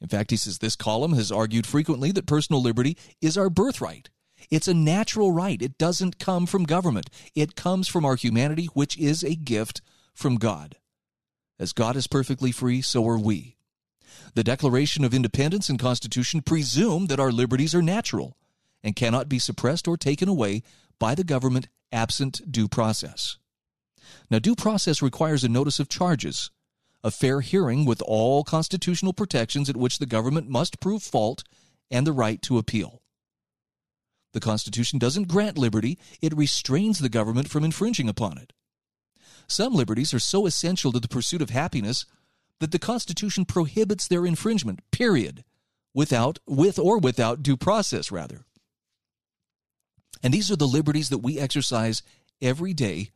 In 0.00 0.08
fact, 0.08 0.30
he 0.30 0.36
says 0.36 0.58
this 0.58 0.76
column 0.76 1.14
has 1.14 1.32
argued 1.32 1.66
frequently 1.66 2.12
that 2.12 2.26
personal 2.26 2.62
liberty 2.62 2.96
is 3.20 3.36
our 3.36 3.50
birthright, 3.50 4.10
It's 4.50 4.68
a 4.68 4.74
natural 4.74 5.32
right. 5.32 5.60
It 5.60 5.78
doesn't 5.78 6.20
come 6.20 6.46
from 6.46 6.64
government. 6.64 7.10
It 7.34 7.56
comes 7.56 7.88
from 7.88 8.04
our 8.04 8.14
humanity, 8.14 8.66
which 8.66 8.96
is 8.96 9.24
a 9.24 9.34
gift 9.34 9.82
from 10.14 10.36
God. 10.36 10.76
As 11.58 11.72
God 11.72 11.96
is 11.96 12.06
perfectly 12.06 12.52
free, 12.52 12.80
so 12.80 13.06
are 13.08 13.18
we. 13.18 13.56
The 14.34 14.44
Declaration 14.44 15.04
of 15.04 15.12
Independence 15.12 15.68
and 15.68 15.78
Constitution 15.78 16.42
presume 16.42 17.06
that 17.06 17.20
our 17.20 17.32
liberties 17.32 17.74
are 17.74 17.82
natural 17.82 18.36
and 18.82 18.94
cannot 18.94 19.28
be 19.28 19.38
suppressed 19.38 19.88
or 19.88 19.96
taken 19.96 20.28
away 20.28 20.62
by 20.98 21.14
the 21.14 21.24
government 21.24 21.68
absent 21.90 22.40
due 22.50 22.68
process. 22.68 23.38
Now, 24.30 24.38
due 24.38 24.54
process 24.54 25.02
requires 25.02 25.44
a 25.44 25.48
notice 25.48 25.78
of 25.78 25.88
charges, 25.88 26.50
a 27.02 27.10
fair 27.10 27.40
hearing 27.40 27.84
with 27.84 28.02
all 28.02 28.44
constitutional 28.44 29.12
protections 29.12 29.68
at 29.68 29.76
which 29.76 29.98
the 29.98 30.06
government 30.06 30.48
must 30.48 30.80
prove 30.80 31.02
fault, 31.02 31.44
and 31.90 32.06
the 32.06 32.12
right 32.12 32.42
to 32.42 32.58
appeal. 32.58 33.02
The 34.32 34.40
Constitution 34.40 34.98
doesn't 34.98 35.28
grant 35.28 35.56
liberty, 35.56 35.98
it 36.20 36.36
restrains 36.36 36.98
the 36.98 37.08
government 37.08 37.48
from 37.48 37.64
infringing 37.64 38.08
upon 38.08 38.38
it. 38.38 38.52
Some 39.46 39.74
liberties 39.74 40.12
are 40.12 40.18
so 40.18 40.44
essential 40.44 40.92
to 40.92 41.00
the 41.00 41.08
pursuit 41.08 41.40
of 41.40 41.50
happiness 41.50 42.04
that 42.60 42.70
the 42.72 42.78
Constitution 42.78 43.44
prohibits 43.46 44.06
their 44.06 44.26
infringement, 44.26 44.80
period, 44.90 45.44
without, 45.94 46.38
with 46.46 46.78
or 46.78 46.98
without 46.98 47.42
due 47.42 47.56
process, 47.56 48.12
rather. 48.12 48.44
And 50.22 50.34
these 50.34 50.50
are 50.50 50.56
the 50.56 50.66
liberties 50.66 51.08
that 51.08 51.18
we 51.18 51.38
exercise 51.38 52.02
every 52.42 52.74
day 52.74 53.10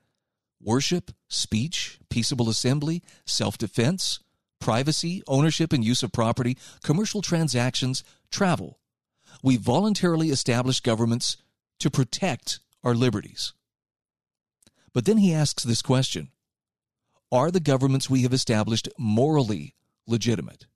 worship, 0.63 1.11
speech, 1.29 1.99
peaceable 2.09 2.49
assembly, 2.49 3.03
self 3.27 3.59
defense, 3.59 4.21
privacy, 4.61 5.23
ownership 5.27 5.73
and 5.73 5.85
use 5.85 6.03
of 6.03 6.13
property, 6.13 6.57
commercial 6.83 7.21
transactions, 7.21 8.05
travel. 8.31 8.79
We 9.43 9.57
voluntarily 9.57 10.31
establish 10.31 10.81
governments 10.81 11.37
to 11.81 11.91
protect 11.91 12.61
our 12.85 12.95
liberties. 12.95 13.55
But 14.93 15.05
then 15.05 15.19
he 15.19 15.35
asks 15.35 15.65
this 15.65 15.83
question 15.83 16.31
Are 17.31 17.51
the 17.51 17.61
governments 17.61 18.09
we 18.09 18.23
have 18.23 18.33
established 18.33 18.89
morally 18.99 19.75
legitimate? 20.07 20.67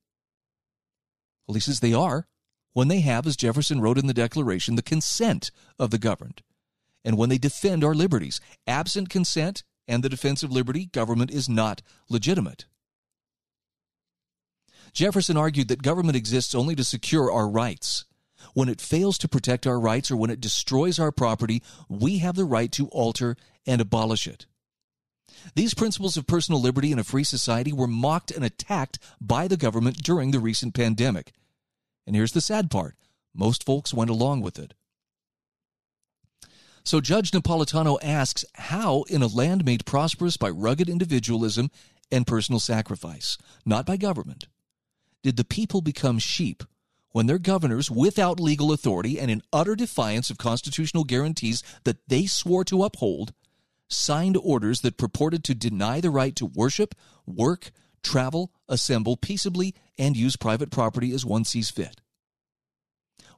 Well, 1.46 1.54
he 1.54 1.60
says 1.60 1.80
they 1.80 1.94
are 1.94 2.26
when 2.72 2.88
they 2.88 3.00
have, 3.00 3.26
as 3.26 3.36
Jefferson 3.36 3.80
wrote 3.80 3.98
in 3.98 4.06
the 4.06 4.12
Declaration, 4.12 4.74
the 4.74 4.82
consent 4.82 5.50
of 5.78 5.90
the 5.90 5.98
governed, 5.98 6.42
and 7.04 7.16
when 7.16 7.28
they 7.28 7.38
defend 7.38 7.84
our 7.84 7.94
liberties. 7.94 8.40
Absent 8.66 9.08
consent 9.08 9.62
and 9.88 10.02
the 10.02 10.08
defense 10.08 10.42
of 10.42 10.52
liberty, 10.52 10.86
government 10.86 11.30
is 11.30 11.48
not 11.48 11.82
legitimate. 12.08 12.66
Jefferson 14.92 15.36
argued 15.36 15.68
that 15.68 15.82
government 15.82 16.16
exists 16.16 16.54
only 16.54 16.74
to 16.74 16.84
secure 16.84 17.30
our 17.30 17.48
rights. 17.48 18.04
When 18.54 18.68
it 18.68 18.80
fails 18.80 19.18
to 19.18 19.28
protect 19.28 19.66
our 19.66 19.78
rights 19.78 20.10
or 20.10 20.16
when 20.16 20.30
it 20.30 20.40
destroys 20.40 20.98
our 20.98 21.12
property, 21.12 21.62
we 21.88 22.18
have 22.18 22.36
the 22.36 22.44
right 22.44 22.72
to 22.72 22.88
alter 22.88 23.36
and 23.66 23.80
abolish 23.80 24.26
it. 24.26 24.46
These 25.54 25.74
principles 25.74 26.16
of 26.16 26.26
personal 26.26 26.60
liberty 26.60 26.92
in 26.92 26.98
a 26.98 27.04
free 27.04 27.24
society 27.24 27.72
were 27.72 27.86
mocked 27.86 28.30
and 28.30 28.44
attacked 28.44 28.98
by 29.20 29.48
the 29.48 29.56
government 29.56 30.02
during 30.02 30.30
the 30.30 30.40
recent 30.40 30.74
pandemic. 30.74 31.32
And 32.06 32.16
here's 32.16 32.32
the 32.32 32.40
sad 32.40 32.70
part 32.70 32.96
most 33.34 33.64
folks 33.64 33.92
went 33.92 34.10
along 34.10 34.40
with 34.40 34.58
it. 34.58 34.74
So 36.86 37.00
Judge 37.00 37.32
Napolitano 37.32 37.98
asks 38.00 38.44
how, 38.54 39.02
in 39.08 39.20
a 39.20 39.26
land 39.26 39.64
made 39.64 39.84
prosperous 39.84 40.36
by 40.36 40.50
rugged 40.50 40.88
individualism 40.88 41.68
and 42.12 42.24
personal 42.24 42.60
sacrifice, 42.60 43.36
not 43.64 43.84
by 43.84 43.96
government, 43.96 44.46
did 45.24 45.36
the 45.36 45.42
people 45.42 45.80
become 45.80 46.20
sheep 46.20 46.62
when 47.10 47.26
their 47.26 47.40
governors, 47.40 47.90
without 47.90 48.38
legal 48.38 48.70
authority 48.70 49.18
and 49.18 49.32
in 49.32 49.42
utter 49.52 49.74
defiance 49.74 50.30
of 50.30 50.38
constitutional 50.38 51.02
guarantees 51.02 51.60
that 51.82 51.96
they 52.06 52.24
swore 52.24 52.62
to 52.66 52.84
uphold, 52.84 53.34
signed 53.88 54.36
orders 54.40 54.82
that 54.82 54.96
purported 54.96 55.42
to 55.42 55.56
deny 55.56 56.00
the 56.00 56.10
right 56.10 56.36
to 56.36 56.46
worship, 56.46 56.94
work, 57.26 57.72
travel, 58.04 58.52
assemble 58.68 59.16
peaceably, 59.16 59.74
and 59.98 60.16
use 60.16 60.36
private 60.36 60.70
property 60.70 61.10
as 61.10 61.26
one 61.26 61.44
sees 61.44 61.68
fit? 61.68 62.00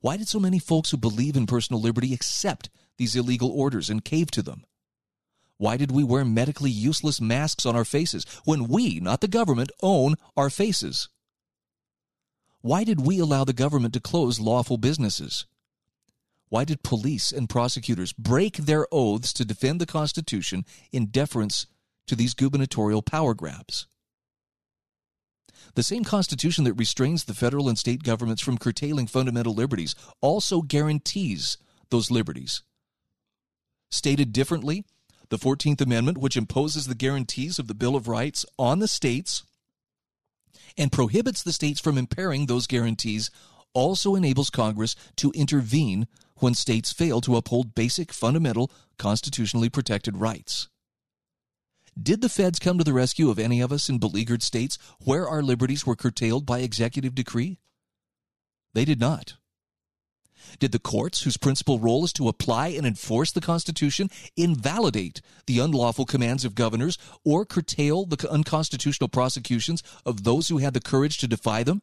Why 0.03 0.19
did 0.19 0.29
so 0.29 0.39
many 0.39 0.59
folks 0.59 0.91
who 0.91 0.99
believe 0.99 1.35
in 1.35 1.47
personal 1.47 1.81
liberty 1.81 2.13
accept 2.13 2.69
these 2.99 3.17
illegal 3.17 3.51
orders 3.51 3.89
and 3.89 4.05
cave 4.05 4.31
to 4.33 4.43
them? 4.43 4.65
Why 5.57 5.77
did 5.77 5.91
we 5.91 6.05
wear 6.05 6.25
medically 6.25 6.71
useless 6.71 7.21
masks 7.21 7.67
on 7.67 7.75
our 7.75 7.85
faces 7.85 8.25
when 8.45 8.69
we, 8.69 9.01
not 9.01 9.21
the 9.21 9.29
government, 9.29 9.73
own 9.83 10.15
our 10.37 10.51
faces? 10.51 11.09
Why 12.61 12.85
did 12.85 13.05
we 13.05 13.19
allow 13.19 13.45
the 13.45 13.53
government 13.53 13.95
to 13.95 14.01
close 14.01 14.39
lawful 14.39 14.77
businesses? 14.77 15.47
Why 16.49 16.65
did 16.65 16.83
police 16.83 17.33
and 17.33 17.49
prosecutors 17.49 18.13
break 18.13 18.57
their 18.57 18.87
oaths 18.91 19.33
to 19.35 19.45
defend 19.45 19.81
the 19.81 19.87
Constitution 19.87 20.65
in 20.93 21.07
deference 21.07 21.67
to 22.07 22.17
these 22.17 22.35
gubernatorial 22.35 23.03
power 23.03 23.35
grabs? 23.35 23.87
The 25.75 25.83
same 25.83 26.05
Constitution 26.05 26.65
that 26.65 26.75
restrains 26.75 27.25
the 27.25 27.35
federal 27.35 27.69
and 27.69 27.79
state 27.79 28.03
governments 28.03 28.43
from 28.43 28.59
curtailing 28.59 29.07
fundamental 29.07 29.55
liberties 29.55 29.95
also 30.21 30.63
guarantees 30.63 31.59
those 31.91 32.11
liberties. 32.11 32.63
Stated 33.91 34.33
differently, 34.33 34.85
the 35.31 35.39
14th 35.39 35.81
Amendment, 35.81 36.19
which 36.19 36.37
imposes 36.37 36.87
the 36.87 36.95
guarantees 36.95 37.59
of 37.59 37.69
the 37.69 37.75
Bill 37.75 37.97
of 37.97 38.09
Rights 38.09 38.45
on 38.59 38.79
the 38.79 38.89
states 38.89 39.45
and 40.77 40.93
prohibits 40.93 41.43
the 41.43 41.53
states 41.53 41.81
from 41.81 41.99
impairing 41.99 42.47
those 42.47 42.67
guarantees, 42.67 43.31
also 43.75 44.15
enables 44.15 44.51
Congress 44.51 44.95
to 45.17 45.33
intervene 45.33 46.07
when 46.37 46.55
states 46.55 46.93
fail 46.93 47.21
to 47.21 47.37
uphold 47.37 47.75
basic, 47.75 48.13
fundamental, 48.13 48.71
constitutionally 48.97 49.69
protected 49.69 50.17
rights. 50.17 50.69
Did 52.01 52.21
the 52.21 52.29
feds 52.29 52.59
come 52.61 52.79
to 52.79 52.85
the 52.85 52.93
rescue 52.93 53.29
of 53.29 53.39
any 53.39 53.61
of 53.61 53.73
us 53.73 53.89
in 53.89 53.99
beleaguered 53.99 54.43
states 54.43 54.79
where 55.03 55.29
our 55.29 55.43
liberties 55.43 55.85
were 55.85 55.97
curtailed 55.97 56.47
by 56.47 56.61
executive 56.61 57.15
decree? 57.15 57.59
They 58.73 58.85
did 58.85 59.01
not. 59.01 59.35
Did 60.59 60.73
the 60.73 60.79
courts, 60.79 61.23
whose 61.23 61.37
principal 61.37 61.79
role 61.79 62.05
is 62.05 62.13
to 62.15 62.29
apply 62.29 62.69
and 62.69 62.87
enforce 62.87 63.33
the 63.33 63.41
Constitution, 63.41 64.11
invalidate 64.37 65.21
the 65.47 65.59
unlawful 65.59 66.05
commands 66.05 66.45
of 66.45 66.55
governors 66.55 66.99
or 67.25 67.45
curtail 67.45 68.07
the 68.07 68.31
unconstitutional 68.31 69.09
prosecutions 69.09 69.83
of 70.05 70.25
those 70.25 70.49
who 70.49 70.59
had 70.59 70.75
the 70.75 70.81
courage 70.81 71.19
to 71.19 71.29
defy 71.29 71.63
them? 71.63 71.83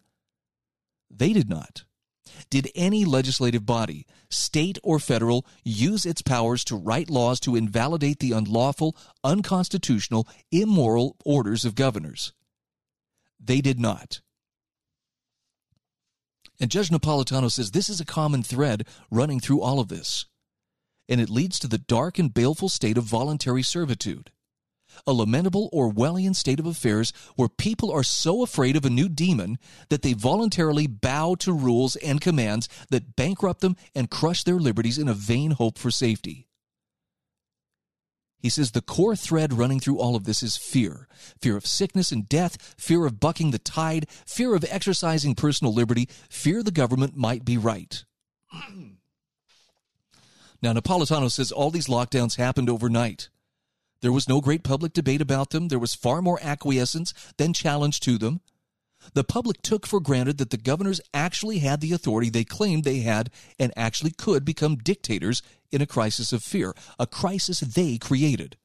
They 1.10 1.34
did 1.34 1.50
not. 1.50 1.84
Did 2.50 2.72
any 2.76 3.06
legislative 3.06 3.66
body, 3.66 4.06
state 4.30 4.78
or 4.84 5.00
federal, 5.00 5.46
use 5.64 6.06
its 6.06 6.22
powers 6.22 6.64
to 6.66 6.76
write 6.76 7.10
laws 7.10 7.40
to 7.42 7.56
invalidate 7.56 8.20
the 8.20 8.32
unlawful, 8.32 8.96
unconstitutional, 9.24 10.28
immoral 10.52 11.16
orders 11.24 11.66
of 11.66 11.76
governors? 11.76 12.34
They 13.40 13.62
did 13.62 13.80
not. 13.80 14.22
And 16.60 16.72
Judge 16.72 16.90
Napolitano 16.90 17.52
says 17.52 17.72
this 17.72 17.90
is 17.90 18.00
a 18.00 18.06
common 18.06 18.44
thread 18.44 18.88
running 19.12 19.40
through 19.40 19.62
all 19.62 19.80
of 19.80 19.90
this. 19.90 20.26
And 21.08 21.22
it 21.22 21.30
leads 21.30 21.60
to 21.60 21.68
the 21.68 21.78
dark 21.78 22.18
and 22.18 22.34
baleful 22.34 22.70
state 22.70 22.98
of 22.98 23.04
voluntary 23.04 23.62
servitude 23.62 24.32
a 25.08 25.14
lamentable 25.14 25.70
Orwellian 25.72 26.36
state 26.36 26.60
of 26.60 26.66
affairs 26.66 27.12
where 27.36 27.50
people 27.50 27.92
are 27.92 28.04
so 28.04 28.44
afraid 28.44 28.76
of 28.76 28.86
a 28.86 28.90
new 28.90 29.10
demon 29.10 29.58
that 29.90 30.02
they 30.02 30.14
voluntarily 30.14 30.88
bow 30.88 31.36
to 31.36 31.54
rules 31.54 31.96
and 31.98 32.22
commands 32.22 32.70
that 32.90 33.16
bankrupt 33.16 33.62
them 33.62 33.76
and 33.94 34.10
crush 34.10 34.44
their 34.44 34.60
liberties 34.60 34.98
in 34.98 35.08
a 35.08 35.14
vain 35.14 35.52
hope 35.52 35.78
for 35.78 35.92
safety. 35.92 36.48
He 38.40 38.50
says 38.50 38.72
the 38.72 38.82
core 38.82 39.16
thread 39.16 39.54
running 39.54 39.80
through 39.80 40.00
all 40.00 40.16
of 40.16 40.26
this 40.26 40.44
is 40.44 40.58
fear 40.58 41.08
fear 41.42 41.58
of 41.58 41.66
sickness 41.66 42.12
and 42.12 42.30
death, 42.30 42.76
fear 42.78 43.06
of 43.06 43.20
bucking 43.20 43.52
the 43.52 43.60
tide, 43.60 44.08
fear 44.26 44.56
of 44.56 44.66
exercising 44.70 45.36
personal 45.36 45.74
liberty, 45.74 46.08
fear 46.30 46.62
the 46.62 46.72
government 46.72 47.16
might 47.16 47.44
be 47.44 47.58
right. 47.58 48.06
now, 50.62 50.74
Napolitano 50.74 51.32
says 51.32 51.52
all 51.52 51.72
these 51.72 51.88
lockdowns 51.88 52.38
happened 52.38 52.70
overnight. 52.70 53.30
There 54.02 54.12
was 54.12 54.30
no 54.30 54.42
great 54.42 54.64
public 54.64 54.94
debate 54.94 55.22
about 55.22 55.50
them. 55.50 55.70
There 55.70 55.80
was 55.80 55.96
far 55.96 56.22
more 56.22 56.40
acquiescence 56.42 57.14
than 57.38 57.54
challenge 57.54 58.00
to 58.02 58.18
them. 58.20 58.42
The 59.14 59.24
public 59.24 59.62
took 59.62 59.86
for 59.86 60.00
granted 60.00 60.38
that 60.38 60.50
the 60.50 60.58
governors 60.58 61.02
actually 61.14 61.60
had 61.60 61.82
the 61.82 61.94
authority 61.94 62.30
they 62.30 62.44
claimed 62.44 62.84
they 62.84 63.00
had 63.00 63.30
and 63.60 63.72
actually 63.76 64.12
could 64.12 64.46
become 64.46 64.78
dictators 64.78 65.42
in 65.72 65.82
a 65.82 65.88
crisis 65.88 66.32
of 66.34 66.44
fear, 66.44 66.74
a 67.00 67.08
crisis 67.08 67.60
they 67.60 67.98
created. 67.98 68.58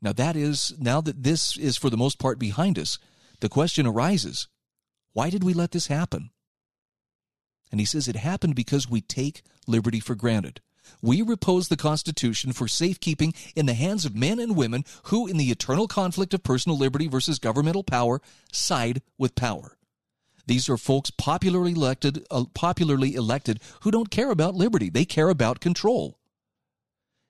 Now 0.00 0.12
that 0.12 0.36
is 0.36 0.74
now 0.78 1.00
that 1.00 1.22
this 1.22 1.56
is 1.56 1.76
for 1.76 1.90
the 1.90 1.96
most 1.96 2.18
part 2.18 2.38
behind 2.38 2.78
us, 2.78 2.98
the 3.40 3.48
question 3.48 3.86
arises, 3.86 4.48
why 5.12 5.30
did 5.30 5.44
we 5.44 5.52
let 5.52 5.72
this 5.72 5.88
happen? 5.88 6.30
And 7.70 7.80
he 7.80 7.86
says 7.86 8.08
it 8.08 8.16
happened 8.16 8.54
because 8.54 8.88
we 8.88 9.00
take 9.00 9.42
liberty 9.66 10.00
for 10.00 10.14
granted 10.14 10.60
we 11.02 11.22
repose 11.22 11.68
the 11.68 11.76
Constitution 11.76 12.52
for 12.52 12.68
safekeeping 12.68 13.34
in 13.54 13.66
the 13.66 13.74
hands 13.74 14.04
of 14.04 14.16
men 14.16 14.38
and 14.38 14.56
women 14.56 14.84
who, 15.04 15.26
in 15.26 15.36
the 15.36 15.50
eternal 15.50 15.88
conflict 15.88 16.34
of 16.34 16.42
personal 16.42 16.78
liberty 16.78 17.08
versus 17.08 17.38
governmental 17.38 17.84
power, 17.84 18.20
side 18.52 19.02
with 19.16 19.34
power. 19.34 19.77
These 20.48 20.70
are 20.70 20.78
folks 20.78 21.10
popularly 21.10 21.72
elected, 21.72 22.26
uh, 22.30 22.44
popularly 22.54 23.14
elected 23.14 23.60
who 23.82 23.90
don't 23.90 24.10
care 24.10 24.30
about 24.30 24.54
liberty. 24.54 24.88
They 24.88 25.04
care 25.04 25.28
about 25.28 25.60
control. 25.60 26.18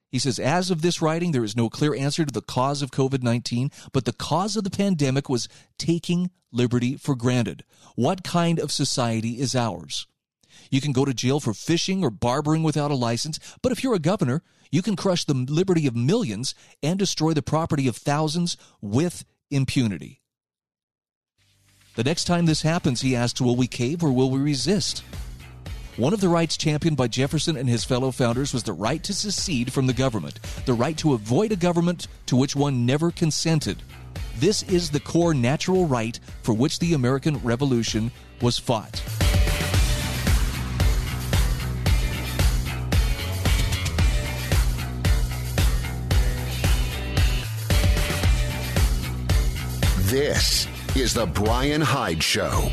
He 0.08 0.20
says, 0.20 0.38
as 0.38 0.70
of 0.70 0.82
this 0.82 1.02
writing, 1.02 1.32
there 1.32 1.44
is 1.44 1.56
no 1.56 1.68
clear 1.68 1.94
answer 1.96 2.24
to 2.24 2.32
the 2.32 2.40
cause 2.40 2.80
of 2.80 2.92
COVID 2.92 3.24
19, 3.24 3.72
but 3.92 4.04
the 4.04 4.12
cause 4.12 4.56
of 4.56 4.62
the 4.62 4.70
pandemic 4.70 5.28
was 5.28 5.48
taking 5.78 6.30
liberty 6.52 6.96
for 6.96 7.16
granted. 7.16 7.64
What 7.96 8.22
kind 8.22 8.60
of 8.60 8.70
society 8.70 9.40
is 9.40 9.54
ours? 9.54 10.06
You 10.70 10.80
can 10.80 10.92
go 10.92 11.04
to 11.04 11.12
jail 11.12 11.40
for 11.40 11.52
fishing 11.52 12.04
or 12.04 12.10
barbering 12.10 12.62
without 12.62 12.92
a 12.92 12.94
license, 12.94 13.40
but 13.62 13.72
if 13.72 13.82
you're 13.82 13.94
a 13.94 13.98
governor, 13.98 14.42
you 14.70 14.80
can 14.80 14.94
crush 14.94 15.24
the 15.24 15.34
liberty 15.34 15.88
of 15.88 15.96
millions 15.96 16.54
and 16.84 16.98
destroy 16.98 17.32
the 17.32 17.42
property 17.42 17.88
of 17.88 17.96
thousands 17.96 18.56
with 18.80 19.24
impunity. 19.50 20.22
The 21.98 22.04
next 22.04 22.26
time 22.26 22.46
this 22.46 22.62
happens, 22.62 23.00
he 23.00 23.16
asks, 23.16 23.40
will 23.40 23.56
we 23.56 23.66
cave 23.66 24.04
or 24.04 24.12
will 24.12 24.30
we 24.30 24.38
resist? 24.38 25.02
One 25.96 26.12
of 26.12 26.20
the 26.20 26.28
rights 26.28 26.56
championed 26.56 26.96
by 26.96 27.08
Jefferson 27.08 27.56
and 27.56 27.68
his 27.68 27.84
fellow 27.84 28.12
founders 28.12 28.54
was 28.54 28.62
the 28.62 28.72
right 28.72 29.02
to 29.02 29.12
secede 29.12 29.72
from 29.72 29.88
the 29.88 29.92
government, 29.92 30.38
the 30.64 30.74
right 30.74 30.96
to 30.98 31.14
avoid 31.14 31.50
a 31.50 31.56
government 31.56 32.06
to 32.26 32.36
which 32.36 32.54
one 32.54 32.86
never 32.86 33.10
consented. 33.10 33.82
This 34.36 34.62
is 34.62 34.90
the 34.90 35.00
core 35.00 35.34
natural 35.34 35.88
right 35.88 36.20
for 36.44 36.54
which 36.54 36.78
the 36.78 36.94
American 36.94 37.38
Revolution 37.38 38.12
was 38.40 38.58
fought. 38.58 39.02
This 50.12 50.68
is 51.00 51.14
the 51.14 51.26
Brian 51.26 51.80
Hyde 51.80 52.22
Show. 52.22 52.70